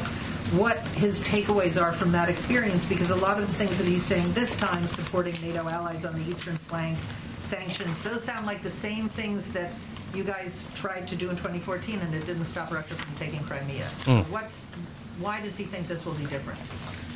what 0.60 0.78
his 0.94 1.20
takeaways 1.22 1.80
are 1.80 1.92
from 1.92 2.12
that 2.12 2.28
experience, 2.28 2.84
because 2.84 3.10
a 3.10 3.16
lot 3.16 3.40
of 3.40 3.48
the 3.48 3.54
things 3.54 3.76
that 3.78 3.88
he's 3.88 4.04
saying 4.04 4.32
this 4.34 4.54
time, 4.54 4.86
supporting 4.86 5.34
NATO 5.42 5.68
allies 5.68 6.04
on 6.04 6.14
the 6.14 6.24
eastern 6.30 6.54
flank, 6.70 6.96
sanctions, 7.40 8.00
those 8.04 8.22
sound 8.22 8.46
like 8.46 8.62
the 8.62 8.70
same 8.70 9.08
things 9.08 9.50
that 9.50 9.72
you 10.14 10.22
guys 10.22 10.64
tried 10.76 11.08
to 11.08 11.16
do 11.16 11.28
in 11.28 11.34
2014, 11.36 11.98
and 12.02 12.14
it 12.14 12.24
didn't 12.26 12.44
stop 12.44 12.70
Russia 12.72 12.94
from 12.94 13.16
taking 13.16 13.40
Crimea. 13.40 13.88
So 14.04 14.12
Mm. 14.12 14.28
what's 14.30 14.62
why 15.20 15.40
does 15.40 15.56
he 15.56 15.64
think 15.64 15.86
this 15.86 16.04
will 16.04 16.14
be 16.14 16.26
different? 16.26 16.58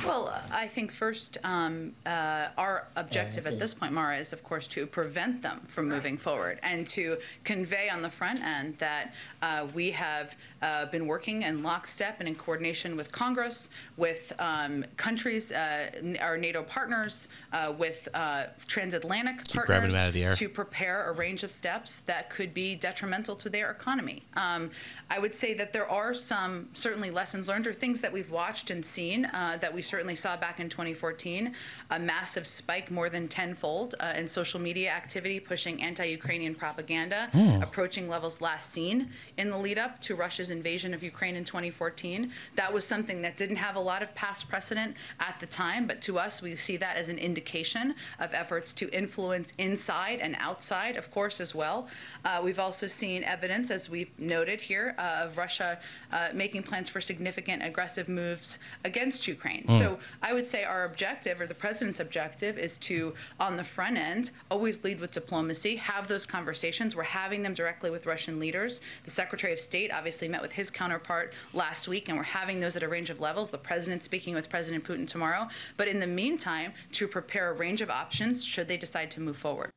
Well, 0.05 0.33
I 0.51 0.67
think 0.67 0.91
first, 0.91 1.37
um, 1.43 1.91
uh, 2.05 2.47
our 2.57 2.87
objective 2.95 3.45
at 3.45 3.59
this 3.59 3.73
point, 3.73 3.91
Mara, 3.91 4.17
is 4.17 4.31
of 4.31 4.43
course 4.43 4.65
to 4.67 4.87
prevent 4.87 5.41
them 5.41 5.61
from 5.67 5.89
moving 5.89 6.17
forward 6.17 6.59
and 6.63 6.87
to 6.87 7.17
convey 7.43 7.89
on 7.89 8.01
the 8.01 8.09
front 8.09 8.41
end 8.41 8.77
that 8.77 9.13
uh, 9.41 9.67
we 9.73 9.91
have 9.91 10.35
uh, 10.61 10.85
been 10.87 11.07
working 11.07 11.43
in 11.43 11.63
lockstep 11.63 12.19
and 12.19 12.27
in 12.27 12.35
coordination 12.35 12.95
with 12.95 13.11
Congress, 13.11 13.69
with 13.97 14.33
um, 14.39 14.83
countries, 14.97 15.51
uh, 15.51 15.89
our 16.21 16.37
NATO 16.37 16.63
partners, 16.63 17.27
uh, 17.53 17.73
with 17.77 18.07
uh, 18.13 18.45
transatlantic 18.67 19.43
Keep 19.45 19.55
partners 19.55 19.93
them 19.93 20.01
out 20.01 20.07
of 20.07 20.13
the 20.13 20.23
air. 20.23 20.33
to 20.33 20.49
prepare 20.49 21.09
a 21.09 21.13
range 21.13 21.43
of 21.43 21.51
steps 21.51 21.99
that 22.01 22.29
could 22.29 22.53
be 22.53 22.75
detrimental 22.75 23.35
to 23.37 23.49
their 23.49 23.71
economy. 23.71 24.23
Um, 24.35 24.69
I 25.09 25.19
would 25.19 25.35
say 25.35 25.53
that 25.55 25.73
there 25.73 25.87
are 25.89 26.13
some 26.13 26.69
certainly 26.73 27.11
lessons 27.11 27.47
learned 27.47 27.67
or 27.67 27.73
things 27.73 28.01
that 28.01 28.11
we've 28.11 28.31
watched 28.31 28.69
and 28.71 28.83
seen 28.85 29.25
uh, 29.25 29.57
that 29.61 29.73
we 29.73 29.81
certainly 29.81 30.15
saw 30.15 30.35
back 30.37 30.59
in 30.59 30.69
2014 30.69 31.53
a 31.91 31.99
massive 31.99 32.45
spike 32.45 32.91
more 32.91 33.09
than 33.09 33.27
tenfold 33.27 33.95
uh, 33.99 34.13
in 34.15 34.27
social 34.27 34.59
media 34.59 34.89
activity 34.91 35.39
pushing 35.39 35.81
anti-Ukrainian 35.81 36.55
propaganda, 36.55 37.29
Hmm. 37.31 37.61
approaching 37.61 38.09
levels 38.09 38.41
last 38.41 38.71
seen 38.71 39.09
in 39.37 39.49
the 39.49 39.57
lead 39.57 39.77
up 39.77 39.99
to 40.01 40.15
Russia's 40.15 40.48
invasion 40.51 40.93
of 40.93 41.03
Ukraine 41.03 41.35
in 41.35 41.43
2014. 41.43 42.31
That 42.55 42.73
was 42.73 42.85
something 42.85 43.21
that 43.21 43.37
didn't 43.37 43.57
have 43.57 43.75
a 43.75 43.79
lot 43.79 44.01
of 44.01 44.13
past 44.15 44.49
precedent 44.49 44.95
at 45.19 45.39
the 45.39 45.45
time, 45.45 45.87
but 45.87 46.01
to 46.01 46.19
us, 46.19 46.41
we 46.41 46.55
see 46.55 46.77
that 46.77 46.97
as 46.97 47.09
an 47.09 47.17
indication 47.17 47.95
of 48.19 48.33
efforts 48.33 48.73
to 48.75 48.89
influence 48.89 49.53
inside 49.57 50.19
and 50.19 50.35
outside, 50.39 50.97
of 50.97 51.11
course, 51.11 51.39
as 51.41 51.53
well. 51.55 51.87
Uh, 52.25 52.41
we've 52.43 52.59
also 52.59 52.87
seen 52.87 53.23
evidence, 53.23 53.71
as 53.71 53.89
we've 53.89 54.11
noted 54.17 54.61
here, 54.61 54.95
uh, 54.97 55.21
of 55.23 55.37
Russia 55.37 55.79
uh, 56.11 56.29
making 56.33 56.63
plans 56.63 56.89
for 56.89 57.01
significant 57.01 57.63
aggressive 57.63 58.07
moves 58.09 58.59
against 58.85 59.27
Ukraine. 59.27 59.65
Mm. 59.67 59.79
So 59.79 59.99
I 60.21 60.33
would 60.33 60.47
say 60.47 60.63
our 60.63 60.85
objective, 60.85 61.39
or 61.41 61.47
the 61.47 61.53
president's 61.53 61.99
objective, 61.99 62.57
is 62.57 62.77
to, 62.79 63.13
on 63.39 63.57
the 63.57 63.63
front 63.63 63.97
end, 63.97 64.31
always 64.49 64.83
lead 64.83 64.99
with 64.99 65.11
diplomacy, 65.11 65.75
have 65.77 66.07
those 66.07 66.25
conversations. 66.25 66.95
We're 66.95 67.03
having 67.03 67.43
them 67.43 67.53
directly 67.53 67.89
with 67.89 68.05
Russian 68.05 68.39
leaders. 68.39 68.81
The 69.03 69.11
Secretary 69.11 69.53
of 69.53 69.59
State 69.59 69.91
obviously 69.93 70.27
met 70.27 70.38
with 70.41 70.53
his 70.53 70.69
counterpart 70.69 71.33
last 71.53 71.87
week, 71.87 72.09
and 72.09 72.17
we're 72.17 72.23
having 72.23 72.59
those 72.59 72.75
at 72.75 72.83
a 72.83 72.87
range 72.87 73.09
of 73.09 73.19
levels. 73.19 73.49
The 73.51 73.57
president 73.57 74.03
speaking 74.03 74.35
with 74.35 74.49
President 74.49 74.83
Putin 74.83 75.07
tomorrow. 75.07 75.47
But 75.77 75.87
in 75.87 75.99
the 75.99 76.07
meantime, 76.07 76.73
to 76.93 77.07
prepare 77.07 77.49
a 77.49 77.53
range 77.53 77.81
of 77.81 77.89
options 77.89 78.43
should 78.43 78.67
they 78.67 78.77
decide 78.77 79.11
to 79.11 79.21
move 79.21 79.37
forward. 79.37 79.71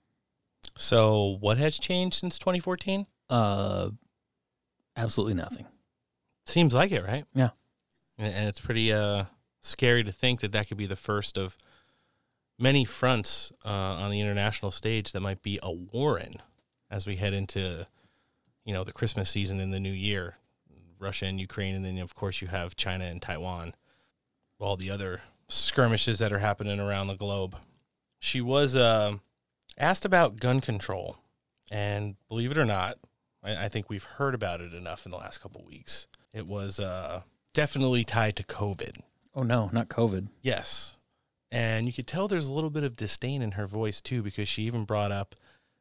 So, 0.77 1.37
what 1.41 1.59
has 1.59 1.79
changed 1.79 2.17
since 2.17 2.39
2014? 2.39 3.07
Uh, 3.29 3.91
absolutely 4.97 5.35
nothing. 5.35 5.67
Seems 6.47 6.75
like 6.75 6.93
it, 6.93 7.05
right? 7.05 7.25
Yeah. 7.35 7.51
And, 8.19 8.33
and 8.33 8.49
it's 8.49 8.61
pretty 8.61 8.93
uh, 8.93 9.25
scary 9.61 10.03
to 10.05 10.13
think 10.13 10.41
that 10.41 10.53
that 10.53 10.69
could 10.69 10.77
be 10.77 10.87
the 10.87 10.97
first 10.97 11.37
of 11.37 11.57
many 12.59 12.85
fronts 12.85 13.53
uh, 13.65 13.69
on 13.69 14.11
the 14.11 14.21
international 14.21 14.71
stage 14.71 15.13
that 15.13 15.21
might 15.21 15.43
be 15.43 15.59
a 15.63 15.73
war 15.73 16.19
in 16.19 16.37
as 16.91 17.07
we 17.07 17.17
head 17.17 17.33
into, 17.33 17.87
you 18.65 18.73
know, 18.73 18.85
the 18.85 18.93
Christmas 18.93 19.31
season 19.31 19.61
and 19.61 19.73
the 19.73 19.81
new 19.81 19.93
year. 19.93 20.37
Russia 21.03 21.27
and 21.27 21.41
Ukraine, 21.41 21.75
and 21.75 21.85
then 21.85 21.99
of 21.99 22.15
course 22.15 22.41
you 22.41 22.49
have 22.49 22.77
China 22.77 23.05
and 23.05 23.21
Taiwan, 23.21 23.75
all 24.59 24.77
the 24.77 24.91
other 24.91 25.21
skirmishes 25.49 26.19
that 26.19 26.33
are 26.33 26.39
happening 26.39 26.81
around 26.81 27.09
the 27.09 27.17
globe. 27.17 27.57
She 28.19 28.41
was 28.41 28.77
uh, 28.77 29.17
asked 29.77 30.05
about 30.05 30.41
gun 30.41 30.61
control, 30.61 31.19
and 31.71 32.17
believe 32.29 32.51
it 32.51 32.59
or 32.59 32.65
not, 32.65 32.97
I, 33.43 33.65
I 33.65 33.69
think 33.69 33.91
we've 33.91 34.05
heard 34.05 34.35
about 34.35 34.61
it 34.61 34.73
enough 34.73 35.05
in 35.05 35.11
the 35.11 35.19
last 35.19 35.41
couple 35.43 35.65
weeks. 35.65 36.07
It 36.33 36.47
was 36.47 36.81
uh, 36.81 37.23
definitely 37.53 38.05
tied 38.05 38.37
to 38.37 38.45
COVID. 38.45 39.01
Oh 39.35 39.43
no, 39.43 39.71
not 39.73 39.89
COVID. 39.89 40.29
Yes. 40.41 40.97
And 41.51 41.87
you 41.87 41.93
could 41.93 42.07
tell 42.07 42.29
there's 42.29 42.47
a 42.47 42.53
little 42.53 42.71
bit 42.71 42.85
of 42.85 42.97
disdain 42.97 43.43
in 43.43 43.53
her 43.53 43.67
voice 43.67 44.01
too, 44.01 44.23
because 44.23 44.49
she 44.49 44.63
even 44.63 44.85
brought 44.85 45.13
up 45.13 45.35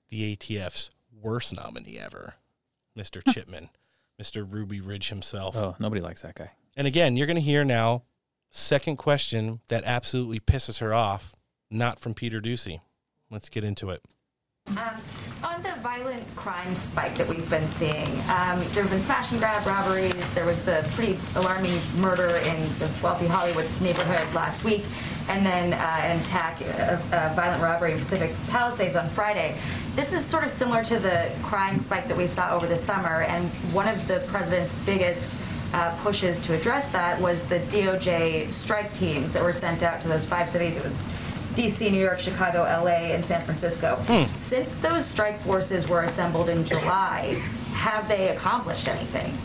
the 0.10 0.36
ATF's 0.36 0.90
worst 1.22 1.56
nominee 1.56 1.98
ever, 1.98 2.36
Mr. 2.98 3.22
Chipman, 3.34 3.70
Mr. 4.22 4.46
Ruby 4.48 4.80
Ridge 4.80 5.10
himself. 5.10 5.58
Oh, 5.58 5.76
nobody 5.80 6.00
likes 6.00 6.22
that 6.22 6.36
guy. 6.36 6.52
And 6.78 6.86
again, 6.86 7.18
you're 7.18 7.26
going 7.26 7.36
to 7.36 7.42
hear 7.42 7.66
now, 7.66 8.04
second 8.52 8.98
question 8.98 9.62
that 9.70 9.84
absolutely 9.84 10.40
pisses 10.40 10.80
her 10.80 10.94
off, 10.94 11.36
not 11.72 12.00
from 12.00 12.14
Peter 12.14 12.40
Doocy. 12.40 12.82
Let's 13.32 13.50
get 13.50 13.64
into 13.64 13.90
it. 13.90 14.04
Um, 14.68 15.02
on 15.44 15.62
the 15.64 15.74
violent 15.82 16.24
crime 16.36 16.76
spike 16.76 17.18
that 17.18 17.28
we've 17.28 17.50
been 17.50 17.70
seeing, 17.72 18.08
um, 18.30 18.60
there 18.74 18.84
have 18.84 18.90
been 18.90 19.02
smash 19.02 19.32
and 19.32 19.40
grab 19.40 19.66
robberies. 19.66 20.14
There 20.36 20.46
was 20.46 20.64
the 20.66 20.88
pretty 20.96 21.20
alarming 21.36 21.80
murder 21.96 22.28
in 22.28 22.60
the 22.80 22.92
wealthy 23.02 23.28
Hollywood 23.28 23.68
neighborhood 23.82 24.34
last 24.34 24.64
week, 24.64 24.84
and 25.30 25.46
then 25.46 25.74
uh, 25.74 25.78
an 25.78 26.20
attack, 26.20 26.62
a, 26.62 27.02
a 27.12 27.36
violent 27.36 27.62
robbery 27.62 27.94
in 27.94 27.98
Pacific 27.98 28.32
Palisades 28.50 28.96
on 28.96 29.10
Friday. 29.10 29.58
This 29.96 30.14
is 30.14 30.24
sort 30.24 30.44
of 30.44 30.52
similar 30.52 30.84
to 30.84 31.00
the 31.00 31.32
crime 31.42 31.80
spike 31.80 32.08
that 32.08 32.18
we 32.18 32.28
saw 32.28 32.56
over 32.56 32.68
the 32.68 32.78
summer, 32.78 33.24
and 33.24 33.48
one 33.74 33.88
of 33.88 34.08
the 34.08 34.20
president's 34.28 34.74
biggest 34.86 35.38
uh, 35.74 35.98
pushes 36.04 36.40
to 36.42 36.54
address 36.54 36.90
that 36.92 37.20
was 37.20 37.42
the 37.44 37.60
DOJ 37.60 38.52
strike 38.52 38.94
teams 38.94 39.34
that 39.34 39.42
were 39.42 39.54
sent 39.54 39.84
out 39.84 40.02
to 40.02 40.08
those 40.08 40.26
five 40.26 40.50
cities. 40.50 40.78
It 40.78 40.84
was 40.84 41.06
DC, 41.56 41.92
New 41.92 42.00
York, 42.00 42.20
Chicago, 42.20 42.64
LA, 42.64 43.14
and 43.14 43.24
San 43.24 43.42
Francisco. 43.42 43.96
Hmm. 44.08 44.34
Since 44.34 44.76
those 44.76 45.06
strike 45.06 45.38
forces 45.40 45.88
were 45.88 46.04
assembled 46.04 46.50
in 46.50 46.64
July, 46.66 47.42
have 47.74 48.08
they 48.08 48.30
accomplished 48.30 48.88
anything? 48.88 49.38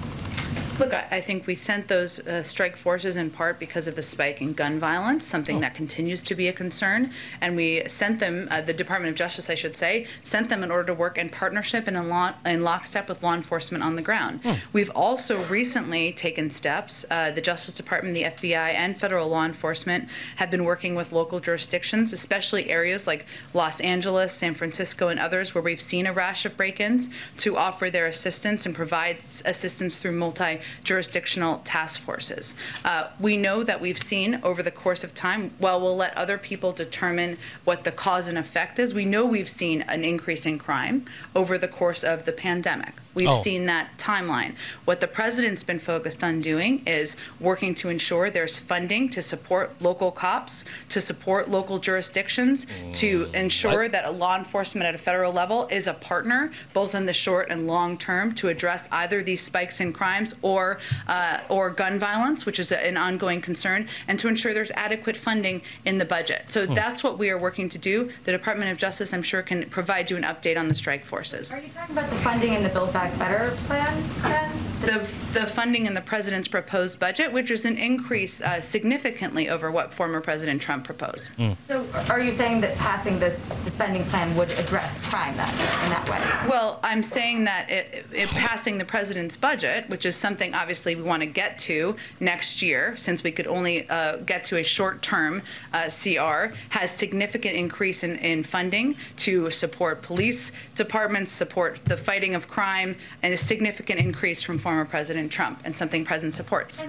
Look, 0.78 0.92
I, 0.92 1.06
I 1.10 1.20
think 1.22 1.46
we 1.46 1.54
sent 1.54 1.88
those 1.88 2.20
uh, 2.20 2.42
strike 2.42 2.76
forces 2.76 3.16
in 3.16 3.30
part 3.30 3.58
because 3.58 3.86
of 3.86 3.96
the 3.96 4.02
spike 4.02 4.42
in 4.42 4.52
gun 4.52 4.78
violence, 4.78 5.26
something 5.26 5.60
that 5.60 5.74
continues 5.74 6.22
to 6.24 6.34
be 6.34 6.48
a 6.48 6.52
concern. 6.52 7.12
And 7.40 7.56
we 7.56 7.88
sent 7.88 8.20
them, 8.20 8.46
uh, 8.50 8.60
the 8.60 8.74
Department 8.74 9.10
of 9.10 9.16
Justice, 9.16 9.48
I 9.48 9.54
should 9.54 9.74
say, 9.74 10.06
sent 10.20 10.50
them 10.50 10.62
in 10.62 10.70
order 10.70 10.84
to 10.88 10.94
work 10.94 11.16
in 11.16 11.30
partnership 11.30 11.86
and 11.86 11.96
in, 11.96 12.10
law, 12.10 12.34
in 12.44 12.62
lockstep 12.62 13.08
with 13.08 13.22
law 13.22 13.32
enforcement 13.32 13.82
on 13.82 13.96
the 13.96 14.02
ground. 14.02 14.40
We've 14.74 14.90
also 14.90 15.42
recently 15.44 16.12
taken 16.12 16.50
steps. 16.50 17.06
Uh, 17.10 17.30
the 17.30 17.40
Justice 17.40 17.74
Department, 17.74 18.14
the 18.14 18.24
FBI, 18.24 18.74
and 18.74 19.00
federal 19.00 19.28
law 19.28 19.46
enforcement 19.46 20.10
have 20.36 20.50
been 20.50 20.64
working 20.64 20.94
with 20.94 21.10
local 21.10 21.40
jurisdictions, 21.40 22.12
especially 22.12 22.68
areas 22.68 23.06
like 23.06 23.24
Los 23.54 23.80
Angeles, 23.80 24.34
San 24.34 24.52
Francisco, 24.52 25.08
and 25.08 25.18
others 25.18 25.54
where 25.54 25.62
we've 25.62 25.80
seen 25.80 26.04
a 26.06 26.12
rash 26.12 26.44
of 26.44 26.54
break 26.54 26.80
ins 26.80 27.08
to 27.38 27.56
offer 27.56 27.88
their 27.88 28.06
assistance 28.06 28.66
and 28.66 28.74
provide 28.74 29.18
assistance 29.46 29.96
through 29.96 30.12
multi 30.12 30.60
jurisdictional 30.84 31.58
task 31.58 32.00
forces. 32.00 32.54
Uh, 32.84 33.08
we 33.20 33.36
know 33.36 33.62
that 33.62 33.80
we've 33.80 33.98
seen 33.98 34.40
over 34.42 34.62
the 34.62 34.70
course 34.70 35.04
of 35.04 35.14
time, 35.14 35.52
while 35.58 35.80
we'll 35.80 35.96
let 35.96 36.16
other 36.16 36.38
people 36.38 36.72
determine 36.72 37.38
what 37.64 37.84
the 37.84 37.92
cause 37.92 38.28
and 38.28 38.38
effect 38.38 38.78
is, 38.78 38.94
we 38.94 39.04
know 39.04 39.24
we've 39.24 39.48
seen 39.48 39.82
an 39.82 40.04
increase 40.04 40.46
in 40.46 40.58
crime 40.58 41.04
over 41.34 41.58
the 41.58 41.68
course 41.68 42.04
of 42.04 42.24
the 42.24 42.32
pandemic. 42.32 42.94
We've 43.16 43.28
Oh. 43.28 43.42
seen 43.42 43.64
that 43.64 43.96
timeline. 43.96 44.52
What 44.84 45.00
the 45.00 45.06
president's 45.08 45.62
been 45.62 45.78
focused 45.78 46.22
on 46.22 46.40
doing 46.40 46.82
is 46.86 47.16
working 47.40 47.74
to 47.76 47.88
ensure 47.88 48.28
there's 48.28 48.58
funding 48.58 49.08
to 49.08 49.22
support 49.22 49.74
local 49.80 50.10
cops, 50.12 50.66
to 50.90 51.00
support 51.00 51.48
local 51.50 51.78
jurisdictions, 51.78 52.66
to 52.92 53.30
ensure 53.32 53.88
that 53.88 54.04
a 54.04 54.10
law 54.10 54.36
enforcement 54.36 54.86
at 54.86 54.94
a 54.94 54.98
federal 54.98 55.32
level 55.32 55.66
is 55.70 55.86
a 55.86 55.94
partner, 55.94 56.52
both 56.74 56.94
in 56.94 57.06
the 57.06 57.14
short 57.14 57.48
and 57.50 57.66
long 57.66 57.96
term, 57.96 58.34
to 58.34 58.48
address 58.48 58.86
either 58.92 59.22
these 59.22 59.40
spikes 59.40 59.80
in 59.80 59.94
crimes 59.94 60.34
or 60.42 60.78
uh, 61.08 61.38
or 61.48 61.70
gun 61.70 61.98
violence, 61.98 62.44
which 62.44 62.58
is 62.58 62.70
an 62.70 62.98
ongoing 62.98 63.40
concern, 63.40 63.88
and 64.08 64.18
to 64.18 64.28
ensure 64.28 64.52
there's 64.52 64.70
adequate 64.72 65.16
funding 65.16 65.62
in 65.86 65.96
the 65.96 66.04
budget. 66.04 66.44
So 66.48 66.66
Hmm. 66.66 66.74
that's 66.74 67.02
what 67.02 67.16
we 67.18 67.30
are 67.30 67.38
working 67.38 67.70
to 67.70 67.78
do. 67.78 68.10
The 68.24 68.32
Department 68.32 68.70
of 68.70 68.76
Justice, 68.76 69.14
I'm 69.14 69.22
sure, 69.22 69.40
can 69.40 69.64
provide 69.70 70.10
you 70.10 70.18
an 70.18 70.22
update 70.22 70.58
on 70.58 70.68
the 70.68 70.74
strike 70.74 71.06
forces. 71.06 71.50
Are 71.50 71.58
you 71.58 71.70
talking 71.70 71.96
about 71.96 72.10
the 72.10 72.16
funding 72.16 72.52
in 72.52 72.62
the 72.62 72.68
Build 72.68 72.92
Back 72.92 73.05
Better 73.18 73.50
plan 73.66 74.02
then? 74.22 74.50
The, 74.80 74.98
the 75.32 75.46
funding 75.46 75.86
in 75.86 75.94
the 75.94 76.02
president's 76.02 76.48
proposed 76.48 76.98
budget, 77.00 77.32
which 77.32 77.50
is 77.50 77.64
an 77.64 77.78
increase 77.78 78.42
uh, 78.42 78.60
significantly 78.60 79.48
over 79.48 79.70
what 79.70 79.92
former 79.92 80.20
President 80.20 80.60
Trump 80.60 80.84
proposed. 80.84 81.30
So 81.66 81.86
are 82.10 82.20
you 82.20 82.30
saying 82.30 82.60
that 82.60 82.76
passing 82.76 83.18
this 83.18 83.44
the 83.64 83.70
spending 83.70 84.04
plan 84.04 84.34
would 84.36 84.50
address 84.52 85.00
crime 85.00 85.36
then 85.36 85.48
in 85.48 85.90
that 85.90 86.08
way? 86.10 86.48
Well, 86.50 86.78
I'm 86.82 87.02
saying 87.02 87.44
that 87.44 87.70
it, 87.70 88.06
it 88.12 88.28
passing 88.30 88.76
the 88.76 88.84
president's 88.84 89.34
budget, 89.34 89.88
which 89.88 90.04
is 90.04 90.14
something 90.14 90.52
obviously 90.54 90.94
we 90.94 91.02
want 91.02 91.20
to 91.20 91.26
get 91.26 91.58
to 91.60 91.96
next 92.20 92.60
year, 92.60 92.96
since 92.96 93.22
we 93.22 93.30
could 93.32 93.46
only 93.46 93.88
uh, 93.88 94.16
get 94.18 94.44
to 94.46 94.58
a 94.58 94.62
short-term 94.62 95.42
uh, 95.72 95.84
CR, 95.88 96.54
has 96.70 96.90
significant 96.90 97.54
increase 97.56 98.04
in, 98.04 98.16
in 98.16 98.42
funding 98.42 98.96
to 99.16 99.50
support 99.50 100.02
police 100.02 100.52
departments, 100.74 101.32
support 101.32 101.80
the 101.86 101.96
fighting 101.96 102.34
of 102.34 102.48
crime, 102.48 102.95
and 103.22 103.32
a 103.32 103.36
significant 103.36 104.00
increase 104.00 104.42
from 104.42 104.58
former 104.58 104.84
President 104.84 105.30
Trump, 105.32 105.60
and 105.64 105.76
something 105.76 106.04
President 106.04 106.34
supports. 106.34 106.82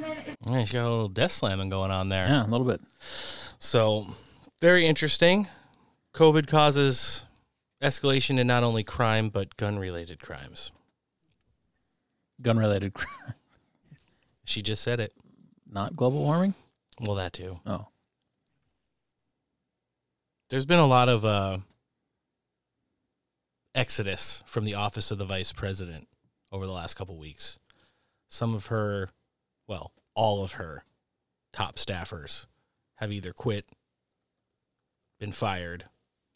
Yeah, 0.47 0.59
she's 0.63 0.73
got 0.73 0.83
a 0.83 0.89
little 0.89 1.07
death 1.07 1.31
slamming 1.31 1.69
going 1.69 1.91
on 1.91 2.09
there. 2.09 2.27
Yeah, 2.27 2.45
a 2.45 2.47
little 2.47 2.67
bit. 2.67 2.81
So, 3.59 4.15
very 4.61 4.85
interesting. 4.85 5.47
COVID 6.13 6.47
causes 6.47 7.25
escalation 7.81 8.39
in 8.39 8.47
not 8.47 8.63
only 8.63 8.83
crime, 8.83 9.29
but 9.29 9.57
gun 9.57 9.77
related 9.77 10.19
crimes. 10.19 10.71
Gun 12.41 12.57
related 12.57 12.93
crime. 12.93 13.33
She 14.45 14.61
just 14.61 14.81
said 14.81 14.99
it. 14.99 15.13
Not 15.69 15.95
global 15.95 16.23
warming? 16.23 16.53
Well, 17.01 17.15
that 17.15 17.33
too. 17.33 17.59
Oh. 17.65 17.87
There's 20.49 20.65
been 20.65 20.79
a 20.79 20.87
lot 20.87 21.09
of 21.09 21.25
uh, 21.25 21.57
exodus 23.77 24.43
from 24.47 24.65
the 24.65 24.73
office 24.73 25.11
of 25.11 25.19
the 25.19 25.25
vice 25.25 25.53
president 25.53 26.07
over 26.51 26.65
the 26.65 26.71
last 26.71 26.95
couple 26.95 27.15
weeks. 27.15 27.59
Some 28.27 28.55
of 28.55 28.67
her, 28.67 29.09
well, 29.67 29.91
all 30.15 30.43
of 30.43 30.53
her 30.53 30.83
top 31.53 31.75
staffers 31.75 32.47
have 32.95 33.11
either 33.11 33.31
quit, 33.31 33.69
been 35.19 35.31
fired, 35.31 35.85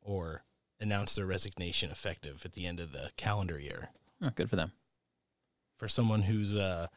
or 0.03 0.43
announced 0.79 1.15
their 1.15 1.25
resignation 1.25 1.89
effective 1.89 2.43
at 2.45 2.53
the 2.53 2.67
end 2.67 2.79
of 2.79 2.91
the 2.91 3.09
calendar 3.17 3.59
year. 3.59 3.89
Oh, 4.21 4.29
good 4.29 4.49
for 4.49 4.55
them. 4.55 4.71
For 5.77 5.87
someone 5.87 6.23
who's 6.23 6.55
uh, 6.55 6.87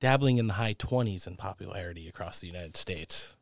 dabbling 0.00 0.38
in 0.38 0.46
the 0.46 0.54
high 0.54 0.74
20s 0.74 1.26
in 1.26 1.36
popularity 1.36 2.08
across 2.08 2.40
the 2.40 2.46
United 2.46 2.76
States, 2.76 3.36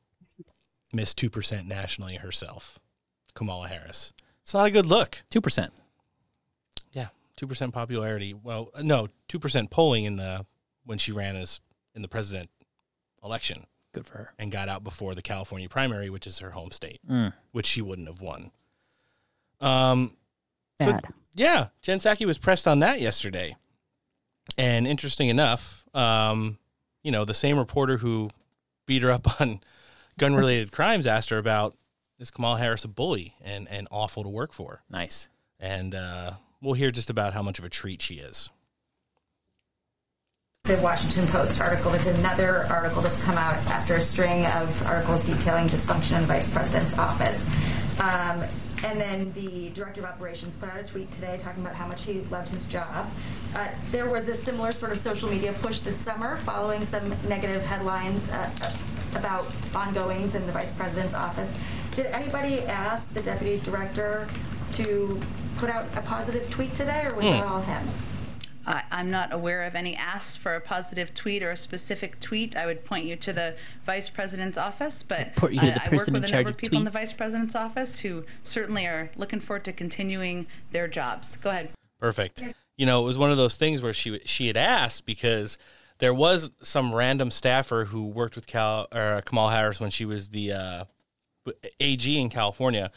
missed 0.93 1.19
2% 1.21 1.67
nationally 1.67 2.17
herself, 2.17 2.81
Kamala 3.35 3.69
Harris. 3.69 4.13
It's 4.43 4.55
not 4.55 4.67
a 4.67 4.73
good 4.73 4.87
look. 4.87 5.23
2%. 5.31 5.71
Yeah, 7.41 7.47
2% 7.47 7.73
popularity. 7.73 8.35
Well, 8.35 8.71
uh, 8.75 8.83
no, 8.83 9.09
2% 9.29 9.71
polling 9.71 10.05
in 10.05 10.17
the 10.17 10.47
when 10.85 10.99
she 10.99 11.13
ran 11.13 11.37
as 11.37 11.61
in 11.95 12.03
the 12.03 12.09
president 12.09 12.51
election. 13.23 13.67
Good 13.93 14.07
for 14.07 14.19
her. 14.19 14.33
And 14.39 14.53
got 14.53 14.69
out 14.69 14.85
before 14.85 15.15
the 15.15 15.23
California 15.23 15.69
primary, 15.69 16.11
which 16.11 16.27
is 16.27 16.39
her 16.41 16.51
home 16.51 16.71
state, 16.71 17.01
Mm. 17.09 17.33
which 17.53 17.67
she 17.67 17.83
wouldn't 17.83 18.09
have 18.09 18.21
won. 18.21 18.51
Um, 19.61 20.17
so, 20.81 20.99
yeah, 21.35 21.69
Jen 21.83 21.99
Psaki 21.99 22.27
was 22.27 22.39
pressed 22.39 22.69
on 22.69 22.81
that 22.81 23.01
yesterday. 23.01 23.57
And 24.59 24.87
interesting 24.87 25.29
enough, 25.29 25.85
um, 25.95 26.59
you 27.03 27.11
know, 27.11 27.25
the 27.25 27.35
same 27.35 27.59
reporter 27.59 27.97
who 27.99 28.29
beat 28.87 29.03
her 29.03 29.11
up 29.11 29.41
on 29.41 29.61
gun 30.19 30.35
related 30.35 30.73
crimes 30.73 31.07
asked 31.07 31.31
her 31.31 31.39
about 31.39 31.75
is 32.19 32.31
Kamala 32.31 32.59
Harris 32.59 32.85
a 32.85 32.89
bully 32.89 33.35
and, 33.43 33.67
and 33.69 33.89
awful 33.91 34.23
to 34.23 34.29
work 34.29 34.53
for? 34.53 34.83
Nice. 34.91 35.29
And 35.59 35.95
uh, 35.95 36.33
we'll 36.67 36.75
hear 36.75 36.91
just 36.91 37.09
about 37.09 37.33
how 37.33 37.43
much 37.43 37.61
of 37.61 37.65
a 37.65 37.69
treat 37.69 38.03
she 38.03 38.15
is. 38.15 38.51
The 40.65 40.77
Washington 40.79 41.29
Post 41.29 41.61
article, 41.61 41.95
it's 41.95 42.07
another 42.07 42.65
article 42.65 43.01
that's 43.01 43.23
come 43.23 43.37
out 43.37 43.55
after 43.67 43.95
a 43.95 44.01
string 44.01 44.45
of 44.47 44.85
articles 44.85 45.23
detailing 45.23 45.69
dysfunction 45.69 46.17
in 46.17 46.23
the 46.23 46.27
vice 46.27 46.51
president's 46.51 46.99
office. 46.99 47.47
Um, 48.01 48.43
and 48.85 49.01
then 49.01 49.33
the 49.33 49.71
director 49.71 50.01
of 50.01 50.09
operations 50.09 50.57
put 50.57 50.69
out 50.69 50.81
a 50.81 50.83
tweet 50.83 51.11
today 51.13 51.39
talking 51.41 51.63
about 51.63 51.77
how 51.77 51.87
much 51.87 52.03
he 52.03 52.23
loved 52.33 52.49
his 52.49 52.67
job. 52.67 53.09
Uh, 53.55 53.69
there 53.93 54.11
was 54.11 54.29
a 54.29 54.35
similar 54.35 54.73
sort 54.73 54.91
of 54.91 54.99
social 54.99 55.31
media 55.31 55.53
push 55.53 55.81
this 55.81 55.97
summer 55.97 56.37
following 56.39 56.85
some 56.85 57.09
negative 57.29 57.65
headlines 57.65 58.29
uh, 58.31 58.51
about 59.15 59.47
ongoings 59.73 60.35
in 60.35 60.45
the 60.47 60.53
vice 60.53 60.73
president's 60.73 61.15
office. 61.15 61.57
Did 61.93 62.07
anybody 62.07 62.63
ask 62.63 63.13
the 63.15 63.23
deputy 63.23 63.61
director 63.61 64.27
to 64.73 65.21
put 65.59 65.71
out 65.71 65.85
a 65.97 66.03
positive 66.03 66.49
tweet 66.51 66.75
today, 66.75 67.07
or 67.07 67.15
was 67.15 67.27
Hmm. 67.27 67.33
it 67.33 67.43
all 67.45 67.61
him? 67.63 67.89
I, 68.69 68.83
I'm 68.91 69.13
not 69.13 69.33
aware 69.33 69.63
of 69.63 69.77
any 69.77 69.95
asks 69.95 70.37
for 70.37 70.57
a 70.57 70.61
positive 70.61 71.15
tweet 71.15 71.41
or 71.43 71.53
a 71.53 71.57
specific 71.57 72.19
tweet. 72.19 72.57
I 72.57 72.67
would 72.67 72.85
point 72.85 73.05
you 73.07 73.15
to 73.15 73.33
the 73.33 73.55
vice 73.85 74.11
president's 74.11 74.59
office, 74.59 75.05
but 75.05 75.37
Point 75.37 75.55
you 75.55 75.61
to 75.61 75.67
I, 75.67 75.71
the 75.71 75.83
I 75.83 75.85
work 75.85 75.93
with 75.93 76.09
in 76.09 76.17
a 76.17 76.21
number 76.27 76.49
of 76.49 76.55
of 76.57 76.57
people 76.61 76.79
in 76.79 76.85
the 76.85 76.91
vice 76.91 77.13
president's 77.13 77.55
office 77.55 78.01
who 78.01 78.25
certainly 78.43 78.85
are 78.87 79.11
looking 79.17 79.39
forward 79.39 79.65
to 79.67 79.73
continuing 79.73 80.47
their 80.73 80.89
jobs. 80.89 81.37
Go 81.37 81.51
ahead. 81.51 81.71
Perfect. 82.01 82.43
You 82.77 82.87
know, 82.87 83.03
it 83.03 83.05
was 83.05 83.19
one 83.19 83.31
of 83.31 83.37
those 83.37 83.57
things 83.57 83.83
where 83.83 83.93
she 83.93 84.21
she 84.25 84.49
had 84.49 84.57
asked 84.57 85.07
because 85.07 85.59
there 85.99 86.13
was 86.13 86.51
some 86.61 86.93
random 86.93 87.31
staffer 87.31 87.85
who 87.87 88.05
worked 88.05 88.35
with 88.35 88.49
Cal 88.49 88.89
or 88.93 89.23
Kamal 89.25 89.51
Harris 89.51 89.81
when 89.81 89.91
she 89.91 90.05
was 90.05 90.31
the 90.31 90.53
uh, 90.53 90.85
AG 91.79 92.21
in 92.21 92.29
California, 92.31 92.91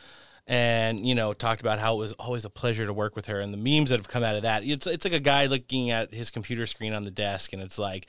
and 0.50 1.06
you 1.08 1.14
know 1.16 1.32
talked 1.34 1.62
about 1.62 1.80
how 1.80 1.94
it 1.94 2.00
was 2.00 2.12
always 2.14 2.44
a 2.44 2.50
pleasure 2.50 2.86
to 2.86 2.92
work 2.92 3.16
with 3.16 3.28
her, 3.28 3.40
and 3.40 3.54
the 3.54 3.58
memes 3.58 3.92
that 3.92 4.00
have 4.00 4.10
come 4.10 4.24
out 4.24 4.36
of 4.36 4.42
that. 4.42 4.66
It's 4.66 4.88
it's 4.88 5.06
like 5.06 5.14
a 5.14 5.20
guy 5.22 5.46
looking 5.46 5.92
at 5.92 6.14
his 6.14 6.30
computer 6.30 6.66
screen 6.66 6.92
on 6.92 7.06
the 7.06 7.12
desk, 7.12 7.54
and 7.54 7.62
it's 7.62 7.80
like. 7.80 8.08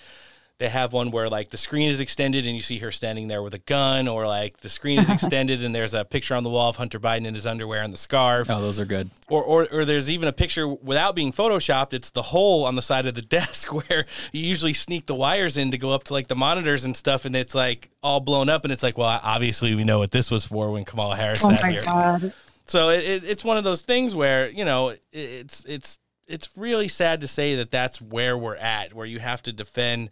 They 0.60 0.68
have 0.68 0.92
one 0.92 1.10
where 1.10 1.26
like 1.30 1.48
the 1.48 1.56
screen 1.56 1.88
is 1.88 2.00
extended 2.00 2.44
and 2.46 2.54
you 2.54 2.60
see 2.60 2.76
her 2.80 2.90
standing 2.90 3.28
there 3.28 3.42
with 3.42 3.54
a 3.54 3.58
gun, 3.60 4.06
or 4.06 4.26
like 4.26 4.58
the 4.60 4.68
screen 4.68 4.98
is 4.98 5.08
extended 5.16 5.64
and 5.64 5.74
there's 5.74 5.94
a 5.94 6.04
picture 6.04 6.34
on 6.34 6.42
the 6.42 6.50
wall 6.50 6.68
of 6.68 6.76
Hunter 6.76 7.00
Biden 7.00 7.24
in 7.24 7.32
his 7.32 7.46
underwear 7.46 7.82
and 7.82 7.90
the 7.90 7.96
scarf. 7.96 8.50
Oh, 8.50 8.60
those 8.60 8.78
are 8.78 8.84
good. 8.84 9.08
Or, 9.30 9.42
or, 9.42 9.66
or 9.72 9.84
there's 9.86 10.10
even 10.10 10.28
a 10.28 10.34
picture 10.34 10.68
without 10.68 11.14
being 11.14 11.32
photoshopped. 11.32 11.94
It's 11.94 12.10
the 12.10 12.20
hole 12.20 12.66
on 12.66 12.74
the 12.74 12.82
side 12.82 13.06
of 13.06 13.14
the 13.14 13.22
desk 13.38 13.72
where 13.88 14.04
you 14.32 14.42
usually 14.46 14.74
sneak 14.74 15.06
the 15.06 15.14
wires 15.14 15.56
in 15.56 15.70
to 15.70 15.78
go 15.78 15.92
up 15.92 16.04
to 16.04 16.12
like 16.12 16.28
the 16.28 16.36
monitors 16.36 16.84
and 16.84 16.94
stuff, 16.94 17.24
and 17.24 17.34
it's 17.34 17.54
like 17.54 17.88
all 18.02 18.20
blown 18.20 18.50
up. 18.50 18.62
And 18.64 18.70
it's 18.70 18.82
like, 18.82 18.98
well, 18.98 19.18
obviously 19.22 19.74
we 19.74 19.84
know 19.84 19.98
what 19.98 20.10
this 20.10 20.30
was 20.30 20.44
for 20.44 20.70
when 20.70 20.84
Kamala 20.84 21.16
Harris 21.16 21.42
Oh 21.42 21.48
sat 21.48 21.62
my 21.62 21.70
here. 21.70 21.82
god. 21.86 22.34
So 22.64 22.90
it, 22.90 23.02
it, 23.02 23.24
it's 23.24 23.44
one 23.46 23.56
of 23.56 23.64
those 23.64 23.80
things 23.80 24.14
where 24.14 24.50
you 24.50 24.66
know 24.66 24.90
it, 24.90 25.00
it's 25.10 25.64
it's 25.64 25.98
it's 26.28 26.50
really 26.54 26.86
sad 26.86 27.22
to 27.22 27.26
say 27.26 27.56
that 27.56 27.70
that's 27.70 28.00
where 28.02 28.36
we're 28.36 28.56
at, 28.56 28.92
where 28.92 29.06
you 29.06 29.20
have 29.20 29.42
to 29.44 29.54
defend 29.54 30.10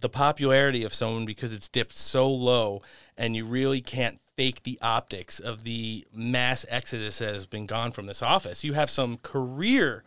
the 0.00 0.08
popularity 0.08 0.84
of 0.84 0.94
someone 0.94 1.24
because 1.24 1.52
it's 1.52 1.68
dipped 1.68 1.92
so 1.92 2.30
low, 2.30 2.82
and 3.16 3.36
you 3.36 3.44
really 3.44 3.80
can't 3.80 4.20
fake 4.36 4.62
the 4.62 4.78
optics 4.80 5.38
of 5.38 5.64
the 5.64 6.06
mass 6.14 6.64
exodus 6.68 7.18
that 7.18 7.32
has 7.32 7.46
been 7.46 7.66
gone 7.66 7.92
from 7.92 8.06
this 8.06 8.22
office. 8.22 8.64
You 8.64 8.72
have 8.72 8.90
some 8.90 9.18
career 9.18 10.04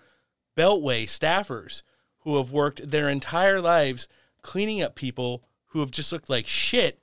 Beltway 0.57 1.03
staffers 1.03 1.83
who 2.19 2.37
have 2.37 2.51
worked 2.51 2.89
their 2.89 3.09
entire 3.09 3.61
lives 3.61 4.07
cleaning 4.41 4.81
up 4.81 4.95
people 4.95 5.43
who 5.67 5.79
have 5.79 5.91
just 5.91 6.11
looked 6.11 6.29
like 6.29 6.47
shit 6.47 6.99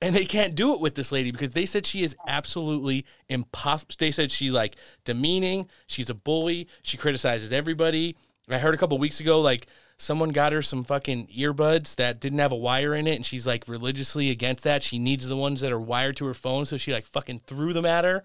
and 0.00 0.14
they 0.14 0.26
can't 0.26 0.54
do 0.54 0.74
it 0.74 0.80
with 0.80 0.96
this 0.96 1.12
lady 1.12 1.30
because 1.30 1.52
they 1.52 1.64
said 1.64 1.86
she 1.86 2.02
is 2.02 2.16
absolutely 2.26 3.06
impossible. 3.28 3.94
They 3.98 4.10
said 4.10 4.30
she 4.30 4.50
like 4.50 4.76
demeaning, 5.04 5.68
she's 5.86 6.10
a 6.10 6.14
bully, 6.14 6.68
she 6.82 6.98
criticizes 6.98 7.52
everybody. 7.52 8.16
I 8.48 8.58
heard 8.58 8.74
a 8.74 8.76
couple 8.76 8.98
weeks 8.98 9.20
ago 9.20 9.40
like 9.40 9.66
someone 9.96 10.30
got 10.30 10.52
her 10.52 10.62
some 10.62 10.84
fucking 10.84 11.28
earbuds 11.28 11.94
that 11.96 12.20
didn't 12.20 12.38
have 12.40 12.52
a 12.52 12.56
wire 12.56 12.94
in 12.94 13.06
it 13.06 13.14
and 13.16 13.24
she's 13.26 13.46
like 13.46 13.68
religiously 13.68 14.30
against 14.30 14.64
that. 14.64 14.82
She 14.82 14.98
needs 14.98 15.28
the 15.28 15.36
ones 15.36 15.60
that 15.60 15.72
are 15.72 15.80
wired 15.80 16.16
to 16.18 16.26
her 16.26 16.34
phone, 16.34 16.64
so 16.64 16.76
she 16.76 16.92
like 16.92 17.06
fucking 17.06 17.40
threw 17.46 17.72
them 17.72 17.86
at 17.86 18.04
her. 18.04 18.22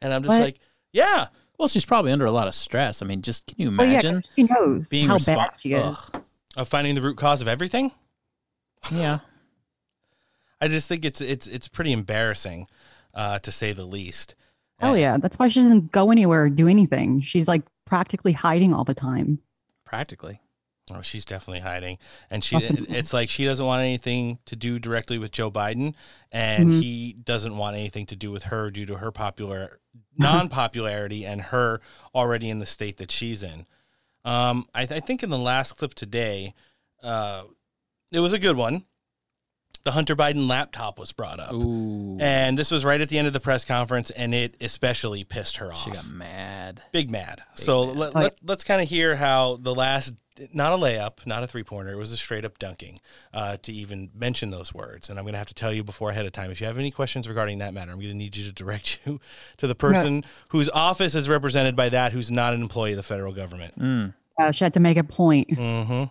And 0.00 0.12
I'm 0.12 0.22
just 0.22 0.38
What? 0.38 0.40
like, 0.44 0.58
yeah. 0.92 1.28
Well, 1.58 1.68
she's 1.68 1.84
probably 1.84 2.10
under 2.12 2.24
a 2.24 2.30
lot 2.32 2.48
of 2.48 2.54
stress. 2.54 3.02
I 3.02 3.06
mean, 3.06 3.22
just 3.22 3.46
can 3.46 3.56
you 3.58 3.76
Well, 3.76 3.86
yeah, 3.86 4.18
she 4.34 4.42
knows 4.42 4.88
being 4.88 5.06
how 5.08 5.16
respo- 5.16 5.36
bad 5.36 5.50
she 5.58 5.72
is. 5.74 5.82
Ugh. 6.14 6.22
Of 6.56 6.68
finding 6.68 6.94
the 6.94 7.00
root 7.02 7.16
cause 7.16 7.40
of 7.40 7.48
everything? 7.48 7.92
Yeah. 8.90 9.20
I 10.60 10.68
just 10.68 10.86
think 10.88 11.04
it's 11.04 11.20
it's 11.20 11.46
it's 11.46 11.66
pretty 11.68 11.92
embarrassing, 11.92 12.66
uh, 13.14 13.38
to 13.40 13.50
say 13.50 13.72
the 13.72 13.84
least. 13.84 14.34
Oh 14.80 14.94
yeah, 14.94 15.16
that's 15.16 15.38
why 15.38 15.48
she 15.48 15.60
doesn't 15.60 15.92
go 15.92 16.10
anywhere 16.10 16.44
or 16.44 16.50
do 16.50 16.66
anything. 16.68 17.20
She's 17.20 17.46
like 17.48 17.62
practically 17.84 18.32
hiding 18.32 18.74
all 18.74 18.84
the 18.84 18.94
time. 18.94 19.38
Practically. 19.84 20.40
Oh, 20.90 21.00
she's 21.00 21.24
definitely 21.24 21.60
hiding, 21.60 21.98
and 22.28 22.42
she 22.42 22.56
it's 22.56 23.12
like 23.12 23.30
she 23.30 23.44
doesn't 23.44 23.64
want 23.64 23.82
anything 23.82 24.38
to 24.46 24.56
do 24.56 24.78
directly 24.80 25.16
with 25.16 25.30
Joe 25.30 25.50
Biden, 25.50 25.94
and 26.32 26.70
Mhm. 26.72 26.82
he 26.82 27.12
doesn't 27.12 27.56
want 27.56 27.76
anything 27.76 28.04
to 28.06 28.16
do 28.16 28.30
with 28.32 28.44
her 28.44 28.70
due 28.70 28.86
to 28.86 28.96
her 28.98 29.12
popular 29.12 29.78
non-popularity 30.18 31.24
and 31.24 31.40
her 31.40 31.80
already 32.14 32.48
in 32.50 32.58
the 32.58 32.66
state 32.66 32.96
that 32.96 33.10
she's 33.10 33.42
in. 33.42 33.66
Um, 34.24 34.66
I, 34.74 34.82
I 34.82 35.00
think 35.00 35.22
in 35.22 35.30
the 35.30 35.38
last 35.38 35.72
clip 35.76 35.94
today, 35.94 36.54
uh, 37.02 37.44
it 38.10 38.20
was 38.20 38.32
a 38.32 38.38
good 38.38 38.56
one. 38.56 38.84
The 39.84 39.92
Hunter 39.92 40.14
Biden 40.14 40.46
laptop 40.48 40.96
was 40.98 41.10
brought 41.12 41.40
up, 41.40 41.52
and 41.52 42.56
this 42.56 42.70
was 42.70 42.84
right 42.84 43.00
at 43.00 43.08
the 43.08 43.18
end 43.18 43.26
of 43.26 43.32
the 43.32 43.40
press 43.40 43.64
conference, 43.64 44.10
and 44.10 44.32
it 44.32 44.56
especially 44.60 45.24
pissed 45.24 45.56
her 45.56 45.72
off. 45.72 45.82
She 45.84 45.90
got 45.90 46.06
mad. 46.08 46.82
Big 46.92 47.10
mad. 47.10 47.42
so 47.54 47.82
Let, 47.82 48.14
let, 48.14 48.34
let's 48.44 48.62
kind 48.62 48.80
of 48.80 48.88
hear 48.88 49.16
how 49.16 49.56
the 49.56 49.74
last, 49.74 50.14
not 50.52 50.72
a 50.72 50.76
layup, 50.76 51.26
not 51.26 51.42
a 51.42 51.46
three 51.46 51.62
pointer, 51.62 51.92
it 51.92 51.96
was 51.96 52.12
a 52.12 52.16
straight 52.16 52.44
up 52.44 52.58
dunking 52.58 53.00
uh, 53.32 53.56
to 53.62 53.72
even 53.72 54.10
mention 54.14 54.50
those 54.50 54.72
words. 54.72 55.10
And 55.10 55.18
I'm 55.18 55.24
going 55.24 55.34
to 55.34 55.38
have 55.38 55.46
to 55.48 55.54
tell 55.54 55.72
you 55.72 55.84
before 55.84 56.10
ahead 56.10 56.26
of 56.26 56.32
time 56.32 56.50
if 56.50 56.60
you 56.60 56.66
have 56.66 56.78
any 56.78 56.90
questions 56.90 57.28
regarding 57.28 57.58
that 57.58 57.74
matter, 57.74 57.92
I'm 57.92 57.98
going 57.98 58.10
to 58.10 58.16
need 58.16 58.36
you 58.36 58.44
to 58.44 58.52
direct 58.52 59.00
you 59.06 59.20
to 59.58 59.66
the 59.66 59.74
person 59.74 60.24
whose 60.50 60.68
office 60.70 61.14
is 61.14 61.28
represented 61.28 61.76
by 61.76 61.88
that 61.90 62.12
who's 62.12 62.30
not 62.30 62.54
an 62.54 62.62
employee 62.62 62.92
of 62.92 62.96
the 62.96 63.02
federal 63.02 63.32
government. 63.32 63.78
Mm. 63.78 64.14
Uh, 64.38 64.50
she 64.50 64.64
had 64.64 64.74
to 64.74 64.80
make 64.80 64.96
a 64.96 65.04
point. 65.04 65.48
Mm-hmm. 65.48 66.04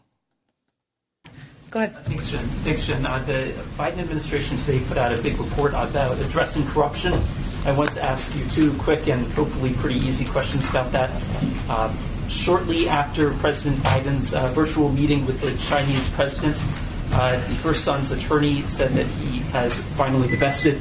Go 1.71 1.79
ahead. 1.79 2.05
Thanks, 2.05 2.29
Jen. 2.29 2.39
Thanks, 2.39 2.85
Jen. 2.85 3.05
Uh, 3.05 3.19
the 3.19 3.53
Biden 3.77 3.99
administration 3.99 4.57
today 4.57 4.81
put 4.87 4.97
out 4.97 5.17
a 5.17 5.21
big 5.21 5.37
report 5.39 5.71
about 5.71 6.19
addressing 6.19 6.65
corruption. 6.67 7.13
I 7.65 7.71
want 7.71 7.93
to 7.93 8.03
ask 8.03 8.35
you 8.35 8.45
two 8.49 8.73
quick 8.79 9.07
and 9.07 9.25
hopefully 9.31 9.73
pretty 9.75 9.99
easy 9.99 10.25
questions 10.25 10.69
about 10.69 10.91
that. 10.91 11.09
Uh, 11.69 11.95
shortly 12.31 12.87
after 12.87 13.31
President 13.35 13.81
Biden's 13.83 14.33
uh, 14.33 14.47
virtual 14.53 14.89
meeting 14.91 15.25
with 15.25 15.41
the 15.41 15.55
Chinese 15.67 16.09
president, 16.09 16.63
uh, 17.13 17.33
the 17.33 17.55
first 17.55 17.83
son's 17.83 18.11
attorney 18.11 18.61
said 18.63 18.91
that 18.91 19.05
he 19.05 19.39
has 19.51 19.79
finally 19.95 20.29
divested 20.29 20.77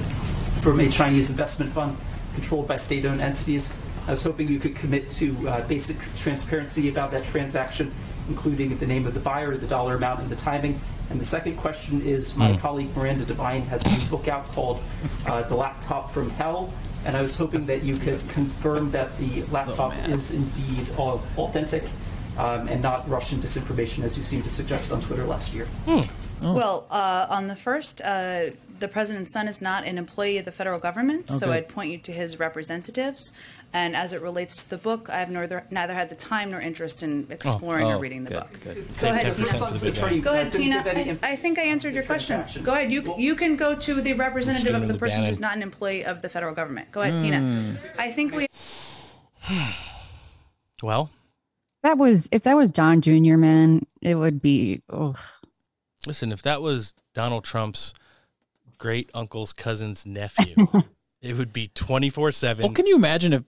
from 0.62 0.78
a 0.80 0.88
Chinese 0.88 1.28
investment 1.28 1.72
fund 1.72 1.96
controlled 2.34 2.68
by 2.68 2.76
state-owned 2.76 3.20
entities. 3.20 3.72
I 4.06 4.12
was 4.12 4.22
hoping 4.22 4.48
you 4.48 4.60
could 4.60 4.76
commit 4.76 5.10
to 5.10 5.48
uh, 5.48 5.66
basic 5.66 5.96
transparency 6.16 6.88
about 6.88 7.10
that 7.10 7.24
transaction, 7.24 7.92
including 8.28 8.76
the 8.78 8.86
name 8.86 9.06
of 9.06 9.14
the 9.14 9.20
buyer, 9.20 9.56
the 9.56 9.66
dollar 9.66 9.96
amount, 9.96 10.20
and 10.20 10.30
the 10.30 10.36
timing. 10.36 10.80
And 11.10 11.20
the 11.20 11.24
second 11.24 11.56
question 11.56 12.00
is 12.02 12.36
my 12.36 12.52
Hmm. 12.52 12.58
colleague 12.58 12.96
Miranda 12.96 13.24
Devine 13.24 13.62
has 13.62 13.84
a 13.84 13.90
new 13.90 14.08
book 14.08 14.28
out 14.28 14.50
called 14.52 14.80
uh, 15.26 15.42
The 15.42 15.56
Laptop 15.56 16.12
from 16.12 16.30
Hell. 16.30 16.72
And 17.04 17.16
I 17.16 17.22
was 17.22 17.34
hoping 17.36 17.66
that 17.66 17.82
you 17.82 17.96
could 17.96 18.20
confirm 18.28 18.90
that 18.90 19.10
the 19.16 19.42
laptop 19.50 19.92
is 20.08 20.30
indeed 20.32 20.86
au- 20.98 21.22
authentic 21.38 21.84
um, 22.38 22.68
and 22.68 22.82
not 22.82 23.08
Russian 23.08 23.40
disinformation, 23.40 24.04
as 24.04 24.16
you 24.16 24.22
seemed 24.22 24.44
to 24.44 24.50
suggest 24.50 24.92
on 24.92 25.00
Twitter 25.00 25.24
last 25.24 25.52
year. 25.54 25.66
Well, 26.42 26.86
uh, 26.90 27.26
on 27.28 27.48
the 27.48 27.56
first, 27.56 28.00
uh, 28.02 28.50
the 28.78 28.88
president's 28.88 29.30
son 29.32 29.46
is 29.46 29.60
not 29.60 29.84
an 29.86 29.98
employee 29.98 30.38
of 30.38 30.46
the 30.46 30.52
federal 30.52 30.78
government, 30.78 31.28
so 31.30 31.48
I'd 31.52 31.68
point 31.68 31.90
you 31.90 31.98
to 31.98 32.12
his 32.12 32.38
representatives. 32.38 33.32
And 33.72 33.94
as 33.94 34.12
it 34.12 34.20
relates 34.20 34.64
to 34.64 34.70
the 34.70 34.78
book, 34.78 35.08
I 35.08 35.18
have 35.18 35.30
neither, 35.30 35.64
neither 35.70 35.94
had 35.94 36.08
the 36.08 36.16
time 36.16 36.50
nor 36.50 36.60
interest 36.60 37.04
in 37.04 37.28
exploring 37.30 37.86
oh, 37.86 37.96
or 37.96 37.98
reading 38.00 38.24
the 38.24 38.30
good, 38.30 38.40
book. 38.40 38.60
good. 38.62 38.98
Go 39.00 39.08
ahead, 39.08 39.34
Tina. 39.34 39.46
for 39.46 39.70
the 39.70 39.78
big 39.80 39.94
guy. 39.94 40.18
Go 40.18 40.32
ahead, 40.32 40.50
Didn't 40.52 40.84
Tina. 40.84 41.18
I, 41.22 41.32
I 41.32 41.36
think 41.36 41.58
I 41.58 41.62
answered 41.62 41.94
your 41.94 42.02
question. 42.02 42.36
transaction. 42.36 42.64
Go 42.64 42.72
ahead. 42.72 42.92
You 42.92 43.14
you 43.16 43.36
can 43.36 43.56
go 43.56 43.76
to 43.76 44.00
the 44.00 44.14
representative 44.14 44.74
of 44.74 44.88
the 44.88 44.94
the 44.94 44.98
person 44.98 45.24
who's 45.24 45.38
not 45.38 45.54
an 45.56 45.62
employee 45.62 46.04
of 46.04 46.20
the 46.20 46.28
federal 46.28 46.54
government. 46.54 46.90
Go 46.90 47.02
ahead, 47.02 47.20
Tina. 47.20 47.38
Hmm. 47.38 47.74
I 47.98 48.10
think 48.10 48.34
we. 48.34 48.46
Well, 50.82 51.10
That 51.82 51.98
was 51.98 52.28
if 52.32 52.42
that 52.44 52.56
was 52.56 52.70
Don 52.70 53.02
Jr. 53.02 53.36
Man, 53.36 53.86
it 54.00 54.14
would 54.14 54.40
be. 54.40 54.82
Oh, 54.88 55.14
listen, 56.06 56.32
if 56.32 56.40
that 56.42 56.62
was 56.62 56.94
Donald 57.14 57.44
Trump's 57.44 57.92
great 58.78 59.10
uncle's 59.12 59.52
cousin's 59.52 60.06
nephew, 60.06 60.54
it 61.20 61.36
would 61.36 61.52
be 61.52 61.68
24 61.74 62.32
7. 62.32 62.64
Well, 62.64 62.74
can 62.74 62.86
you 62.86 62.96
imagine 62.96 63.34
if 63.34 63.42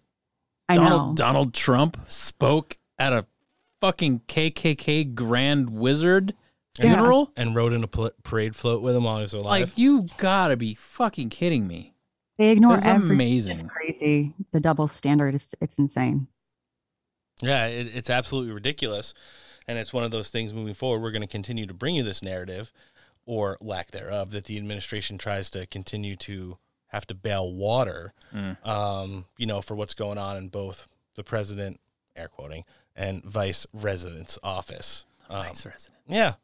I 0.68 0.74
Donald 0.74 1.08
know. 1.10 1.14
Donald 1.14 1.54
Trump 1.54 1.98
spoke 2.08 2.78
at 2.98 3.12
a 3.12 3.26
fucking 3.80 4.20
KKK 4.28 5.14
Grand 5.14 5.70
Wizard 5.70 6.34
Yeah. 6.78 6.94
funeral? 6.94 7.32
And 7.36 7.54
rode 7.54 7.72
in 7.72 7.82
a 7.84 7.88
pl- 7.88 8.12
parade 8.22 8.54
float 8.56 8.82
with 8.82 8.94
him 8.96 9.04
while 9.04 9.16
he 9.16 9.22
was 9.22 9.34
It's 9.34 9.44
alive. 9.44 9.68
like 9.68 9.78
you 9.78 10.06
gotta 10.18 10.56
be 10.56 10.74
fucking 10.74 11.30
kidding 11.30 11.66
me. 11.66 11.94
They 12.38 12.50
ignore 12.50 12.74
That's 12.76 12.86
everything. 12.86 13.12
amazing. 13.16 13.50
It's 13.52 13.62
crazy. 13.62 14.32
The 14.52 14.60
double 14.60 14.88
standard 14.88 15.34
is 15.34 15.54
it's 15.60 15.78
insane. 15.78 16.28
Yeah, 17.42 17.66
it, 17.66 17.94
it's 17.94 18.10
absolutely 18.10 18.52
ridiculous. 18.52 19.14
And 19.68 19.78
it's 19.78 19.92
one 19.92 20.02
of 20.04 20.10
those 20.10 20.30
things 20.30 20.54
moving 20.54 20.74
forward. 20.74 21.02
We're 21.02 21.10
going 21.12 21.22
to 21.22 21.28
continue 21.28 21.66
to 21.66 21.74
bring 21.74 21.94
you 21.94 22.02
this 22.02 22.22
narrative 22.22 22.72
or 23.26 23.56
lack 23.60 23.90
thereof 23.92 24.30
that 24.30 24.44
the 24.46 24.56
administration 24.58 25.18
tries 25.18 25.50
to 25.50 25.66
continue 25.66 26.16
to 26.16 26.58
have 26.92 27.06
to 27.08 27.14
bail 27.14 27.52
water, 27.52 28.12
Mm. 28.32 28.64
um, 28.66 29.24
you 29.36 29.46
know, 29.46 29.60
for 29.60 29.74
what's 29.74 29.94
going 29.94 30.18
on 30.18 30.36
in 30.36 30.48
both 30.48 30.86
the 31.16 31.24
president, 31.24 31.80
air 32.16 32.28
quoting, 32.28 32.64
and 32.94 33.24
vice 33.24 33.66
resident's 33.72 34.38
office. 34.42 35.06
Um, 35.30 35.46
Vice 35.46 35.64
resident. 35.66 35.98
Yeah, 36.06 36.34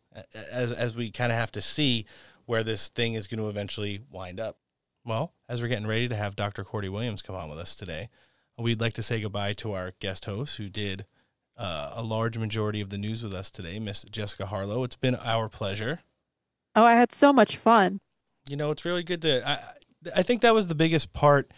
as, 0.50 0.72
as 0.72 0.96
we 0.96 1.10
kind 1.10 1.30
of 1.32 1.38
have 1.38 1.52
to 1.52 1.60
see 1.60 2.06
where 2.46 2.62
this 2.64 2.88
thing 2.88 3.14
is 3.14 3.26
going 3.26 3.38
to 3.40 3.48
eventually 3.48 4.00
wind 4.10 4.40
up. 4.40 4.56
Well, 5.04 5.32
as 5.48 5.60
we're 5.62 5.68
getting 5.68 5.86
ready 5.86 6.08
to 6.08 6.16
have 6.16 6.36
Dr. 6.36 6.64
Cordie 6.64 6.88
Williams 6.88 7.22
come 7.22 7.36
on 7.36 7.50
with 7.50 7.58
us 7.58 7.74
today, 7.74 8.08
we'd 8.56 8.80
like 8.80 8.94
to 8.94 9.02
say 9.02 9.20
goodbye 9.20 9.52
to 9.54 9.72
our 9.72 9.92
guest 10.00 10.24
host 10.24 10.56
who 10.56 10.68
did 10.70 11.04
uh, 11.56 11.92
a 11.94 12.02
large 12.02 12.38
majority 12.38 12.80
of 12.80 12.88
the 12.90 12.98
news 12.98 13.22
with 13.22 13.34
us 13.34 13.50
today, 13.50 13.78
Miss 13.78 14.02
Jessica 14.10 14.46
Harlow. 14.46 14.84
It's 14.84 14.96
been 14.96 15.14
our 15.16 15.48
pleasure. 15.48 16.00
Oh, 16.74 16.84
I 16.84 16.94
had 16.94 17.12
so 17.12 17.32
much 17.32 17.56
fun. 17.56 18.00
You 18.48 18.56
know, 18.56 18.70
it's 18.70 18.84
really 18.84 19.02
good 19.02 19.20
to. 19.22 19.46
I, 19.48 19.58
I 20.14 20.22
think 20.22 20.42
that 20.42 20.54
was 20.54 20.68
the 20.68 20.74
biggest 20.74 21.12
part 21.12 21.50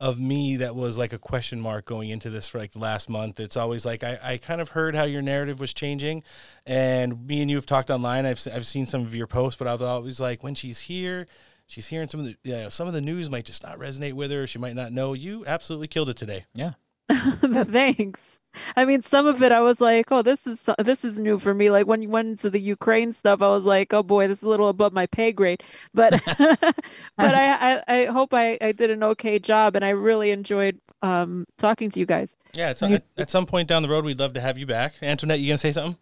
of 0.00 0.20
me 0.20 0.56
that 0.58 0.76
was 0.76 0.96
like 0.96 1.12
a 1.12 1.18
question 1.18 1.60
mark 1.60 1.84
going 1.84 2.10
into 2.10 2.30
this 2.30 2.46
for 2.46 2.58
like 2.58 2.72
the 2.72 2.78
last 2.78 3.08
month. 3.08 3.40
It's 3.40 3.56
always 3.56 3.84
like 3.84 4.04
I, 4.04 4.18
I 4.22 4.36
kind 4.38 4.60
of 4.60 4.70
heard 4.70 4.94
how 4.94 5.04
your 5.04 5.22
narrative 5.22 5.58
was 5.58 5.74
changing, 5.74 6.22
and 6.66 7.26
me 7.26 7.40
and 7.40 7.50
you 7.50 7.56
have 7.56 7.66
talked 7.66 7.90
online. 7.90 8.24
I've 8.24 8.40
I've 8.52 8.66
seen 8.66 8.86
some 8.86 9.02
of 9.02 9.14
your 9.14 9.26
posts, 9.26 9.58
but 9.58 9.66
I 9.66 9.72
was 9.72 9.82
always 9.82 10.20
like, 10.20 10.44
when 10.44 10.54
she's 10.54 10.80
here, 10.80 11.26
she's 11.66 11.88
hearing 11.88 12.08
some 12.08 12.20
of 12.20 12.26
the 12.26 12.36
you 12.44 12.52
know, 12.52 12.68
some 12.68 12.86
of 12.86 12.94
the 12.94 13.00
news 13.00 13.28
might 13.28 13.44
just 13.44 13.64
not 13.64 13.78
resonate 13.78 14.12
with 14.12 14.30
her. 14.30 14.46
She 14.46 14.58
might 14.58 14.76
not 14.76 14.92
know. 14.92 15.14
You 15.14 15.44
absolutely 15.46 15.88
killed 15.88 16.08
it 16.08 16.16
today. 16.16 16.46
Yeah. 16.54 16.74
Thanks. 17.68 18.40
I 18.76 18.84
mean, 18.84 19.02
some 19.02 19.26
of 19.26 19.42
it 19.42 19.50
I 19.50 19.60
was 19.60 19.80
like, 19.80 20.10
"Oh, 20.10 20.22
this 20.22 20.46
is 20.46 20.68
this 20.78 21.04
is 21.04 21.18
new 21.20 21.38
for 21.38 21.54
me." 21.54 21.70
Like 21.70 21.86
when 21.86 22.02
you 22.02 22.08
went 22.08 22.28
into 22.28 22.50
the 22.50 22.60
Ukraine 22.60 23.12
stuff, 23.12 23.40
I 23.40 23.48
was 23.48 23.64
like, 23.64 23.94
"Oh 23.94 24.02
boy, 24.02 24.28
this 24.28 24.38
is 24.38 24.42
a 24.44 24.48
little 24.48 24.68
above 24.68 24.92
my 24.92 25.06
pay 25.06 25.32
grade." 25.32 25.62
But 25.94 26.22
but 26.26 26.74
I, 27.18 27.76
I 27.76 27.82
I 27.88 28.04
hope 28.06 28.34
I 28.34 28.58
I 28.60 28.72
did 28.72 28.90
an 28.90 29.02
okay 29.02 29.38
job, 29.38 29.74
and 29.74 29.84
I 29.84 29.90
really 29.90 30.30
enjoyed 30.30 30.80
um 31.02 31.46
talking 31.56 31.88
to 31.90 32.00
you 32.00 32.06
guys. 32.06 32.36
Yeah, 32.52 32.70
it's, 32.70 32.82
at, 32.82 33.04
at 33.16 33.30
some 33.30 33.46
point 33.46 33.68
down 33.68 33.82
the 33.82 33.88
road, 33.88 34.04
we'd 34.04 34.18
love 34.18 34.34
to 34.34 34.40
have 34.40 34.58
you 34.58 34.66
back. 34.66 34.94
Antoinette, 35.00 35.40
you 35.40 35.48
gonna 35.48 35.58
say 35.58 35.72
something? 35.72 35.96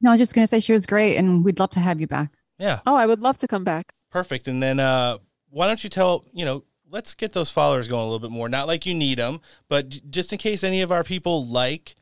No, 0.00 0.10
I 0.10 0.12
was 0.14 0.20
just 0.20 0.34
gonna 0.34 0.46
say 0.46 0.60
she 0.60 0.72
was 0.72 0.86
great, 0.86 1.16
and 1.16 1.44
we'd 1.44 1.58
love 1.58 1.70
to 1.70 1.80
have 1.80 2.00
you 2.00 2.06
back. 2.06 2.30
Yeah. 2.58 2.80
Oh, 2.86 2.94
I 2.94 3.06
would 3.06 3.20
love 3.20 3.38
to 3.38 3.48
come 3.48 3.64
back. 3.64 3.92
Perfect. 4.10 4.46
And 4.46 4.62
then 4.62 4.78
uh, 4.78 5.18
why 5.50 5.66
don't 5.66 5.82
you 5.82 5.90
tell, 5.90 6.24
you 6.32 6.44
know, 6.44 6.64
let's 6.94 7.12
get 7.12 7.32
those 7.32 7.50
followers 7.50 7.88
going 7.88 8.02
a 8.02 8.04
little 8.04 8.20
bit 8.20 8.30
more. 8.30 8.48
Not 8.48 8.68
like 8.68 8.86
you 8.86 8.94
need 8.94 9.18
them, 9.18 9.40
but 9.68 10.10
just 10.10 10.32
in 10.32 10.38
case 10.38 10.62
any 10.62 10.80
of 10.80 10.92
our 10.92 11.02
people 11.02 11.44
like 11.44 11.96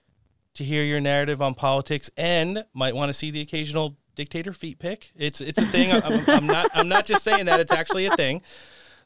to 0.52 0.62
hear 0.62 0.84
your 0.84 1.00
narrative 1.00 1.40
on 1.40 1.54
politics 1.54 2.10
and 2.14 2.66
might 2.74 2.94
want 2.94 3.08
to 3.08 3.14
see 3.14 3.30
the 3.30 3.40
occasional 3.40 3.96
dictator 4.14 4.52
feet 4.52 4.78
pick. 4.78 5.10
It's 5.16 5.40
it's 5.40 5.58
a 5.58 5.64
thing. 5.64 5.90
I'm, 5.90 6.22
I'm 6.28 6.46
not 6.46 6.70
I'm 6.74 6.88
not 6.88 7.06
just 7.06 7.24
saying 7.24 7.46
that. 7.46 7.58
It's 7.58 7.72
actually 7.72 8.06
a 8.06 8.14
thing. 8.16 8.42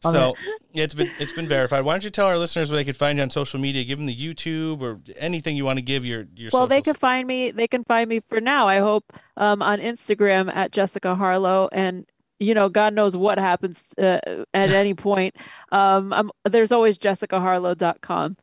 So 0.03 0.37
it's 0.73 0.95
been 0.95 1.11
it's 1.19 1.33
been 1.33 1.49
verified. 1.49 1.85
Why 1.85 1.95
don't 1.95 2.05
you 2.05 2.11
tell 2.11 2.27
our 2.27 2.39
listeners 2.39 2.71
where 2.71 2.77
they 2.77 2.85
could 2.85 2.99
find 2.99 3.19
you 3.19 3.23
on 3.23 3.31
social 3.31 3.59
media? 3.59 3.83
Give 3.83 3.99
them 3.99 4.07
the 4.07 4.15
YouTube 4.15 4.81
or 4.83 5.01
anything 5.17 5.57
you 5.57 5.65
want 5.65 5.79
to 5.79 5.83
give 5.83 6.05
your 6.05 6.27
your. 6.37 6.51
Well, 6.53 6.67
they 6.69 6.83
can 6.83 6.95
find 6.95 7.27
me. 7.27 7.51
They 7.51 7.67
can 7.67 7.83
find 7.83 8.09
me 8.09 8.21
for 8.21 8.41
now. 8.41 8.69
I 8.69 8.79
hope 8.79 9.13
um, 9.37 9.63
on 9.63 9.81
Instagram 9.81 10.55
at 10.55 10.71
Jessica 10.71 11.17
Harlow, 11.17 11.71
and 11.73 12.07
you 12.39 12.55
know, 12.55 12.69
God 12.69 12.95
knows 12.95 13.17
what 13.17 13.39
happens 13.39 13.95
uh, 13.99 14.21
at 14.55 14.71
any 14.71 14.95
point. 14.95 15.37
Um, 15.73 16.13
I'm, 16.13 16.31
there's 16.45 16.73
always 16.73 16.99
JessicaHarlow.com. 16.99 18.37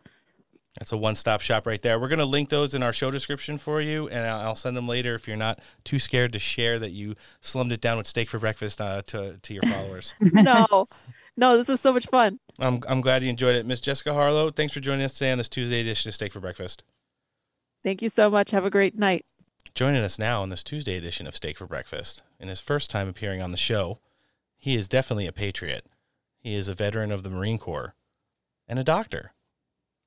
That's 0.79 0.91
a 0.91 0.97
one-stop 0.97 1.41
shop 1.41 1.67
right 1.67 1.81
there. 1.81 1.99
We're 1.99 2.07
going 2.07 2.19
to 2.19 2.25
link 2.25 2.49
those 2.49 2.73
in 2.73 2.81
our 2.81 2.93
show 2.93 3.11
description 3.11 3.59
for 3.59 3.79
you, 3.79 4.07
and 4.09 4.25
I'll 4.25 4.47
I'll 4.47 4.55
send 4.55 4.75
them 4.75 4.87
later 4.87 5.13
if 5.13 5.27
you're 5.27 5.37
not 5.37 5.59
too 5.83 5.99
scared 5.99 6.33
to 6.33 6.39
share 6.39 6.79
that 6.79 6.91
you 6.91 7.15
slummed 7.41 7.71
it 7.71 7.79
down 7.79 7.97
with 7.97 8.07
steak 8.07 8.27
for 8.27 8.39
breakfast 8.39 8.81
uh, 8.81 9.03
to 9.03 9.37
to 9.37 9.53
your 9.53 9.63
followers. 9.63 10.15
no, 10.19 10.87
no, 11.37 11.57
this 11.57 11.67
was 11.69 11.79
so 11.79 11.93
much 11.93 12.07
fun. 12.07 12.39
I'm 12.57 12.81
I'm 12.87 13.01
glad 13.01 13.21
you 13.21 13.29
enjoyed 13.29 13.55
it, 13.55 13.67
Miss 13.67 13.81
Jessica 13.81 14.13
Harlow. 14.13 14.49
Thanks 14.49 14.73
for 14.73 14.79
joining 14.79 15.05
us 15.05 15.13
today 15.13 15.31
on 15.31 15.37
this 15.37 15.49
Tuesday 15.49 15.79
edition 15.79 16.09
of 16.09 16.15
Steak 16.15 16.33
for 16.33 16.39
Breakfast. 16.39 16.83
Thank 17.83 18.01
you 18.01 18.09
so 18.09 18.31
much. 18.31 18.49
Have 18.49 18.65
a 18.65 18.71
great 18.71 18.97
night. 18.97 19.25
Joining 19.75 20.03
us 20.03 20.17
now 20.17 20.41
on 20.41 20.49
this 20.49 20.63
Tuesday 20.63 20.97
edition 20.97 21.27
of 21.27 21.35
Steak 21.35 21.57
for 21.57 21.67
Breakfast, 21.67 22.23
in 22.43 22.49
his 22.49 22.59
first 22.59 22.89
time 22.89 23.07
appearing 23.07 23.41
on 23.41 23.51
the 23.51 23.57
show, 23.57 23.99
he 24.57 24.75
is 24.75 24.89
definitely 24.89 25.25
a 25.25 25.31
patriot. 25.31 25.85
He 26.37 26.55
is 26.55 26.67
a 26.67 26.73
veteran 26.73 27.09
of 27.09 27.23
the 27.23 27.29
Marine 27.29 27.57
Corps 27.57 27.95
and 28.67 28.77
a 28.77 28.83
doctor. 28.83 29.31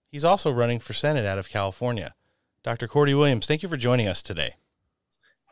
He's 0.06 0.22
also 0.22 0.52
running 0.52 0.78
for 0.78 0.92
Senate 0.92 1.24
out 1.24 1.38
of 1.38 1.48
California. 1.48 2.14
Dr. 2.62 2.88
Cordie 2.88 3.14
Williams, 3.14 3.46
thank 3.46 3.62
you 3.62 3.70
for 3.70 3.78
joining 3.78 4.06
us 4.06 4.22
today. 4.22 4.56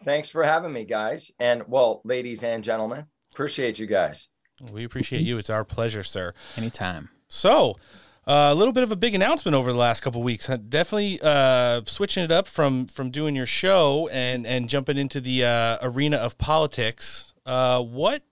Thanks 0.02 0.28
for 0.28 0.44
having 0.44 0.74
me, 0.74 0.84
guys. 0.84 1.32
And 1.40 1.62
well, 1.68 2.02
ladies 2.04 2.42
and 2.42 2.62
gentlemen, 2.62 3.06
appreciate 3.32 3.78
you 3.78 3.86
guys. 3.86 4.28
We 4.70 4.84
appreciate 4.84 5.22
you. 5.22 5.38
It's 5.38 5.50
our 5.50 5.64
pleasure, 5.64 6.02
sir. 6.02 6.34
Anytime. 6.54 7.08
So, 7.28 7.76
uh, 8.26 8.50
a 8.50 8.54
little 8.54 8.72
bit 8.72 8.82
of 8.82 8.92
a 8.92 8.96
big 8.96 9.14
announcement 9.14 9.54
over 9.54 9.72
the 9.72 9.78
last 9.78 10.00
couple 10.00 10.22
weeks. 10.22 10.46
Definitely 10.46 11.20
uh, 11.22 11.82
switching 11.86 12.24
it 12.24 12.30
up 12.30 12.48
from 12.48 12.86
from 12.86 13.10
doing 13.10 13.36
your 13.36 13.46
show 13.46 14.08
and 14.08 14.46
and 14.46 14.68
jumping 14.68 14.96
into 14.96 15.20
the 15.20 15.44
uh, 15.44 15.78
arena 15.82 16.16
of 16.16 16.38
politics. 16.38 17.34
Uh, 17.46 17.82
what 17.82 18.22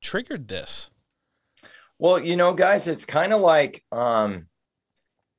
triggered 0.00 0.48
this? 0.48 0.90
Well, 1.98 2.18
you 2.18 2.36
know, 2.36 2.52
guys, 2.52 2.88
it's 2.88 3.04
kind 3.04 3.32
of 3.32 3.40
like 3.40 3.84
um, 3.92 4.46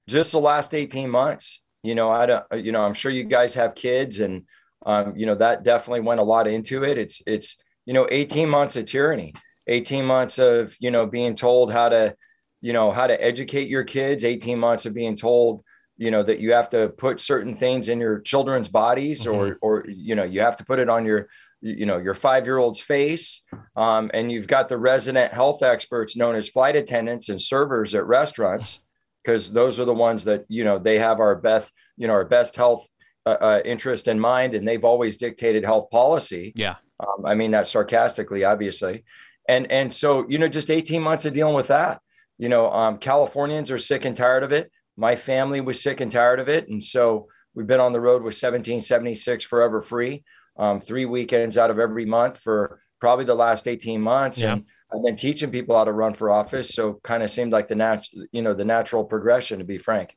just 0.07 0.31
the 0.31 0.40
last 0.40 0.73
18 0.73 1.10
months. 1.10 1.61
You 1.84 1.95
know, 1.95 2.10
I 2.10 2.26
don't, 2.26 2.45
you 2.53 2.72
know, 2.72 2.81
I'm 2.81 2.94
sure 2.94 3.11
you 3.11 3.26
guys 3.26 3.53
have 3.56 3.76
kids 3.76 4.22
and, 4.22 4.44
um, 4.85 5.14
you 5.18 5.26
know, 5.26 5.35
that 5.35 5.64
definitely 5.64 5.99
went 5.99 6.22
a 6.22 6.23
lot 6.23 6.48
into 6.48 6.84
it. 6.85 6.98
It's, 6.98 7.22
it's, 7.27 7.61
you 7.85 7.94
know, 7.94 8.07
18 8.10 8.48
months 8.48 8.77
of 8.77 8.85
tyranny, 8.85 9.34
18 9.68 10.06
months 10.06 10.40
of, 10.40 10.73
you 10.80 10.91
know, 10.91 11.06
being 11.06 11.35
told 11.35 11.73
how 11.73 11.90
to, 11.90 12.15
you 12.64 12.72
know, 12.72 12.91
how 12.91 13.06
to 13.07 13.22
educate 13.31 13.68
your 13.68 13.84
kids, 13.84 14.23
18 14.23 14.57
months 14.57 14.85
of 14.85 14.94
being 14.94 15.18
told, 15.18 15.64
you 15.98 16.10
know, 16.11 16.23
that 16.23 16.40
you 16.40 16.53
have 16.53 16.69
to 16.69 16.88
put 17.06 17.19
certain 17.19 17.53
things 17.53 17.90
in 17.90 17.99
your 17.99 18.19
children's 18.22 18.69
bodies 18.69 19.27
or, 19.27 19.57
or, 19.61 19.85
you 19.90 20.15
know, 20.15 20.23
you 20.23 20.40
have 20.40 20.56
to 20.57 20.64
put 20.64 20.80
it 20.80 20.88
on 20.90 21.06
your, 21.06 21.27
you 21.60 21.85
know, 21.85 21.98
your 21.98 22.14
five-year-old's 22.14 22.80
face. 22.80 23.44
Um, 23.76 24.10
and 24.14 24.31
you've 24.31 24.48
got 24.48 24.69
the 24.69 24.77
resident 24.77 25.34
health 25.34 25.61
experts 25.61 26.15
known 26.15 26.35
as 26.35 26.48
flight 26.48 26.77
attendants 26.77 27.27
and 27.27 27.40
servers 27.40 27.94
at 27.95 28.06
restaurants 28.07 28.81
because 29.23 29.52
those 29.52 29.77
are 29.77 29.85
the 29.85 29.94
ones 29.94 30.23
that 30.23 30.45
you 30.48 30.64
know 30.64 30.77
they 30.80 30.99
have 30.99 31.19
our 31.19 31.35
best 31.35 31.69
you 31.98 32.07
know 32.07 32.14
our 32.14 32.26
best 32.26 32.56
health 32.56 32.88
uh, 33.26 33.38
uh, 33.41 33.61
interest 33.65 34.07
in 34.07 34.19
mind 34.19 34.53
and 34.56 34.68
they've 34.68 34.84
always 34.84 35.18
dictated 35.18 35.64
health 35.64 35.90
policy 35.91 36.52
Yeah. 36.56 36.76
um, 36.99 37.26
i 37.26 37.34
mean 37.35 37.52
that 37.52 37.68
sarcastically 37.68 38.44
obviously 38.44 39.06
and 39.48 39.72
and 39.72 39.94
so 39.94 40.26
you 40.27 40.38
know 40.40 40.49
just 40.49 40.69
18 40.69 41.02
months 41.02 41.23
of 41.26 41.34
dealing 41.34 41.56
with 41.56 41.68
that 41.69 42.02
you 42.38 42.49
know 42.49 42.72
um, 42.72 42.97
californians 42.97 43.72
are 43.72 43.77
sick 43.77 44.05
and 44.05 44.18
tired 44.18 44.43
of 44.43 44.51
it 44.51 44.72
my 44.95 45.15
family 45.15 45.61
was 45.61 45.81
sick 45.81 46.01
and 46.01 46.11
tired 46.11 46.39
of 46.39 46.47
it 46.49 46.68
and 46.68 46.84
so 46.84 47.27
we've 47.55 47.68
been 47.68 47.80
on 47.80 47.91
the 47.91 48.01
road 48.01 48.18
with 48.23 48.34
1776 48.34 49.43
forever 49.45 49.81
free 49.81 50.23
um, 50.57 50.81
three 50.81 51.05
weekends 51.05 51.57
out 51.57 51.72
of 51.72 51.80
every 51.80 52.05
month 52.05 52.38
for 52.38 52.80
probably 52.99 53.26
the 53.26 53.35
last 53.35 53.68
18 53.68 54.01
months. 54.01 54.38
Yeah. 54.38 54.53
And 54.53 54.65
I've 54.93 55.03
been 55.03 55.15
teaching 55.15 55.51
people 55.51 55.76
how 55.76 55.84
to 55.84 55.91
run 55.91 56.14
for 56.14 56.31
office. 56.31 56.69
So 56.73 57.01
kind 57.03 57.22
of 57.22 57.30
seemed 57.30 57.51
like 57.51 57.68
the 57.68 57.76
natural, 57.76 58.26
you 58.31 58.41
know, 58.41 58.53
the 58.53 58.65
natural 58.65 59.03
progression 59.03 59.60
to 59.60 59.65
be 59.65 59.77
frank. 59.77 60.15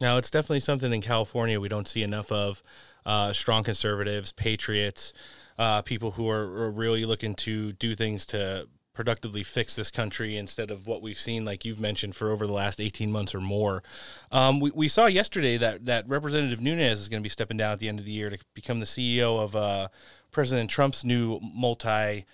Now, 0.00 0.16
it's 0.16 0.30
definitely 0.30 0.60
something 0.60 0.92
in 0.92 1.00
California 1.00 1.60
we 1.60 1.68
don't 1.68 1.88
see 1.88 2.02
enough 2.02 2.30
of. 2.30 2.62
Uh, 3.04 3.32
strong 3.32 3.64
conservatives, 3.64 4.30
patriots, 4.30 5.12
uh, 5.58 5.82
people 5.82 6.12
who 6.12 6.28
are, 6.28 6.44
are 6.62 6.70
really 6.70 7.04
looking 7.04 7.34
to 7.34 7.72
do 7.72 7.94
things 7.94 8.26
to 8.26 8.68
productively 8.92 9.42
fix 9.42 9.76
this 9.76 9.90
country 9.90 10.36
instead 10.36 10.70
of 10.70 10.86
what 10.86 11.02
we've 11.02 11.18
seen, 11.18 11.44
like 11.44 11.64
you've 11.64 11.80
mentioned, 11.80 12.16
for 12.16 12.30
over 12.30 12.46
the 12.46 12.52
last 12.52 12.80
18 12.80 13.10
months 13.10 13.34
or 13.34 13.40
more. 13.40 13.82
Um, 14.32 14.60
we, 14.60 14.70
we 14.72 14.88
saw 14.88 15.06
yesterday 15.06 15.56
that, 15.58 15.86
that 15.86 16.08
Representative 16.08 16.60
Nunes 16.60 17.00
is 17.00 17.08
going 17.08 17.22
to 17.22 17.24
be 17.24 17.30
stepping 17.30 17.56
down 17.56 17.72
at 17.72 17.78
the 17.78 17.88
end 17.88 17.98
of 17.98 18.04
the 18.04 18.12
year 18.12 18.30
to 18.30 18.38
become 18.54 18.80
the 18.80 18.86
CEO 18.86 19.40
of 19.40 19.54
uh, 19.54 19.88
President 20.30 20.70
Trump's 20.70 21.04
new 21.04 21.40
multi 21.40 22.24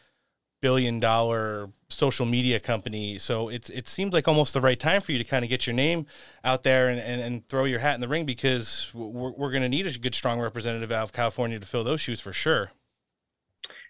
billion 0.63 0.99
dollar 0.99 1.71
social 1.89 2.27
media 2.27 2.59
company. 2.59 3.19
So 3.19 3.49
it's 3.49 3.71
it 3.71 3.87
seems 3.87 4.13
like 4.13 4.27
almost 4.27 4.55
the 4.55 4.61
right 4.61 4.79
time 4.79 5.01
for 5.01 5.13
you 5.13 5.19
to 5.19 5.25
kind 5.25 5.45
of 5.45 5.49
get 5.49 5.67
your 5.67 5.75
name 5.75 6.07
out 6.43 6.63
there 6.63 6.89
and, 6.89 6.99
and, 6.99 7.21
and 7.21 7.47
throw 7.47 7.65
your 7.65 7.79
hat 7.79 7.95
in 7.95 8.01
the 8.01 8.09
ring 8.09 8.25
because 8.25 8.91
we're, 8.95 9.31
we're 9.31 9.51
going 9.51 9.63
to 9.63 9.69
need 9.69 9.87
a 9.87 9.99
good, 9.99 10.15
strong 10.15 10.41
representative 10.41 10.91
out 10.91 11.05
of 11.05 11.13
California 11.13 11.59
to 11.61 11.67
fill 11.67 11.85
those 11.85 12.01
shoes 12.01 12.21
for 12.21 12.33
sure. 12.33 12.73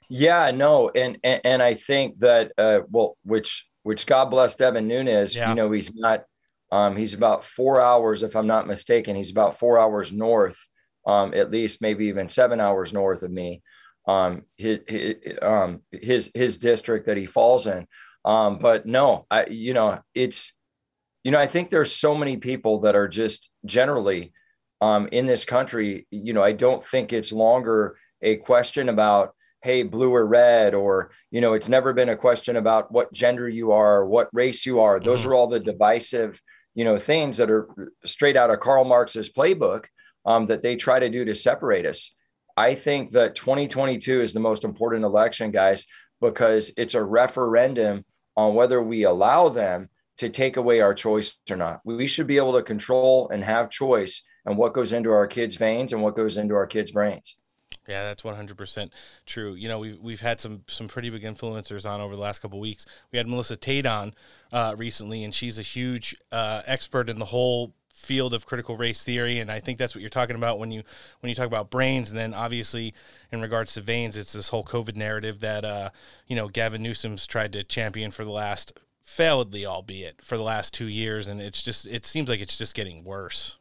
Yeah, 0.09 0.51
no, 0.51 0.91
and 0.91 1.19
and, 1.25 1.41
and 1.45 1.63
I 1.63 1.75
think 1.75 2.19
that 2.19 2.53
uh, 2.59 2.81
well, 2.91 3.17
which 3.25 3.67
which 3.83 4.07
God 4.07 4.27
bless 4.27 4.57
Devin 4.57 4.89
Nunes. 4.89 5.37
Yeah. 5.37 5.51
You 5.51 5.55
know, 5.55 5.71
he's 5.71 5.95
not. 5.95 6.25
Um, 6.73 6.97
he's 6.97 7.15
about 7.15 7.45
four 7.45 7.81
hours, 7.81 8.25
if 8.25 8.35
I'm 8.35 8.49
not 8.49 8.67
mistaken. 8.67 9.15
He's 9.15 9.31
about 9.31 9.57
four 9.57 9.79
hours 9.79 10.13
north, 10.13 10.59
um, 11.07 11.33
at 11.33 11.53
least 11.53 11.81
maybe 11.81 12.07
even 12.07 12.29
seven 12.29 12.61
hours 12.61 12.93
north 12.93 13.23
of 13.23 13.31
me. 13.31 13.63
Um, 14.09 14.43
his 14.57 14.81
his, 14.89 15.15
um, 15.41 15.83
his 15.93 16.33
his 16.35 16.59
district 16.59 17.07
that 17.07 17.17
he 17.17 17.27
falls 17.27 17.69
in. 17.69 17.87
Um, 18.25 18.59
but 18.59 18.87
no, 18.87 19.27
I 19.31 19.47
you 19.47 19.75
know 19.75 20.01
it's 20.15 20.53
you 21.23 21.31
know 21.31 21.39
I 21.39 21.47
think 21.47 21.71
there's 21.71 21.93
so 21.93 22.17
many 22.17 22.37
people 22.37 22.81
that 22.81 22.97
are 22.97 23.09
just 23.09 23.51
generally 23.65 24.33
um, 24.81 25.09
in 25.13 25.27
this 25.27 25.45
country. 25.45 26.09
You 26.11 26.33
know, 26.33 26.43
I 26.43 26.53
don't 26.53 26.85
think 26.85 27.13
it's 27.13 27.33
longer 27.33 27.97
a 28.21 28.37
question 28.37 28.89
about 28.89 29.36
hey 29.63 29.83
blue 29.83 30.15
or 30.15 30.27
red 30.27 30.75
or 30.75 31.11
you 31.31 31.41
know 31.41 31.55
it's 31.55 31.69
never 31.69 31.93
been 31.93 32.09
a 32.11 32.17
question 32.17 32.57
about 32.57 32.93
what 32.93 33.13
gender 33.13 33.49
you 33.49 33.73
are 33.73 34.05
what 34.07 34.29
race 34.33 34.67
you 34.67 34.81
are. 34.81 35.01
Those 35.01 35.25
Mhm. 35.25 35.27
are 35.29 35.35
all 35.35 35.47
the 35.47 35.61
divisive 35.61 36.41
you 36.75 36.85
know 36.85 36.99
things 36.99 37.39
that 37.39 37.51
are 37.51 37.69
straight 38.05 38.37
out 38.37 38.51
of 38.51 38.61
karl 38.61 38.85
marx's 38.85 39.33
playbook 39.33 39.87
um, 40.25 40.47
that 40.47 40.63
they 40.63 40.77
try 40.77 40.99
to 40.99 41.09
do 41.09 41.25
to 41.25 41.35
separate 41.35 41.87
us. 41.87 42.17
I 42.57 42.75
think 42.75 43.13
that 43.13 43.35
2022 43.35 44.21
is 44.21 44.33
the 44.33 44.41
most 44.41 44.65
important 44.65 45.05
election 45.05 45.51
guys 45.51 45.87
because 46.21 46.73
it's 46.77 46.95
a 46.95 47.03
referendum 47.05 48.05
on 48.37 48.55
whether 48.55 48.83
we 48.83 49.05
allow 49.05 49.49
them 49.49 49.89
to 50.19 50.29
take 50.29 50.57
away 50.57 50.81
our 50.81 50.95
choice 50.95 51.37
or 51.51 51.57
not. 51.57 51.81
We 51.85 52.07
should 52.07 52.27
be 52.27 52.39
able 52.39 52.55
to 52.55 52.63
control 52.63 53.29
and 53.31 53.45
have 53.45 53.69
choice 53.71 54.23
and 54.47 54.57
what 54.57 54.73
goes 54.73 54.93
into 54.93 55.11
our 55.13 55.27
kids 55.27 55.57
veins 55.57 55.93
and 55.93 56.03
what 56.03 56.17
goes 56.17 56.37
into 56.37 56.55
our 56.55 56.67
kids 56.67 56.91
brains 56.91 57.37
Yeah, 57.89 58.05
that's 58.05 58.25
one 58.25 58.37
hundred 58.37 58.57
percent 58.57 58.93
true. 59.27 59.55
You 59.55 59.69
know, 59.69 59.79
we've 59.79 60.01
we've 60.01 60.21
had 60.21 60.41
some 60.41 60.63
some 60.67 60.89
pretty 60.89 61.11
big 61.11 61.23
influencers 61.23 61.89
on 61.89 62.01
over 62.01 62.15
the 62.15 62.23
last 62.23 62.41
couple 62.41 62.59
weeks. 62.61 62.87
We 63.13 63.19
had 63.19 63.29
Melissa 63.29 63.57
Tate 63.57 63.87
on 63.87 64.15
uh, 64.53 64.75
recently, 64.77 65.23
and 65.25 65.35
she's 65.35 65.59
a 65.59 65.63
huge 65.63 66.17
uh, 66.33 66.63
expert 66.67 67.09
in 67.09 67.19
the 67.19 67.27
whole 67.27 67.75
field 67.97 68.35
of 68.35 68.45
critical 68.45 68.77
race 68.77 69.03
theory. 69.03 69.39
And 69.39 69.51
I 69.51 69.59
think 69.59 69.79
that's 69.79 69.95
what 69.95 70.03
you're 70.03 70.11
talking 70.11 70.37
about 70.37 70.59
when 70.59 70.71
you 70.71 70.83
when 71.21 71.29
you 71.29 71.35
talk 71.35 71.47
about 71.47 71.71
brains. 71.71 72.11
And 72.11 72.19
then 72.19 72.35
obviously, 72.35 72.95
in 73.33 73.41
regards 73.41 73.75
to 73.75 73.81
veins, 73.81 74.17
it's 74.17 74.33
this 74.33 74.49
whole 74.49 74.65
COVID 74.65 74.97
narrative 74.97 75.41
that 75.41 75.65
uh, 75.65 75.91
you 76.27 76.37
know 76.37 76.49
Gavin 76.49 76.83
Newsom's 76.83 77.27
tried 77.27 77.53
to 77.53 77.65
champion 77.65 78.11
for 78.11 78.25
the 78.25 78.31
last 78.31 78.73
failedly, 79.07 79.65
albeit 79.65 80.21
for 80.23 80.37
the 80.37 80.43
last 80.43 80.75
two 80.75 80.87
years, 80.87 81.29
and 81.29 81.41
it's 81.41 81.63
just 81.63 81.87
it 81.87 82.05
seems 82.05 82.29
like 82.29 82.41
it's 82.41 82.59
just 82.59 82.75
getting 82.75 83.05
worse. 83.05 83.57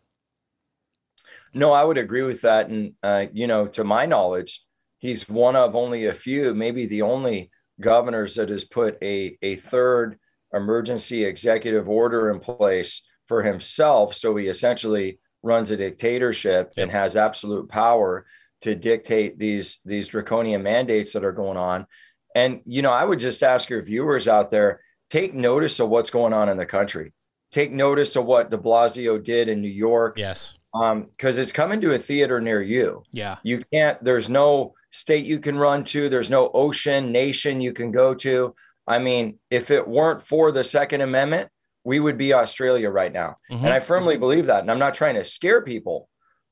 No, 1.56 1.72
I 1.72 1.86
would 1.86 1.98
agree 1.98 2.22
with 2.22 2.42
that. 2.42 2.68
And, 2.68 2.94
uh, 3.02 3.28
you 3.34 3.48
know, 3.48 3.66
to 3.68 3.86
my 3.86 4.06
knowledge, 4.06 4.62
he's 5.00 5.28
one 5.28 5.56
of 5.56 5.74
only 5.74 6.06
a 6.06 6.14
few, 6.14 6.54
maybe 6.54 6.86
the 6.86 7.02
only 7.02 7.50
governors 7.80 8.36
that 8.36 8.50
has 8.50 8.66
put 8.66 8.98
a, 9.02 9.38
a 9.42 9.56
third 9.56 10.20
emergency 10.54 11.24
executive 11.24 11.88
order 11.88 12.30
in 12.30 12.40
place 12.40 13.08
for 13.26 13.42
himself. 13.42 14.14
So 14.14 14.36
he 14.36 14.48
essentially 14.48 15.20
runs 15.44 15.72
a 15.72 15.78
dictatorship 15.78 16.74
and 16.78 16.92
has 16.92 17.16
absolute 17.16 17.70
power 17.70 18.26
to 18.62 18.76
dictate 18.76 19.40
these, 19.40 19.80
these 19.86 20.10
draconian 20.10 20.62
mandates 20.62 21.14
that 21.14 21.24
are 21.24 21.32
going 21.32 21.58
on. 21.58 21.88
And, 22.36 22.62
you 22.66 22.82
know, 22.82 22.92
I 22.92 23.06
would 23.06 23.20
just 23.20 23.44
ask 23.44 23.70
your 23.70 23.82
viewers 23.82 24.28
out 24.28 24.50
there 24.50 24.82
take 25.10 25.34
notice 25.34 25.80
of 25.80 25.88
what's 25.88 26.10
going 26.10 26.34
on 26.34 26.50
in 26.50 26.58
the 26.58 26.66
country. 26.66 27.14
Take 27.52 27.72
notice 27.72 28.18
of 28.18 28.26
what 28.26 28.52
de 28.52 28.58
Blasio 28.58 29.24
did 29.24 29.48
in 29.48 29.62
New 29.62 29.70
York 29.70 30.18
Yes. 30.18 30.56
Um 30.76 31.08
because 31.16 31.38
it's 31.38 31.52
coming 31.52 31.82
to 31.82 31.94
a 31.94 31.98
theater 31.98 32.40
near 32.42 32.62
you. 32.62 33.04
Yeah. 33.12 33.38
you 33.44 33.64
can't 33.74 34.04
there's 34.04 34.30
no 34.30 34.74
state 34.92 35.26
you 35.26 35.40
can 35.40 35.58
run 35.58 35.84
to 35.86 36.10
there's 36.10 36.30
no 36.30 36.52
ocean 36.54 37.12
nation 37.12 37.62
you 37.62 37.74
can 37.74 37.92
go 37.92 38.14
to. 38.16 38.54
I 38.88 39.00
mean 39.00 39.40
if 39.50 39.72
it 39.72 39.88
weren't 39.88 40.22
for 40.22 40.52
the 40.52 40.64
second 40.64 41.02
amendment 41.02 41.50
we 41.84 42.00
would 42.00 42.18
be 42.18 42.34
australia 42.34 42.90
right 42.90 43.14
now. 43.14 43.38
And 43.50 43.68
i 43.68 43.80
firmly 43.80 44.18
believe 44.18 44.48
that 44.48 44.62
and 44.62 44.72
i'm 44.72 44.80
not 44.80 44.94
trying 44.96 45.16
to 45.16 45.24
scare 45.24 45.62
people 45.62 46.10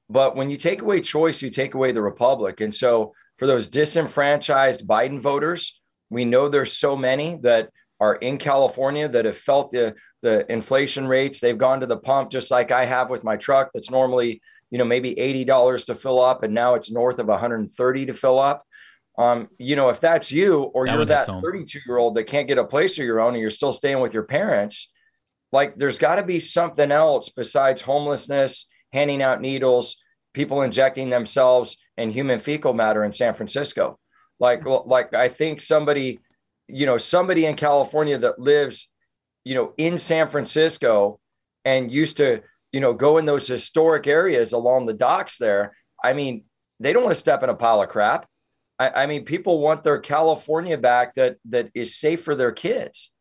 but 0.09 0.35
when 0.35 0.49
you 0.49 0.57
take 0.57 0.81
away 0.81 1.01
choice 1.01 1.41
you 1.41 1.49
take 1.49 1.73
away 1.73 1.91
the 1.91 2.01
republic. 2.01 2.61
And 2.61 2.73
so 2.73 3.13
for 3.37 3.47
those 3.47 3.67
disenfranchised 3.67 4.87
biden 4.87 5.19
voters 5.19 5.81
we 6.09 6.23
know 6.25 6.47
there's 6.49 6.77
so 6.77 6.95
many 6.95 7.37
that 7.41 7.69
are 7.99 8.15
in 8.15 8.37
california 8.37 9.07
that 9.07 9.25
have 9.25 9.37
felt 9.37 9.71
the 9.71 9.95
the 10.23 10.51
inflation 10.51 11.07
rates 11.07 11.39
they've 11.39 11.57
gone 11.59 11.79
to 11.81 11.85
the 11.85 11.97
pump 11.97 12.31
just 12.31 12.49
like 12.49 12.71
i 12.71 12.85
have 12.85 13.09
with 13.11 13.23
my 13.23 13.37
truck 13.37 13.69
that's 13.73 13.91
normally 13.91 14.41
you 14.73 14.79
know 14.79 14.85
maybe 14.85 15.13
$80 15.13 15.85
to 15.85 15.93
fill 15.93 16.19
up 16.19 16.41
and 16.41 16.51
now 16.51 16.73
it's 16.73 16.89
north 16.89 17.19
of 17.19 17.27
130 17.27 18.05
to 18.07 18.13
fill 18.13 18.39
up. 18.39 18.65
Um, 19.19 19.49
you 19.59 19.75
know 19.75 19.89
if 19.89 19.99
that's 19.99 20.31
you 20.31 20.63
or 20.63 20.87
That 20.87 20.95
you're 20.95 21.05
that 21.05 21.27
home. 21.27 21.43
32 21.43 21.81
year 21.85 21.97
old 21.97 22.15
that 22.15 22.23
can't 22.23 22.47
get 22.47 22.57
a 22.57 22.63
place 22.63 22.97
of 22.97 23.05
your 23.05 23.21
own 23.21 23.35
and 23.35 23.41
you're 23.41 23.51
still 23.51 23.71
staying 23.71 23.99
with 23.99 24.15
your 24.15 24.23
parents 24.23 24.91
like 25.51 25.75
there's 25.77 25.99
got 25.99 26.15
to 26.15 26.23
be 26.23 26.39
something 26.39 26.91
else 26.91 27.29
besides 27.29 27.81
homelessness 27.81 28.71
handing 28.91 29.21
out 29.21 29.39
needles 29.39 30.01
people 30.33 30.63
injecting 30.63 31.11
themselves 31.11 31.77
in 31.95 32.09
human 32.09 32.39
fecal 32.39 32.73
matter 32.73 33.03
in 33.03 33.11
san 33.11 33.35
francisco. 33.35 33.99
Like 34.39 34.65
like 34.65 35.13
i 35.13 35.27
think 35.27 35.61
somebody 35.61 36.19
you 36.67 36.87
know 36.87 36.97
somebody 36.97 37.45
in 37.45 37.55
california 37.55 38.17
that 38.17 38.39
lives 38.39 38.91
you 39.43 39.55
know 39.55 39.73
in 39.77 39.97
san 39.97 40.27
francisco 40.27 41.19
and 41.65 41.91
used 41.91 42.17
to 42.17 42.41
you 42.71 42.79
know 42.79 42.93
go 42.93 43.17
in 43.17 43.25
those 43.25 43.47
historic 43.47 44.07
areas 44.07 44.53
along 44.53 44.85
the 44.85 44.93
docks 44.93 45.37
there 45.37 45.75
i 46.03 46.13
mean 46.13 46.43
they 46.83 46.93
don't 46.93 47.03
want 47.03 47.15
to 47.15 47.19
step 47.19 47.43
in 47.43 47.49
a 47.49 47.55
pile 47.55 47.81
of 47.81 47.89
crap. 47.89 48.27
I, 48.77 48.89
I 49.03 49.05
mean 49.07 49.25
people 49.25 49.59
want 49.59 49.83
their 49.83 49.99
california 49.99 50.77
back 50.77 51.15
that 51.15 51.37
that 51.45 51.69
is 51.73 51.95
safe 51.95 52.23
for 52.23 52.35
their 52.35 52.51
kids. 52.51 53.13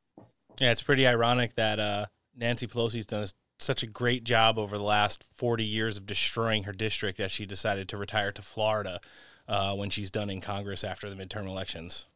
Yeah, 0.60 0.72
it's 0.72 0.82
pretty 0.82 1.06
ironic 1.06 1.54
that 1.54 1.78
uh, 1.78 2.06
Nancy 2.36 2.66
Pelosi's 2.66 3.06
done 3.06 3.26
such 3.58 3.82
a 3.82 3.86
great 3.86 4.24
job 4.24 4.58
over 4.58 4.76
the 4.76 4.84
last 4.84 5.24
40 5.36 5.64
years 5.64 5.96
of 5.96 6.06
destroying 6.06 6.64
her 6.64 6.72
district 6.72 7.18
that 7.18 7.30
she 7.30 7.46
decided 7.46 7.88
to 7.88 7.96
retire 7.96 8.32
to 8.32 8.42
Florida 8.42 9.00
uh, 9.48 9.74
when 9.74 9.88
she's 9.88 10.10
done 10.10 10.30
in 10.30 10.40
Congress 10.40 10.84
after 10.84 11.08
the 11.08 11.16
midterm 11.16 11.46
elections. 11.46 12.06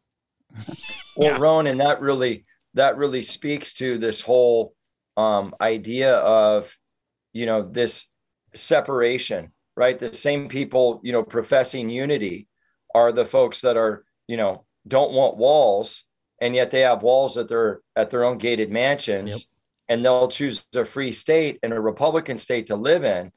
Well, 1.16 1.38
Roan, 1.38 1.66
and 1.66 1.80
that 1.80 2.00
really 2.00 2.44
that 2.76 2.98
really 2.98 3.22
speaks 3.22 3.72
to 3.72 3.98
this 3.98 4.20
whole 4.20 4.74
um, 5.16 5.54
idea 5.60 6.14
of 6.16 6.76
you 7.32 7.46
know 7.46 7.62
this 7.62 8.06
separation, 8.54 9.52
right? 9.76 9.98
The 9.98 10.14
same 10.14 10.48
people 10.48 11.00
you 11.02 11.12
know 11.12 11.22
professing 11.22 11.90
unity 11.90 12.48
are 12.94 13.12
the 13.12 13.24
folks 13.24 13.62
that 13.62 13.76
are 13.76 14.04
you 14.28 14.36
know 14.36 14.64
don't 14.86 15.12
want 15.12 15.38
walls, 15.38 16.04
and 16.40 16.54
yet 16.54 16.70
they 16.70 16.80
have 16.80 17.02
walls 17.02 17.36
at 17.36 17.48
their 17.48 17.80
at 17.96 18.10
their 18.10 18.24
own 18.24 18.38
gated 18.38 18.70
mansions, 18.70 19.50
and 19.88 20.04
they'll 20.04 20.28
choose 20.28 20.64
a 20.74 20.84
free 20.84 21.12
state 21.12 21.58
and 21.62 21.72
a 21.72 21.80
Republican 21.80 22.36
state 22.38 22.66
to 22.66 22.76
live 22.76 23.04
in, 23.04 23.32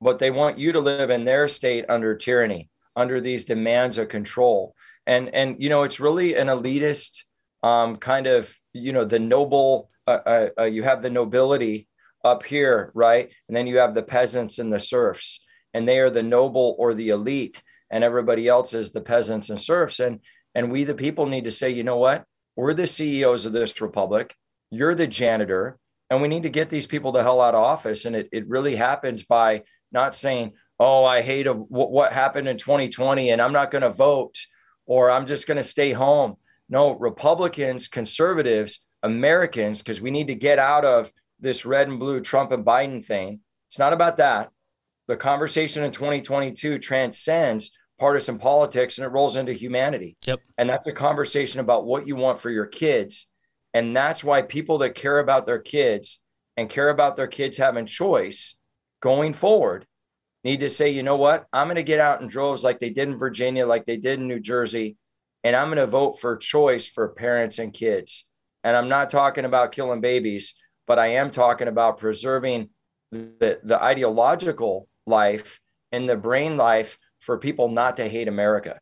but 0.00 0.18
they 0.18 0.32
want 0.32 0.58
you 0.58 0.72
to 0.72 0.80
live 0.80 1.10
in 1.10 1.24
their 1.24 1.46
state 1.46 1.84
under 1.88 2.16
tyranny, 2.16 2.68
under 2.96 3.20
these 3.20 3.44
demands 3.44 3.98
of 3.98 4.08
control. 4.08 4.74
And 5.06 5.28
and 5.32 5.62
you 5.62 5.68
know 5.68 5.84
it's 5.84 6.00
really 6.00 6.34
an 6.34 6.48
elitist 6.48 7.22
um, 7.62 7.96
kind 7.96 8.26
of 8.26 8.56
you 8.72 8.92
know 8.92 9.04
the 9.04 9.18
noble 9.18 9.90
uh, 10.06 10.18
uh, 10.26 10.48
uh, 10.58 10.64
you 10.64 10.82
have 10.82 11.02
the 11.02 11.10
nobility 11.10 11.88
up 12.24 12.42
here 12.42 12.90
right? 12.94 13.30
And 13.48 13.56
then 13.56 13.66
you 13.66 13.78
have 13.78 13.94
the 13.94 14.02
peasants 14.02 14.58
and 14.58 14.72
the 14.72 14.80
serfs 14.80 15.40
and 15.72 15.88
they 15.88 15.98
are 16.00 16.10
the 16.10 16.22
noble 16.22 16.76
or 16.78 16.94
the 16.94 17.10
elite 17.10 17.62
and 17.90 18.04
everybody 18.04 18.46
else 18.46 18.74
is 18.74 18.92
the 18.92 19.00
peasants 19.00 19.50
and 19.50 19.60
serfs. 19.60 20.00
And 20.00 20.20
and 20.54 20.70
we 20.70 20.84
the 20.84 20.94
people 20.94 21.26
need 21.26 21.44
to 21.44 21.50
say 21.50 21.70
you 21.70 21.84
know 21.84 21.96
what? 21.96 22.24
We're 22.56 22.74
the 22.74 22.86
ceos 22.86 23.46
of 23.46 23.52
this 23.52 23.80
republic. 23.80 24.34
You're 24.70 24.94
the 24.94 25.06
janitor 25.06 25.78
and 26.10 26.20
we 26.20 26.28
need 26.28 26.42
to 26.42 26.50
get 26.50 26.68
these 26.68 26.86
people 26.86 27.12
the 27.12 27.22
hell 27.22 27.40
out 27.40 27.54
of 27.54 27.62
office. 27.62 28.04
And 28.04 28.16
it, 28.16 28.28
it 28.32 28.48
really 28.48 28.76
happens 28.76 29.22
by 29.22 29.62
not 29.92 30.14
saying 30.14 30.52
oh 30.78 31.04
i 31.04 31.20
hate 31.20 31.46
what 31.46 32.12
happened 32.12 32.48
in 32.48 32.56
2020 32.56 33.30
and 33.30 33.42
i'm 33.42 33.52
not 33.52 33.70
going 33.70 33.82
to 33.82 33.90
vote 33.90 34.36
or 34.90 35.08
I'm 35.08 35.26
just 35.26 35.46
going 35.46 35.56
to 35.56 35.62
stay 35.62 35.92
home. 35.92 36.34
No, 36.70 36.92
Republicans, 36.92 37.88
conservatives, 37.88 38.86
Americans, 39.02 39.82
because 39.82 40.00
we 40.00 40.10
need 40.10 40.28
to 40.28 40.34
get 40.34 40.58
out 40.58 40.84
of 40.84 41.12
this 41.40 41.66
red 41.66 41.88
and 41.88 41.98
blue 41.98 42.20
Trump 42.20 42.52
and 42.52 42.64
Biden 42.64 43.04
thing. 43.04 43.40
It's 43.68 43.78
not 43.78 43.92
about 43.92 44.18
that. 44.18 44.50
The 45.08 45.16
conversation 45.16 45.82
in 45.82 45.90
2022 45.90 46.78
transcends 46.78 47.76
partisan 47.98 48.38
politics 48.38 48.96
and 48.96 49.04
it 49.04 49.10
rolls 49.10 49.36
into 49.36 49.52
humanity. 49.52 50.16
Yep. 50.24 50.40
And 50.56 50.70
that's 50.70 50.86
a 50.86 50.92
conversation 50.92 51.60
about 51.60 51.84
what 51.84 52.06
you 52.06 52.16
want 52.16 52.40
for 52.40 52.50
your 52.50 52.66
kids. 52.66 53.28
And 53.74 53.94
that's 53.94 54.24
why 54.24 54.42
people 54.42 54.78
that 54.78 54.94
care 54.94 55.18
about 55.18 55.46
their 55.46 55.58
kids 55.58 56.22
and 56.56 56.70
care 56.70 56.88
about 56.88 57.16
their 57.16 57.26
kids 57.26 57.58
having 57.58 57.86
choice 57.86 58.56
going 59.00 59.34
forward 59.34 59.86
need 60.44 60.60
to 60.60 60.70
say, 60.70 60.90
you 60.90 61.02
know 61.02 61.16
what? 61.16 61.46
I'm 61.52 61.66
going 61.66 61.76
to 61.76 61.82
get 61.82 62.00
out 62.00 62.20
in 62.20 62.28
droves 62.28 62.64
like 62.64 62.78
they 62.78 62.90
did 62.90 63.08
in 63.08 63.16
Virginia, 63.16 63.66
like 63.66 63.84
they 63.84 63.96
did 63.96 64.20
in 64.20 64.28
New 64.28 64.40
Jersey, 64.40 64.96
and 65.44 65.56
I'm 65.56 65.68
going 65.68 65.78
to 65.78 65.86
vote 65.86 66.20
for 66.20 66.36
choice 66.36 66.86
for 66.86 67.08
parents 67.08 67.58
and 67.58 67.72
kids. 67.72 68.26
And 68.62 68.76
I'm 68.76 68.88
not 68.88 69.10
talking 69.10 69.44
about 69.44 69.72
killing 69.72 70.00
babies, 70.00 70.54
but 70.86 70.98
I 70.98 71.08
am 71.08 71.30
talking 71.30 71.68
about 71.68 71.98
preserving 71.98 72.70
the, 73.10 73.58
the 73.62 73.82
ideological 73.82 74.88
life 75.06 75.60
and 75.92 76.08
the 76.08 76.16
brain 76.16 76.56
life 76.56 76.98
for 77.18 77.38
people 77.38 77.68
not 77.68 77.96
to 77.96 78.08
hate 78.08 78.28
America. 78.28 78.78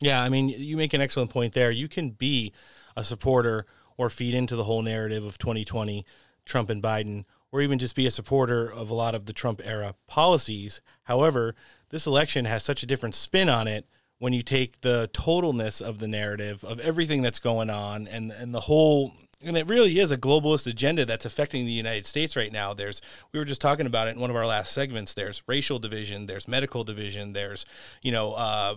Yeah, 0.00 0.22
I 0.22 0.28
mean, 0.28 0.48
you 0.48 0.76
make 0.76 0.94
an 0.94 1.00
excellent 1.00 1.30
point 1.30 1.54
there. 1.54 1.70
You 1.70 1.88
can 1.88 2.10
be 2.10 2.52
a 2.96 3.04
supporter 3.04 3.66
or 3.96 4.10
feed 4.10 4.34
into 4.34 4.56
the 4.56 4.64
whole 4.64 4.82
narrative 4.82 5.24
of 5.24 5.38
2020, 5.38 6.04
Trump 6.44 6.68
and 6.68 6.82
Biden, 6.82 7.24
or 7.50 7.62
even 7.62 7.78
just 7.78 7.96
be 7.96 8.06
a 8.06 8.10
supporter 8.10 8.70
of 8.70 8.90
a 8.90 8.94
lot 8.94 9.14
of 9.14 9.26
the 9.26 9.32
Trump 9.32 9.62
era 9.64 9.94
policies. 10.06 10.80
However, 11.04 11.54
this 11.90 12.06
election 12.06 12.44
has 12.44 12.62
such 12.62 12.82
a 12.82 12.86
different 12.86 13.14
spin 13.14 13.48
on 13.48 13.66
it 13.66 13.86
when 14.18 14.32
you 14.32 14.42
take 14.42 14.80
the 14.80 15.10
totalness 15.12 15.80
of 15.80 15.98
the 15.98 16.08
narrative 16.08 16.64
of 16.64 16.80
everything 16.80 17.22
that's 17.22 17.38
going 17.38 17.70
on 17.70 18.06
and, 18.08 18.32
and 18.32 18.54
the 18.54 18.60
whole 18.60 19.12
and 19.44 19.56
it 19.56 19.68
really 19.68 19.98
is 19.98 20.10
a 20.10 20.16
globalist 20.16 20.66
agenda 20.66 21.04
that's 21.04 21.26
affecting 21.26 21.66
the 21.66 21.72
United 21.72 22.06
States 22.06 22.36
right 22.36 22.50
now. 22.50 22.72
There's 22.72 23.02
we 23.32 23.38
were 23.38 23.44
just 23.44 23.60
talking 23.60 23.86
about 23.86 24.08
it 24.08 24.14
in 24.16 24.20
one 24.20 24.30
of 24.30 24.36
our 24.36 24.46
last 24.46 24.72
segments. 24.72 25.12
There's 25.12 25.42
racial 25.46 25.78
division, 25.78 26.26
there's 26.26 26.48
medical 26.48 26.84
division, 26.84 27.32
there's 27.34 27.66
you 28.02 28.12
know 28.12 28.32
uh, 28.32 28.76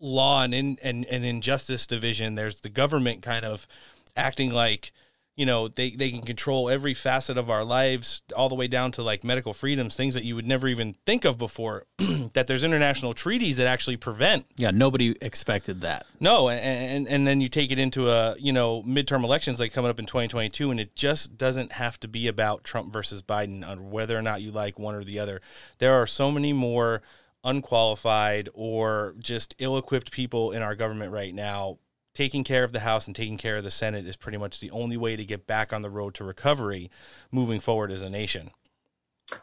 law 0.00 0.42
and, 0.42 0.52
in, 0.52 0.78
and 0.82 1.04
and 1.06 1.24
injustice 1.24 1.86
division. 1.86 2.34
There's 2.34 2.60
the 2.60 2.68
government 2.68 3.22
kind 3.22 3.44
of 3.44 3.68
acting 4.16 4.50
like 4.52 4.92
you 5.36 5.46
know 5.46 5.68
they, 5.68 5.90
they 5.90 6.10
can 6.10 6.22
control 6.22 6.68
every 6.68 6.94
facet 6.94 7.38
of 7.38 7.48
our 7.48 7.64
lives 7.64 8.22
all 8.36 8.48
the 8.48 8.54
way 8.54 8.66
down 8.66 8.92
to 8.92 9.02
like 9.02 9.24
medical 9.24 9.52
freedoms 9.52 9.96
things 9.96 10.14
that 10.14 10.24
you 10.24 10.34
would 10.34 10.46
never 10.46 10.68
even 10.68 10.94
think 11.06 11.24
of 11.24 11.38
before 11.38 11.86
that 12.34 12.46
there's 12.46 12.64
international 12.64 13.12
treaties 13.12 13.56
that 13.56 13.66
actually 13.66 13.96
prevent. 13.96 14.46
Yeah 14.56 14.70
nobody 14.70 15.16
expected 15.20 15.80
that. 15.82 16.06
No 16.18 16.48
and, 16.48 16.60
and 16.60 17.08
and 17.08 17.26
then 17.26 17.40
you 17.40 17.48
take 17.48 17.70
it 17.70 17.78
into 17.78 18.10
a 18.10 18.36
you 18.38 18.52
know 18.52 18.82
midterm 18.82 19.24
elections 19.24 19.60
like 19.60 19.72
coming 19.72 19.90
up 19.90 19.98
in 19.98 20.06
2022 20.06 20.70
and 20.70 20.80
it 20.80 20.94
just 20.94 21.36
doesn't 21.36 21.72
have 21.72 21.98
to 22.00 22.08
be 22.08 22.28
about 22.28 22.64
trump 22.64 22.92
versus 22.92 23.22
biden 23.22 23.66
on 23.66 23.90
whether 23.90 24.18
or 24.18 24.22
not 24.22 24.42
you 24.42 24.50
like 24.50 24.78
one 24.78 24.94
or 24.94 25.04
the 25.04 25.18
other. 25.18 25.40
There 25.78 25.94
are 25.94 26.06
so 26.06 26.30
many 26.30 26.52
more 26.52 27.02
unqualified 27.42 28.48
or 28.52 29.14
just 29.18 29.54
ill-equipped 29.58 30.12
people 30.12 30.52
in 30.52 30.60
our 30.60 30.74
government 30.74 31.12
right 31.12 31.34
now 31.34 31.78
taking 32.20 32.44
care 32.44 32.64
of 32.64 32.72
the 32.72 32.80
House 32.80 33.06
and 33.06 33.16
taking 33.16 33.38
care 33.38 33.56
of 33.56 33.64
the 33.64 33.70
Senate 33.70 34.06
is 34.06 34.14
pretty 34.14 34.36
much 34.36 34.60
the 34.60 34.70
only 34.72 34.98
way 34.98 35.16
to 35.16 35.24
get 35.24 35.46
back 35.46 35.72
on 35.72 35.80
the 35.80 35.88
road 35.88 36.12
to 36.12 36.22
recovery 36.22 36.90
moving 37.32 37.58
forward 37.58 37.90
as 37.90 38.02
a 38.02 38.10
nation. 38.10 38.50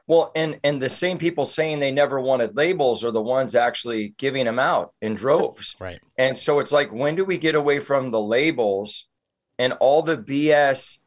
Well, 0.05 0.31
and 0.35 0.59
and 0.63 0.79
the 0.79 0.87
same 0.87 1.17
people 1.17 1.45
saying 1.45 1.79
they 1.79 1.91
never 1.91 2.19
wanted 2.21 2.55
labels 2.55 3.03
are 3.03 3.09
the 3.09 3.19
ones 3.19 3.55
actually 3.55 4.13
giving 4.19 4.45
them 4.45 4.59
out 4.59 4.93
in 5.01 5.15
droves. 5.15 5.75
Right. 5.79 5.99
And 6.19 6.37
so 6.37 6.59
it's 6.59 6.71
like 6.71 6.93
when 6.93 7.15
do 7.15 7.25
we 7.25 7.39
get 7.39 7.55
away 7.55 7.79
from 7.79 8.11
the 8.11 8.21
labels 8.21 9.09
and 9.57 9.73
all 9.79 10.03
the 10.03 10.17
BS 10.17 10.97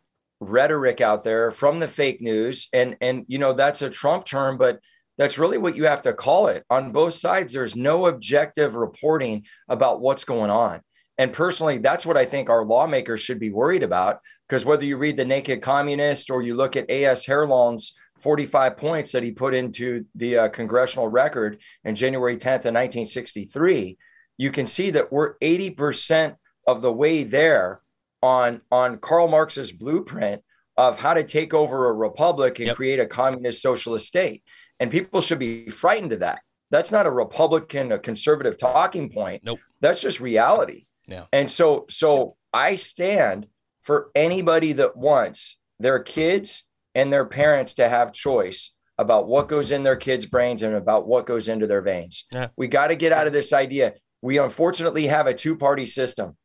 rhetoric 0.41 1.01
out 1.01 1.23
there 1.23 1.53
from 1.53 1.79
the 1.79 1.87
fake 1.87 2.21
news 2.21 2.67
and 2.73 2.97
and 3.01 3.27
you 3.29 3.39
know 3.39 3.53
that's 3.53 3.83
a 3.83 3.91
Trump 3.91 4.25
term 4.25 4.57
but 4.59 4.81
that's 5.19 5.39
really 5.39 5.59
what 5.59 5.77
you 5.77 5.85
have 5.85 6.03
to 6.03 6.15
call 6.15 6.49
it. 6.49 6.65
On 6.69 6.91
both 6.91 7.15
sides 7.15 7.53
there's 7.53 7.77
no 7.77 8.07
objective 8.07 8.75
reporting 8.75 9.45
about 9.69 10.01
what's 10.01 10.25
going 10.25 10.51
on. 10.51 10.81
And 11.21 11.35
personally, 11.35 11.77
that's 11.77 12.07
what 12.07 12.17
I 12.17 12.25
think 12.25 12.49
our 12.49 12.65
lawmakers 12.65 13.21
should 13.21 13.39
be 13.39 13.51
worried 13.51 13.83
about. 13.83 14.21
Because 14.49 14.65
whether 14.65 14.87
you 14.87 14.97
read 14.97 15.19
The 15.19 15.27
Naked 15.27 15.61
Communist 15.61 16.31
or 16.31 16.41
you 16.41 16.55
look 16.55 16.77
at 16.77 16.89
A.S. 16.89 17.27
Herlong's 17.27 17.93
45 18.21 18.79
points 18.79 19.13
that 19.13 19.23
he 19.23 19.31
put 19.31 19.53
into 19.53 20.07
the 20.15 20.39
uh, 20.39 20.49
congressional 20.49 21.09
record 21.09 21.61
in 21.85 21.95
January 21.95 22.37
10th 22.37 22.65
of 22.65 22.73
1963, 22.73 23.99
you 24.39 24.51
can 24.51 24.67
see 24.67 24.93
that 24.93 25.13
we're 25.13 25.37
80% 25.41 26.37
of 26.67 26.81
the 26.81 26.91
way 26.91 27.23
there 27.23 27.83
on, 28.23 28.63
on 28.71 28.97
Karl 28.97 29.29
Marx's 29.29 29.73
blueprint 29.73 30.41
of 30.79 30.99
how 30.99 31.13
to 31.13 31.23
take 31.23 31.53
over 31.53 31.91
a 31.91 31.93
republic 31.93 32.61
and 32.61 32.69
yep. 32.69 32.77
create 32.77 32.99
a 32.99 33.05
communist 33.05 33.61
socialist 33.61 34.07
state. 34.07 34.43
And 34.79 34.91
people 34.91 35.21
should 35.21 35.39
be 35.39 35.69
frightened 35.69 36.13
of 36.13 36.21
that. 36.21 36.41
That's 36.71 36.91
not 36.91 37.05
a 37.05 37.11
Republican, 37.11 37.93
a 37.93 37.99
conservative 37.99 38.57
talking 38.57 39.11
point. 39.11 39.43
Nope. 39.45 39.61
That's 39.83 40.01
just 40.01 40.19
reality. 40.21 40.87
Yeah. 41.11 41.25
And 41.33 41.51
so 41.51 41.87
so 41.91 42.37
I 42.53 42.77
stand 42.77 43.47
for 43.83 44.11
anybody 44.15 44.73
that 44.75 44.97
wants 44.97 45.59
their 45.79 45.99
kids 45.99 46.65
and 46.95 47.13
their 47.13 47.25
parents 47.25 47.75
to 47.75 47.89
have 47.89 48.13
choice 48.13 48.75
about 48.99 49.27
what 49.27 49.49
goes 49.49 49.71
in 49.71 49.83
their 49.83 49.97
kids' 49.97 50.27
brains 50.27 50.63
and 50.63 50.75
about 50.75 51.07
what 51.07 51.27
goes 51.27 51.49
into 51.49 51.67
their 51.67 51.83
veins. 51.83 52.27
Yeah. 52.33 52.49
We 52.57 52.69
got 52.69 52.89
to 52.89 52.97
get 52.97 53.13
out 53.13 53.27
of 53.27 53.33
this 53.33 53.53
idea. 53.53 53.95
We 54.23 54.39
unfortunately 54.39 55.07
have 55.07 55.27
a 55.27 55.35
two-party 55.35 55.87
system 55.87 56.37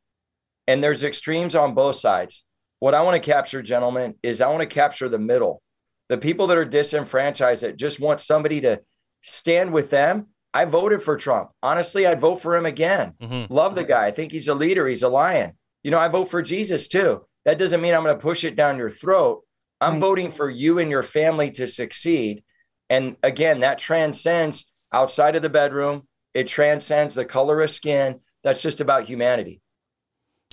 and 0.68 0.84
there's 0.84 1.04
extremes 1.04 1.56
on 1.56 1.74
both 1.74 1.98
sides. 1.98 2.46
What 2.80 2.96
I 2.96 3.02
want 3.02 3.22
to 3.22 3.32
capture, 3.32 3.62
gentlemen, 3.62 4.16
is 4.24 4.42
I 4.42 4.48
want 4.48 4.62
to 4.62 4.68
capture 4.68 5.10
the 5.10 5.20
middle. 5.20 5.62
The 6.10 6.18
people 6.18 6.48
that 6.48 6.58
are 6.58 6.66
disenfranchised 6.66 7.64
that 7.64 7.78
just 7.78 8.00
want 8.00 8.22
somebody 8.22 8.62
to 8.62 8.82
stand 9.22 9.74
with 9.74 9.90
them 9.90 10.28
I 10.56 10.64
voted 10.64 11.04
for 11.04 11.18
Trump. 11.18 11.52
Honestly, 11.62 12.08
I'd 12.08 12.22
vote 12.22 12.38
for 12.38 12.56
him 12.56 12.66
again. 12.66 13.14
Mm-hmm. 13.22 13.54
Love 13.54 13.76
the 13.76 13.84
guy. 13.84 14.06
I 14.06 14.12
think 14.12 14.32
he's 14.32 14.48
a 14.48 14.56
leader. 14.56 14.88
He's 14.88 15.04
a 15.04 15.10
lion. 15.10 15.58
You 15.84 15.92
know, 15.92 16.00
I 16.00 16.08
vote 16.08 16.30
for 16.30 16.42
Jesus 16.42 16.88
too. 16.88 17.26
That 17.44 17.58
doesn't 17.58 17.82
mean 17.82 17.94
I'm 17.94 18.04
going 18.04 18.16
to 18.16 18.22
push 18.22 18.46
it 18.46 18.56
down 18.56 18.78
your 18.78 18.90
throat. 18.90 19.44
I'm 19.82 20.00
voting 20.00 20.32
for 20.32 20.50
you 20.50 20.80
and 20.80 20.90
your 20.90 21.04
family 21.04 21.52
to 21.52 21.68
succeed. 21.68 22.42
And 22.90 23.18
again, 23.22 23.60
that 23.60 23.80
transcends 23.80 24.74
outside 24.94 25.36
of 25.36 25.42
the 25.42 25.50
bedroom. 25.50 26.08
It 26.34 26.48
transcends 26.48 27.16
the 27.16 27.26
color 27.26 27.62
of 27.62 27.70
skin. 27.70 28.22
That's 28.42 28.62
just 28.62 28.80
about 28.80 29.04
humanity. 29.04 29.62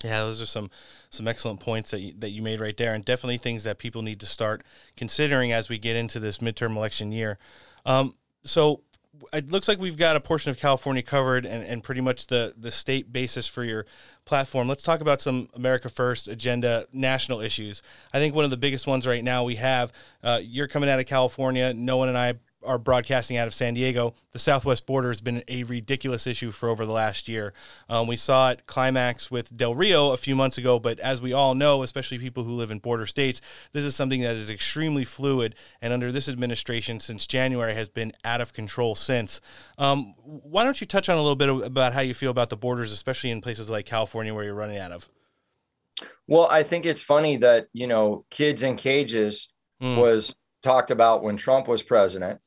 Yeah, 0.02 0.24
those 0.24 0.42
are 0.42 0.46
some 0.46 0.68
some 1.10 1.28
excellent 1.28 1.60
points 1.60 1.92
that 1.92 2.00
you, 2.00 2.12
that 2.18 2.30
you 2.30 2.42
made 2.42 2.60
right 2.60 2.76
there, 2.76 2.92
and 2.92 3.04
definitely 3.04 3.36
things 3.36 3.62
that 3.62 3.78
people 3.78 4.02
need 4.02 4.18
to 4.18 4.26
start 4.26 4.64
considering 4.96 5.52
as 5.52 5.68
we 5.68 5.78
get 5.78 5.94
into 5.94 6.18
this 6.18 6.38
midterm 6.38 6.74
election 6.76 7.12
year. 7.12 7.38
Um, 7.86 8.14
so 8.42 8.82
it 9.32 9.50
looks 9.50 9.68
like 9.68 9.78
we've 9.78 9.96
got 9.96 10.16
a 10.16 10.20
portion 10.20 10.50
of 10.50 10.58
California 10.58 11.02
covered 11.02 11.46
and, 11.46 11.64
and 11.64 11.82
pretty 11.82 12.00
much 12.00 12.26
the, 12.26 12.54
the 12.56 12.70
state 12.70 13.12
basis 13.12 13.46
for 13.46 13.64
your 13.64 13.86
platform. 14.24 14.68
Let's 14.68 14.82
talk 14.82 15.00
about 15.00 15.20
some 15.20 15.48
America 15.54 15.88
First 15.88 16.28
agenda 16.28 16.86
national 16.92 17.40
issues. 17.40 17.82
I 18.12 18.18
think 18.18 18.34
one 18.34 18.44
of 18.44 18.50
the 18.50 18.56
biggest 18.56 18.86
ones 18.86 19.06
right 19.06 19.22
now 19.22 19.44
we 19.44 19.56
have, 19.56 19.92
uh, 20.22 20.40
you're 20.42 20.68
coming 20.68 20.88
out 20.88 21.00
of 21.00 21.06
California. 21.06 21.74
No 21.74 21.96
one 21.96 22.08
and 22.08 22.18
I 22.18 22.34
are 22.64 22.78
broadcasting 22.78 23.36
out 23.36 23.46
of 23.46 23.54
San 23.54 23.74
Diego, 23.74 24.14
the 24.32 24.38
southwest 24.38 24.86
border 24.86 25.08
has 25.08 25.20
been 25.20 25.42
a 25.48 25.62
ridiculous 25.64 26.26
issue 26.26 26.50
for 26.50 26.68
over 26.68 26.86
the 26.86 26.92
last 26.92 27.28
year. 27.28 27.52
Um, 27.88 28.06
we 28.06 28.16
saw 28.16 28.50
it 28.50 28.66
climax 28.66 29.30
with 29.30 29.56
Del 29.56 29.74
Rio 29.74 30.12
a 30.12 30.16
few 30.16 30.34
months 30.34 30.58
ago, 30.58 30.78
but 30.78 30.98
as 31.00 31.20
we 31.20 31.32
all 31.32 31.54
know, 31.54 31.82
especially 31.82 32.18
people 32.18 32.44
who 32.44 32.52
live 32.52 32.70
in 32.70 32.78
border 32.78 33.06
states, 33.06 33.40
this 33.72 33.84
is 33.84 33.94
something 33.94 34.20
that 34.22 34.36
is 34.36 34.50
extremely 34.50 35.04
fluid, 35.04 35.54
and 35.80 35.92
under 35.92 36.12
this 36.12 36.28
administration 36.28 37.00
since 37.00 37.26
January 37.26 37.74
has 37.74 37.88
been 37.88 38.12
out 38.24 38.40
of 38.40 38.52
control 38.52 38.94
since. 38.94 39.40
Um, 39.78 40.14
why 40.22 40.64
don't 40.64 40.80
you 40.80 40.86
touch 40.86 41.08
on 41.08 41.18
a 41.18 41.22
little 41.22 41.36
bit 41.36 41.66
about 41.66 41.92
how 41.92 42.00
you 42.00 42.14
feel 42.14 42.30
about 42.30 42.50
the 42.50 42.56
borders, 42.56 42.92
especially 42.92 43.30
in 43.30 43.40
places 43.40 43.70
like 43.70 43.86
California 43.86 44.34
where 44.34 44.44
you're 44.44 44.54
running 44.54 44.78
out 44.78 44.92
of? 44.92 45.08
Well, 46.26 46.48
I 46.50 46.62
think 46.62 46.86
it's 46.86 47.02
funny 47.02 47.36
that, 47.38 47.68
you 47.72 47.86
know, 47.86 48.24
kids 48.30 48.62
in 48.62 48.76
cages 48.76 49.52
mm. 49.82 50.00
was 50.00 50.34
talked 50.62 50.90
about 50.90 51.22
when 51.22 51.36
Trump 51.36 51.68
was 51.68 51.82
president 51.82 52.40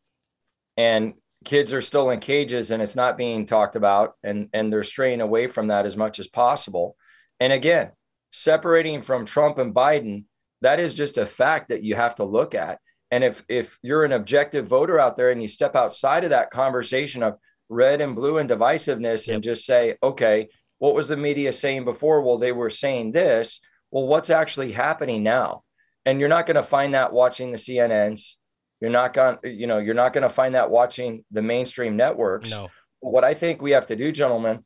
and 0.78 1.14
kids 1.44 1.72
are 1.74 1.82
still 1.82 2.10
in 2.10 2.20
cages 2.20 2.72
and 2.72 2.82
it's 2.82 2.96
not 2.96 3.18
being 3.18 3.46
talked 3.46 3.76
about 3.76 4.14
and 4.24 4.50
and 4.52 4.72
they're 4.72 4.84
straying 4.84 5.22
away 5.22 5.48
from 5.48 5.68
that 5.68 5.86
as 5.86 5.96
much 5.96 6.20
as 6.20 6.28
possible. 6.28 6.96
And 7.40 7.54
again 7.54 7.92
separating 8.32 9.02
from 9.02 9.26
trump 9.26 9.58
and 9.60 9.74
biden 9.74 10.26
that 10.62 10.80
is 10.80 10.94
just 10.94 11.18
a 11.18 11.26
fact 11.26 11.70
that 11.70 11.84
you 11.84 11.96
have 11.96 12.16
to 12.16 12.24
look 12.24 12.56
at. 12.56 12.80
And 13.12 13.24
if 13.24 13.46
if 13.48 13.78
you're 13.82 14.04
an 14.04 14.12
objective 14.12 14.68
voter 14.68 15.00
out 15.00 15.16
there 15.16 15.30
and 15.30 15.42
you 15.42 15.48
step 15.48 15.76
outside 15.76 16.24
of 16.24 16.32
that 16.32 16.52
conversation 16.52 17.24
of 17.24 17.38
red 17.70 18.02
and 18.02 18.16
blue 18.16 18.40
and 18.40 18.50
divisiveness 18.50 19.28
yep. 19.28 19.36
and 19.36 19.44
just 19.44 19.66
say 19.66 19.96
okay 20.02 20.50
what 20.80 20.96
was 20.96 21.08
the 21.08 21.16
media 21.16 21.54
saying 21.54 21.86
before? 21.86 22.22
Well 22.22 22.38
they 22.38 22.52
were 22.52 22.70
saying 22.70 23.12
this. 23.12 23.62
Well 23.92 24.08
what's 24.08 24.30
actually 24.30 24.72
happening 24.72 25.24
now? 25.24 25.64
And 26.06 26.20
you're 26.20 26.30
not 26.30 26.46
going 26.46 26.56
to 26.56 26.64
find 26.64 26.94
that 26.94 27.14
watching 27.14 27.52
the 27.52 27.58
cnn's 27.58 28.38
you're 28.86 28.92
not 28.92 29.14
going, 29.14 29.40
you 29.44 29.66
know, 29.66 29.80
you're 29.80 29.96
not 29.96 30.14
going 30.14 30.22
to 30.22 30.30
find 30.30 30.54
that 30.54 30.70
watching 30.70 31.26
the 31.32 31.42
mainstream 31.42 31.98
networks. 31.98 32.52
No. 32.52 32.70
What 33.00 33.24
I 33.24 33.34
think 33.34 33.60
we 33.60 33.72
have 33.72 33.88
to 33.88 33.96
do, 33.96 34.12
gentlemen, 34.12 34.64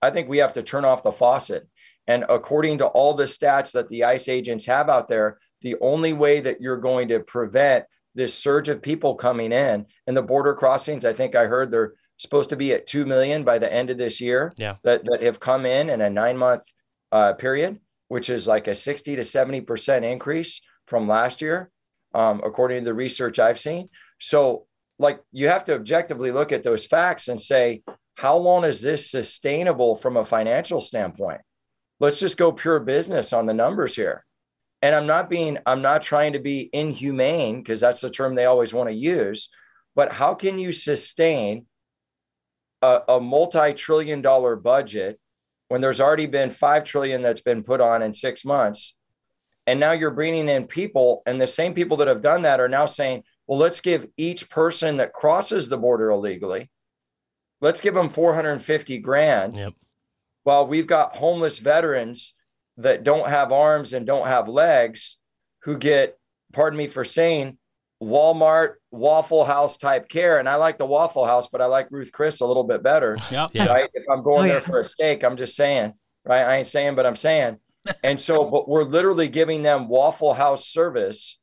I 0.00 0.10
think 0.10 0.28
we 0.28 0.38
have 0.38 0.52
to 0.52 0.62
turn 0.62 0.84
off 0.84 1.02
the 1.02 1.10
faucet. 1.10 1.66
And 2.06 2.24
according 2.28 2.78
to 2.78 2.86
all 2.86 3.14
the 3.14 3.24
stats 3.24 3.72
that 3.72 3.88
the 3.88 4.04
ICE 4.04 4.28
agents 4.28 4.64
have 4.66 4.88
out 4.88 5.08
there, 5.08 5.38
the 5.60 5.74
only 5.80 6.12
way 6.12 6.38
that 6.38 6.60
you're 6.60 6.76
going 6.76 7.08
to 7.08 7.18
prevent 7.18 7.84
this 8.14 8.32
surge 8.32 8.68
of 8.68 8.80
people 8.80 9.16
coming 9.16 9.50
in 9.50 9.86
and 10.06 10.16
the 10.16 10.22
border 10.22 10.54
crossings, 10.54 11.04
I 11.04 11.12
think 11.12 11.34
I 11.34 11.46
heard 11.46 11.72
they're 11.72 11.94
supposed 12.16 12.50
to 12.50 12.56
be 12.56 12.72
at 12.72 12.86
2 12.86 13.06
million 13.06 13.42
by 13.42 13.58
the 13.58 13.72
end 13.72 13.90
of 13.90 13.98
this 13.98 14.20
year 14.20 14.52
Yeah. 14.56 14.76
that, 14.84 15.04
that 15.06 15.20
have 15.22 15.40
come 15.40 15.66
in 15.66 15.90
in 15.90 16.00
a 16.00 16.10
nine 16.10 16.36
month 16.36 16.62
uh, 17.10 17.32
period, 17.32 17.80
which 18.06 18.30
is 18.30 18.46
like 18.46 18.68
a 18.68 18.74
60 18.76 19.16
to 19.16 19.22
70% 19.22 20.04
increase 20.04 20.60
from 20.86 21.08
last 21.08 21.40
year, 21.42 21.70
um, 22.14 22.40
according 22.44 22.78
to 22.78 22.84
the 22.84 22.94
research 22.94 23.38
I've 23.38 23.58
seen. 23.58 23.88
So, 24.18 24.66
like, 24.98 25.20
you 25.32 25.48
have 25.48 25.64
to 25.66 25.74
objectively 25.74 26.30
look 26.30 26.52
at 26.52 26.62
those 26.62 26.84
facts 26.84 27.28
and 27.28 27.40
say, 27.40 27.82
how 28.16 28.36
long 28.36 28.64
is 28.64 28.82
this 28.82 29.10
sustainable 29.10 29.96
from 29.96 30.16
a 30.16 30.24
financial 30.24 30.80
standpoint? 30.80 31.40
Let's 32.00 32.20
just 32.20 32.36
go 32.36 32.52
pure 32.52 32.80
business 32.80 33.32
on 33.32 33.46
the 33.46 33.54
numbers 33.54 33.96
here. 33.96 34.24
And 34.82 34.94
I'm 34.94 35.06
not 35.06 35.30
being, 35.30 35.58
I'm 35.66 35.82
not 35.82 36.02
trying 36.02 36.32
to 36.32 36.38
be 36.38 36.70
inhumane 36.72 37.58
because 37.58 37.80
that's 37.80 38.00
the 38.00 38.10
term 38.10 38.34
they 38.34 38.46
always 38.46 38.72
want 38.72 38.88
to 38.88 38.94
use. 38.94 39.50
But 39.94 40.12
how 40.12 40.34
can 40.34 40.58
you 40.58 40.72
sustain 40.72 41.66
a, 42.82 43.00
a 43.08 43.20
multi-trillion 43.20 44.22
dollar 44.22 44.56
budget 44.56 45.18
when 45.68 45.80
there's 45.80 46.00
already 46.00 46.26
been 46.26 46.50
five 46.50 46.84
trillion 46.84 47.22
that's 47.22 47.42
been 47.42 47.62
put 47.62 47.80
on 47.80 48.02
in 48.02 48.12
six 48.12 48.44
months 48.44 48.98
and 49.70 49.78
now 49.78 49.92
you're 49.92 50.10
bringing 50.10 50.48
in 50.48 50.66
people 50.66 51.22
and 51.26 51.40
the 51.40 51.46
same 51.46 51.74
people 51.74 51.96
that 51.98 52.08
have 52.08 52.20
done 52.20 52.42
that 52.42 52.60
are 52.60 52.68
now 52.68 52.86
saying 52.86 53.22
well 53.46 53.58
let's 53.58 53.80
give 53.80 54.08
each 54.16 54.50
person 54.50 54.96
that 54.96 55.12
crosses 55.12 55.68
the 55.68 55.78
border 55.78 56.10
illegally 56.10 56.68
let's 57.60 57.80
give 57.80 57.94
them 57.94 58.08
450 58.08 58.98
grand 58.98 59.56
yep. 59.56 59.72
while 60.42 60.66
we've 60.66 60.86
got 60.86 61.16
homeless 61.16 61.58
veterans 61.58 62.34
that 62.78 63.04
don't 63.04 63.28
have 63.28 63.52
arms 63.52 63.92
and 63.92 64.06
don't 64.06 64.26
have 64.26 64.48
legs 64.48 65.18
who 65.62 65.78
get 65.78 66.18
pardon 66.52 66.76
me 66.76 66.88
for 66.88 67.04
saying 67.04 67.56
Walmart 68.02 68.74
Waffle 68.90 69.44
House 69.44 69.76
type 69.76 70.08
care. 70.08 70.38
And 70.38 70.48
I 70.48 70.54
like 70.54 70.78
the 70.78 70.86
Waffle 70.86 71.26
House, 71.26 71.48
but 71.48 71.60
I 71.60 71.66
like 71.66 71.90
Ruth 71.90 72.12
Chris 72.12 72.40
a 72.40 72.46
little 72.46 72.64
bit 72.64 72.82
better. 72.82 73.18
Yep. 73.30 73.50
Right. 73.54 73.90
If 73.92 74.04
I'm 74.10 74.22
going 74.22 74.46
Oh, 74.46 74.48
there 74.48 74.54
yeah. 74.54 74.60
for 74.60 74.80
a 74.80 74.84
steak, 74.84 75.22
I'm 75.22 75.36
just 75.36 75.54
saying, 75.54 75.92
right? 76.24 76.46
I 76.46 76.56
ain't 76.56 76.66
saying, 76.66 76.94
but 76.94 77.04
I'm 77.04 77.16
saying. 77.16 77.58
And 78.02 78.18
so, 78.18 78.44
but 78.50 78.68
we're 78.68 78.84
literally 78.84 79.28
giving 79.28 79.62
them 79.62 79.88
Waffle 79.88 80.34
House 80.34 80.66
service 80.66 81.38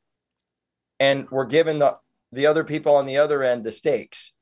and 1.00 1.28
we're 1.30 1.46
giving 1.46 1.78
the, 1.78 1.96
the 2.32 2.46
other 2.46 2.64
people 2.64 2.94
on 2.96 3.06
the 3.06 3.18
other 3.18 3.42
end 3.42 3.64
the 3.64 3.70
steaks. 3.70 4.34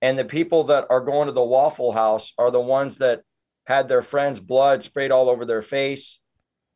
And 0.00 0.18
the 0.18 0.24
people 0.24 0.64
that 0.64 0.86
are 0.90 1.00
going 1.00 1.26
to 1.26 1.32
the 1.32 1.42
Waffle 1.42 1.92
House 1.92 2.32
are 2.38 2.50
the 2.50 2.60
ones 2.60 2.98
that 2.98 3.22
had 3.66 3.88
their 3.88 4.02
friend's 4.02 4.40
blood 4.40 4.82
sprayed 4.82 5.10
all 5.10 5.30
over 5.30 5.44
their 5.44 5.62
face, 5.62 6.20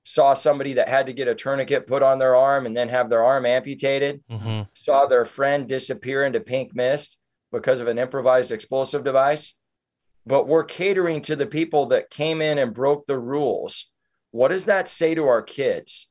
saw 0.04 0.32
somebody 0.32 0.74
that 0.74 0.88
had 0.88 1.06
to 1.06 1.12
get 1.12 1.28
a 1.28 1.34
tourniquet 1.34 1.86
put 1.86 2.02
on 2.02 2.18
their 2.18 2.34
arm 2.34 2.64
and 2.64 2.74
then 2.76 2.88
have 2.88 3.10
their 3.10 3.22
arm 3.24 3.44
amputated, 3.44 4.22
Mm-hmm. 4.30 4.62
saw 4.74 5.06
their 5.06 5.26
friend 5.26 5.68
disappear 5.68 6.24
into 6.24 6.40
pink 6.40 6.74
mist 6.74 7.20
because 7.52 7.80
of 7.80 7.88
an 7.88 7.98
improvised 7.98 8.52
explosive 8.52 9.04
device. 9.04 9.56
But 10.26 10.48
we're 10.48 10.64
catering 10.64 11.22
to 11.22 11.36
the 11.36 11.46
people 11.46 11.86
that 11.86 12.10
came 12.10 12.40
in 12.40 12.58
and 12.58 12.74
broke 12.74 13.06
the 13.06 13.18
rules. 13.18 13.90
What 14.30 14.48
does 14.48 14.66
that 14.66 14.88
say 14.88 15.14
to 15.14 15.26
our 15.26 15.42
kids? 15.42 16.08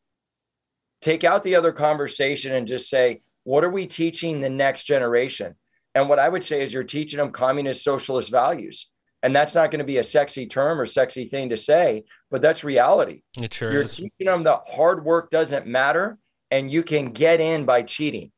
Take 1.02 1.23
out 1.23 1.44
the 1.44 1.56
other 1.56 1.72
conversation 1.72 2.53
and 2.53 2.68
just 2.68 2.89
say, 2.89 3.22
what 3.44 3.64
are 3.64 3.69
we 3.69 3.85
teaching 3.88 4.39
the 4.41 4.49
next 4.49 4.85
generation? 4.85 5.56
And 5.95 6.10
what 6.10 6.19
I 6.19 6.27
would 6.30 6.44
say 6.44 6.61
is 6.64 6.73
you're 6.73 6.84
teaching 6.84 7.18
them 7.18 7.31
communist 7.31 7.84
socialist 7.84 8.30
values. 8.30 8.89
And 9.23 9.35
that's 9.35 9.56
not 9.56 9.72
going 9.72 9.80
to 9.80 9.85
be 9.85 9.98
a 9.98 10.03
sexy 10.03 10.45
term 10.48 10.80
or 10.80 10.85
sexy 10.85 11.26
thing 11.26 11.49
to 11.49 11.57
say, 11.57 12.03
but 12.30 12.41
that's 12.41 12.64
reality. 12.64 13.23
It 13.41 13.53
sure 13.53 13.72
You're 13.72 13.81
is. 13.81 13.95
teaching 13.95 14.11
them 14.26 14.44
that 14.44 14.61
hard 14.68 15.03
work 15.03 15.31
doesn't 15.31 15.65
matter 15.65 16.18
and 16.52 16.72
you 16.72 16.84
can 16.84 17.06
get 17.07 17.39
in 17.41 17.65
by 17.65 17.81
cheating. 17.81 18.31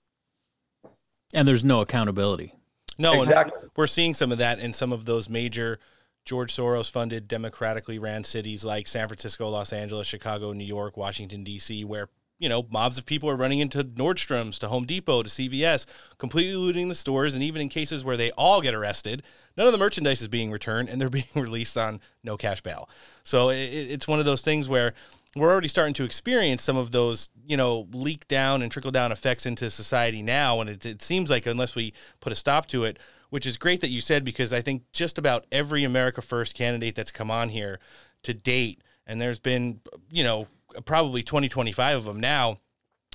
And 1.34 1.48
there's 1.48 1.66
no 1.66 1.82
accountability. 1.82 2.56
No, 2.98 3.20
Exactly. 3.22 3.60
and 3.62 3.72
we're 3.76 3.88
seeing 3.88 4.14
some 4.14 4.32
of 4.32 4.38
that 4.40 4.60
in 4.60 4.74
some 4.74 4.92
of 4.92 5.06
those 5.06 5.30
major 5.30 5.80
George 6.26 6.56
Soros 6.56 6.92
funded 6.92 7.28
democratically 7.28 7.98
ran 7.98 8.24
cities 8.24 8.64
like 8.64 8.88
San 8.88 9.08
Francisco, 9.08 9.50
Los 9.50 9.74
Angeles, 9.74 10.08
Chicago, 10.08 10.54
New 10.54 10.66
York, 10.66 10.96
Washington, 10.96 11.44
D.C., 11.44 11.84
where, 11.86 12.10
you 12.38 12.48
know, 12.48 12.66
mobs 12.70 12.98
of 12.98 13.06
people 13.06 13.30
are 13.30 13.36
running 13.36 13.60
into 13.60 13.84
Nordstrom's, 13.84 14.60
to 14.60 14.68
Home 14.68 14.86
Depot, 14.86 15.24
to 15.24 15.30
CVS, 15.30 15.86
completely 16.18 16.56
looting 16.56 16.88
the 16.88 16.96
stores. 16.96 17.34
And 17.34 17.44
even 17.44 17.62
in 17.62 17.70
cases 17.70 18.04
where 18.04 18.18
they 18.18 18.32
all 18.32 18.62
get 18.62 18.76
arrested, 18.76 19.24
none 19.58 19.66
of 19.66 19.74
the 19.74 19.80
merchandise 19.80 20.22
is 20.22 20.28
being 20.28 20.52
returned 20.52 20.88
and 20.88 21.02
they're 21.02 21.10
being 21.10 21.26
released 21.36 21.78
on 21.78 22.00
no 22.24 22.38
cash 22.38 22.62
bail. 22.62 22.90
So 23.24 23.50
it, 23.50 23.58
it's 23.58 24.08
one 24.08 24.20
of 24.20 24.26
those 24.26 24.42
things 24.42 24.70
where 24.70 24.94
we're 25.36 25.52
already 25.52 25.68
starting 25.68 25.94
to 25.96 26.04
experience 26.04 26.64
some 26.64 26.78
of 26.78 26.92
those, 26.92 27.30
you 27.46 27.58
know, 27.58 27.88
leak 27.92 28.28
down 28.28 28.62
and 28.62 28.72
trickle 28.72 28.92
down 28.92 29.12
effects 29.12 29.46
into 29.46 29.70
society 29.70 30.22
now. 30.22 30.60
And 30.60 30.70
it, 30.70 30.86
it 30.86 31.02
seems 31.02 31.30
like 31.30 31.46
unless 31.46 31.76
we 31.76 31.94
put 32.20 32.34
a 32.34 32.36
stop 32.36 32.66
to 32.68 32.84
it, 32.84 32.98
which 33.30 33.46
is 33.46 33.58
great 33.58 33.82
that 33.82 33.90
you 33.90 34.02
said, 34.02 34.24
because 34.24 34.52
I 34.54 34.62
think 34.62 34.84
just 34.92 35.18
about 35.18 35.46
every 35.52 35.84
America 35.84 36.22
First 36.22 36.56
candidate 36.56 36.96
that's 36.96 37.12
come 37.12 37.32
on 37.32 37.50
here 37.50 37.80
to 38.24 38.34
date, 38.34 38.82
and 39.06 39.20
there's 39.20 39.40
been, 39.40 39.82
you 40.12 40.24
know, 40.24 40.48
probably 40.86 41.24
20, 41.24 41.50
25 41.50 41.98
of 41.98 42.04
them 42.06 42.20
now, 42.20 42.60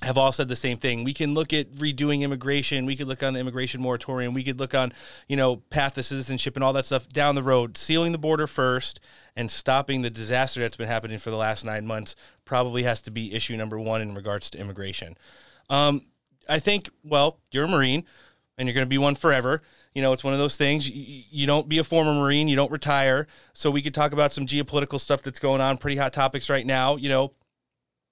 have 0.02 0.18
all 0.18 0.32
said 0.32 0.48
the 0.48 0.56
same 0.56 0.76
thing. 0.76 1.04
We 1.04 1.14
can 1.14 1.34
look 1.34 1.52
at 1.52 1.72
redoing 1.72 2.22
immigration. 2.22 2.84
We 2.84 2.96
could 2.96 3.06
look 3.06 3.22
on 3.22 3.34
the 3.34 3.40
immigration 3.40 3.80
moratorium. 3.80 4.34
We 4.34 4.44
could 4.44 4.58
look 4.58 4.74
on, 4.74 4.92
you 5.28 5.36
know, 5.36 5.56
path 5.56 5.94
to 5.94 6.02
citizenship 6.02 6.56
and 6.56 6.64
all 6.64 6.72
that 6.74 6.86
stuff 6.86 7.08
down 7.08 7.34
the 7.34 7.42
road. 7.42 7.76
Sealing 7.76 8.12
the 8.12 8.18
border 8.18 8.46
first 8.46 9.00
and 9.36 9.50
stopping 9.50 10.02
the 10.02 10.10
disaster 10.10 10.60
that's 10.60 10.76
been 10.76 10.88
happening 10.88 11.18
for 11.18 11.30
the 11.30 11.36
last 11.36 11.64
nine 11.64 11.86
months 11.86 12.16
probably 12.44 12.82
has 12.82 13.02
to 13.02 13.10
be 13.10 13.34
issue 13.34 13.56
number 13.56 13.78
one 13.78 14.02
in 14.02 14.14
regards 14.14 14.50
to 14.50 14.58
immigration. 14.58 15.16
Um, 15.70 16.02
I 16.48 16.58
think, 16.58 16.90
well, 17.02 17.38
you're 17.50 17.64
a 17.64 17.68
Marine 17.68 18.04
and 18.58 18.68
you're 18.68 18.74
going 18.74 18.86
to 18.86 18.90
be 18.90 18.98
one 18.98 19.14
forever. 19.14 19.62
You 19.94 20.02
know, 20.02 20.12
it's 20.12 20.24
one 20.24 20.32
of 20.32 20.40
those 20.40 20.56
things. 20.56 20.88
You, 20.88 21.22
you 21.30 21.46
don't 21.46 21.68
be 21.68 21.78
a 21.78 21.84
former 21.84 22.12
Marine, 22.12 22.48
you 22.48 22.56
don't 22.56 22.70
retire. 22.70 23.26
So 23.52 23.70
we 23.70 23.82
could 23.82 23.94
talk 23.94 24.12
about 24.12 24.32
some 24.32 24.46
geopolitical 24.46 24.98
stuff 24.98 25.22
that's 25.22 25.38
going 25.38 25.60
on, 25.60 25.76
pretty 25.78 25.96
hot 25.96 26.12
topics 26.12 26.50
right 26.50 26.66
now. 26.66 26.96
You 26.96 27.08
know, 27.08 27.32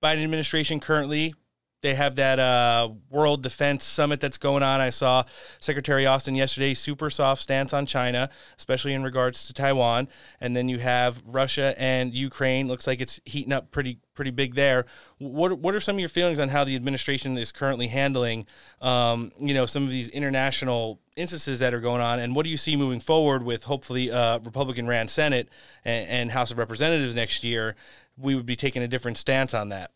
Biden 0.03 0.23
administration 0.23 0.81
currently 0.81 1.35
they 1.83 1.95
have 1.95 2.15
that 2.15 2.39
uh, 2.39 2.89
World 3.11 3.43
Defense 3.43 3.85
Summit 3.85 4.21
that's 4.21 4.39
going 4.39 4.63
on. 4.63 4.81
I 4.81 4.91
saw 4.91 5.25
Secretary 5.59 6.07
Austin 6.07 6.35
yesterday, 6.37 6.75
super 6.75 7.11
soft 7.11 7.43
stance 7.43 7.73
on 7.73 7.87
China, 7.87 8.31
especially 8.57 8.95
in 8.95 9.03
regards 9.03 9.47
to 9.49 9.53
Taiwan. 9.53 10.09
And 10.41 10.57
then 10.57 10.69
you 10.69 10.79
have 10.79 11.23
Russia 11.27 11.75
and 11.77 12.15
Ukraine. 12.15 12.69
Looks 12.69 12.87
like 12.87 13.01
it's 13.01 13.21
heating 13.25 13.53
up 13.53 13.71
pretty 13.73 13.99
pretty 14.15 14.31
big 14.31 14.55
there. 14.55 14.87
What 15.19 15.59
what 15.59 15.75
are 15.75 15.81
some 15.81 15.97
of 15.97 16.01
your 16.01 16.09
feelings 16.09 16.39
on 16.39 16.49
how 16.49 16.65
the 16.65 16.77
administration 16.77 17.37
is 17.37 17.51
currently 17.51 17.89
handling, 17.89 18.47
um, 18.81 19.33
you 19.41 19.53
know, 19.53 19.67
some 19.67 19.83
of 19.83 19.91
these 19.91 20.09
international 20.09 21.01
instances 21.17 21.59
that 21.59 21.75
are 21.75 21.81
going 21.81 22.01
on, 22.01 22.21
and 22.21 22.37
what 22.37 22.45
do 22.45 22.51
you 22.51 22.57
see 22.57 22.77
moving 22.77 23.01
forward 23.01 23.43
with 23.43 23.65
hopefully 23.65 24.11
uh, 24.11 24.39
Republican 24.45 24.87
ran 24.87 25.09
Senate 25.09 25.49
and, 25.85 26.09
and 26.09 26.31
House 26.31 26.53
of 26.53 26.59
Representatives 26.59 27.17
next 27.17 27.43
year? 27.43 27.75
We 28.17 28.37
would 28.37 28.47
be 28.47 28.57
taking 28.57 28.83
a 28.83 28.89
different 28.89 29.19
stance 29.19 29.53
on 29.53 29.71
that. 29.71 29.91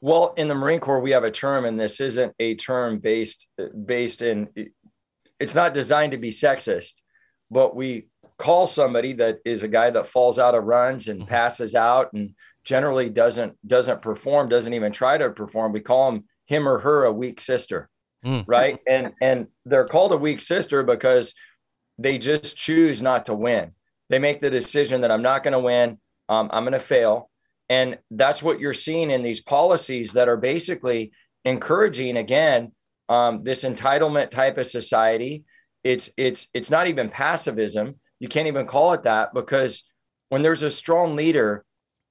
Well, 0.00 0.34
in 0.36 0.48
the 0.48 0.54
Marine 0.54 0.80
Corps, 0.80 1.00
we 1.00 1.10
have 1.10 1.24
a 1.24 1.30
term, 1.30 1.64
and 1.64 1.78
this 1.78 2.00
isn't 2.00 2.32
a 2.38 2.54
term 2.54 2.98
based 2.98 3.48
based 3.84 4.22
in. 4.22 4.48
It's 5.40 5.54
not 5.54 5.74
designed 5.74 6.12
to 6.12 6.18
be 6.18 6.30
sexist, 6.30 7.02
but 7.50 7.74
we 7.74 8.08
call 8.38 8.66
somebody 8.66 9.12
that 9.14 9.38
is 9.44 9.62
a 9.62 9.68
guy 9.68 9.90
that 9.90 10.06
falls 10.06 10.38
out 10.38 10.54
of 10.54 10.64
runs 10.64 11.08
and 11.08 11.26
passes 11.26 11.74
out 11.74 12.12
and 12.12 12.34
generally 12.64 13.08
doesn't 13.08 13.56
doesn't 13.66 14.02
perform, 14.02 14.48
doesn't 14.48 14.74
even 14.74 14.92
try 14.92 15.18
to 15.18 15.30
perform. 15.30 15.72
We 15.72 15.80
call 15.80 16.10
him 16.10 16.24
him 16.46 16.68
or 16.68 16.78
her 16.78 17.04
a 17.04 17.12
weak 17.12 17.40
sister, 17.40 17.88
right? 18.46 18.78
And 18.86 19.12
and 19.20 19.48
they're 19.64 19.86
called 19.86 20.12
a 20.12 20.16
weak 20.16 20.40
sister 20.40 20.82
because 20.82 21.34
they 21.98 22.18
just 22.18 22.56
choose 22.56 23.02
not 23.02 23.26
to 23.26 23.34
win. 23.34 23.72
They 24.10 24.18
make 24.18 24.40
the 24.40 24.50
decision 24.50 25.00
that 25.00 25.10
I'm 25.10 25.22
not 25.22 25.42
going 25.42 25.52
to 25.52 25.58
win. 25.58 25.98
Um, 26.28 26.48
I'm 26.52 26.62
going 26.62 26.72
to 26.72 26.78
fail. 26.78 27.30
And 27.68 27.98
that's 28.10 28.42
what 28.42 28.60
you're 28.60 28.74
seeing 28.74 29.10
in 29.10 29.22
these 29.22 29.40
policies 29.40 30.12
that 30.14 30.28
are 30.28 30.36
basically 30.36 31.12
encouraging 31.44 32.16
again 32.16 32.72
um, 33.08 33.42
this 33.44 33.64
entitlement 33.64 34.30
type 34.30 34.58
of 34.58 34.66
society. 34.66 35.44
It's 35.84 36.10
it's 36.16 36.48
it's 36.54 36.70
not 36.70 36.88
even 36.88 37.10
passivism. 37.10 37.96
You 38.20 38.28
can't 38.28 38.48
even 38.48 38.66
call 38.66 38.92
it 38.94 39.04
that 39.04 39.32
because 39.32 39.84
when 40.28 40.42
there's 40.42 40.62
a 40.62 40.70
strong 40.70 41.16
leader 41.16 41.64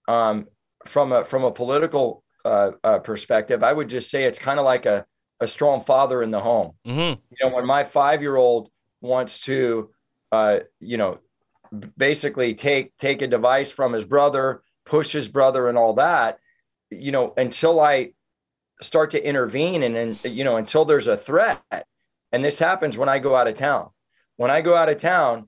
um, 0.07 0.47
from 0.85 1.11
a 1.11 1.25
from 1.25 1.43
a 1.43 1.51
political 1.51 2.23
uh, 2.45 2.71
uh, 2.83 2.99
perspective, 2.99 3.63
I 3.63 3.73
would 3.73 3.89
just 3.89 4.09
say 4.09 4.23
it's 4.23 4.39
kind 4.39 4.59
of 4.59 4.65
like 4.65 4.85
a 4.85 5.05
a 5.39 5.47
strong 5.47 5.83
father 5.83 6.23
in 6.23 6.31
the 6.31 6.39
home. 6.39 6.73
Mm-hmm. 6.87 7.19
You 7.29 7.37
know, 7.49 7.55
when 7.55 7.65
my 7.65 7.83
five 7.83 8.21
year 8.21 8.35
old 8.35 8.69
wants 9.01 9.41
to, 9.41 9.91
uh, 10.31 10.59
you 10.79 10.97
know, 10.97 11.19
basically 11.97 12.55
take 12.55 12.95
take 12.97 13.21
a 13.21 13.27
device 13.27 13.71
from 13.71 13.93
his 13.93 14.05
brother 14.05 14.63
push 14.87 15.11
his 15.11 15.27
brother 15.27 15.69
and 15.69 15.77
all 15.77 15.93
that 15.93 16.39
you 16.89 17.11
know 17.11 17.33
until 17.37 17.79
i 17.79 18.11
start 18.81 19.11
to 19.11 19.27
intervene 19.27 19.83
and 19.83 19.95
then 19.95 20.15
you 20.23 20.43
know 20.43 20.57
until 20.57 20.85
there's 20.85 21.07
a 21.07 21.17
threat 21.17 21.61
and 22.31 22.43
this 22.43 22.59
happens 22.59 22.97
when 22.97 23.09
i 23.09 23.19
go 23.19 23.35
out 23.35 23.47
of 23.47 23.55
town 23.55 23.89
when 24.37 24.51
i 24.51 24.61
go 24.61 24.75
out 24.75 24.89
of 24.89 24.97
town 24.97 25.47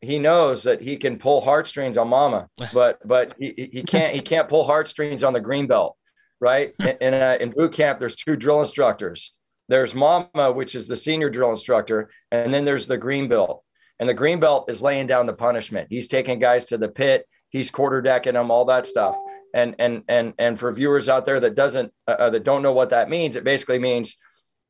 he 0.00 0.18
knows 0.18 0.62
that 0.62 0.80
he 0.80 0.96
can 0.96 1.18
pull 1.18 1.40
heartstrings 1.40 1.96
on 1.96 2.08
mama, 2.08 2.48
but 2.72 2.98
but 3.06 3.34
he, 3.38 3.68
he 3.72 3.82
can't 3.82 4.14
he 4.14 4.20
can't 4.20 4.48
pull 4.48 4.64
heartstrings 4.64 5.22
on 5.22 5.32
the 5.32 5.40
green 5.40 5.66
belt, 5.66 5.96
right? 6.40 6.72
In 6.80 6.96
in, 7.00 7.14
uh, 7.14 7.36
in 7.40 7.50
boot 7.50 7.72
camp, 7.72 7.98
there's 7.98 8.16
two 8.16 8.36
drill 8.36 8.60
instructors. 8.60 9.36
There's 9.68 9.94
mama, 9.94 10.50
which 10.52 10.74
is 10.74 10.88
the 10.88 10.96
senior 10.96 11.28
drill 11.28 11.50
instructor, 11.50 12.10
and 12.30 12.54
then 12.54 12.64
there's 12.64 12.86
the 12.86 12.96
green 12.96 13.28
belt. 13.28 13.64
And 14.00 14.08
the 14.08 14.14
green 14.14 14.40
belt 14.40 14.70
is 14.70 14.80
laying 14.80 15.08
down 15.08 15.26
the 15.26 15.32
punishment. 15.32 15.88
He's 15.90 16.08
taking 16.08 16.38
guys 16.38 16.66
to 16.66 16.78
the 16.78 16.88
pit. 16.88 17.28
He's 17.50 17.70
quarterdecking 17.70 18.34
them, 18.34 18.50
all 18.50 18.64
that 18.66 18.86
stuff. 18.86 19.16
And 19.54 19.74
and 19.78 20.02
and 20.08 20.34
and 20.38 20.58
for 20.58 20.70
viewers 20.70 21.08
out 21.08 21.24
there 21.24 21.40
that 21.40 21.54
doesn't 21.54 21.92
uh, 22.06 22.16
uh 22.18 22.30
that 22.30 22.44
don't 22.44 22.62
know 22.62 22.72
what 22.72 22.90
that 22.90 23.08
means, 23.08 23.36
it 23.36 23.44
basically 23.44 23.78
means 23.78 24.18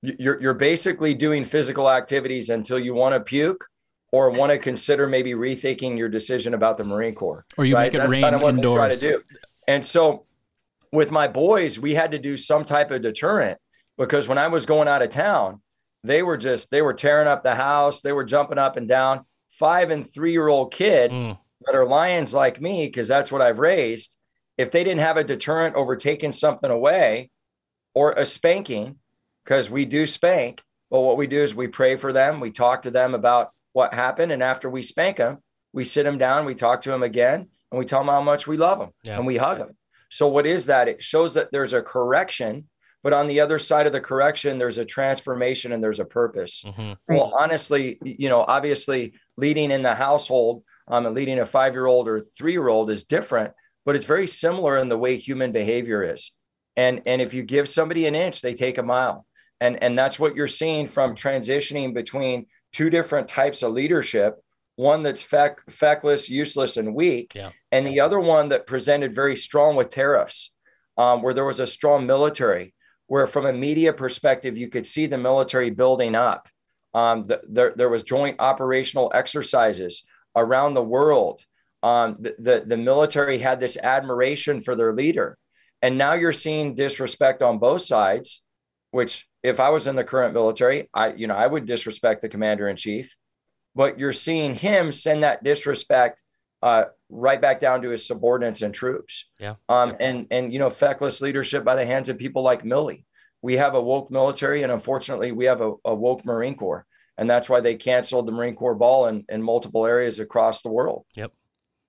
you're 0.02 0.40
you're 0.40 0.54
basically 0.54 1.14
doing 1.14 1.44
physical 1.44 1.90
activities 1.90 2.48
until 2.48 2.78
you 2.78 2.94
want 2.94 3.14
to 3.14 3.20
puke 3.20 3.66
or 4.12 4.30
want 4.30 4.50
to 4.52 4.58
consider 4.58 5.06
maybe 5.06 5.32
rethinking 5.32 5.98
your 5.98 6.08
decision 6.08 6.54
about 6.54 6.76
the 6.76 6.84
Marine 6.84 7.14
Corps. 7.14 7.44
Or 7.56 7.64
you 7.64 7.74
right? 7.74 7.84
make 7.84 7.94
it 7.94 7.98
That's 7.98 8.10
rain 8.10 8.22
kind 8.22 8.36
of 8.36 8.40
what 8.40 8.54
they 8.56 8.62
try 8.62 8.86
indoors. 8.86 9.00
to 9.00 9.08
do. 9.08 9.22
And 9.66 9.84
so 9.84 10.24
with 10.92 11.10
my 11.10 11.28
boys, 11.28 11.78
we 11.78 11.94
had 11.94 12.12
to 12.12 12.18
do 12.18 12.36
some 12.36 12.64
type 12.64 12.90
of 12.90 13.02
deterrent 13.02 13.58
because 13.98 14.26
when 14.26 14.38
I 14.38 14.48
was 14.48 14.64
going 14.64 14.88
out 14.88 15.02
of 15.02 15.10
town, 15.10 15.60
they 16.04 16.22
were 16.22 16.36
just 16.36 16.70
they 16.70 16.80
were 16.80 16.94
tearing 16.94 17.28
up 17.28 17.42
the 17.42 17.54
house, 17.54 18.00
they 18.00 18.12
were 18.12 18.24
jumping 18.24 18.58
up 18.58 18.76
and 18.76 18.88
down. 18.88 19.24
Five 19.50 19.90
and 19.90 20.08
three 20.08 20.32
year 20.32 20.48
old 20.48 20.72
kid 20.72 21.10
that 21.68 21.76
are 21.76 21.84
lions 21.84 22.32
like 22.32 22.60
me, 22.62 22.86
because 22.86 23.08
that's 23.08 23.30
what 23.30 23.42
I've 23.42 23.58
raised. 23.58 24.16
If 24.56 24.70
they 24.70 24.84
didn't 24.84 25.00
have 25.00 25.18
a 25.18 25.24
deterrent 25.24 25.76
over 25.76 25.96
taking 25.96 26.32
something 26.32 26.70
away 26.70 27.30
or 27.94 28.12
a 28.12 28.24
spanking, 28.24 28.96
because 29.44 29.68
we 29.68 29.84
do 29.84 30.06
spank, 30.06 30.62
well, 30.88 31.02
what 31.02 31.18
we 31.18 31.26
do 31.26 31.38
is 31.38 31.54
we 31.54 31.68
pray 31.68 31.96
for 31.96 32.10
them, 32.12 32.40
we 32.40 32.50
talk 32.50 32.82
to 32.82 32.90
them 32.90 33.14
about 33.14 33.50
what 33.74 33.92
happened, 33.92 34.32
and 34.32 34.42
after 34.42 34.70
we 34.70 34.82
spank 34.82 35.18
them, 35.18 35.38
we 35.74 35.84
sit 35.84 36.04
them 36.04 36.16
down, 36.16 36.46
we 36.46 36.54
talk 36.54 36.80
to 36.82 36.90
them 36.90 37.02
again, 37.02 37.48
and 37.70 37.78
we 37.78 37.84
tell 37.84 38.00
them 38.00 38.08
how 38.08 38.22
much 38.22 38.46
we 38.46 38.56
love 38.56 38.78
them, 38.78 38.90
Yeah. 39.04 39.18
and 39.18 39.26
we 39.26 39.36
hug 39.36 39.58
them. 39.58 39.76
So 40.08 40.26
what 40.26 40.46
is 40.46 40.66
that? 40.66 40.88
It 40.88 41.02
shows 41.02 41.34
that 41.34 41.52
there's 41.52 41.74
a 41.74 41.82
correction, 41.82 42.68
but 43.02 43.12
on 43.12 43.26
the 43.26 43.40
other 43.40 43.58
side 43.58 43.86
of 43.86 43.92
the 43.92 44.00
correction, 44.00 44.56
there's 44.56 44.78
a 44.78 44.86
transformation 44.86 45.72
and 45.72 45.84
there's 45.84 46.00
a 46.00 46.06
purpose. 46.06 46.64
Mm-hmm. 46.66 47.14
Well, 47.14 47.34
honestly, 47.38 47.98
you 48.02 48.30
know, 48.30 48.40
obviously 48.48 49.12
leading 49.36 49.70
in 49.70 49.82
the 49.82 49.94
household, 49.94 50.64
um, 50.88 51.06
and 51.06 51.14
leading 51.14 51.38
a 51.38 51.46
five-year-old 51.46 52.08
or 52.08 52.20
three-year-old 52.20 52.90
is 52.90 53.04
different, 53.04 53.52
but 53.84 53.96
it's 53.96 54.04
very 54.04 54.26
similar 54.26 54.76
in 54.78 54.88
the 54.88 54.98
way 54.98 55.16
human 55.16 55.52
behavior 55.52 56.02
is. 56.02 56.32
And 56.76 57.02
and 57.06 57.20
if 57.20 57.34
you 57.34 57.42
give 57.42 57.68
somebody 57.68 58.06
an 58.06 58.14
inch, 58.14 58.40
they 58.40 58.54
take 58.54 58.78
a 58.78 58.82
mile. 58.82 59.26
And 59.60 59.82
and 59.82 59.98
that's 59.98 60.18
what 60.18 60.36
you're 60.36 60.46
seeing 60.48 60.86
from 60.88 61.14
transitioning 61.14 61.92
between 61.92 62.46
two 62.72 62.90
different 62.90 63.28
types 63.28 63.62
of 63.62 63.72
leadership. 63.72 64.36
One 64.76 65.02
that's 65.02 65.22
feck, 65.22 65.58
feckless, 65.68 66.30
useless, 66.30 66.76
and 66.76 66.94
weak, 66.94 67.34
Yeah. 67.34 67.50
and 67.72 67.84
the 67.84 67.98
other 67.98 68.20
one 68.20 68.50
that 68.50 68.68
presented 68.68 69.12
very 69.12 69.34
strong 69.34 69.74
with 69.74 69.88
tariffs, 69.88 70.54
um, 70.96 71.20
where 71.22 71.34
there 71.34 71.44
was 71.44 71.58
a 71.58 71.66
strong 71.66 72.06
military, 72.06 72.74
where 73.08 73.26
from 73.26 73.46
a 73.46 73.52
media 73.52 73.92
perspective, 73.92 74.56
you 74.56 74.68
could 74.68 74.86
see 74.86 75.06
the 75.06 75.18
military 75.18 75.70
building 75.70 76.14
up. 76.14 76.48
Um, 76.94 77.24
the, 77.24 77.40
there, 77.48 77.72
there 77.74 77.88
was 77.88 78.04
joint 78.04 78.36
operational 78.38 79.10
exercises 79.12 80.06
around 80.38 80.74
the 80.74 80.82
world. 80.82 81.44
Um, 81.82 82.16
the, 82.20 82.34
the, 82.38 82.64
the 82.66 82.76
military 82.76 83.38
had 83.38 83.60
this 83.60 83.76
admiration 83.76 84.60
for 84.60 84.74
their 84.74 84.92
leader. 84.92 85.38
And 85.80 85.96
now 85.96 86.14
you're 86.14 86.32
seeing 86.32 86.74
disrespect 86.74 87.42
on 87.42 87.58
both 87.58 87.82
sides, 87.82 88.44
which 88.90 89.28
if 89.42 89.60
I 89.60 89.70
was 89.70 89.86
in 89.86 89.96
the 89.96 90.04
current 90.04 90.34
military, 90.34 90.88
I, 90.92 91.12
you 91.12 91.26
know, 91.26 91.36
I 91.36 91.46
would 91.46 91.66
disrespect 91.66 92.22
the 92.22 92.28
commander 92.28 92.68
in 92.68 92.76
chief, 92.76 93.16
but 93.74 93.98
you're 93.98 94.12
seeing 94.12 94.54
him 94.54 94.90
send 94.90 95.22
that 95.22 95.44
disrespect 95.44 96.22
uh, 96.62 96.84
right 97.08 97.40
back 97.40 97.60
down 97.60 97.82
to 97.82 97.90
his 97.90 98.06
subordinates 98.06 98.62
and 98.62 98.74
troops. 98.74 99.30
Yeah. 99.38 99.54
Um, 99.68 99.96
and 100.00 100.26
and 100.30 100.52
you 100.52 100.58
know, 100.58 100.70
feckless 100.70 101.20
leadership 101.20 101.64
by 101.64 101.76
the 101.76 101.86
hands 101.86 102.08
of 102.08 102.18
people 102.18 102.42
like 102.42 102.64
Milley. 102.64 103.04
We 103.40 103.56
have 103.56 103.74
a 103.74 103.80
woke 103.80 104.10
military, 104.10 104.64
and 104.64 104.72
unfortunately, 104.72 105.30
we 105.30 105.44
have 105.44 105.60
a, 105.60 105.74
a 105.84 105.94
woke 105.94 106.24
Marine 106.24 106.56
Corps, 106.56 106.84
and 107.18 107.28
that's 107.28 107.48
why 107.48 107.60
they 107.60 107.74
canceled 107.74 108.26
the 108.26 108.32
Marine 108.32 108.54
Corps 108.54 108.74
ball 108.74 109.06
in, 109.08 109.24
in 109.28 109.42
multiple 109.42 109.84
areas 109.84 110.18
across 110.18 110.62
the 110.62 110.70
world. 110.70 111.04
Yep. 111.16 111.32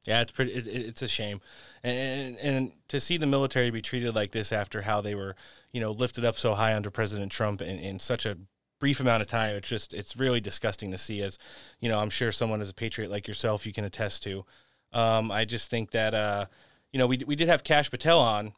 Yeah, 0.06 0.22
it's 0.22 0.31
pretty. 0.31 0.53
It, 0.53 0.68
it- 0.68 0.85
it's 0.88 1.01
a 1.01 1.07
shame, 1.07 1.39
and, 1.84 1.97
and 1.97 2.38
and 2.38 2.72
to 2.88 2.99
see 2.99 3.18
the 3.18 3.27
military 3.27 3.69
be 3.69 3.81
treated 3.81 4.15
like 4.15 4.31
this 4.31 4.51
after 4.51 4.81
how 4.81 5.01
they 5.01 5.14
were, 5.14 5.35
you 5.72 5.80
know, 5.81 5.91
lifted 5.91 6.26
up 6.26 6.35
so 6.38 6.56
high 6.56 6.73
under 6.73 6.89
President 6.89 7.31
Trump 7.31 7.61
in, 7.61 7.77
in 7.80 7.99
such 7.99 8.26
a 8.26 8.38
brief 8.80 9.01
amount 9.01 9.22
of 9.22 9.27
time. 9.27 9.56
It's 9.56 9.68
just 9.68 9.93
it's 9.93 10.15
really 10.15 10.39
disgusting 10.39 10.89
to 10.91 10.97
see. 10.97 11.22
As 11.22 11.38
you 11.81 11.89
know, 11.89 11.99
I'm 11.99 12.10
sure 12.10 12.31
someone 12.31 12.61
as 12.61 12.69
a 12.69 12.73
patriot 12.73 13.11
like 13.11 13.27
yourself, 13.27 13.65
you 13.68 13.73
can 13.73 13.84
attest 13.85 14.23
to. 14.23 14.45
Um, 14.93 15.31
I 15.31 15.43
just 15.45 15.69
think 15.69 15.91
that 15.91 16.14
uh, 16.15 16.45
you 16.93 16.97
know, 16.97 17.06
we 17.06 17.18
we 17.27 17.35
did 17.35 17.49
have 17.49 17.64
Kash 17.65 17.91
Patel 17.91 18.19
on 18.19 18.53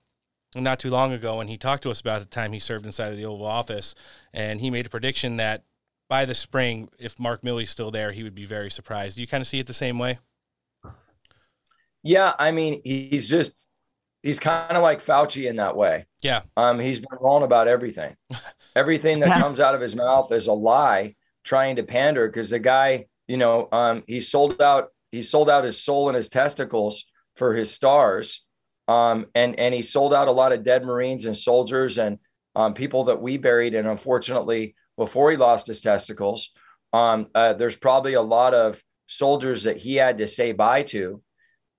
not 0.56 0.80
too 0.80 0.92
long 0.92 1.12
ago, 1.12 1.42
and 1.42 1.50
he 1.50 1.58
talked 1.58 1.82
to 1.84 1.90
us 1.90 2.00
about 2.00 2.20
the 2.20 2.28
time 2.28 2.54
he 2.54 2.60
served 2.60 2.86
inside 2.86 3.12
of 3.12 3.18
the 3.18 3.26
Oval 3.26 3.48
Office, 3.48 3.96
and 4.32 4.62
he 4.62 4.70
made 4.70 4.86
a 4.86 4.90
prediction 4.90 5.38
that 5.38 5.64
by 6.12 6.26
the 6.26 6.36
spring, 6.36 6.90
if 7.00 7.18
Mark 7.22 7.42
Milley's 7.42 7.70
still 7.70 7.90
there, 7.90 8.12
he 8.12 8.22
would 8.22 8.36
be 8.36 8.44
very 8.44 8.70
surprised. 8.70 9.16
Do 9.16 9.22
you 9.22 9.28
kind 9.28 9.40
of 9.40 9.48
see 9.48 9.60
it 9.60 9.66
the 9.68 9.72
same 9.74 9.98
way? 9.98 10.20
Yeah, 12.04 12.34
I 12.38 12.52
mean, 12.52 12.82
he's 12.84 13.30
just 13.30 13.70
he's 14.22 14.38
kind 14.38 14.76
of 14.76 14.84
like 14.84 15.00
Fauci 15.02 15.50
in 15.50 15.56
that 15.56 15.78
way. 15.78 16.08
Yeah. 16.22 16.42
Um, 16.58 16.80
he's 16.80 17.00
been 17.00 17.18
wrong 17.22 17.44
about 17.44 17.70
everything. 17.70 18.18
everything 18.76 19.22
that 19.22 19.30
Yeah. 19.30 19.40
comes 19.40 19.62
out 19.62 19.74
of 19.74 19.80
his 19.80 19.96
mouth 19.96 20.34
is 20.34 20.48
a 20.48 20.52
lie, 20.54 21.16
trying 21.46 21.78
to 21.78 21.84
pander. 21.84 22.28
Because 22.28 22.50
the 22.50 22.60
guy, 22.60 23.06
you 23.30 23.38
know, 23.38 23.70
um, 23.72 24.04
he 24.06 24.20
sold 24.20 24.62
out. 24.62 24.90
He 25.14 25.22
sold 25.22 25.50
out 25.50 25.64
his 25.64 25.82
soul 25.82 26.10
and 26.10 26.18
his 26.18 26.28
testicles 26.28 27.06
for 27.38 27.54
his 27.54 27.72
stars, 27.72 28.46
um, 28.90 29.28
and 29.34 29.58
and 29.58 29.74
he 29.74 29.82
sold 29.82 30.14
out 30.14 30.28
a 30.28 30.34
lot 30.34 30.52
of 30.52 30.66
dead 30.66 30.84
Marines 30.84 31.26
and 31.26 31.38
soldiers 31.38 31.98
and 31.98 32.20
um, 32.54 32.74
people 32.74 33.06
that 33.06 33.22
we 33.22 33.38
buried. 33.38 33.76
And 33.76 33.88
unfortunately, 33.88 34.76
before 34.98 35.32
he 35.32 35.38
lost 35.38 35.68
his 35.68 35.82
testicles, 35.82 36.52
um, 36.94 37.28
uh, 37.34 37.54
there's 37.54 37.76
probably 37.76 38.14
a 38.14 38.22
lot 38.22 38.54
of 38.54 38.82
soldiers 39.08 39.64
that 39.64 39.78
he 39.78 39.96
had 39.96 40.18
to 40.20 40.28
say 40.28 40.52
bye 40.52 40.84
to. 40.84 41.22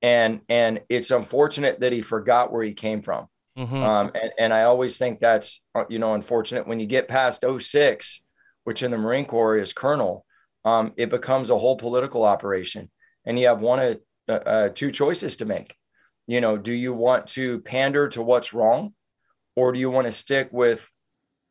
And 0.01 0.41
and 0.49 0.81
it's 0.89 1.11
unfortunate 1.11 1.81
that 1.81 1.93
he 1.93 2.03
forgot 2.03 2.53
where 2.53 2.65
he 2.65 2.75
came 2.75 3.03
from. 3.03 3.27
Mhm. 3.59 3.71
um, 3.75 4.11
and, 4.15 4.33
and 4.39 4.55
i 4.55 4.63
always 4.63 4.97
think 4.97 5.21
that's 5.21 5.63
uh, 5.75 5.85
you 5.91 5.99
know 5.99 6.15
unfortunate. 6.15 6.67
When 6.67 6.81
you 6.81 6.87
get 6.87 7.07
past 7.07 7.45
06 7.59 8.23
which 8.65 8.83
in 8.83 8.91
the 8.91 8.97
marine 8.97 9.27
corps 9.27 9.59
is 9.59 9.73
colonel 9.75 10.25
um, 10.65 10.93
it 10.97 11.11
becomes 11.11 11.51
a 11.51 11.59
whole 11.59 11.77
political 11.77 12.25
operation. 12.25 12.91
And 13.27 13.39
you 13.39 13.49
have 13.49 13.61
one 13.61 13.79
of 13.81 13.99
uh, 14.29 14.33
uh, 14.33 14.69
two 14.71 14.91
choices 14.91 15.37
to 15.37 15.45
make. 15.45 15.75
You 16.27 16.41
know 16.41 16.57
do 16.57 16.73
you 16.73 16.93
want 16.95 17.27
to 17.29 17.61
pander 17.61 18.09
to 18.11 18.23
what's 18.23 18.55
wrong 18.55 18.95
or 19.55 19.73
do 19.73 19.79
you 19.79 19.91
want 19.91 20.07
to 20.07 20.13
stick 20.13 20.49
with 20.51 20.91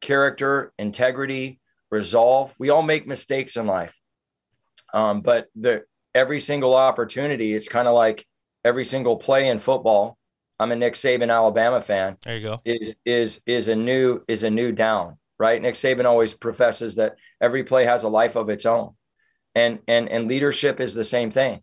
character 0.02 0.74
integrity 0.78 1.60
resolve 1.90 2.54
we 2.60 2.70
all 2.70 2.82
make 2.82 3.08
mistakes 3.08 3.56
in 3.56 3.68
life 3.68 4.02
um, 4.94 5.22
but 5.22 5.48
the 5.56 5.84
every 6.14 6.40
single 6.40 6.76
opportunity, 6.76 7.54
it's 7.54 7.68
kind 7.68 7.88
of 7.88 7.94
like 7.94 8.26
every 8.64 8.86
single 8.86 9.18
play 9.18 9.48
in 9.48 9.60
football. 9.60 10.18
I'm 10.60 10.72
a 10.72 10.76
Nick 10.76 10.94
Saban 10.94 11.34
Alabama 11.34 11.82
fan. 11.82 12.18
There 12.24 12.38
you 12.38 12.44
go. 12.44 12.62
Is 12.66 12.96
is 13.06 13.42
is 13.46 13.68
a 13.68 13.76
new 13.76 14.22
is 14.28 14.44
a 14.44 14.50
new 14.50 14.72
down, 14.72 15.18
right? 15.40 15.62
Nick 15.62 15.76
Saban 15.76 16.06
always 16.06 16.34
professes 16.34 16.96
that 16.96 17.16
every 17.40 17.64
play 17.64 17.86
has 17.86 18.04
a 18.04 18.10
life 18.10 18.36
of 18.36 18.50
its 18.50 18.66
own, 18.66 18.92
and 19.56 19.80
and 19.88 20.10
and 20.10 20.28
leadership 20.28 20.80
is 20.80 20.94
the 20.94 21.06
same 21.06 21.32
thing. 21.32 21.62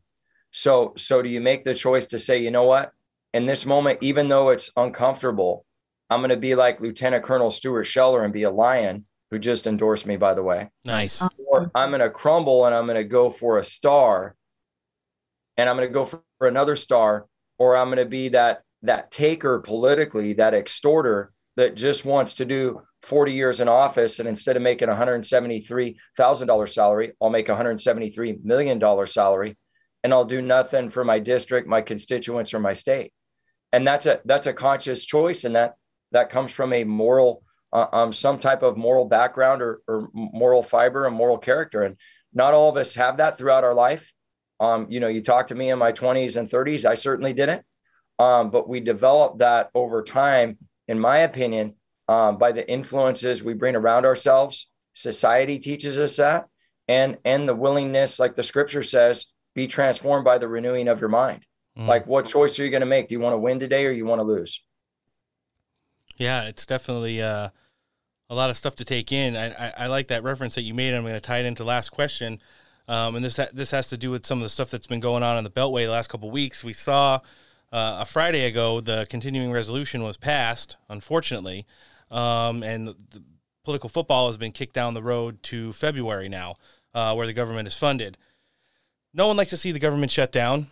So 0.50 0.94
so 0.96 1.22
do 1.22 1.28
you 1.28 1.40
make 1.40 1.64
the 1.64 1.74
choice 1.74 2.06
to 2.08 2.18
say, 2.18 2.38
you 2.38 2.50
know 2.50 2.64
what, 2.64 2.90
in 3.34 3.46
this 3.46 3.66
moment, 3.66 3.98
even 4.00 4.28
though 4.28 4.48
it's 4.48 4.70
uncomfortable, 4.76 5.64
I'm 6.10 6.20
going 6.20 6.30
to 6.30 6.36
be 6.36 6.54
like 6.54 6.80
Lieutenant 6.80 7.24
Colonel 7.24 7.50
Stuart 7.50 7.84
Scheller 7.84 8.24
and 8.24 8.32
be 8.32 8.44
a 8.44 8.50
lion 8.50 9.06
who 9.30 9.38
just 9.38 9.66
endorsed 9.66 10.06
me, 10.06 10.16
by 10.16 10.34
the 10.34 10.42
way. 10.42 10.70
Nice. 10.84 11.22
Or 11.46 11.70
I'm 11.74 11.90
going 11.90 12.00
to 12.00 12.10
crumble 12.10 12.64
and 12.64 12.74
I'm 12.74 12.86
going 12.86 12.96
to 12.96 13.04
go 13.04 13.28
for 13.30 13.58
a 13.58 13.64
star 13.64 14.34
and 15.58 15.68
I'm 15.68 15.76
going 15.76 15.88
to 15.88 15.92
go 15.92 16.04
for, 16.04 16.22
for 16.38 16.48
another 16.48 16.76
star, 16.76 17.26
or 17.58 17.76
I'm 17.76 17.88
going 17.88 17.98
to 17.98 18.06
be 18.06 18.30
that 18.30 18.62
that 18.82 19.10
taker 19.10 19.58
politically, 19.58 20.34
that 20.34 20.54
extorter 20.54 21.32
that 21.56 21.74
just 21.74 22.04
wants 22.04 22.34
to 22.34 22.44
do 22.44 22.80
40 23.02 23.32
years 23.32 23.60
in 23.60 23.68
office, 23.68 24.20
and 24.20 24.28
instead 24.28 24.56
of 24.56 24.62
making 24.62 24.88
$173,000 24.88 26.68
salary, 26.68 27.12
I'll 27.20 27.30
make 27.30 27.48
$173 27.48 28.44
million 28.44 29.06
salary, 29.06 29.58
and 30.04 30.12
I'll 30.12 30.24
do 30.24 30.40
nothing 30.40 30.90
for 30.90 31.04
my 31.04 31.18
district, 31.18 31.68
my 31.68 31.80
constituents, 31.80 32.54
or 32.54 32.60
my 32.60 32.72
state. 32.72 33.12
And 33.72 33.86
that's 33.86 34.06
a 34.06 34.20
that's 34.24 34.46
a 34.46 34.52
conscious 34.52 35.04
choice, 35.04 35.44
and 35.44 35.56
that 35.56 35.74
that 36.12 36.30
comes 36.30 36.50
from 36.50 36.72
a 36.72 36.84
moral, 36.84 37.42
uh, 37.72 37.86
um, 37.92 38.12
some 38.12 38.38
type 38.38 38.62
of 38.62 38.76
moral 38.76 39.04
background 39.04 39.62
or, 39.62 39.80
or 39.86 40.08
moral 40.12 40.62
fiber 40.62 41.06
and 41.06 41.14
moral 41.14 41.38
character. 41.38 41.82
And 41.82 41.96
not 42.32 42.54
all 42.54 42.68
of 42.68 42.76
us 42.76 42.94
have 42.94 43.18
that 43.18 43.38
throughout 43.38 43.64
our 43.64 43.74
life. 43.74 44.12
Um, 44.60 44.86
you 44.90 45.00
know, 45.00 45.08
you 45.08 45.22
talk 45.22 45.48
to 45.48 45.54
me 45.54 45.70
in 45.70 45.78
my 45.78 45.92
20s 45.92 46.36
and 46.36 46.48
30s, 46.48 46.84
I 46.84 46.94
certainly 46.94 47.32
didn't. 47.32 47.62
Um, 48.18 48.50
but 48.50 48.68
we 48.68 48.80
develop 48.80 49.38
that 49.38 49.70
over 49.74 50.02
time, 50.02 50.58
in 50.88 50.98
my 50.98 51.18
opinion, 51.18 51.74
um, 52.08 52.38
by 52.38 52.52
the 52.52 52.68
influences 52.68 53.42
we 53.42 53.54
bring 53.54 53.76
around 53.76 54.06
ourselves. 54.06 54.68
Society 54.94 55.58
teaches 55.58 55.98
us 55.98 56.16
that, 56.16 56.46
and 56.88 57.18
and 57.24 57.48
the 57.48 57.54
willingness, 57.54 58.18
like 58.18 58.34
the 58.34 58.42
scripture 58.42 58.82
says, 58.82 59.26
be 59.54 59.68
transformed 59.68 60.24
by 60.24 60.38
the 60.38 60.48
renewing 60.48 60.88
of 60.88 61.00
your 61.00 61.10
mind. 61.10 61.46
Mm. 61.78 61.86
Like, 61.86 62.06
what 62.06 62.26
choice 62.26 62.58
are 62.58 62.64
you 62.64 62.70
going 62.70 62.80
to 62.80 62.86
make? 62.86 63.08
Do 63.08 63.14
you 63.14 63.20
want 63.20 63.34
to 63.34 63.38
win 63.38 63.60
today 63.60 63.86
or 63.86 63.92
you 63.92 64.06
want 64.06 64.20
to 64.20 64.26
lose? 64.26 64.64
Yeah, 66.18 66.44
it's 66.48 66.66
definitely 66.66 67.22
uh, 67.22 67.50
a 68.28 68.34
lot 68.34 68.50
of 68.50 68.56
stuff 68.56 68.74
to 68.76 68.84
take 68.84 69.12
in. 69.12 69.36
I, 69.36 69.52
I, 69.52 69.72
I 69.78 69.86
like 69.86 70.08
that 70.08 70.24
reference 70.24 70.56
that 70.56 70.62
you 70.62 70.74
made. 70.74 70.92
I'm 70.92 71.02
going 71.02 71.14
to 71.14 71.20
tie 71.20 71.38
it 71.38 71.46
into 71.46 71.64
last 71.64 71.90
question, 71.90 72.40
um, 72.88 73.16
and 73.16 73.24
this 73.24 73.38
this 73.52 73.70
has 73.70 73.86
to 73.88 73.96
do 73.96 74.10
with 74.10 74.26
some 74.26 74.38
of 74.38 74.42
the 74.42 74.48
stuff 74.48 74.70
that's 74.70 74.86
been 74.86 75.00
going 75.00 75.22
on 75.22 75.38
in 75.38 75.44
the 75.44 75.50
Beltway 75.50 75.86
the 75.86 75.92
last 75.92 76.08
couple 76.08 76.28
of 76.28 76.32
weeks. 76.32 76.64
We 76.64 76.72
saw 76.72 77.20
uh, 77.72 77.98
a 78.00 78.04
Friday 78.04 78.46
ago 78.46 78.80
the 78.80 79.06
continuing 79.08 79.52
resolution 79.52 80.02
was 80.02 80.16
passed, 80.16 80.76
unfortunately, 80.88 81.66
um, 82.10 82.64
and 82.64 82.96
political 83.64 83.88
football 83.88 84.26
has 84.26 84.36
been 84.36 84.52
kicked 84.52 84.74
down 84.74 84.94
the 84.94 85.02
road 85.02 85.40
to 85.44 85.72
February 85.72 86.28
now, 86.28 86.54
uh, 86.94 87.14
where 87.14 87.26
the 87.26 87.32
government 87.32 87.68
is 87.68 87.76
funded. 87.76 88.18
No 89.14 89.28
one 89.28 89.36
likes 89.36 89.50
to 89.50 89.56
see 89.56 89.70
the 89.70 89.78
government 89.78 90.10
shut 90.10 90.32
down. 90.32 90.66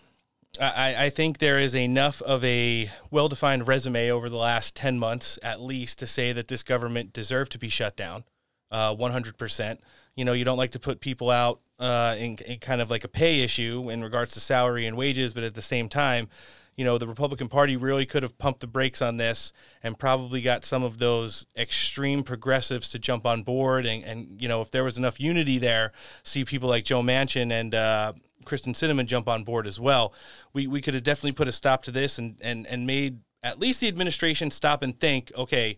I, 0.60 1.06
I 1.06 1.10
think 1.10 1.38
there 1.38 1.58
is 1.58 1.74
enough 1.74 2.22
of 2.22 2.44
a 2.44 2.90
well 3.10 3.28
defined 3.28 3.66
resume 3.66 4.10
over 4.10 4.28
the 4.28 4.36
last 4.36 4.76
10 4.76 4.98
months, 4.98 5.38
at 5.42 5.60
least, 5.60 5.98
to 6.00 6.06
say 6.06 6.32
that 6.32 6.48
this 6.48 6.62
government 6.62 7.12
deserved 7.12 7.52
to 7.52 7.58
be 7.58 7.68
shut 7.68 7.96
down 7.96 8.24
uh, 8.70 8.94
100%. 8.94 9.78
You 10.14 10.24
know, 10.24 10.32
you 10.32 10.44
don't 10.44 10.58
like 10.58 10.70
to 10.70 10.78
put 10.78 11.00
people 11.00 11.30
out 11.30 11.60
uh, 11.78 12.16
in, 12.18 12.38
in 12.46 12.58
kind 12.58 12.80
of 12.80 12.90
like 12.90 13.04
a 13.04 13.08
pay 13.08 13.40
issue 13.40 13.90
in 13.90 14.02
regards 14.02 14.32
to 14.34 14.40
salary 14.40 14.86
and 14.86 14.96
wages, 14.96 15.34
but 15.34 15.44
at 15.44 15.54
the 15.54 15.62
same 15.62 15.88
time, 15.88 16.28
you 16.76 16.84
know, 16.84 16.98
the 16.98 17.06
Republican 17.06 17.48
Party 17.48 17.76
really 17.76 18.04
could 18.04 18.22
have 18.22 18.36
pumped 18.36 18.60
the 18.60 18.66
brakes 18.66 19.00
on 19.00 19.16
this 19.16 19.52
and 19.82 19.98
probably 19.98 20.42
got 20.42 20.64
some 20.64 20.82
of 20.82 20.98
those 20.98 21.46
extreme 21.56 22.22
progressives 22.22 22.90
to 22.90 22.98
jump 22.98 23.24
on 23.24 23.42
board. 23.42 23.86
And, 23.86 24.04
and 24.04 24.40
you 24.40 24.46
know, 24.46 24.60
if 24.60 24.70
there 24.70 24.84
was 24.84 24.98
enough 24.98 25.18
unity 25.18 25.58
there, 25.58 25.92
see 26.22 26.44
people 26.44 26.68
like 26.68 26.84
Joe 26.84 27.02
Manchin 27.02 27.50
and 27.50 27.74
uh, 27.74 28.12
Kyrsten 28.46 28.74
Sinema 28.74 29.04
jump 29.04 29.28
on 29.28 29.44
board 29.44 29.66
as 29.66 29.78
well. 29.78 30.12
We, 30.52 30.66
we 30.66 30.80
could 30.80 30.94
have 30.94 31.02
definitely 31.02 31.32
put 31.32 31.48
a 31.48 31.52
stop 31.52 31.82
to 31.84 31.90
this 31.90 32.18
and, 32.18 32.36
and, 32.40 32.66
and 32.66 32.86
made 32.86 33.18
at 33.42 33.58
least 33.58 33.80
the 33.80 33.88
administration 33.88 34.50
stop 34.50 34.82
and 34.82 34.98
think, 34.98 35.32
okay, 35.36 35.76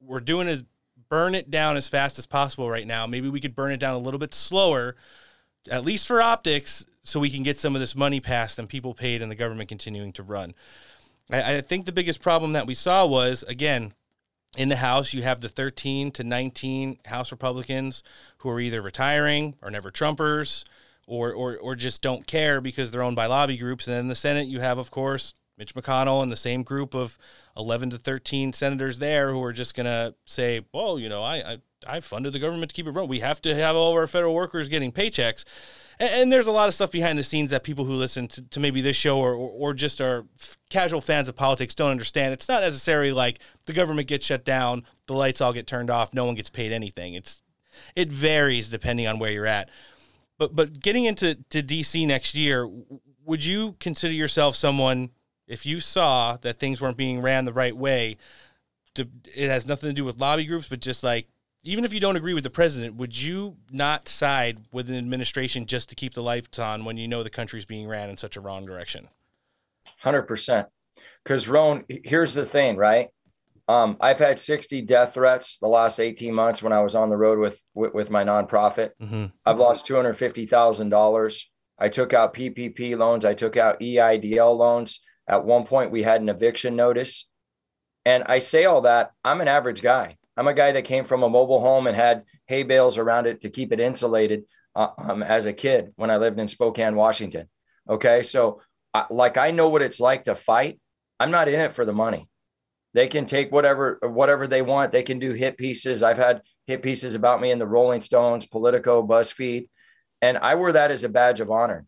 we're 0.00 0.20
doing 0.20 0.48
is 0.48 0.64
burn 1.08 1.34
it 1.34 1.50
down 1.50 1.76
as 1.76 1.88
fast 1.88 2.18
as 2.18 2.26
possible 2.26 2.70
right 2.70 2.86
now. 2.86 3.06
Maybe 3.06 3.28
we 3.28 3.40
could 3.40 3.54
burn 3.54 3.72
it 3.72 3.78
down 3.78 3.94
a 3.94 3.98
little 3.98 4.20
bit 4.20 4.34
slower, 4.34 4.96
at 5.70 5.84
least 5.84 6.06
for 6.06 6.22
optics, 6.22 6.84
so 7.02 7.20
we 7.20 7.30
can 7.30 7.42
get 7.42 7.58
some 7.58 7.74
of 7.74 7.80
this 7.80 7.94
money 7.94 8.20
passed 8.20 8.58
and 8.58 8.68
people 8.68 8.94
paid 8.94 9.22
and 9.22 9.30
the 9.30 9.36
government 9.36 9.68
continuing 9.68 10.12
to 10.12 10.22
run. 10.22 10.54
I, 11.30 11.56
I 11.56 11.60
think 11.60 11.86
the 11.86 11.92
biggest 11.92 12.22
problem 12.22 12.52
that 12.54 12.66
we 12.66 12.74
saw 12.74 13.06
was, 13.06 13.42
again, 13.44 13.92
in 14.56 14.68
the 14.68 14.76
House, 14.76 15.12
you 15.12 15.22
have 15.22 15.40
the 15.40 15.48
13 15.48 16.10
to 16.12 16.24
19 16.24 16.98
House 17.06 17.32
Republicans 17.32 18.02
who 18.38 18.48
are 18.50 18.60
either 18.60 18.80
retiring 18.80 19.56
or 19.62 19.70
never 19.70 19.90
Trumpers 19.90 20.64
or, 21.06 21.32
or, 21.32 21.56
or 21.56 21.74
just 21.74 22.02
don't 22.02 22.26
care 22.26 22.60
because 22.60 22.90
they're 22.90 23.02
owned 23.02 23.16
by 23.16 23.26
lobby 23.26 23.56
groups. 23.56 23.86
And 23.86 23.96
in 23.96 24.08
the 24.08 24.14
Senate, 24.14 24.48
you 24.48 24.60
have, 24.60 24.78
of 24.78 24.90
course, 24.90 25.34
Mitch 25.56 25.74
McConnell 25.74 26.22
and 26.22 26.32
the 26.32 26.36
same 26.36 26.62
group 26.62 26.94
of 26.94 27.18
11 27.56 27.90
to 27.90 27.98
13 27.98 28.52
senators 28.52 28.98
there 28.98 29.30
who 29.30 29.42
are 29.42 29.52
just 29.52 29.74
going 29.74 29.86
to 29.86 30.14
say, 30.24 30.64
well, 30.72 30.98
you 30.98 31.08
know, 31.08 31.22
I, 31.22 31.36
I, 31.36 31.58
I 31.86 32.00
funded 32.00 32.32
the 32.32 32.38
government 32.38 32.70
to 32.70 32.74
keep 32.74 32.86
it 32.86 32.90
running. 32.90 33.10
We 33.10 33.20
have 33.20 33.40
to 33.42 33.54
have 33.54 33.76
all 33.76 33.90
of 33.90 33.96
our 33.96 34.06
federal 34.06 34.34
workers 34.34 34.68
getting 34.68 34.90
paychecks. 34.90 35.44
And, 36.00 36.10
and 36.10 36.32
there's 36.32 36.48
a 36.48 36.52
lot 36.52 36.66
of 36.66 36.74
stuff 36.74 36.90
behind 36.90 37.18
the 37.18 37.22
scenes 37.22 37.50
that 37.50 37.62
people 37.62 37.84
who 37.84 37.94
listen 37.94 38.26
to, 38.28 38.42
to 38.42 38.60
maybe 38.60 38.80
this 38.80 38.96
show 38.96 39.18
or, 39.18 39.34
or, 39.34 39.50
or 39.50 39.74
just 39.74 40.00
are 40.00 40.26
f- 40.40 40.58
casual 40.70 41.00
fans 41.00 41.28
of 41.28 41.36
politics 41.36 41.74
don't 41.74 41.90
understand. 41.90 42.32
It's 42.32 42.48
not 42.48 42.62
necessarily 42.62 43.12
like 43.12 43.38
the 43.66 43.72
government 43.72 44.08
gets 44.08 44.26
shut 44.26 44.44
down, 44.44 44.84
the 45.06 45.14
lights 45.14 45.40
all 45.40 45.52
get 45.52 45.68
turned 45.68 45.90
off, 45.90 46.12
no 46.12 46.24
one 46.24 46.34
gets 46.34 46.50
paid 46.50 46.72
anything. 46.72 47.14
It's 47.14 47.42
it 47.96 48.10
varies 48.10 48.68
depending 48.68 49.06
on 49.06 49.18
where 49.18 49.32
you're 49.32 49.46
at. 49.46 49.68
But 50.38 50.54
but 50.54 50.80
getting 50.80 51.04
into 51.04 51.36
to 51.50 51.62
DC 51.62 52.06
next 52.06 52.34
year, 52.34 52.68
would 53.24 53.44
you 53.44 53.76
consider 53.80 54.12
yourself 54.12 54.56
someone 54.56 55.10
if 55.46 55.64
you 55.64 55.80
saw 55.80 56.36
that 56.42 56.58
things 56.58 56.80
weren't 56.80 56.96
being 56.96 57.20
ran 57.20 57.44
the 57.44 57.52
right 57.52 57.76
way? 57.76 58.16
To, 58.94 59.08
it 59.34 59.50
has 59.50 59.66
nothing 59.66 59.90
to 59.90 59.94
do 59.94 60.04
with 60.04 60.20
lobby 60.20 60.44
groups, 60.44 60.68
but 60.68 60.80
just 60.80 61.02
like 61.02 61.26
even 61.64 61.84
if 61.84 61.94
you 61.94 62.00
don't 62.00 62.16
agree 62.16 62.34
with 62.34 62.44
the 62.44 62.50
president, 62.50 62.96
would 62.96 63.20
you 63.20 63.56
not 63.70 64.06
side 64.06 64.60
with 64.70 64.90
an 64.90 64.96
administration 64.96 65.66
just 65.66 65.88
to 65.88 65.94
keep 65.94 66.14
the 66.14 66.22
lights 66.22 66.58
on 66.58 66.84
when 66.84 66.98
you 66.98 67.08
know 67.08 67.22
the 67.22 67.30
country's 67.30 67.64
being 67.64 67.88
ran 67.88 68.10
in 68.10 68.16
such 68.16 68.36
a 68.36 68.40
wrong 68.40 68.66
direction? 68.66 69.08
Hundred 69.98 70.22
percent. 70.22 70.68
Because 71.24 71.48
Roan, 71.48 71.84
here's 71.88 72.34
the 72.34 72.44
thing, 72.44 72.76
right? 72.76 73.08
Um, 73.66 73.96
I've 74.00 74.18
had 74.18 74.38
60 74.38 74.82
death 74.82 75.14
threats 75.14 75.58
the 75.58 75.68
last 75.68 75.98
18 75.98 76.34
months 76.34 76.62
when 76.62 76.72
I 76.72 76.80
was 76.80 76.94
on 76.94 77.08
the 77.08 77.16
road 77.16 77.38
with 77.38 77.62
with, 77.74 77.94
with 77.94 78.10
my 78.10 78.22
nonprofit. 78.22 78.90
Mm-hmm. 79.02 79.26
I've 79.46 79.58
lost 79.58 79.86
two 79.86 79.94
hundred 79.94 80.14
fifty 80.14 80.46
thousand 80.46 80.90
dollars. 80.90 81.50
I 81.78 81.88
took 81.88 82.12
out 82.12 82.34
PPP 82.34 82.96
loans. 82.96 83.24
I 83.24 83.34
took 83.34 83.56
out 83.56 83.80
EIDL 83.80 84.56
loans. 84.56 85.00
At 85.26 85.44
one 85.44 85.64
point, 85.64 85.90
we 85.90 86.02
had 86.02 86.20
an 86.20 86.28
eviction 86.28 86.76
notice. 86.76 87.28
And 88.04 88.24
I 88.24 88.38
say 88.38 88.66
all 88.66 88.82
that. 88.82 89.12
I'm 89.24 89.40
an 89.40 89.48
average 89.48 89.80
guy. 89.80 90.18
I'm 90.36 90.48
a 90.48 90.54
guy 90.54 90.72
that 90.72 90.84
came 90.84 91.04
from 91.04 91.22
a 91.22 91.28
mobile 91.28 91.60
home 91.60 91.86
and 91.86 91.96
had 91.96 92.24
hay 92.46 92.64
bales 92.64 92.98
around 92.98 93.26
it 93.26 93.40
to 93.42 93.50
keep 93.50 93.72
it 93.72 93.80
insulated 93.80 94.44
uh, 94.74 94.88
um, 94.98 95.22
as 95.22 95.46
a 95.46 95.52
kid 95.52 95.92
when 95.96 96.10
I 96.10 96.16
lived 96.18 96.38
in 96.38 96.48
Spokane, 96.48 96.96
Washington. 96.96 97.48
Okay, 97.88 98.22
so 98.22 98.60
uh, 98.92 99.04
like 99.10 99.36
I 99.36 99.50
know 99.50 99.68
what 99.68 99.82
it's 99.82 100.00
like 100.00 100.24
to 100.24 100.34
fight. 100.34 100.80
I'm 101.18 101.30
not 101.30 101.48
in 101.48 101.60
it 101.60 101.72
for 101.72 101.84
the 101.84 101.92
money. 101.92 102.28
They 102.94 103.08
can 103.08 103.26
take 103.26 103.52
whatever 103.52 103.98
whatever 104.02 104.46
they 104.46 104.62
want. 104.62 104.92
They 104.92 105.02
can 105.02 105.18
do 105.18 105.32
hit 105.32 105.58
pieces. 105.58 106.02
I've 106.02 106.16
had 106.16 106.42
hit 106.66 106.82
pieces 106.82 107.14
about 107.14 107.40
me 107.40 107.50
in 107.50 107.58
the 107.58 107.66
Rolling 107.66 108.00
Stones, 108.00 108.46
Politico, 108.46 109.06
BuzzFeed, 109.06 109.68
and 110.22 110.38
I 110.38 110.54
wear 110.54 110.72
that 110.72 110.90
as 110.90 111.04
a 111.04 111.08
badge 111.08 111.40
of 111.40 111.50
honor 111.50 111.86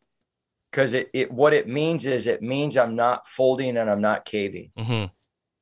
because 0.71 0.93
it, 0.93 1.09
it 1.15 1.33
what 1.33 1.55
it 1.55 1.69
means 1.69 2.05
is 2.05 2.27
it 2.27 2.43
means 2.43 2.77
I'm 2.77 2.97
not 2.97 3.27
folding 3.27 3.77
and 3.77 3.89
I'm 3.89 4.01
not 4.03 4.25
caving. 4.25 4.73
Mm-hmm. 4.79 5.07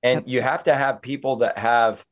And 0.03 0.23
you 0.27 0.43
have 0.43 0.65
to 0.65 0.75
have 0.75 1.03
people 1.03 1.37
that 1.37 1.57
have 1.57 2.05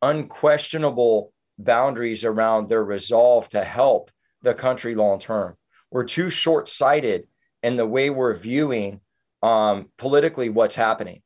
unquestionable 0.00 1.32
boundaries 1.58 2.24
around 2.24 2.68
their 2.68 2.84
resolve 2.84 3.48
to 3.50 3.64
help 3.64 4.10
the 4.42 4.54
country 4.54 4.94
long 4.94 5.18
term. 5.18 5.56
We're 5.90 6.04
too 6.04 6.30
short 6.30 6.68
sighted 6.68 7.26
in 7.62 7.76
the 7.76 7.86
way 7.86 8.10
we're 8.10 8.34
viewing 8.34 9.00
um, 9.42 9.90
politically 9.98 10.48
what's 10.48 10.76
happening. 10.76 11.22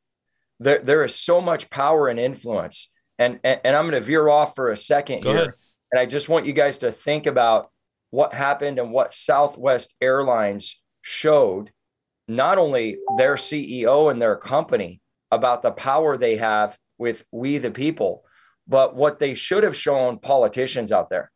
There, 0.59 0.79
there 0.79 1.03
is 1.03 1.15
so 1.15 1.41
much 1.41 1.69
power 1.69 2.07
and 2.07 2.19
influence. 2.19 2.93
And, 3.17 3.39
and, 3.43 3.59
and 3.63 3.75
I'm 3.75 3.89
going 3.89 4.01
to 4.01 4.05
veer 4.05 4.27
off 4.27 4.55
for 4.55 4.71
a 4.71 4.77
second 4.77 5.23
Go 5.23 5.31
here. 5.31 5.41
ahead. 5.41 5.53
And 5.91 5.99
I 5.99 6.05
just 6.05 6.29
want 6.29 6.45
you 6.45 6.53
guys 6.53 6.79
to 6.79 6.91
think 6.91 7.25
about 7.25 7.69
what 8.09 8.33
happened 8.33 8.79
and 8.79 8.91
what 8.91 9.13
Southwest 9.13 9.95
Airlines 10.01 10.81
showed 11.01 11.71
not 12.27 12.57
only 12.57 12.97
their 13.17 13.35
CEO 13.35 14.11
and 14.11 14.21
their 14.21 14.35
company 14.35 15.01
about 15.31 15.61
the 15.61 15.71
power 15.71 16.17
they 16.17 16.37
have 16.37 16.77
with 16.97 17.25
we 17.31 17.57
the 17.57 17.71
people, 17.71 18.23
but 18.67 18.95
what 18.95 19.19
they 19.19 19.33
should 19.33 19.63
have 19.63 19.75
shown 19.75 20.17
politicians 20.17 20.91
out 20.91 21.09
there. 21.09 21.31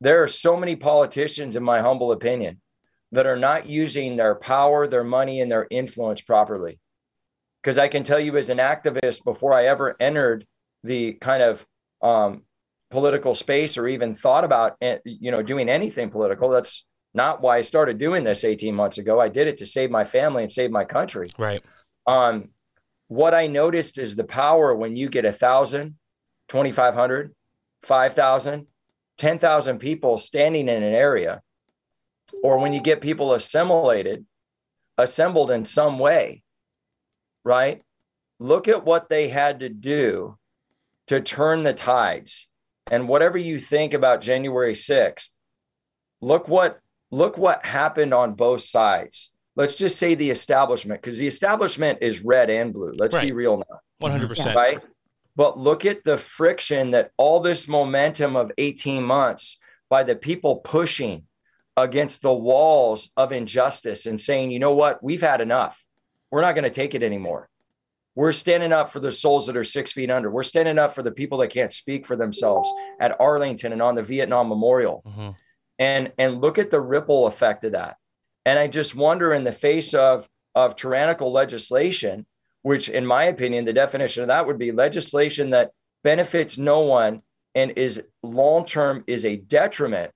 There 0.00 0.22
are 0.22 0.28
so 0.28 0.56
many 0.56 0.76
politicians, 0.76 1.56
in 1.56 1.62
my 1.62 1.80
humble 1.80 2.12
opinion, 2.12 2.60
that 3.12 3.26
are 3.26 3.36
not 3.36 3.66
using 3.66 4.16
their 4.16 4.34
power, 4.34 4.86
their 4.86 5.04
money, 5.04 5.40
and 5.40 5.50
their 5.50 5.66
influence 5.70 6.20
properly. 6.20 6.78
Because 7.64 7.78
I 7.78 7.88
can 7.88 8.04
tell 8.04 8.20
you, 8.20 8.36
as 8.36 8.50
an 8.50 8.58
activist, 8.58 9.24
before 9.24 9.54
I 9.54 9.64
ever 9.64 9.96
entered 9.98 10.46
the 10.82 11.14
kind 11.14 11.42
of 11.42 11.66
um, 12.02 12.42
political 12.90 13.34
space 13.34 13.78
or 13.78 13.88
even 13.88 14.14
thought 14.14 14.44
about, 14.44 14.76
you 15.04 15.30
know, 15.30 15.40
doing 15.40 15.70
anything 15.70 16.10
political, 16.10 16.50
that's 16.50 16.84
not 17.14 17.40
why 17.40 17.56
I 17.56 17.62
started 17.62 17.96
doing 17.96 18.22
this 18.22 18.44
18 18.44 18.74
months 18.74 18.98
ago. 18.98 19.18
I 19.18 19.30
did 19.30 19.48
it 19.48 19.56
to 19.58 19.66
save 19.66 19.90
my 19.90 20.04
family 20.04 20.42
and 20.42 20.52
save 20.52 20.70
my 20.70 20.84
country. 20.84 21.30
Right. 21.38 21.64
Um, 22.06 22.50
what 23.08 23.32
I 23.32 23.46
noticed 23.46 23.96
is 23.96 24.14
the 24.14 24.24
power 24.24 24.74
when 24.74 24.94
you 24.94 25.08
get 25.08 25.24
a 25.24 25.32
thousand, 25.32 25.96
2,500, 26.50 27.34
5,000, 27.82 28.66
10,000 29.16 29.78
people 29.78 30.18
standing 30.18 30.68
in 30.68 30.82
an 30.82 30.94
area, 30.94 31.40
or 32.42 32.58
when 32.58 32.74
you 32.74 32.82
get 32.82 33.00
people 33.00 33.32
assimilated, 33.32 34.26
assembled 34.98 35.50
in 35.50 35.64
some 35.64 35.98
way, 35.98 36.43
right? 37.44 37.82
Look 38.38 38.68
at 38.68 38.84
what 38.84 39.08
they 39.08 39.28
had 39.28 39.60
to 39.60 39.68
do 39.68 40.38
to 41.06 41.20
turn 41.20 41.62
the 41.62 41.74
tides. 41.74 42.50
And 42.90 43.08
whatever 43.08 43.38
you 43.38 43.58
think 43.58 43.94
about 43.94 44.20
January 44.20 44.74
6th, 44.74 45.30
look 46.20 46.48
what 46.48 46.80
look 47.10 47.38
what 47.38 47.64
happened 47.64 48.12
on 48.12 48.34
both 48.34 48.62
sides. 48.62 49.32
Let's 49.56 49.76
just 49.76 49.98
say 49.98 50.14
the 50.14 50.30
establishment, 50.30 51.00
because 51.00 51.18
the 51.18 51.28
establishment 51.28 51.98
is 52.00 52.24
red 52.24 52.50
and 52.50 52.72
blue. 52.72 52.92
Let's 52.96 53.14
be 53.14 53.32
real 53.32 53.58
now. 53.58 53.80
100%. 54.02 54.54
Right. 54.54 54.80
But 55.36 55.58
look 55.58 55.84
at 55.84 56.02
the 56.02 56.18
friction 56.18 56.90
that 56.90 57.12
all 57.16 57.40
this 57.40 57.68
momentum 57.68 58.34
of 58.34 58.50
18 58.58 59.04
months 59.04 59.58
by 59.88 60.02
the 60.02 60.16
people 60.16 60.56
pushing 60.56 61.24
against 61.76 62.22
the 62.22 62.34
walls 62.34 63.12
of 63.16 63.32
injustice 63.32 64.06
and 64.06 64.20
saying, 64.20 64.50
you 64.50 64.58
know 64.58 64.74
what, 64.74 65.02
we've 65.02 65.22
had 65.22 65.40
enough. 65.40 65.84
We're 66.34 66.40
not 66.40 66.56
going 66.56 66.64
to 66.64 66.70
take 66.70 66.96
it 66.96 67.04
anymore. 67.04 67.48
We're 68.16 68.32
standing 68.32 68.72
up 68.72 68.90
for 68.90 68.98
the 68.98 69.12
souls 69.12 69.46
that 69.46 69.56
are 69.56 69.62
six 69.62 69.92
feet 69.92 70.10
under. 70.10 70.28
We're 70.28 70.42
standing 70.42 70.80
up 70.80 70.92
for 70.92 71.00
the 71.00 71.12
people 71.12 71.38
that 71.38 71.50
can't 71.50 71.72
speak 71.72 72.08
for 72.08 72.16
themselves 72.16 72.68
at 72.98 73.20
Arlington 73.20 73.72
and 73.72 73.80
on 73.80 73.94
the 73.94 74.02
Vietnam 74.02 74.48
Memorial. 74.48 75.04
Mm-hmm. 75.06 75.30
And 75.78 76.12
and 76.18 76.40
look 76.40 76.58
at 76.58 76.70
the 76.70 76.80
ripple 76.80 77.28
effect 77.28 77.62
of 77.62 77.72
that. 77.72 77.98
And 78.44 78.58
I 78.58 78.66
just 78.66 78.96
wonder 78.96 79.32
in 79.32 79.44
the 79.44 79.52
face 79.52 79.94
of, 79.94 80.28
of 80.56 80.74
tyrannical 80.74 81.30
legislation, 81.30 82.26
which 82.62 82.88
in 82.88 83.06
my 83.06 83.24
opinion, 83.24 83.64
the 83.64 83.72
definition 83.72 84.24
of 84.24 84.26
that 84.26 84.44
would 84.44 84.58
be 84.58 84.72
legislation 84.72 85.50
that 85.50 85.70
benefits 86.02 86.58
no 86.58 86.80
one 86.80 87.22
and 87.54 87.70
is 87.76 88.02
long 88.24 88.66
term 88.66 89.04
is 89.06 89.24
a 89.24 89.36
detriment 89.36 90.10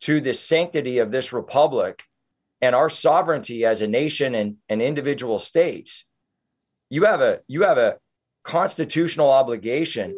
to 0.00 0.20
the 0.20 0.34
sanctity 0.34 0.98
of 0.98 1.12
this 1.12 1.32
republic 1.32 2.02
and 2.66 2.74
our 2.74 2.90
sovereignty 2.90 3.64
as 3.64 3.80
a 3.80 3.86
nation 3.86 4.34
and, 4.34 4.56
and 4.68 4.82
individual 4.82 5.38
states 5.38 6.08
you 6.90 7.04
have 7.04 7.20
a 7.20 7.40
you 7.46 7.62
have 7.62 7.78
a 7.78 7.96
constitutional 8.42 9.30
obligation 9.30 10.16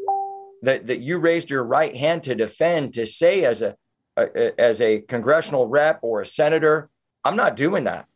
that, 0.63 0.87
that 0.87 1.01
you 1.01 1.19
raised 1.19 1.51
your 1.51 1.63
right 1.63 1.95
hand 1.95 2.23
to 2.23 2.35
defend 2.35 2.95
to 2.95 3.07
say 3.07 3.45
as 3.45 3.61
a, 3.63 3.77
a 4.17 4.61
as 4.61 4.81
a 4.81 5.01
congressional 5.01 5.67
rep 5.67 6.01
or 6.03 6.21
a 6.23 6.27
senator 6.27 6.89
i'm 7.25 7.37
not 7.37 7.57
doing 7.57 7.85
that. 7.85 8.07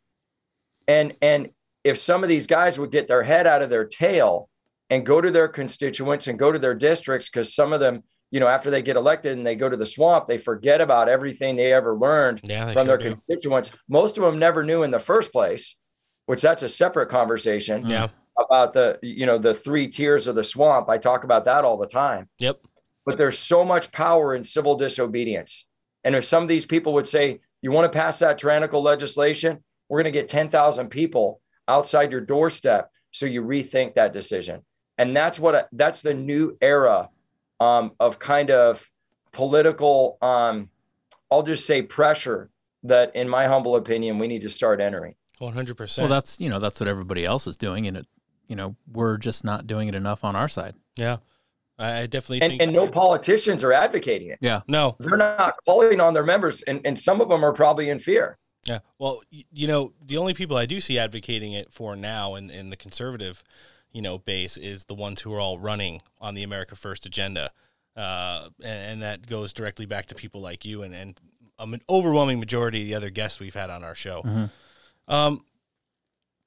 And 0.89 1.15
and 1.21 1.51
if 1.85 1.99
some 1.99 2.23
of 2.23 2.29
these 2.29 2.47
guys 2.47 2.79
would 2.79 2.91
get 2.91 3.09
their 3.09 3.23
head 3.23 3.47
out 3.47 3.63
of 3.63 3.71
their 3.71 3.85
tail 3.85 4.49
and 4.91 5.07
go 5.07 5.21
to 5.21 5.31
their 5.31 5.49
constituents 5.49 6.27
and 6.27 6.39
go 6.39 6.53
to 6.53 6.59
their 6.59 6.75
districts 6.75 7.29
because 7.29 7.55
some 7.55 7.73
of 7.73 7.81
them 7.81 8.03
you 8.33 8.41
know 8.41 8.49
after 8.49 8.71
they 8.71 8.83
get 8.83 8.97
elected 8.97 9.37
and 9.39 9.47
they 9.47 9.55
go 9.55 9.69
to 9.69 9.77
the 9.77 9.87
swamp 9.87 10.27
they 10.27 10.39
forget 10.39 10.81
about 10.81 11.09
everything 11.09 11.55
they 11.55 11.73
ever 11.73 11.95
learned 11.95 12.41
Yeah, 12.45 12.65
they 12.65 12.73
from 12.73 12.89
their 12.89 12.99
do. 12.99 13.11
constituents 13.11 13.71
most 13.89 14.19
of 14.19 14.25
them 14.25 14.41
never 14.41 14.65
knew 14.65 14.83
in 14.83 14.91
the 14.91 14.99
first 14.99 15.31
place 15.31 15.77
which 16.27 16.43
that's 16.43 16.63
a 16.65 16.69
separate 16.69 17.09
conversation 17.11 17.87
Yeah. 17.87 18.09
about 18.37 18.73
the 18.73 18.99
you 19.03 19.27
know 19.27 19.39
the 19.39 19.55
three 19.55 19.87
tiers 19.87 20.27
of 20.27 20.35
the 20.35 20.43
swamp 20.43 20.89
i 20.89 20.99
talk 20.99 21.23
about 21.23 21.45
that 21.45 21.65
all 21.65 21.77
the 21.77 21.87
time 21.87 22.29
Yep. 22.41 22.61
but 23.07 23.17
there's 23.17 23.39
so 23.39 23.65
much 23.65 23.93
power 23.93 24.35
in 24.35 24.43
civil 24.45 24.75
disobedience 24.77 25.69
and 26.03 26.17
if 26.17 26.25
some 26.25 26.43
of 26.43 26.49
these 26.49 26.67
people 26.67 26.95
would 26.95 27.07
say 27.07 27.39
you 27.61 27.71
want 27.71 27.93
to 27.93 27.97
pass 27.97 28.19
that 28.19 28.39
tyrannical 28.39 28.83
legislation 28.83 29.63
we're 29.89 30.03
going 30.03 30.13
to 30.13 30.19
get 30.19 30.27
10,000 30.29 30.89
people 30.89 31.41
outside 31.69 32.11
your 32.11 32.23
doorstep 32.23 32.91
so 33.11 33.27
you 33.27 33.43
rethink 33.43 33.95
that 33.95 34.13
decision 34.15 34.63
and 34.97 35.15
that's 35.15 35.39
what 35.39 35.69
that's 35.73 36.01
the 36.03 36.15
new 36.15 36.57
era 36.63 37.11
um, 37.63 37.93
of 38.01 38.19
kind 38.19 38.51
of 38.51 38.91
political 39.33 40.19
um, 40.23 40.69
i'll 41.31 41.43
just 41.43 41.67
say 41.67 41.83
pressure 41.83 42.51
that 42.83 43.15
in 43.15 43.29
my 43.29 43.47
humble 43.47 43.77
opinion 43.77 44.19
we 44.19 44.27
need 44.27 44.43
to 44.43 44.49
start 44.51 44.81
entering 44.81 45.15
One 45.39 45.55
hundred 45.55 45.79
Well, 45.99 46.09
that's 46.09 46.41
you 46.41 46.49
know 46.49 46.59
that's 46.59 46.79
what 46.81 46.89
everybody 46.89 47.25
else 47.25 47.47
is 47.47 47.57
doing, 47.57 47.87
and 47.87 47.97
it 47.97 48.07
you 48.47 48.57
know 48.57 48.77
we're 48.93 49.17
just 49.19 49.45
not 49.45 49.67
doing 49.67 49.89
it 49.89 49.95
enough 49.95 50.25
on 50.25 50.37
our 50.37 50.49
side. 50.49 50.75
Yeah, 50.97 51.17
I 51.79 52.01
I 52.01 52.07
definitely 52.07 52.43
and, 52.43 52.51
think. 52.53 52.63
and 52.63 52.73
no 52.73 52.87
politicians 52.89 53.65
are 53.65 53.73
advocating 53.73 54.29
it 54.29 54.39
Yeah. 54.41 54.61
No. 54.69 54.97
they're 55.01 55.17
not 55.17 55.55
calling 55.65 56.01
on 56.01 56.15
their 56.15 56.25
members 56.25 56.63
and, 56.63 56.81
and 56.85 56.99
some 56.99 57.21
of 57.21 57.29
them 57.29 57.45
are 57.45 57.53
probably 57.53 57.89
in 57.89 57.99
fear 57.99 58.39
Yeah. 58.67 58.81
Well, 58.99 59.23
you 59.31 59.67
know, 59.67 59.93
the 60.05 60.17
only 60.19 60.35
people 60.35 60.57
I 60.57 60.67
do 60.67 60.81
see 60.81 60.99
advocating 60.99 61.53
it 61.53 61.73
for 61.73 61.97
now 61.97 62.35
in, 62.37 62.51
in 62.51 62.71
the 62.71 62.77
conservative, 62.77 63.43
you 63.93 64.03
know, 64.03 64.19
base 64.19 64.57
is 64.57 64.85
the 64.87 64.95
ones 64.95 65.21
who 65.21 65.33
are 65.35 65.41
all 65.41 65.59
running 65.59 66.01
on 66.21 66.35
the 66.35 66.43
America 66.43 66.75
First 66.75 67.07
agenda. 67.07 67.51
Uh, 67.97 68.49
and, 68.63 68.93
and 68.93 69.03
that 69.03 69.27
goes 69.27 69.53
directly 69.53 69.85
back 69.87 70.07
to 70.07 70.15
people 70.15 70.41
like 70.41 70.65
you 70.65 70.83
and, 70.83 70.95
and 70.95 71.21
um, 71.59 71.75
an 71.75 71.81
overwhelming 71.89 72.41
majority 72.41 72.81
of 72.83 72.87
the 72.89 72.95
other 72.95 73.11
guests 73.11 73.39
we've 73.39 73.55
had 73.55 73.69
on 73.71 73.85
our 73.85 73.95
show. 73.95 74.23
Mhm. 74.23 74.51
Um, 75.09 75.45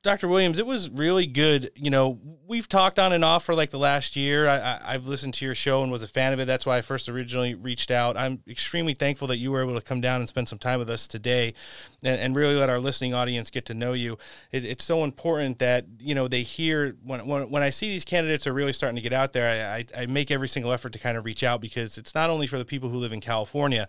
Dr. 0.05 0.27
Williams, 0.27 0.59
it 0.59 0.67
was 0.67 0.87
really 0.87 1.25
good. 1.25 1.71
You 1.75 1.89
know, 1.89 2.19
we've 2.47 2.69
talked 2.69 2.99
on 2.99 3.11
and 3.11 3.25
off 3.25 3.43
for 3.43 3.55
like 3.55 3.71
the 3.71 3.79
last 3.79 4.15
year. 4.15 4.47
I, 4.47 4.79
I've 4.85 5.07
listened 5.07 5.33
to 5.33 5.45
your 5.45 5.55
show 5.55 5.81
and 5.81 5.91
was 5.91 6.03
a 6.03 6.07
fan 6.07 6.31
of 6.31 6.39
it. 6.39 6.45
That's 6.45 6.63
why 6.63 6.77
I 6.77 6.81
first 6.81 7.09
originally 7.09 7.55
reached 7.55 7.89
out. 7.89 8.15
I'm 8.15 8.43
extremely 8.47 8.93
thankful 8.93 9.27
that 9.29 9.37
you 9.37 9.51
were 9.51 9.63
able 9.63 9.73
to 9.73 9.81
come 9.81 10.01
down 10.01 10.21
and 10.21 10.29
spend 10.29 10.47
some 10.47 10.59
time 10.59 10.77
with 10.77 10.91
us 10.91 11.07
today 11.07 11.55
and, 12.03 12.21
and 12.21 12.35
really 12.35 12.53
let 12.53 12.69
our 12.69 12.79
listening 12.79 13.15
audience 13.15 13.49
get 13.49 13.65
to 13.65 13.73
know 13.73 13.93
you. 13.93 14.19
It, 14.51 14.63
it's 14.63 14.85
so 14.85 15.03
important 15.03 15.57
that, 15.57 15.87
you 15.97 16.13
know, 16.13 16.27
they 16.27 16.43
hear 16.43 16.95
when, 17.03 17.25
when, 17.25 17.49
when 17.49 17.63
I 17.63 17.71
see 17.71 17.89
these 17.89 18.05
candidates 18.05 18.45
are 18.45 18.53
really 18.53 18.73
starting 18.73 18.97
to 18.97 19.01
get 19.01 19.11
out 19.11 19.33
there, 19.33 19.49
I, 19.49 19.77
I, 19.77 20.03
I 20.03 20.05
make 20.05 20.29
every 20.29 20.47
single 20.47 20.71
effort 20.71 20.93
to 20.93 20.99
kind 20.99 21.17
of 21.17 21.25
reach 21.25 21.43
out 21.43 21.61
because 21.61 21.97
it's 21.97 22.13
not 22.13 22.29
only 22.29 22.45
for 22.45 22.59
the 22.59 22.65
people 22.65 22.89
who 22.89 22.97
live 22.97 23.11
in 23.11 23.21
California, 23.21 23.87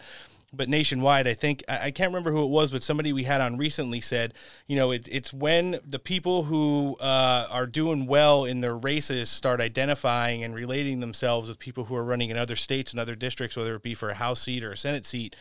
but 0.56 0.68
nationwide, 0.68 1.26
I 1.26 1.34
think 1.34 1.62
I 1.68 1.90
can't 1.90 2.10
remember 2.10 2.32
who 2.32 2.42
it 2.42 2.48
was, 2.48 2.70
but 2.70 2.82
somebody 2.82 3.12
we 3.12 3.24
had 3.24 3.40
on 3.40 3.56
recently 3.56 4.00
said, 4.00 4.34
you 4.66 4.76
know, 4.76 4.90
it, 4.90 5.08
it's 5.10 5.32
when 5.32 5.78
the 5.86 5.98
people 5.98 6.44
who 6.44 6.96
uh, 7.00 7.46
are 7.50 7.66
doing 7.66 8.06
well 8.06 8.44
in 8.44 8.60
their 8.60 8.76
races 8.76 9.28
start 9.28 9.60
identifying 9.60 10.42
and 10.42 10.54
relating 10.54 11.00
themselves 11.00 11.48
with 11.48 11.58
people 11.58 11.84
who 11.84 11.94
are 11.94 12.04
running 12.04 12.30
in 12.30 12.36
other 12.36 12.56
states 12.56 12.92
and 12.92 13.00
other 13.00 13.14
districts, 13.14 13.56
whether 13.56 13.74
it 13.74 13.82
be 13.82 13.94
for 13.94 14.10
a 14.10 14.14
House 14.14 14.40
seat 14.40 14.64
or 14.64 14.72
a 14.72 14.76
Senate 14.76 15.06
seat. 15.06 15.36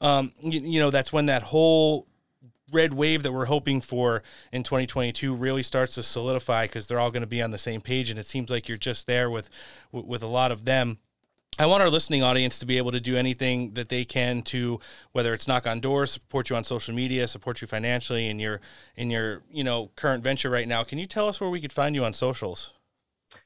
Um, 0.00 0.32
you, 0.40 0.60
you 0.60 0.80
know, 0.80 0.90
that's 0.90 1.12
when 1.12 1.26
that 1.26 1.42
whole 1.42 2.06
red 2.70 2.92
wave 2.92 3.22
that 3.22 3.32
we're 3.32 3.46
hoping 3.46 3.80
for 3.80 4.22
in 4.52 4.62
2022 4.62 5.34
really 5.34 5.62
starts 5.62 5.94
to 5.94 6.02
solidify 6.02 6.66
because 6.66 6.86
they're 6.86 7.00
all 7.00 7.10
going 7.10 7.22
to 7.22 7.26
be 7.26 7.42
on 7.42 7.50
the 7.50 7.58
same 7.58 7.80
page, 7.80 8.10
and 8.10 8.18
it 8.18 8.26
seems 8.26 8.50
like 8.50 8.68
you're 8.68 8.78
just 8.78 9.06
there 9.06 9.30
with 9.30 9.50
with 9.92 10.22
a 10.22 10.26
lot 10.26 10.52
of 10.52 10.64
them. 10.64 10.98
I 11.60 11.66
want 11.66 11.82
our 11.82 11.90
listening 11.90 12.22
audience 12.22 12.60
to 12.60 12.66
be 12.66 12.78
able 12.78 12.92
to 12.92 13.00
do 13.00 13.16
anything 13.16 13.72
that 13.74 13.88
they 13.88 14.04
can 14.04 14.42
to 14.42 14.78
whether 15.10 15.34
it's 15.34 15.48
knock 15.48 15.66
on 15.66 15.80
doors, 15.80 16.12
support 16.12 16.50
you 16.50 16.56
on 16.56 16.62
social 16.62 16.94
media, 16.94 17.26
support 17.26 17.60
you 17.60 17.66
financially 17.66 18.28
in 18.28 18.38
your 18.38 18.60
in 18.94 19.10
your, 19.10 19.42
you 19.50 19.64
know, 19.64 19.90
current 19.96 20.22
venture 20.22 20.50
right 20.50 20.68
now. 20.68 20.84
Can 20.84 20.98
you 20.98 21.06
tell 21.06 21.26
us 21.26 21.40
where 21.40 21.50
we 21.50 21.60
could 21.60 21.72
find 21.72 21.96
you 21.96 22.04
on 22.04 22.14
socials? 22.14 22.74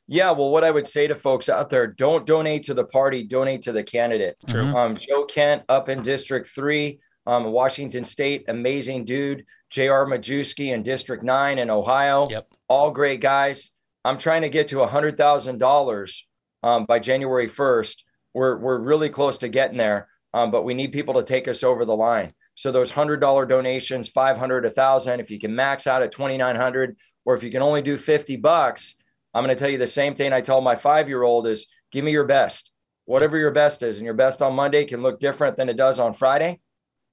Yeah, 0.07 0.31
well, 0.31 0.51
what 0.51 0.63
I 0.63 0.71
would 0.71 0.87
say 0.87 1.07
to 1.07 1.15
folks 1.15 1.49
out 1.49 1.71
there: 1.71 1.87
don't 1.87 2.27
donate 2.27 2.65
to 2.65 2.75
the 2.75 2.85
party, 2.85 3.25
donate 3.25 3.63
to 3.63 3.73
the 3.73 3.83
candidate. 3.83 4.37
True. 4.47 4.67
Um, 4.77 4.97
Joe 4.97 5.25
Kent 5.25 5.63
up 5.71 5.89
in 5.89 6.03
District 6.03 6.47
Three, 6.47 7.01
um, 7.27 7.45
Washington 7.45 8.05
State, 8.05 8.45
amazing 8.49 9.07
dude. 9.07 9.45
J.R. 9.71 10.05
Majewski 10.05 10.75
in 10.75 10.83
District 10.83 11.23
Nine 11.23 11.59
in 11.59 11.71
Ohio. 11.71 12.27
Yep. 12.29 12.47
All 12.69 12.91
great 12.91 13.23
guys. 13.23 13.71
I'm 14.05 14.19
trying 14.19 14.43
to 14.43 14.51
get 14.51 14.69
to 14.69 14.83
a 14.83 14.87
hundred 14.87 15.17
thousand 15.17 15.59
dollars 15.59 16.29
um, 16.63 16.85
by 16.85 16.99
January 16.99 17.49
1st. 17.49 18.03
We're 18.35 18.57
we're 18.59 18.79
really 18.79 19.11
close 19.11 19.39
to 19.39 19.49
getting 19.49 19.77
there, 19.77 20.09
um, 20.33 20.51
but 20.51 20.65
we 20.65 20.75
need 20.75 20.93
people 20.93 21.15
to 21.15 21.23
take 21.23 21.49
us 21.49 21.63
over 21.63 21.85
the 21.85 21.97
line. 21.97 22.33
So 22.55 22.73
those 22.73 22.91
hundred 22.91 23.21
dollar 23.21 23.45
donations, 23.45 24.09
five 24.09 24.39
hundred, 24.39 24.65
a 24.65 24.71
thousand. 24.71 25.21
If 25.21 25.31
you 25.31 25.39
can 25.39 25.55
max 25.55 25.87
out 25.87 26.03
at 26.03 26.13
twenty 26.13 26.39
nine 26.39 26.57
hundred, 26.57 26.97
or 27.25 27.35
if 27.35 27.43
you 27.43 27.51
can 27.51 27.63
only 27.63 27.83
do 27.83 27.99
fifty 27.99 28.37
bucks, 28.37 28.95
I'm 29.35 29.45
going 29.45 29.55
to 29.55 29.59
tell 29.59 29.71
you 29.71 29.79
the 29.79 29.87
same 29.87 30.15
thing 30.15 30.33
I 30.33 30.41
tell 30.41 30.61
my 30.61 30.77
five 30.77 31.09
year 31.09 31.23
old 31.23 31.47
is 31.47 31.67
give 31.91 32.05
me 32.05 32.13
your 32.13 32.25
best, 32.25 32.73
whatever 33.05 33.37
your 33.39 33.51
best 33.51 33.83
is. 33.83 33.99
And 33.99 34.05
your 34.05 34.15
best 34.15 34.43
on 34.43 34.55
Monday 34.55 34.85
can 34.85 35.03
look 35.03 35.21
different 35.21 35.57
than 35.57 35.69
it 35.69 35.77
does 35.77 35.99
on 35.99 36.15
Friday. 36.15 36.61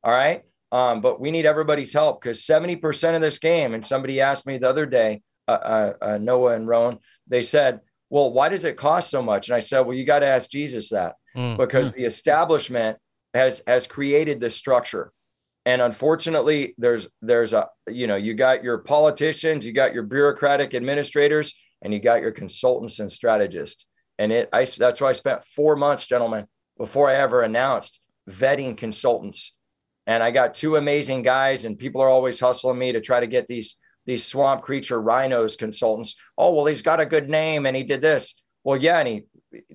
All 0.04 0.12
right. 0.12 0.44
Um, 0.72 1.02
but 1.02 1.20
we 1.20 1.32
need 1.32 1.46
everybody's 1.46 1.94
help 1.94 2.22
because 2.22 2.44
70% 2.44 3.16
of 3.16 3.22
this 3.22 3.40
game, 3.40 3.74
and 3.74 3.84
somebody 3.84 4.22
asked 4.22 4.46
me 4.46 4.58
the 4.60 4.70
other 4.70 4.86
day, 4.86 5.22
uh, 5.48 5.52
uh, 5.52 5.94
uh, 6.02 6.18
Noah 6.20 6.54
and 6.54 6.68
Roan, 6.68 7.00
they 7.28 7.42
said, 7.42 7.80
well, 8.10 8.32
why 8.32 8.50
does 8.50 8.66
it 8.66 8.76
cost 8.78 9.10
so 9.10 9.22
much? 9.22 9.50
And 9.50 9.56
I 9.56 9.60
said, 9.60 9.82
well, 9.82 9.96
you 9.96 10.06
got 10.06 10.20
to 10.20 10.26
ask 10.26 10.50
Jesus 10.50 10.90
that 10.90 11.16
Mm. 11.38 11.58
because 11.58 11.94
the 11.94 12.06
establishment 12.06 12.98
has 13.36 13.62
has 13.68 13.86
created 13.86 14.40
this 14.40 14.56
structure 14.56 15.12
and 15.64 15.80
unfortunately 15.80 16.74
there's 16.80 17.08
there's 17.22 17.54
a 17.54 17.68
you 17.88 18.08
know 18.08 18.16
you 18.16 18.34
got 18.34 18.64
your 18.64 18.80
politicians 18.80 19.64
you 19.64 19.72
got 19.72 19.94
your 19.94 20.02
bureaucratic 20.02 20.74
administrators 20.74 21.54
and 21.84 21.94
you 21.94 22.00
got 22.00 22.22
your 22.22 22.32
consultants 22.32 22.98
and 22.98 23.12
strategists 23.12 23.86
and 24.18 24.32
it 24.32 24.50
i 24.54 24.66
that's 24.66 25.00
why 25.00 25.10
i 25.10 25.14
spent 25.14 25.46
four 25.46 25.76
months 25.76 26.08
gentlemen 26.08 26.48
before 26.80 27.12
i 27.12 27.16
ever 27.16 27.44
announced 27.44 28.02
vetting 28.28 28.76
consultants 28.76 29.56
and 30.08 30.24
i 30.24 30.32
got 30.32 30.56
two 30.56 30.78
amazing 30.78 31.22
guys 31.22 31.64
and 31.64 31.78
people 31.78 32.02
are 32.02 32.10
always 32.10 32.40
hustling 32.40 32.80
me 32.80 32.92
to 32.92 33.02
try 33.02 33.20
to 33.20 33.28
get 33.28 33.46
these 33.46 33.76
these 34.06 34.26
swamp 34.26 34.62
creature 34.62 35.02
rhinos 35.02 35.56
consultants 35.56 36.16
oh 36.38 36.54
well 36.54 36.66
he's 36.66 36.82
got 36.82 37.00
a 37.00 37.06
good 37.06 37.30
name 37.30 37.66
and 37.66 37.76
he 37.76 37.84
did 37.84 38.02
this. 38.02 38.42
Well 38.64 38.78
yeah 38.78 39.00
and 39.00 39.08
he 39.08 39.24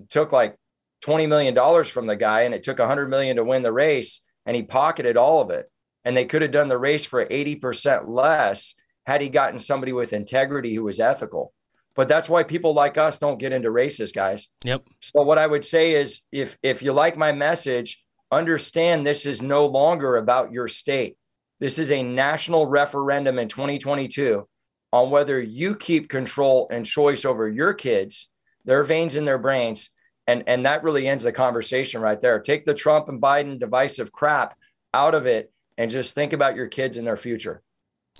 took 0.08 0.32
like 0.32 0.56
20 1.02 1.26
million 1.26 1.54
dollars 1.54 1.88
from 1.88 2.06
the 2.06 2.16
guy 2.16 2.42
and 2.42 2.54
it 2.54 2.62
took 2.62 2.78
100 2.78 3.08
million 3.08 3.36
to 3.36 3.44
win 3.44 3.62
the 3.62 3.72
race 3.72 4.22
and 4.46 4.56
he 4.56 4.62
pocketed 4.62 5.16
all 5.16 5.40
of 5.40 5.50
it. 5.50 5.70
And 6.04 6.16
they 6.16 6.24
could 6.24 6.42
have 6.42 6.50
done 6.50 6.68
the 6.68 6.78
race 6.78 7.04
for 7.04 7.24
80% 7.24 8.08
less 8.08 8.74
had 9.06 9.20
he 9.20 9.28
gotten 9.28 9.58
somebody 9.58 9.92
with 9.92 10.12
integrity 10.12 10.74
who 10.74 10.84
was 10.84 11.00
ethical. 11.00 11.52
But 11.94 12.08
that's 12.08 12.28
why 12.28 12.42
people 12.42 12.74
like 12.74 12.98
us 12.98 13.18
don't 13.18 13.38
get 13.38 13.52
into 13.52 13.70
races 13.70 14.12
guys. 14.12 14.48
Yep. 14.64 14.82
so 15.00 15.22
what 15.22 15.38
i 15.38 15.46
would 15.46 15.64
say 15.64 15.92
is 15.92 16.22
if 16.32 16.58
if 16.62 16.82
you 16.82 16.92
like 16.92 17.16
my 17.16 17.32
message 17.32 18.02
understand 18.32 19.06
this 19.06 19.26
is 19.26 19.40
no 19.40 19.66
longer 19.66 20.16
about 20.16 20.52
your 20.52 20.68
state 20.68 21.16
this 21.60 21.78
is 21.78 21.90
a 21.90 22.02
national 22.02 22.66
referendum 22.66 23.38
in 23.38 23.48
2022 23.48 24.46
on 24.92 25.10
whether 25.10 25.40
you 25.40 25.74
keep 25.74 26.08
control 26.08 26.68
and 26.70 26.86
choice 26.86 27.24
over 27.24 27.48
your 27.48 27.74
kids 27.74 28.30
their 28.64 28.82
veins 28.82 29.16
in 29.16 29.24
their 29.24 29.38
brains 29.38 29.90
and 30.26 30.44
and 30.46 30.64
that 30.66 30.82
really 30.82 31.06
ends 31.06 31.24
the 31.24 31.32
conversation 31.32 32.00
right 32.00 32.20
there. 32.20 32.38
Take 32.40 32.64
the 32.64 32.74
trump 32.74 33.08
and 33.08 33.20
biden 33.20 33.58
divisive 33.58 34.12
crap 34.12 34.56
out 34.92 35.14
of 35.14 35.26
it 35.26 35.52
and 35.76 35.90
just 35.90 36.14
think 36.14 36.32
about 36.32 36.56
your 36.56 36.68
kids 36.68 36.96
and 36.96 37.06
their 37.06 37.16
future. 37.16 37.62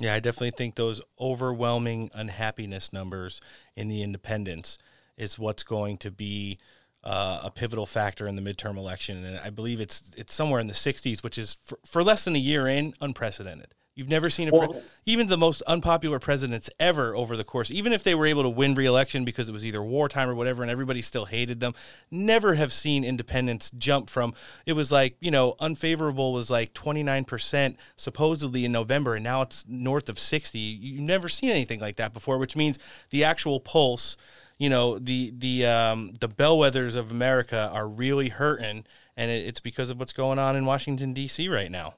Yeah, 0.01 0.15
I 0.15 0.21
definitely 0.21 0.51
think 0.51 0.75
those 0.75 1.01
overwhelming 1.21 2.11
unhappiness 2.13 2.93
numbers 2.93 3.41
in 3.77 3.89
the 3.89 4.03
independents 4.03 4.77
is 5.17 5.39
what's 5.39 5.63
going 5.63 5.99
to 5.99 6.11
be 6.11 6.59
uh, 7.05 7.41
a 7.45 7.51
pivotal 7.51 7.87
factor 7.87 8.27
in 8.27 8.35
the 8.35 8.43
midterm 8.43 8.77
election, 8.77 9.25
and 9.25 9.39
I 9.39 9.51
believe 9.51 9.81
it's 9.81 10.11
it's 10.17 10.35
somewhere 10.35 10.61
in 10.61 10.67
the 10.67 10.75
60s, 10.75 11.23
which 11.23 11.39
is 11.39 11.57
for, 11.63 11.79
for 11.85 12.03
less 12.03 12.25
than 12.25 12.35
a 12.35 12.41
year 12.41 12.67
in 12.67 12.95
unprecedented. 13.01 13.75
You've 13.95 14.09
never 14.09 14.29
seen 14.29 14.49
a 14.49 14.51
pre- 14.51 14.81
even 15.07 15.29
the 15.29 15.37
most 15.37 15.63
unpopular 15.63 16.19
presidents 16.19 16.69
ever 16.81 17.15
over 17.15 17.37
the 17.37 17.45
course, 17.45 17.71
even 17.71 17.93
if 17.93 18.03
they 18.03 18.15
were 18.17 18.27
able 18.27 18.43
to 18.43 18.49
win 18.49 18.75
re-election 18.75 19.25
because 19.25 19.49
it 19.49 19.53
was 19.53 19.65
either 19.65 19.83
wartime 19.85 20.29
or 20.29 20.35
whatever, 20.35 20.63
and 20.63 20.71
everybody 20.71 21.01
still 21.01 21.27
hated 21.27 21.61
them. 21.61 21.75
Never 22.11 22.55
have 22.55 22.73
seen 22.73 23.05
independence 23.05 23.71
jump 23.71 24.11
from 24.11 24.35
it 24.67 24.73
was 24.73 24.91
like 24.91 25.17
you 25.21 25.31
know 25.31 25.55
unfavorable 25.61 26.33
was 26.33 26.51
like 26.51 26.75
twenty 26.75 27.05
nine 27.05 27.25
percent 27.25 27.77
supposedly 27.97 28.65
in 28.65 28.73
November, 28.73 29.15
and 29.15 29.23
now 29.23 29.43
it's 29.43 29.65
north 29.69 30.09
of 30.09 30.19
sixty. 30.19 30.59
You've 30.59 31.01
never 31.01 31.29
seen 31.29 31.51
anything 31.51 31.79
like 31.79 31.97
that 31.97 32.13
before, 32.13 32.39
which 32.39 32.57
means 32.57 32.81
the 33.11 33.23
actual 33.23 33.61
pulse, 33.61 34.17
you 34.59 34.69
know, 34.69 34.99
the 34.99 35.33
the 35.37 35.67
um, 35.67 36.13
the 36.21 36.29
bellwethers 36.29 36.95
of 36.97 37.11
America 37.11 37.71
are 37.73 37.89
really 37.89 38.29
hurting, 38.29 38.85
and 39.17 39.31
it, 39.31 39.47
it's 39.47 39.61
because 39.61 39.91
of 39.91 39.99
what's 39.99 40.13
going 40.13 40.39
on 40.39 40.57
in 40.57 40.65
Washington 40.65 41.13
D.C. 41.13 41.49
right 41.49 41.71
now. 41.71 41.95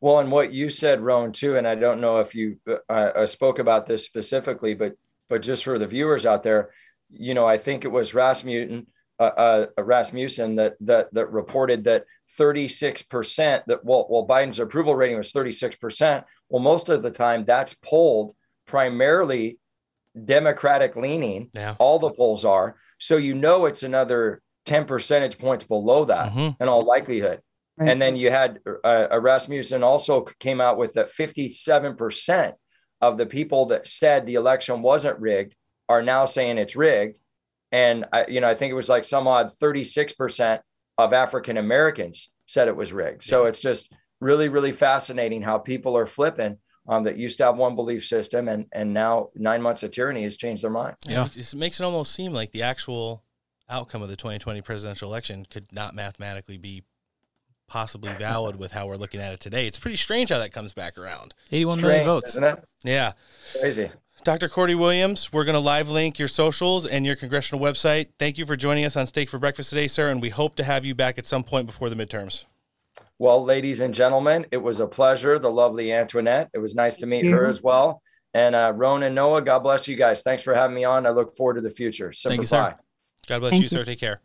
Well, 0.00 0.18
and 0.18 0.30
what 0.30 0.52
you 0.52 0.68
said, 0.68 1.00
Roan, 1.00 1.32
too, 1.32 1.56
and 1.56 1.66
I 1.66 1.74
don't 1.74 2.00
know 2.00 2.20
if 2.20 2.34
you 2.34 2.58
uh, 2.68 2.92
uh, 2.92 3.26
spoke 3.26 3.58
about 3.58 3.86
this 3.86 4.04
specifically, 4.04 4.74
but 4.74 4.94
but 5.28 5.42
just 5.42 5.64
for 5.64 5.78
the 5.78 5.86
viewers 5.86 6.26
out 6.26 6.42
there, 6.42 6.70
you 7.10 7.34
know, 7.34 7.46
I 7.46 7.58
think 7.58 7.84
it 7.84 7.88
was 7.88 8.14
Rasmussen, 8.14 8.86
uh, 9.18 9.22
uh, 9.22 9.66
Rasmussen 9.78 10.56
that 10.56 10.74
that 10.80 11.12
that 11.14 11.30
reported 11.30 11.84
that 11.84 12.04
36 12.36 13.02
percent 13.02 13.64
that 13.68 13.84
well, 13.84 14.06
well, 14.10 14.26
Biden's 14.26 14.58
approval 14.58 14.94
rating 14.94 15.16
was 15.16 15.32
36 15.32 15.76
percent. 15.76 16.24
Well, 16.48 16.62
most 16.62 16.88
of 16.88 17.02
the 17.02 17.10
time 17.10 17.44
that's 17.44 17.74
polled 17.74 18.34
primarily 18.66 19.58
Democratic 20.24 20.96
leaning. 20.96 21.50
Yeah. 21.52 21.74
All 21.78 21.98
the 21.98 22.10
polls 22.10 22.44
are, 22.44 22.76
so 22.98 23.16
you 23.16 23.34
know 23.34 23.66
it's 23.66 23.82
another 23.82 24.40
10 24.64 24.84
percentage 24.86 25.38
points 25.38 25.64
below 25.64 26.04
that 26.06 26.32
Mm-hmm. 26.32 26.62
in 26.62 26.68
all 26.68 26.84
likelihood. 26.84 27.40
Right. 27.78 27.90
And 27.90 28.00
then 28.00 28.16
you 28.16 28.30
had 28.30 28.60
uh, 28.84 29.20
Rasmussen 29.20 29.82
also 29.82 30.26
came 30.40 30.60
out 30.62 30.78
with 30.78 30.94
that 30.94 31.08
57% 31.10 32.52
of 33.02 33.18
the 33.18 33.26
people 33.26 33.66
that 33.66 33.86
said 33.86 34.24
the 34.26 34.34
election 34.34 34.82
wasn't 34.82 35.18
rigged 35.20 35.54
are 35.88 36.02
now 36.02 36.24
saying 36.24 36.58
it's 36.58 36.74
rigged. 36.76 37.18
And, 37.72 38.06
I, 38.12 38.26
you 38.28 38.40
know, 38.40 38.48
I 38.48 38.54
think 38.54 38.70
it 38.70 38.76
was 38.76 38.88
like 38.88 39.04
some 39.04 39.28
odd 39.28 39.48
36% 39.48 40.60
of 40.98 41.12
African 41.12 41.56
Americans 41.58 42.32
said 42.46 42.68
it 42.68 42.76
was 42.76 42.92
rigged. 42.92 43.22
So 43.22 43.44
it's 43.44 43.60
just 43.60 43.92
really, 44.20 44.48
really 44.48 44.72
fascinating 44.72 45.42
how 45.42 45.58
people 45.58 45.96
are 45.96 46.06
flipping 46.06 46.56
um, 46.88 47.02
that 47.04 47.16
used 47.16 47.38
to 47.38 47.44
have 47.44 47.56
one 47.56 47.74
belief 47.74 48.04
system 48.04 48.48
and, 48.48 48.66
and 48.72 48.92
now 48.92 49.30
nine 49.34 49.62
months 49.62 49.82
of 49.82 49.90
tyranny 49.90 50.22
has 50.22 50.36
changed 50.36 50.62
their 50.62 50.70
mind. 50.70 50.96
Yeah. 51.06 51.28
It 51.34 51.54
makes 51.54 51.80
it 51.80 51.84
almost 51.84 52.12
seem 52.12 52.32
like 52.32 52.52
the 52.52 52.62
actual 52.62 53.22
outcome 53.68 54.02
of 54.02 54.08
the 54.08 54.16
2020 54.16 54.60
presidential 54.62 55.08
election 55.08 55.46
could 55.48 55.72
not 55.72 55.94
mathematically 55.94 56.56
be 56.56 56.84
possibly 57.68 58.12
valid 58.12 58.56
with 58.56 58.72
how 58.72 58.86
we're 58.86 58.96
looking 58.96 59.20
at 59.20 59.32
it 59.32 59.40
today. 59.40 59.66
It's 59.66 59.78
pretty 59.78 59.96
strange 59.96 60.30
how 60.30 60.38
that 60.38 60.52
comes 60.52 60.72
back 60.72 60.96
around. 60.96 61.34
81 61.50 61.80
million 61.80 61.96
Strange, 61.96 62.06
votes. 62.06 62.30
Isn't 62.30 62.44
it? 62.44 62.64
Yeah. 62.84 63.12
Crazy. 63.58 63.90
Dr. 64.24 64.48
Cordie 64.48 64.74
Williams, 64.74 65.32
we're 65.32 65.44
going 65.44 65.54
to 65.54 65.60
live 65.60 65.90
link 65.90 66.18
your 66.18 66.28
socials 66.28 66.86
and 66.86 67.04
your 67.04 67.16
congressional 67.16 67.64
website. 67.64 68.08
Thank 68.18 68.38
you 68.38 68.46
for 68.46 68.56
joining 68.56 68.84
us 68.84 68.96
on 68.96 69.06
Steak 69.06 69.28
for 69.28 69.38
Breakfast 69.38 69.70
today, 69.70 69.88
sir, 69.88 70.08
and 70.08 70.22
we 70.22 70.30
hope 70.30 70.56
to 70.56 70.64
have 70.64 70.84
you 70.84 70.94
back 70.94 71.18
at 71.18 71.26
some 71.26 71.44
point 71.44 71.66
before 71.66 71.90
the 71.90 71.96
midterms. 71.96 72.44
Well, 73.18 73.42
ladies 73.44 73.80
and 73.80 73.94
gentlemen, 73.94 74.46
it 74.50 74.58
was 74.58 74.78
a 74.78 74.86
pleasure. 74.86 75.38
The 75.38 75.50
lovely 75.50 75.92
Antoinette. 75.92 76.50
It 76.52 76.58
was 76.58 76.74
nice 76.74 76.96
to 76.98 77.06
meet 77.06 77.24
you. 77.24 77.32
her 77.32 77.46
as 77.46 77.62
well. 77.62 78.02
And 78.34 78.54
uh, 78.54 78.72
Roan 78.74 79.02
and 79.02 79.14
Noah, 79.14 79.40
God 79.40 79.60
bless 79.60 79.88
you 79.88 79.96
guys. 79.96 80.22
Thanks 80.22 80.42
for 80.42 80.54
having 80.54 80.76
me 80.76 80.84
on. 80.84 81.06
I 81.06 81.10
look 81.10 81.34
forward 81.34 81.54
to 81.54 81.62
the 81.62 81.70
future. 81.70 82.12
Semper 82.12 82.32
Thank 82.32 82.42
you, 82.42 82.46
sir. 82.46 82.70
Fi. 82.70 82.74
God 83.28 83.38
bless 83.38 83.52
you, 83.54 83.60
you. 83.60 83.68
sir. 83.68 83.84
Take 83.84 83.98
care. 83.98 84.20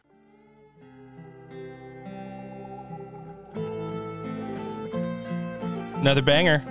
Another 6.01 6.21
banger. 6.21 6.61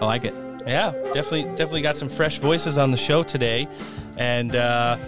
I 0.00 0.04
like 0.04 0.24
it. 0.24 0.34
Yeah, 0.66 0.90
definitely, 1.14 1.44
definitely 1.50 1.82
got 1.82 1.96
some 1.96 2.08
fresh 2.08 2.38
voices 2.38 2.76
on 2.76 2.90
the 2.90 2.96
show 2.96 3.22
today, 3.22 3.68
and 4.18 4.56
uh, 4.56 4.98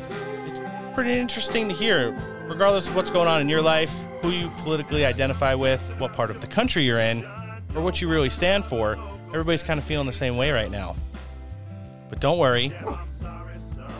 it's 0.47 0.95
pretty 0.95 1.19
interesting 1.19 1.69
to 1.69 1.75
hear. 1.75 2.17
Regardless 2.47 2.87
of 2.87 2.95
what's 2.95 3.11
going 3.11 3.27
on 3.27 3.41
in 3.41 3.49
your 3.49 3.61
life, 3.61 4.08
who 4.23 4.31
you 4.31 4.49
politically 4.59 5.05
identify 5.05 5.55
with, 5.55 5.81
what 5.99 6.13
part 6.13 6.31
of 6.31 6.41
the 6.41 6.47
country 6.47 6.83
you're 6.83 6.99
in, 7.01 7.25
or 7.75 7.83
what 7.83 8.01
you 8.01 8.09
really 8.09 8.31
stand 8.31 8.65
for, 8.65 8.97
everybody's 9.29 9.63
kind 9.63 9.79
of 9.79 9.85
feeling 9.85 10.07
the 10.07 10.13
same 10.13 10.37
way 10.37 10.51
right 10.51 10.71
now. 10.71 10.97
But 12.09 12.21
don't 12.21 12.39
worry, 12.39 12.73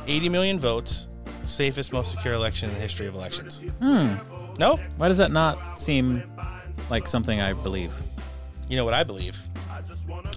80 0.07 0.29
million 0.29 0.59
votes, 0.59 1.07
safest, 1.45 1.93
most 1.93 2.11
secure 2.11 2.35
election 2.35 2.69
in 2.69 2.75
the 2.75 2.81
history 2.81 3.07
of 3.07 3.15
elections. 3.15 3.61
Hmm. 3.81 4.15
No, 4.59 4.77
Why 4.97 5.07
does 5.09 5.19
that 5.19 5.31
not 5.31 5.79
seem 5.79 6.23
like 6.91 7.07
something 7.07 7.41
I 7.41 7.53
believe? 7.53 7.93
you 8.69 8.77
know 8.77 8.85
what 8.85 8.93
I 8.93 9.03
believe. 9.03 9.41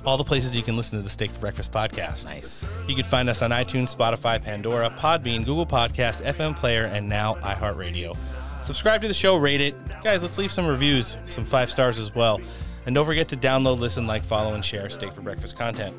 All 0.06 0.16
the 0.16 0.24
places 0.24 0.56
you 0.56 0.64
can 0.64 0.78
listen 0.78 0.98
to 1.00 1.04
the 1.04 1.10
Steak 1.10 1.32
for 1.32 1.42
Breakfast 1.42 1.72
podcast. 1.74 2.26
Nice. 2.30 2.64
You 2.88 2.96
can 2.96 3.04
find 3.04 3.28
us 3.30 3.42
on 3.42 3.50
iTunes, 3.52 3.94
Spotify, 3.94 4.42
Pandora, 4.42 4.90
Podbean, 4.90 5.40
Google 5.46 5.66
Podcast, 5.66 6.22
FM 6.24 6.56
Player, 6.56 6.86
and 6.86 7.10
now 7.10 7.36
iHeartRadio. 7.42 8.16
Subscribe 8.72 9.02
to 9.02 9.10
the 9.10 9.14
show, 9.14 9.36
rate 9.36 9.60
it. 9.60 9.76
Guys, 10.02 10.24
let's 10.24 10.38
leave 10.38 10.50
some 10.50 10.66
reviews, 10.66 11.18
some 11.28 11.44
five 11.44 11.70
stars 11.70 12.00
as 12.00 12.16
well. 12.16 12.40
And 12.86 12.96
don't 12.96 13.06
forget 13.06 13.28
to 13.28 13.36
download, 13.36 13.80
listen, 13.80 14.08
like, 14.08 14.24
follow, 14.24 14.54
and 14.54 14.64
share 14.64 14.90
Steak 14.90 15.12
for 15.12 15.20
Breakfast 15.20 15.58
content. 15.58 15.94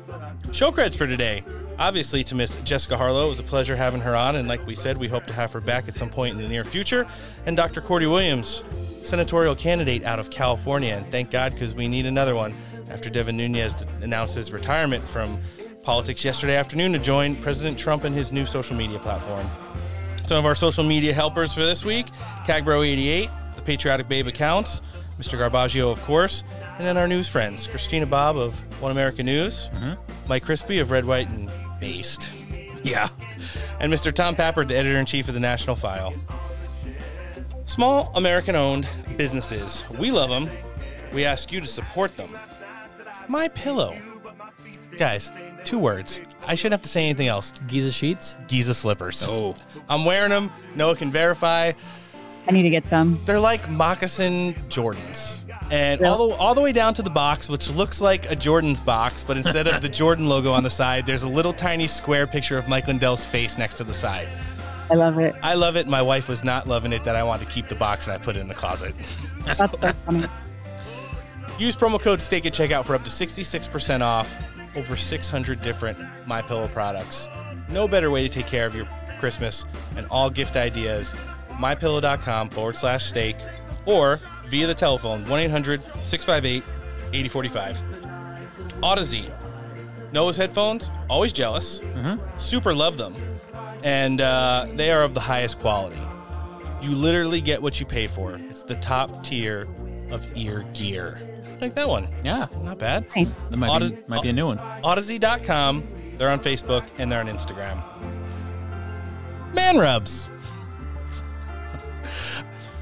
Show 0.51 0.71
creds 0.71 0.97
for 0.97 1.05
today. 1.05 1.43
Obviously, 1.77 2.23
to 2.23 2.33
Miss 2.33 2.55
Jessica 2.63 2.97
Harlow, 2.97 3.27
it 3.27 3.29
was 3.29 3.39
a 3.39 3.43
pleasure 3.43 3.75
having 3.75 4.01
her 4.01 4.15
on. 4.15 4.37
And 4.37 4.47
like 4.47 4.65
we 4.65 4.75
said, 4.75 4.97
we 4.97 5.07
hope 5.07 5.27
to 5.27 5.33
have 5.33 5.53
her 5.53 5.61
back 5.61 5.87
at 5.87 5.93
some 5.93 6.09
point 6.09 6.35
in 6.35 6.41
the 6.41 6.47
near 6.47 6.63
future. 6.63 7.05
And 7.45 7.55
Dr. 7.55 7.79
Cordie 7.79 8.07
Williams, 8.07 8.63
senatorial 9.03 9.55
candidate 9.55 10.03
out 10.03 10.19
of 10.19 10.31
California. 10.31 10.95
And 10.95 11.05
thank 11.11 11.29
God, 11.29 11.53
because 11.53 11.75
we 11.75 11.87
need 11.87 12.07
another 12.07 12.33
one 12.33 12.55
after 12.89 13.07
Devin 13.07 13.37
Nunes 13.37 13.85
announced 14.01 14.33
his 14.33 14.51
retirement 14.51 15.07
from 15.07 15.39
politics 15.83 16.25
yesterday 16.25 16.55
afternoon 16.55 16.91
to 16.93 16.99
join 16.99 17.35
President 17.35 17.77
Trump 17.77 18.03
and 18.03 18.15
his 18.15 18.31
new 18.31 18.47
social 18.47 18.75
media 18.75 18.97
platform. 18.97 19.47
Some 20.25 20.37
of 20.37 20.45
our 20.45 20.55
social 20.55 20.83
media 20.83 21.13
helpers 21.13 21.53
for 21.53 21.65
this 21.65 21.83
week 21.83 22.07
Cagbro88, 22.45 23.55
the 23.55 23.61
Patriotic 23.61 24.07
Babe 24.07 24.27
accounts, 24.27 24.81
Mr. 25.19 25.37
Garbaggio, 25.37 25.91
of 25.91 26.01
course, 26.03 26.43
and 26.77 26.87
then 26.87 26.97
our 26.97 27.07
news 27.07 27.27
friends 27.27 27.67
Christina 27.67 28.05
Bobb 28.05 28.37
of 28.37 28.57
One 28.81 28.91
America 28.91 29.21
News, 29.21 29.69
mm-hmm. 29.69 29.93
Mike 30.27 30.45
Crispi 30.45 30.81
of 30.81 30.91
Red, 30.91 31.05
White, 31.05 31.27
and 31.29 31.49
Based. 31.79 32.31
Yeah. 32.83 33.09
And 33.79 33.91
Mr. 33.91 34.11
Tom 34.11 34.35
Pappert, 34.35 34.67
the 34.67 34.77
editor 34.77 34.97
in 34.97 35.05
chief 35.05 35.27
of 35.27 35.33
the 35.33 35.39
National 35.39 35.75
File. 35.75 36.13
Small 37.65 38.11
American 38.15 38.55
owned 38.55 38.87
businesses. 39.17 39.83
We 39.97 40.11
love 40.11 40.29
them. 40.29 40.49
We 41.13 41.25
ask 41.25 41.51
you 41.51 41.61
to 41.61 41.67
support 41.67 42.15
them. 42.17 42.29
My 43.27 43.47
Pillow. 43.47 43.97
Guys, 44.97 45.31
two 45.63 45.79
words. 45.79 46.21
I 46.45 46.55
shouldn't 46.55 46.73
have 46.73 46.83
to 46.83 46.89
say 46.89 47.03
anything 47.03 47.27
else. 47.27 47.51
Giza 47.67 47.91
sheets? 47.91 48.37
Giza 48.47 48.73
slippers. 48.73 49.25
Oh. 49.27 49.55
I'm 49.89 50.05
wearing 50.05 50.29
them. 50.29 50.51
Noah 50.75 50.95
can 50.95 51.11
verify. 51.11 51.71
I 52.47 52.51
need 52.51 52.63
to 52.63 52.69
get 52.69 52.85
some. 52.85 53.19
They're 53.25 53.39
like 53.39 53.69
moccasin 53.69 54.53
Jordans. 54.67 55.39
And 55.71 56.01
all 56.03 56.29
the, 56.29 56.35
all 56.35 56.53
the 56.53 56.61
way 56.61 56.71
down 56.71 56.93
to 56.95 57.01
the 57.01 57.09
box, 57.09 57.49
which 57.49 57.69
looks 57.69 58.01
like 58.01 58.29
a 58.29 58.35
Jordan's 58.35 58.81
box, 58.81 59.23
but 59.23 59.37
instead 59.37 59.67
of 59.67 59.81
the 59.81 59.89
Jordan 60.01 60.27
logo 60.27 60.51
on 60.51 60.63
the 60.63 60.69
side, 60.69 61.05
there's 61.05 61.23
a 61.23 61.27
little 61.27 61.53
tiny 61.53 61.87
square 61.87 62.27
picture 62.27 62.57
of 62.57 62.67
Mike 62.67 62.87
Lindell's 62.87 63.25
face 63.25 63.57
next 63.57 63.75
to 63.75 63.83
the 63.83 63.93
side. 63.93 64.27
I 64.91 64.95
love 64.95 65.17
it. 65.19 65.33
I 65.41 65.53
love 65.53 65.77
it. 65.77 65.87
My 65.87 66.01
wife 66.01 66.27
was 66.27 66.43
not 66.43 66.67
loving 66.67 66.91
it 66.91 67.03
that 67.05 67.15
I 67.15 67.23
wanted 67.23 67.47
to 67.47 67.51
keep 67.51 67.67
the 67.69 67.75
box 67.75 68.07
and 68.07 68.15
I 68.15 68.23
put 68.23 68.35
it 68.35 68.41
in 68.41 68.47
the 68.47 68.53
closet. 68.53 68.93
That's 69.45 69.59
so 69.59 69.67
funny. 69.67 70.27
Use 71.59 71.75
promo 71.75 71.99
code 72.01 72.21
STAKE 72.21 72.47
at 72.47 72.53
checkout 72.53 72.83
for 72.83 72.95
up 72.95 73.03
to 73.03 73.09
66% 73.09 74.01
off 74.01 74.35
over 74.75 74.95
600 74.95 75.61
different 75.61 75.97
My 76.25 76.41
Pillow 76.41 76.67
products. 76.67 77.27
No 77.69 77.87
better 77.87 78.11
way 78.11 78.27
to 78.27 78.33
take 78.33 78.47
care 78.47 78.65
of 78.65 78.75
your 78.75 78.85
Christmas 79.19 79.65
and 79.95 80.05
all 80.09 80.29
gift 80.29 80.55
ideas. 80.55 81.15
MyPillow.com 81.49 82.49
forward 82.49 82.75
slash 82.77 83.05
steak 83.05 83.35
or 83.85 84.19
via 84.47 84.67
the 84.67 84.73
telephone 84.73 85.23
1 85.25 85.39
800 85.39 85.81
658 86.03 86.63
8045. 87.13 87.77
Audazine. 88.81 89.31
Noah's 90.11 90.37
headphones, 90.37 90.91
always 91.09 91.33
jealous. 91.33 91.81
Super 92.37 92.73
love 92.73 92.97
them. 92.97 93.15
And 93.83 94.21
uh, 94.21 94.67
they 94.73 94.91
are 94.91 95.03
of 95.03 95.13
the 95.13 95.19
highest 95.19 95.59
quality. 95.59 95.99
You 96.81 96.91
literally 96.91 97.41
get 97.41 97.61
what 97.61 97.79
you 97.79 97.85
pay 97.85 98.07
for. 98.07 98.35
It's 98.49 98.63
the 98.63 98.75
top 98.75 99.23
tier 99.23 99.67
of 100.11 100.27
ear 100.35 100.65
gear. 100.73 101.17
Like 101.63 101.75
that 101.75 101.87
one. 101.87 102.09
Yeah. 102.25 102.47
Not 102.61 102.77
bad. 102.77 103.07
That 103.49 103.55
might 103.55 103.79
be, 103.79 103.97
might 104.09 104.21
be 104.21 104.27
a 104.27 104.33
new 104.33 104.47
one. 104.47 104.57
Audeze.com. 104.57 105.87
They're 106.17 106.29
on 106.29 106.41
Facebook 106.41 106.85
and 106.97 107.09
they're 107.09 107.21
on 107.21 107.27
Instagram. 107.27 107.81
Man 109.53 109.77
rubs. 109.77 110.29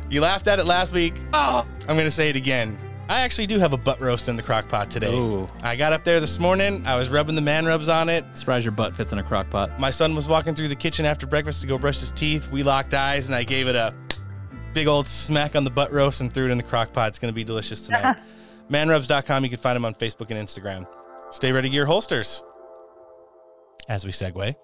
You 0.09 0.21
laughed 0.21 0.47
at 0.47 0.57
it 0.57 0.65
last 0.65 0.93
week. 0.93 1.13
Oh, 1.31 1.63
I'm 1.81 1.95
going 1.95 2.07
to 2.07 2.11
say 2.11 2.31
it 2.31 2.35
again. 2.35 2.75
I 3.07 3.21
actually 3.21 3.45
do 3.45 3.59
have 3.59 3.73
a 3.73 3.77
butt 3.77 4.01
roast 4.01 4.27
in 4.27 4.35
the 4.35 4.41
crock 4.41 4.67
pot 4.67 4.89
today. 4.89 5.15
Ooh. 5.15 5.47
I 5.61 5.75
got 5.75 5.93
up 5.93 6.03
there 6.03 6.19
this 6.19 6.39
morning. 6.39 6.83
I 6.87 6.95
was 6.95 7.09
rubbing 7.09 7.35
the 7.35 7.41
man 7.41 7.67
rubs 7.67 7.87
on 7.87 8.09
it. 8.09 8.25
Surprised 8.35 8.65
your 8.65 8.71
butt 8.71 8.95
fits 8.95 9.13
in 9.13 9.19
a 9.19 9.23
crock 9.23 9.47
pot. 9.51 9.79
My 9.79 9.91
son 9.91 10.15
was 10.15 10.27
walking 10.27 10.55
through 10.55 10.69
the 10.69 10.75
kitchen 10.75 11.05
after 11.05 11.27
breakfast 11.27 11.61
to 11.61 11.67
go 11.67 11.77
brush 11.77 11.99
his 11.99 12.11
teeth. 12.13 12.51
We 12.51 12.63
locked 12.63 12.95
eyes 12.95 13.27
and 13.27 13.35
I 13.35 13.43
gave 13.43 13.67
it 13.67 13.75
a 13.75 13.93
big 14.73 14.87
old 14.87 15.07
smack 15.07 15.55
on 15.55 15.65
the 15.65 15.69
butt 15.69 15.93
roast 15.93 16.19
and 16.21 16.33
threw 16.33 16.47
it 16.47 16.51
in 16.51 16.57
the 16.57 16.63
crock 16.63 16.93
pot. 16.93 17.09
It's 17.09 17.19
going 17.19 17.31
to 17.31 17.35
be 17.35 17.43
delicious 17.43 17.81
tonight. 17.81 18.17
Manrubs.com. 18.71 19.43
You 19.43 19.49
can 19.49 19.59
find 19.59 19.75
them 19.75 19.85
on 19.85 19.93
Facebook 19.95 20.31
and 20.31 20.47
Instagram. 20.47 20.87
Stay 21.31 21.51
Ready 21.51 21.69
Gear 21.69 21.85
holsters. 21.85 22.41
As 23.89 24.05
we 24.05 24.11
segue, 24.11 24.55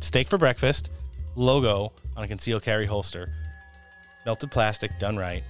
steak 0.00 0.28
for 0.28 0.36
breakfast, 0.36 0.90
logo 1.36 1.92
on 2.16 2.24
a 2.24 2.28
concealed 2.28 2.62
carry 2.62 2.84
holster, 2.84 3.32
melted 4.26 4.50
plastic 4.50 4.90
done 4.98 5.16
right, 5.16 5.42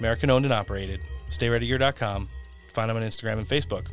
American 0.00 0.30
owned 0.30 0.44
and 0.44 0.54
operated. 0.54 1.00
StayReadyGear.com. 1.28 2.28
Find 2.72 2.90
them 2.90 2.96
on 2.96 3.02
Instagram 3.02 3.38
and 3.38 3.46
Facebook. 3.46 3.86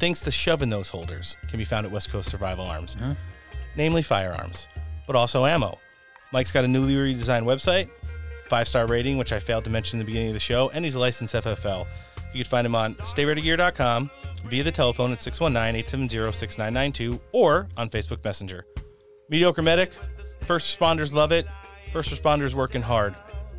Things 0.00 0.20
to 0.22 0.30
shove 0.30 0.62
in 0.62 0.70
those 0.70 0.88
holders 0.88 1.36
can 1.48 1.58
be 1.58 1.64
found 1.64 1.86
at 1.86 1.92
West 1.92 2.10
Coast 2.10 2.30
Survival 2.30 2.64
Arms, 2.64 2.96
namely 3.76 4.02
firearms, 4.02 4.66
but 5.06 5.14
also 5.14 5.46
ammo. 5.46 5.78
Mike's 6.32 6.50
got 6.50 6.64
a 6.64 6.68
newly 6.68 6.94
redesigned 6.94 7.44
website, 7.44 7.90
five 8.50 8.68
star 8.68 8.86
rating, 8.86 9.16
which 9.16 9.32
I 9.32 9.38
failed 9.40 9.64
to 9.64 9.70
mention 9.70 9.98
in 9.98 10.04
the 10.04 10.10
beginning 10.10 10.28
of 10.28 10.34
the 10.34 10.40
show, 10.40 10.70
and 10.70 10.84
he's 10.84 10.96
a 10.96 11.00
licensed 11.00 11.34
FFL. 11.34 11.86
You 12.34 12.44
can 12.44 12.50
find 12.50 12.66
him 12.66 12.74
on 12.74 12.94
StayReadyGear.com 12.96 14.10
via 14.46 14.64
the 14.64 14.72
telephone 14.72 15.12
at 15.12 15.22
619 15.22 15.78
870 15.78 16.32
6992 16.32 17.20
or 17.32 17.68
on 17.76 17.88
Facebook 17.88 18.22
Messenger. 18.24 18.66
Mediocre 19.28 19.62
Medic, 19.62 19.92
first 20.42 20.78
responders 20.78 21.14
love 21.14 21.32
it. 21.32 21.46
First 21.92 22.12
responders 22.12 22.52
working 22.52 22.82
hard. 22.82 23.14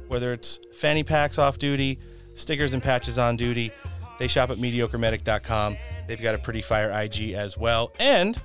Whether 0.09 0.33
it's 0.33 0.59
fanny 0.73 1.03
packs 1.03 1.39
off 1.39 1.57
duty, 1.57 1.97
stickers 2.35 2.73
and 2.73 2.83
patches 2.83 3.17
on 3.17 3.37
duty, 3.37 3.71
they 4.19 4.27
shop 4.27 4.49
at 4.49 4.57
mediocremedic.com. 4.57 5.77
They've 6.07 6.21
got 6.21 6.35
a 6.35 6.37
pretty 6.37 6.61
fire 6.61 6.91
IG 6.91 7.31
as 7.31 7.57
well. 7.57 7.93
And 7.99 8.41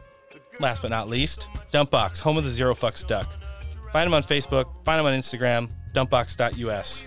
last 0.61 0.83
but 0.83 0.89
not 0.89 1.09
least, 1.09 1.49
Dumpbox, 1.73 2.21
home 2.21 2.39
of 2.39 2.45
the 2.45 2.51
Zero 2.51 2.75
Fucks 2.75 3.05
Duck. 3.05 3.29
Find 3.93 4.07
them 4.07 4.15
on 4.15 4.23
Facebook, 4.23 4.67
find 4.85 4.99
them 4.99 5.07
on 5.07 5.19
Instagram, 5.19 5.69
dumpbox.us. 5.97 7.07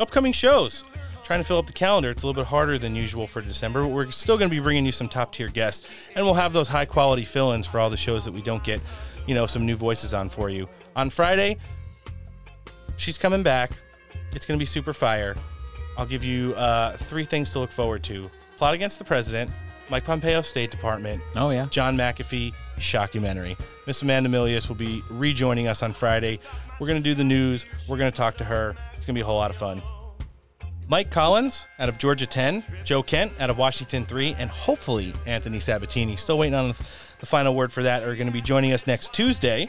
Upcoming 0.00 0.32
shows. 0.32 0.84
Trying 1.22 1.40
to 1.40 1.44
fill 1.44 1.58
up 1.58 1.66
the 1.66 1.72
calendar. 1.72 2.10
It's 2.10 2.22
a 2.24 2.26
little 2.26 2.42
bit 2.42 2.48
harder 2.48 2.78
than 2.78 2.96
usual 2.96 3.26
for 3.26 3.42
December, 3.42 3.82
but 3.82 3.90
we're 3.90 4.10
still 4.10 4.36
going 4.36 4.50
to 4.50 4.56
be 4.56 4.60
bringing 4.60 4.84
you 4.84 4.90
some 4.90 5.08
top 5.08 5.32
tier 5.32 5.48
guests, 5.48 5.88
and 6.16 6.24
we'll 6.24 6.34
have 6.34 6.52
those 6.52 6.66
high 6.66 6.84
quality 6.84 7.24
fill 7.24 7.52
ins 7.52 7.66
for 7.66 7.78
all 7.78 7.90
the 7.90 7.96
shows 7.96 8.24
that 8.24 8.32
we 8.32 8.42
don't 8.42 8.64
get, 8.64 8.80
you 9.26 9.34
know, 9.34 9.46
some 9.46 9.64
new 9.64 9.76
voices 9.76 10.14
on 10.14 10.28
for 10.28 10.50
you. 10.50 10.68
On 10.96 11.10
Friday, 11.10 11.58
she's 12.96 13.16
coming 13.16 13.42
back. 13.42 13.70
It's 14.32 14.44
going 14.46 14.58
to 14.58 14.62
be 14.62 14.66
super 14.66 14.92
fire. 14.92 15.36
I'll 15.96 16.06
give 16.06 16.24
you 16.24 16.54
uh, 16.54 16.96
three 16.96 17.24
things 17.24 17.52
to 17.52 17.60
look 17.60 17.70
forward 17.70 18.02
to 18.04 18.28
Plot 18.58 18.74
Against 18.74 18.98
the 18.98 19.04
President, 19.04 19.50
Mike 19.92 20.06
Pompeo 20.06 20.40
State 20.40 20.70
Department. 20.70 21.22
Oh, 21.36 21.50
yeah. 21.50 21.66
John 21.66 21.98
McAfee 21.98 22.54
shockumentary. 22.78 23.58
Miss 23.86 24.00
Amanda 24.00 24.30
Milius 24.30 24.66
will 24.70 24.74
be 24.74 25.02
rejoining 25.10 25.68
us 25.68 25.82
on 25.82 25.92
Friday. 25.92 26.40
We're 26.80 26.86
going 26.86 27.02
to 27.02 27.04
do 27.04 27.14
the 27.14 27.24
news. 27.24 27.66
We're 27.86 27.98
going 27.98 28.10
to 28.10 28.16
talk 28.16 28.38
to 28.38 28.44
her. 28.44 28.74
It's 28.96 29.04
going 29.04 29.14
to 29.14 29.18
be 29.18 29.20
a 29.20 29.26
whole 29.26 29.36
lot 29.36 29.50
of 29.50 29.56
fun. 29.56 29.82
Mike 30.88 31.10
Collins 31.10 31.66
out 31.78 31.90
of 31.90 31.98
Georgia 31.98 32.24
10, 32.24 32.64
Joe 32.84 33.02
Kent 33.02 33.34
out 33.38 33.50
of 33.50 33.58
Washington 33.58 34.06
3, 34.06 34.34
and 34.38 34.48
hopefully 34.48 35.12
Anthony 35.26 35.60
Sabatini. 35.60 36.16
Still 36.16 36.38
waiting 36.38 36.54
on 36.54 36.68
the 37.20 37.26
final 37.26 37.54
word 37.54 37.70
for 37.70 37.82
that. 37.82 38.02
Are 38.02 38.14
going 38.16 38.26
to 38.26 38.32
be 38.32 38.40
joining 38.40 38.72
us 38.72 38.86
next 38.86 39.12
Tuesday. 39.12 39.68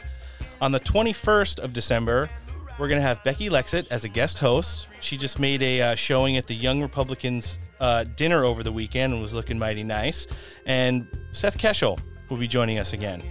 On 0.62 0.72
the 0.72 0.80
21st 0.80 1.62
of 1.62 1.74
December, 1.74 2.30
we're 2.78 2.88
going 2.88 3.00
to 3.00 3.06
have 3.06 3.22
Becky 3.22 3.48
Lexit 3.48 3.90
as 3.90 4.04
a 4.04 4.08
guest 4.08 4.38
host. 4.38 4.90
She 5.00 5.16
just 5.16 5.38
made 5.38 5.62
a 5.62 5.80
uh, 5.80 5.94
showing 5.94 6.36
at 6.36 6.46
the 6.46 6.54
Young 6.54 6.82
Republicans 6.82 7.58
uh, 7.80 8.04
dinner 8.16 8.44
over 8.44 8.62
the 8.62 8.72
weekend 8.72 9.12
and 9.12 9.22
was 9.22 9.32
looking 9.32 9.58
mighty 9.58 9.84
nice. 9.84 10.26
And 10.66 11.06
Seth 11.32 11.56
Keschel 11.56 11.98
will 12.28 12.36
be 12.36 12.48
joining 12.48 12.78
us 12.78 12.92
again. 12.92 13.22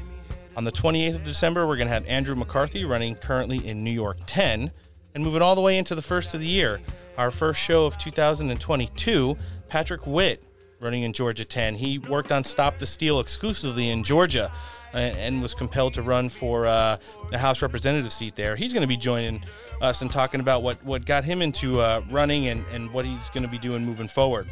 On 0.56 0.64
the 0.64 0.72
28th 0.72 1.16
of 1.16 1.24
December, 1.24 1.68
we're 1.68 1.78
going 1.78 1.88
to 1.88 1.94
have 1.94 2.06
Andrew 2.06 2.36
McCarthy 2.36 2.86
running 2.86 3.16
currently 3.16 3.68
in 3.68 3.84
New 3.84 3.92
York 3.92 4.18
10 4.28 4.72
and 5.16 5.24
moving 5.24 5.42
all 5.42 5.56
the 5.56 5.62
way 5.62 5.78
into 5.78 5.96
the 5.96 6.02
first 6.02 6.34
of 6.34 6.40
the 6.40 6.48
year. 6.48 6.80
Our 7.18 7.32
first 7.32 7.60
show 7.60 7.86
of 7.86 7.98
2022, 7.98 9.38
Patrick 9.68 10.08
Witt 10.08 10.44
running 10.80 11.04
in 11.04 11.14
Georgia 11.14 11.46
10. 11.46 11.76
He 11.76 11.98
worked 11.98 12.32
on 12.32 12.44
Stop 12.44 12.78
the 12.78 12.86
Steal 12.86 13.20
exclusively 13.20 13.90
in 13.90 14.04
Georgia 14.04 14.52
and, 14.94 15.18
and 15.18 15.42
was 15.42 15.54
compelled 15.54 15.94
to 15.96 16.02
run 16.02 16.30
for 16.30 16.66
uh, 16.66 16.98
the 17.30 17.38
House 17.38 17.62
representative 17.62 18.12
seat 18.12 18.36
there. 18.36 18.56
He's 18.56 18.74
going 18.74 18.82
to 18.82 18.88
be 18.88 18.98
joining 18.98 19.44
us 19.82 20.02
and 20.02 20.12
talking 20.12 20.40
about 20.40 20.64
what, 20.64 20.84
what 20.84 21.06
got 21.06 21.24
him 21.24 21.42
into 21.42 21.80
uh, 21.80 22.02
running 22.10 22.48
and, 22.48 22.66
and 22.72 22.92
what 22.92 23.06
he's 23.06 23.30
going 23.30 23.44
to 23.44 23.50
be 23.50 23.58
doing 23.58 23.86
moving 23.86 24.08
forward. 24.08 24.48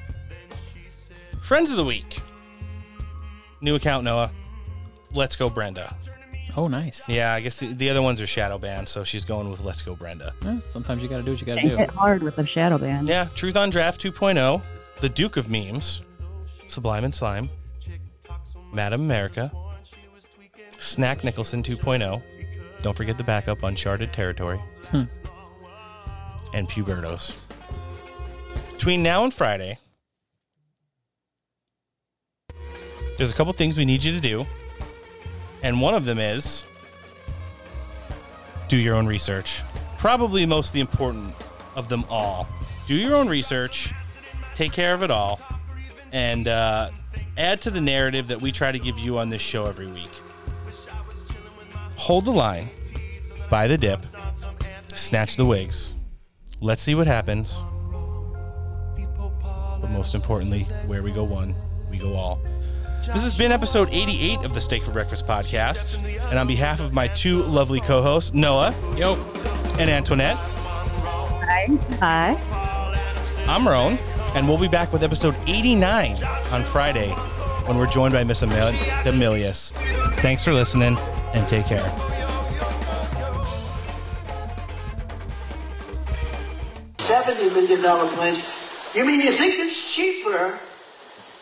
Friends 1.42 1.72
of 1.72 1.78
the 1.78 1.86
Week. 1.86 2.20
New 3.62 3.76
account, 3.76 4.04
Noah. 4.04 4.32
Let's 5.14 5.36
Go 5.36 5.50
Brenda. 5.50 5.96
Oh, 6.58 6.68
nice. 6.68 7.08
Yeah, 7.08 7.34
I 7.34 7.40
guess 7.40 7.60
the, 7.60 7.74
the 7.74 7.90
other 7.90 8.02
ones 8.02 8.20
are 8.20 8.28
shadow 8.28 8.58
banned, 8.58 8.90
so 8.90 9.04
she's 9.04 9.24
going 9.24 9.50
with 9.50 9.62
Let's 9.62 9.82
Go 9.82 9.96
Brenda. 9.96 10.34
Eh, 10.46 10.56
sometimes 10.56 11.02
you 11.02 11.08
got 11.08 11.18
to 11.18 11.24
do 11.24 11.32
what 11.32 11.40
you 11.40 11.48
got 11.48 11.56
to 11.56 11.68
do. 11.68 11.78
hit 11.78 11.90
hard 11.90 12.24
with 12.24 12.38
a 12.38 12.46
shadow 12.46 12.78
band. 12.78 13.08
Yeah, 13.08 13.26
Truth 13.36 13.56
on 13.56 13.70
Draft 13.70 14.02
2.0, 14.02 14.62
The 15.00 15.10
Duke 15.10 15.38
of 15.38 15.50
Memes, 15.50 16.02
Sublime 16.68 17.04
and 17.06 17.16
Slime, 17.16 17.50
Madam 18.74 19.02
America, 19.02 19.52
Snack 20.82 21.24
Nicholson 21.24 21.62
2.0. 21.64 22.22
Don't 22.82 22.98
forget 22.98 23.18
the 23.18 23.24
backup, 23.24 23.64
Uncharted 23.64 24.12
Territory, 24.12 24.60
Hmm. 24.90 25.04
and 26.54 26.68
Pubertos. 26.68 27.32
Between 28.74 29.04
now 29.04 29.24
and 29.24 29.32
Friday, 29.34 29.78
there's 33.18 33.30
a 33.30 33.34
couple 33.36 33.54
things 33.54 33.78
we 33.78 33.86
need 33.86 34.04
you 34.04 34.12
to 34.12 34.20
do, 34.20 34.48
and 35.62 35.80
one 35.80 35.94
of 35.94 36.06
them 36.06 36.18
is 36.18 36.64
do 38.68 38.78
your 38.78 38.96
own 38.96 39.06
research. 39.06 39.62
Probably 40.00 40.46
most 40.48 40.74
the 40.74 40.80
important 40.80 41.36
of 41.76 41.88
them 41.90 42.04
all. 42.10 42.48
Do 42.88 42.96
your 42.96 43.16
own 43.16 43.28
research, 43.30 43.94
take 44.56 44.72
care 44.72 44.96
of 44.96 45.04
it 45.04 45.12
all, 45.12 45.40
and 46.12 46.48
uh, 46.48 46.90
add 47.38 47.62
to 47.62 47.70
the 47.70 47.82
narrative 47.82 48.28
that 48.30 48.42
we 48.42 48.52
try 48.52 48.72
to 48.72 48.80
give 48.80 48.98
you 48.98 49.20
on 49.20 49.30
this 49.30 49.42
show 49.44 49.66
every 49.66 49.88
week. 49.88 50.10
Hold 52.02 52.26
the 52.26 52.32
line, 52.32 52.68
buy 53.52 53.68
the 53.68 53.78
dip, 53.78 54.04
snatch 54.96 55.36
the 55.36 55.46
wigs. 55.46 55.94
Let's 56.60 56.82
see 56.82 56.96
what 56.96 57.06
happens. 57.06 57.62
But 59.80 59.92
most 59.92 60.16
importantly, 60.16 60.64
where 60.88 61.04
we 61.04 61.12
go 61.12 61.24
one, 61.24 61.54
we 61.92 62.00
go 62.00 62.16
all. 62.16 62.40
This 63.14 63.22
has 63.22 63.38
been 63.38 63.52
episode 63.52 63.88
88 63.92 64.40
of 64.40 64.56
the 64.56 64.62
Steak 64.62 64.82
for 64.82 64.90
Breakfast 64.90 65.28
podcast. 65.28 66.04
And 66.32 66.40
on 66.40 66.48
behalf 66.48 66.80
of 66.80 66.92
my 66.92 67.08
two 67.08 67.44
lovely 67.44 67.80
co 67.80 68.02
hosts, 68.02 68.34
Noah 68.34 68.74
Yo. 68.98 69.14
and 69.78 69.88
Antoinette, 69.88 70.38
Hi. 70.38 71.68
Hi. 72.00 73.46
I'm 73.48 73.68
Roan, 73.68 74.00
and 74.34 74.48
we'll 74.48 74.58
be 74.58 74.68
back 74.68 74.92
with 74.92 75.04
episode 75.04 75.36
89 75.46 76.16
on 76.52 76.64
Friday 76.64 77.12
when 77.68 77.78
we're 77.78 77.86
joined 77.86 78.16
by 78.16 78.24
Miss 78.24 78.42
Amel- 78.42 78.72
Demilius. 79.04 79.72
Thanks 80.22 80.44
for 80.44 80.52
listening 80.52 80.98
and 81.34 81.48
take 81.48 81.66
care. 81.66 81.88
Seventy 86.98 87.50
million 87.50 87.82
dollar 87.82 88.10
pledge. 88.16 88.44
You 88.94 89.06
mean 89.06 89.22
you 89.22 89.32
think 89.32 89.60
it's 89.60 89.94
cheaper 89.94 90.60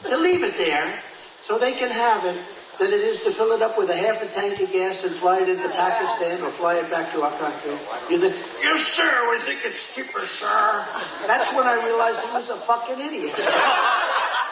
to 0.04 0.18
leave 0.18 0.44
it 0.44 0.58
there 0.58 1.00
so 1.44 1.58
they 1.58 1.74
can 1.74 1.90
have 1.90 2.26
it 2.26 2.38
than 2.80 2.94
it 2.94 3.02
is 3.02 3.24
to 3.24 3.32
fill 3.32 3.52
it 3.52 3.62
up 3.62 3.78
with 3.78 3.90
a 3.90 3.96
half 3.96 4.24
a 4.24 4.28
tank 4.28 4.60
of 4.62 4.72
gas 4.72 5.04
and 5.04 5.14
fly 5.14 5.40
it 5.40 5.50
into 5.50 5.68
Pakistan 5.70 6.42
or 6.42 6.50
fly 6.50 6.76
it 6.76 6.90
back 6.90 7.12
to 7.12 7.22
our 7.22 7.32
country? 7.38 7.72
You 8.10 8.20
think, 8.20 8.36
yes, 8.64 8.88
sir, 8.88 9.32
we 9.32 9.40
think 9.42 9.60
it's 9.66 9.94
cheaper, 9.94 10.26
sir. 10.26 10.86
That's 11.28 11.54
when 11.54 11.68
I 11.68 11.84
realized 11.86 12.26
he 12.26 12.32
was 12.32 12.50
a 12.50 12.56
fucking 12.56 13.00
idiot. 13.00 13.36